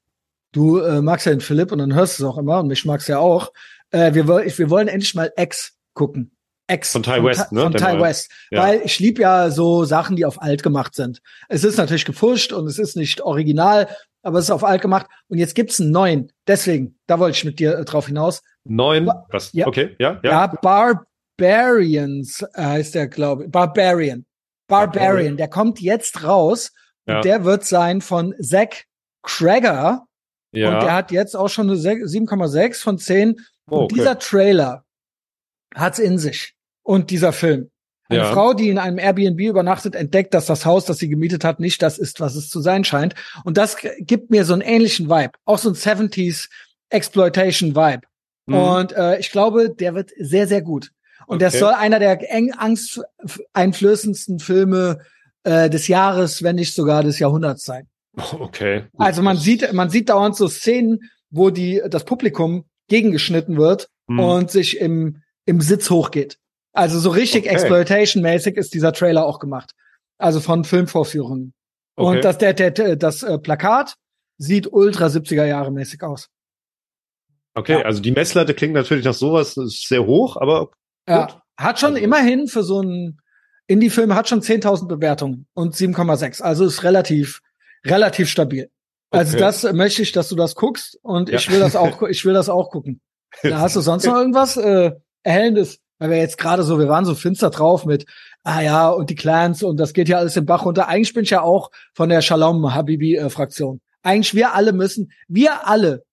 Du 0.51 0.79
äh, 0.79 1.01
magst 1.01 1.25
ja 1.25 1.31
den 1.31 1.41
Philipp 1.41 1.71
und 1.71 1.77
dann 1.77 1.93
hörst 1.93 2.19
du 2.19 2.23
es 2.23 2.29
auch 2.29 2.37
immer 2.37 2.59
und 2.59 2.67
mich 2.67 2.85
magst 2.85 3.07
ja 3.07 3.19
auch. 3.19 3.51
Äh, 3.91 4.13
wir, 4.13 4.27
wir 4.27 4.69
wollen 4.69 4.87
endlich 4.87 5.13
mal 5.13 5.31
X 5.35 5.77
gucken. 5.93 6.31
X 6.69 6.91
von 6.91 7.03
Ty 7.03 7.23
West, 7.23 7.51
ne? 7.51 7.61
Von 7.61 7.73
Ty 7.73 7.99
West. 7.99 8.31
Ja. 8.51 8.63
Weil 8.63 8.81
ich 8.83 8.99
lieb 8.99 9.19
ja 9.19 9.51
so 9.51 9.85
Sachen, 9.85 10.15
die 10.15 10.25
auf 10.25 10.41
alt 10.41 10.63
gemacht 10.63 10.95
sind. 10.95 11.21
Es 11.47 11.63
ist 11.63 11.77
natürlich 11.77 12.05
gefuscht 12.05 12.51
und 12.51 12.67
es 12.67 12.77
ist 12.77 12.97
nicht 12.97 13.21
original, 13.21 13.87
aber 14.21 14.39
es 14.39 14.45
ist 14.45 14.51
auf 14.51 14.63
alt 14.63 14.81
gemacht. 14.81 15.07
Und 15.27 15.37
jetzt 15.37 15.55
gibt's 15.55 15.79
einen 15.79 15.91
neuen. 15.91 16.31
Deswegen, 16.47 16.99
da 17.07 17.19
wollte 17.19 17.37
ich 17.37 17.45
mit 17.45 17.59
dir 17.59 17.77
äh, 17.77 17.85
drauf 17.85 18.07
hinaus. 18.07 18.41
Neun? 18.63 19.09
Was? 19.29 19.51
Ja. 19.53 19.67
Okay, 19.67 19.95
ja, 19.99 20.19
ja. 20.23 20.31
Ja, 20.31 20.47
Barbarians 21.37 22.41
äh, 22.53 22.63
heißt 22.63 22.95
der, 22.95 23.07
glaube 23.07 23.45
ich. 23.45 23.51
Barbarian. 23.51 24.25
Barbarian. 24.67 25.37
Der 25.37 25.47
kommt 25.47 25.79
jetzt 25.79 26.23
raus. 26.23 26.71
Ja. 27.05 27.17
Und 27.17 27.25
der 27.25 27.45
wird 27.45 27.63
sein 27.65 28.01
von 28.01 28.35
Zack 28.41 28.85
Crager. 29.23 30.05
Ja. 30.51 30.73
Und 30.73 30.83
der 30.83 30.93
hat 30.93 31.11
jetzt 31.11 31.35
auch 31.35 31.49
schon 31.49 31.69
eine 31.69 31.79
7,6 31.79 32.81
von 32.81 32.97
10. 32.97 33.35
Oh, 33.69 33.81
und 33.81 33.91
dieser 33.91 34.17
Trailer 34.19 34.85
hat's 35.75 35.99
in 35.99 36.17
sich. 36.17 36.53
Und 36.83 37.11
dieser 37.11 37.33
Film. 37.33 37.69
Eine 38.09 38.19
ja. 38.19 38.31
Frau, 38.31 38.53
die 38.53 38.69
in 38.69 38.77
einem 38.77 38.97
Airbnb 38.97 39.39
übernachtet, 39.39 39.95
entdeckt, 39.95 40.33
dass 40.33 40.45
das 40.45 40.65
Haus, 40.65 40.85
das 40.85 40.97
sie 40.97 41.09
gemietet 41.09 41.43
hat, 41.43 41.59
nicht 41.59 41.81
das 41.81 41.97
ist, 41.97 42.19
was 42.19 42.35
es 42.35 42.49
zu 42.49 42.61
sein 42.61 42.83
scheint. 42.83 43.15
Und 43.43 43.57
das 43.57 43.77
gibt 43.99 44.29
mir 44.31 44.45
so 44.45 44.53
einen 44.53 44.61
ähnlichen 44.61 45.09
Vibe. 45.09 45.31
Auch 45.45 45.57
so 45.57 45.69
ein 45.69 45.75
70s 45.75 46.47
Exploitation 46.89 47.75
Vibe. 47.75 48.01
Mhm. 48.45 48.53
Und 48.55 48.91
äh, 48.93 49.19
ich 49.19 49.31
glaube, 49.31 49.69
der 49.69 49.93
wird 49.93 50.11
sehr, 50.17 50.47
sehr 50.47 50.61
gut. 50.61 50.91
Und 51.25 51.37
okay. 51.37 51.45
das 51.45 51.59
soll 51.59 51.73
einer 51.73 51.99
der 51.99 52.33
eng 52.33 52.53
angsteinflößendsten 52.53 54.39
Filme 54.39 54.99
äh, 55.43 55.69
des 55.69 55.87
Jahres, 55.87 56.41
wenn 56.43 56.55
nicht 56.55 56.73
sogar 56.73 57.03
des 57.03 57.19
Jahrhunderts 57.19 57.63
sein. 57.63 57.87
Okay. 58.39 58.81
Gut. 58.81 58.89
Also 58.97 59.21
man 59.21 59.37
sieht, 59.37 59.73
man 59.73 59.91
sieht 59.91 60.09
dauernd 60.09 60.35
so 60.35 60.47
Szenen, 60.47 61.01
wo 61.29 61.51
die, 61.51 61.83
das 61.87 62.03
Publikum 62.03 62.65
gegengeschnitten 62.87 63.57
wird 63.57 63.89
mhm. 64.07 64.19
und 64.19 64.51
sich 64.51 64.79
im, 64.79 65.21
im 65.45 65.61
Sitz 65.61 65.89
hochgeht. 65.91 66.39
Also 66.77 66.99
so 66.99 67.09
richtig 67.09 67.45
okay. 67.45 67.53
Exploitation-mäßig 67.53 68.55
ist 68.55 68.73
dieser 68.73 68.93
Trailer 68.93 69.25
auch 69.25 69.39
gemacht. 69.39 69.71
Also 70.17 70.39
von 70.39 70.63
Filmvorführungen. 70.63 71.53
Okay. 71.95 72.17
Und 72.17 72.23
das, 72.23 72.37
der, 72.37 72.53
der, 72.53 72.95
das 72.95 73.23
äh, 73.23 73.39
Plakat 73.39 73.95
sieht 74.37 74.71
ultra 74.71 75.07
70er 75.07 75.45
Jahre 75.45 75.71
mäßig 75.71 76.03
aus. 76.03 76.29
Okay, 77.55 77.79
ja. 77.79 77.85
also 77.85 77.99
die 78.01 78.11
Messlatte 78.11 78.53
klingt 78.53 78.75
natürlich 78.75 79.05
nach 79.05 79.15
sowas 79.15 79.57
ist 79.57 79.87
sehr 79.87 80.05
hoch, 80.05 80.37
aber 80.37 80.69
ja, 81.09 81.41
hat 81.57 81.79
schon 81.79 81.93
also. 81.93 82.03
immerhin 82.03 82.47
für 82.47 82.61
so 82.61 82.81
einen 82.81 83.19
Indie-Film 83.65 84.13
hat 84.13 84.29
schon 84.29 84.41
10.000 84.41 84.87
Bewertungen 84.87 85.47
und 85.55 85.73
7,6. 85.73 86.43
Also 86.43 86.65
ist 86.65 86.83
relativ 86.83 87.41
relativ 87.83 88.29
stabil. 88.29 88.69
Also 89.09 89.37
okay. 89.37 89.39
das 89.39 89.63
möchte 89.73 90.03
ich, 90.03 90.11
dass 90.11 90.29
du 90.29 90.35
das 90.35 90.53
guckst 90.53 90.99
und 91.01 91.29
ja. 91.29 91.37
ich 91.37 91.49
will 91.49 91.59
das 91.59 91.75
auch 91.75 92.03
ich 92.09 92.23
will 92.25 92.35
das 92.35 92.49
auch 92.49 92.69
gucken. 92.69 93.01
Da 93.41 93.59
hast 93.59 93.75
du 93.75 93.81
sonst 93.81 94.05
noch 94.05 94.15
irgendwas 94.15 94.57
äh, 94.57 94.91
erhellendes? 95.23 95.79
Weil 95.99 96.09
wir 96.09 96.17
jetzt 96.17 96.37
gerade 96.37 96.63
so, 96.63 96.79
wir 96.79 96.87
waren 96.87 97.05
so 97.05 97.15
finster 97.15 97.49
drauf 97.49 97.85
mit, 97.85 98.05
ah 98.43 98.61
ja, 98.61 98.89
und 98.89 99.09
die 99.09 99.15
Clans 99.15 99.63
und 99.63 99.77
das 99.77 99.93
geht 99.93 100.09
ja 100.09 100.17
alles 100.17 100.37
im 100.37 100.45
Bach 100.45 100.65
runter. 100.65 100.87
Eigentlich 100.87 101.13
bin 101.13 101.23
ich 101.23 101.29
ja 101.29 101.41
auch 101.41 101.71
von 101.93 102.09
der 102.09 102.21
Shalom 102.21 102.73
Habibi-Fraktion. 102.73 103.81
Eigentlich 104.03 104.33
wir 104.33 104.53
alle 104.53 104.73
müssen, 104.73 105.11
wir 105.27 105.67
alle 105.67 106.03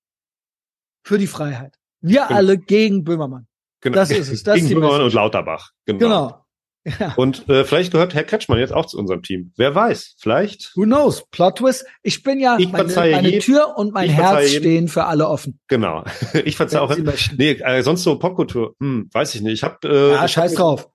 für 1.03 1.19
die 1.19 1.27
Freiheit. 1.27 1.79
Wir 2.01 2.23
genau. 2.27 2.35
alle 2.35 2.59
gegen 2.59 3.05
Böhmermann. 3.05 3.47
Genau. 3.81 3.95
Das 3.97 4.11
ist 4.11 4.31
es. 4.31 4.43
Das 4.43 4.57
gegen 4.57 4.69
Böhmermann 4.75 5.03
und 5.03 5.13
Lauterbach. 5.13 5.71
Genau. 5.87 5.99
genau. 5.99 6.44
Ja. 6.85 7.15
Und 7.17 7.49
äh, 7.49 7.65
vielleicht 7.65 7.93
gehört 7.93 8.15
Herr 8.15 8.25
Kretschmann 8.25 8.59
jetzt 8.59 8.73
auch 8.73 8.87
zu 8.87 8.99
unserem 8.99 9.23
Team. 9.23 9.53
Wer 9.57 9.75
weiß, 9.75 10.17
vielleicht. 10.19 10.73
Who 10.77 10.83
knows? 10.83 11.25
Plot 11.31 11.57
Twist. 11.57 11.87
Ich 12.03 12.23
bin 12.23 12.39
ja, 12.41 12.57
ich 12.59 12.71
meine, 12.71 12.93
meine 12.95 13.29
jeden, 13.29 13.41
Tür 13.41 13.75
und 13.77 13.95
mein 13.95 14.11
Herz 14.11 14.51
jeden. 14.51 14.63
stehen 14.63 14.89
für 14.89 15.05
alle 15.05 15.29
offen. 15.29 15.59
Genau. 15.69 16.05
Ich 16.45 16.57
verzeihe 16.57 16.83
auch. 16.83 16.95
Nee, 17.37 17.53
äh, 17.53 17.83
sonst 17.83 18.03
so 18.03 18.19
Popkultur. 18.19 18.75
Hm, 18.81 19.09
weiß 19.13 19.35
ich 19.35 19.41
nicht. 19.41 19.55
Ich 19.55 19.63
hab, 19.63 19.85
äh, 19.85 20.13
ja, 20.13 20.29
scheiß 20.29 20.55
drauf. 20.55 20.89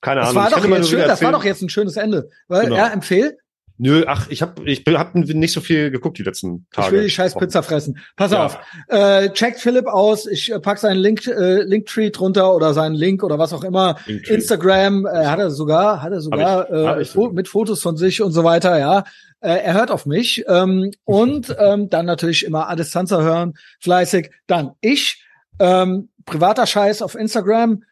Keine 0.00 0.20
das 0.20 0.30
Ahnung. 0.30 0.42
War 0.42 0.50
doch 0.50 0.64
jetzt 0.64 0.88
schön, 0.88 1.00
das 1.00 1.22
war 1.22 1.32
doch 1.32 1.44
jetzt 1.44 1.62
ein 1.62 1.68
schönes 1.68 1.96
Ende. 1.96 2.28
Weil, 2.46 2.64
genau. 2.64 2.76
ja, 2.76 2.88
empfehl. 2.88 3.36
Nö, 3.80 4.04
ach, 4.08 4.26
ich 4.28 4.42
habe 4.42 4.68
ich 4.68 4.82
hab 4.86 5.14
nicht 5.14 5.52
so 5.52 5.60
viel 5.60 5.92
geguckt 5.92 6.18
die 6.18 6.24
letzten 6.24 6.66
Tage. 6.72 6.88
Ich 6.88 6.92
will 6.92 7.02
die 7.04 7.10
scheiß 7.10 7.36
Pizza 7.36 7.62
fressen. 7.62 7.98
Pass 8.16 8.32
ja. 8.32 8.44
auf. 8.44 8.58
Äh, 8.88 9.30
checkt 9.30 9.60
Philipp 9.60 9.86
aus. 9.86 10.26
Ich 10.26 10.50
äh, 10.50 10.58
pack 10.58 10.78
seinen 10.78 10.98
Link, 10.98 11.24
äh, 11.28 11.62
Linktree 11.62 12.10
drunter 12.10 12.54
oder 12.54 12.74
seinen 12.74 12.96
Link 12.96 13.22
oder 13.22 13.38
was 13.38 13.52
auch 13.52 13.62
immer. 13.62 13.96
Linktree. 14.06 14.34
Instagram 14.34 15.06
äh, 15.06 15.26
hat 15.26 15.38
er 15.38 15.50
sogar, 15.50 16.02
hat 16.02 16.10
er 16.10 16.20
sogar 16.20 16.62
hab 16.62 16.70
ich, 16.70 16.74
äh, 16.74 16.86
hab 16.86 16.98
ich 16.98 17.10
so. 17.10 17.30
mit 17.30 17.46
Fotos 17.46 17.80
von 17.80 17.96
sich 17.96 18.20
und 18.20 18.32
so 18.32 18.42
weiter, 18.42 18.78
ja. 18.80 19.04
Äh, 19.40 19.58
er 19.58 19.74
hört 19.74 19.92
auf 19.92 20.06
mich. 20.06 20.44
Ähm, 20.48 20.90
und 21.04 21.54
ähm, 21.60 21.88
dann 21.88 22.06
natürlich 22.06 22.44
immer 22.44 22.68
Adistanza 22.68 23.20
hören, 23.22 23.54
fleißig. 23.78 24.32
Dann 24.48 24.72
ich, 24.80 25.24
ähm, 25.60 26.08
privater 26.24 26.66
Scheiß 26.66 27.00
auf 27.00 27.14
Instagram, 27.14 27.84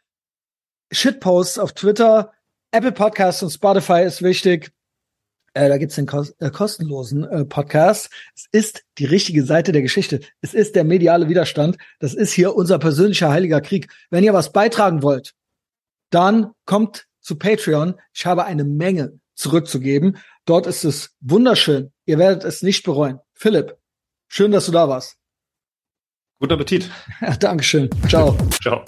Shitposts 0.90 1.60
auf 1.60 1.72
Twitter, 1.74 2.32
Apple 2.72 2.92
Podcasts 2.92 3.42
und 3.44 3.50
Spotify 3.50 4.02
ist 4.02 4.22
wichtig. 4.22 4.72
Äh, 5.57 5.70
da 5.70 5.78
gibt's 5.78 5.95
den 5.95 6.05
kos 6.07 6.35
äh, 6.39 6.51
kostenlosen 6.51 7.24
äh, 7.24 7.47
Podcast. 7.47 8.11
Es 8.35 8.47
ist 8.53 8.85
die 8.99 9.07
richtige 9.07 9.43
Seite 9.43 9.73
der 9.73 9.81
Geschichte. 9.81 10.20
Es 10.43 10.53
ist 10.53 10.77
der 10.77 10.85
mediale 10.85 11.31
Widerstand. 11.31 11.78
Das 11.99 12.12
ist 12.12 12.33
hier 12.33 12.55
unser 12.55 12.78
persönlicher 12.78 13.31
heiliger 13.31 13.62
Krieg. 13.62 13.89
Wenn 14.11 14.23
ihr 14.23 14.35
was 14.35 14.53
beitragen 14.53 15.03
wollt, 15.03 15.33
dann 16.11 16.53
kommt 16.66 17.07
zu 17.20 17.37
Patreon. 17.37 17.95
Ich 18.12 18.27
habe 18.27 18.45
eine 18.45 18.65
Menge 18.65 19.19
zurückzugeben. 19.35 20.19
Dort 20.45 20.66
ist 20.66 20.85
es 20.85 21.15
wunderschön. 21.20 21.91
Ihr 22.05 22.19
werdet 22.19 22.45
es 22.45 22.62
nicht 22.62 22.85
bereuen. 22.85 23.19
Philipp, 23.33 23.78
schön, 24.28 24.53
dass 24.53 24.66
du 24.66 24.73
da 24.73 24.91
warst. 24.91 25.16
Guten 26.39 26.53
Appetit. 26.53 26.91
Dankeschön. 27.41 27.89
Ciao. 28.09 28.37
Ciao. 28.61 28.85